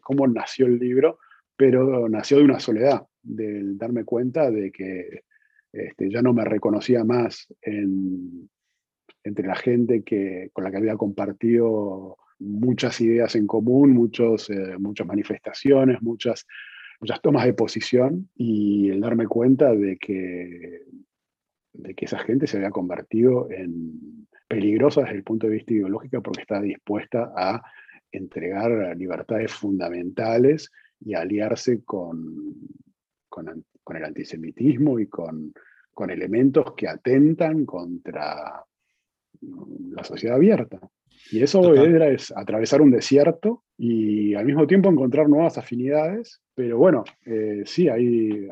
cómo 0.00 0.26
nació 0.26 0.66
el 0.66 0.78
libro, 0.78 1.18
pero 1.56 2.08
nació 2.08 2.38
de 2.38 2.44
una 2.44 2.60
soledad, 2.60 3.02
del 3.22 3.78
darme 3.78 4.04
cuenta 4.04 4.50
de 4.50 4.70
que 4.70 5.22
este, 5.72 6.10
ya 6.10 6.20
no 6.20 6.32
me 6.32 6.44
reconocía 6.44 7.04
más 7.04 7.46
en, 7.62 8.48
entre 9.22 9.46
la 9.46 9.56
gente 9.56 10.02
que, 10.02 10.50
con 10.52 10.64
la 10.64 10.70
que 10.70 10.76
había 10.76 10.96
compartido 10.96 12.16
muchas 12.38 13.00
ideas 13.00 13.34
en 13.36 13.46
común, 13.46 13.92
muchos, 13.92 14.50
eh, 14.50 14.76
muchas 14.78 15.06
manifestaciones, 15.06 16.02
muchas, 16.02 16.46
muchas 17.00 17.20
tomas 17.22 17.44
de 17.46 17.54
posición 17.54 18.28
y 18.34 18.90
el 18.90 19.00
darme 19.00 19.26
cuenta 19.26 19.72
de 19.74 19.96
que, 19.96 20.82
de 21.72 21.94
que 21.94 22.04
esa 22.04 22.18
gente 22.18 22.46
se 22.46 22.58
había 22.58 22.70
convertido 22.70 23.50
en 23.50 24.26
peligrosa 24.46 25.02
desde 25.02 25.16
el 25.16 25.24
punto 25.24 25.46
de 25.46 25.54
vista 25.54 25.72
ideológico 25.72 26.22
porque 26.22 26.42
estaba 26.42 26.60
dispuesta 26.60 27.32
a 27.36 27.62
entregar 28.12 28.96
libertades 28.96 29.52
fundamentales 29.52 30.70
y 31.00 31.14
aliarse 31.14 31.82
con, 31.82 32.54
con, 33.28 33.64
con 33.82 33.96
el 33.96 34.04
antisemitismo 34.04 35.00
y 35.00 35.08
con, 35.08 35.52
con 35.92 36.10
elementos 36.10 36.74
que 36.76 36.88
atentan 36.88 37.64
contra 37.64 38.64
la 39.90 40.04
sociedad 40.04 40.36
abierta. 40.36 40.80
Y 41.30 41.42
eso 41.42 41.74
era 41.74 42.08
es 42.10 42.32
atravesar 42.36 42.82
un 42.82 42.90
desierto 42.90 43.64
y 43.78 44.34
al 44.34 44.44
mismo 44.44 44.66
tiempo 44.66 44.90
encontrar 44.90 45.28
nuevas 45.28 45.56
afinidades. 45.58 46.40
Pero 46.54 46.78
bueno, 46.78 47.04
eh, 47.24 47.62
sí, 47.64 47.88
hay, 47.88 48.48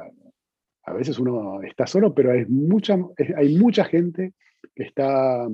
a 0.84 0.92
veces 0.92 1.18
uno 1.18 1.62
está 1.62 1.86
solo, 1.86 2.14
pero 2.14 2.32
hay 2.32 2.46
mucha, 2.46 2.96
hay 3.36 3.56
mucha 3.56 3.84
gente 3.84 4.32
que 4.74 4.84
está 4.84 5.46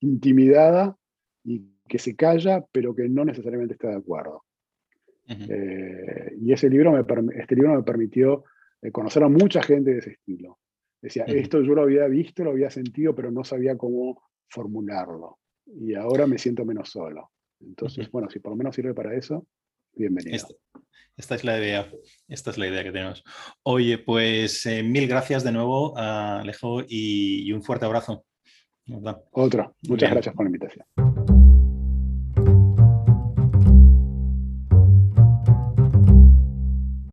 intimidada 0.00 0.96
y 1.44 1.64
que 1.88 1.98
se 1.98 2.14
calla, 2.14 2.64
pero 2.72 2.94
que 2.94 3.08
no 3.08 3.24
necesariamente 3.24 3.74
está 3.74 3.88
de 3.88 3.96
acuerdo. 3.96 4.42
Eh, 5.28 6.36
y 6.40 6.52
ese 6.52 6.70
libro 6.70 6.92
me, 6.92 7.04
este 7.36 7.56
libro 7.56 7.74
me 7.74 7.82
permitió 7.82 8.44
eh, 8.82 8.92
conocer 8.92 9.22
a 9.24 9.28
mucha 9.28 9.62
gente 9.62 9.92
de 9.92 9.98
ese 9.98 10.10
estilo. 10.10 10.58
Decía, 11.00 11.24
esto 11.24 11.60
yo 11.62 11.74
lo 11.74 11.82
había 11.82 12.06
visto, 12.06 12.44
lo 12.44 12.50
había 12.50 12.70
sentido, 12.70 13.14
pero 13.14 13.30
no 13.30 13.44
sabía 13.44 13.76
cómo 13.76 14.22
formularlo. 14.48 15.38
Y 15.66 15.94
ahora 15.94 16.26
me 16.26 16.38
siento 16.38 16.64
menos 16.64 16.90
solo. 16.90 17.30
Entonces, 17.60 18.10
bueno, 18.10 18.28
si 18.30 18.38
por 18.38 18.52
lo 18.52 18.56
menos 18.56 18.74
sirve 18.74 18.94
para 18.94 19.14
eso, 19.14 19.46
bienvenido. 19.94 20.36
Esta, 21.16 21.34
es 21.34 21.44
la 21.44 21.58
idea, 21.58 21.90
esta 22.28 22.50
es 22.50 22.58
la 22.58 22.68
idea 22.68 22.84
que 22.84 22.92
tenemos. 22.92 23.24
Oye, 23.62 23.98
pues 23.98 24.66
eh, 24.66 24.82
mil 24.82 25.08
gracias 25.08 25.42
de 25.44 25.52
nuevo, 25.52 25.96
Alejo, 25.96 26.82
y, 26.86 27.50
un 27.52 27.62
fuerte 27.62 27.86
abrazo. 27.86 28.24
Otro. 29.32 29.74
Muchas 29.88 30.10
gracias 30.10 30.34
por 30.34 30.44
la 30.44 30.48
invitación. 30.48 31.55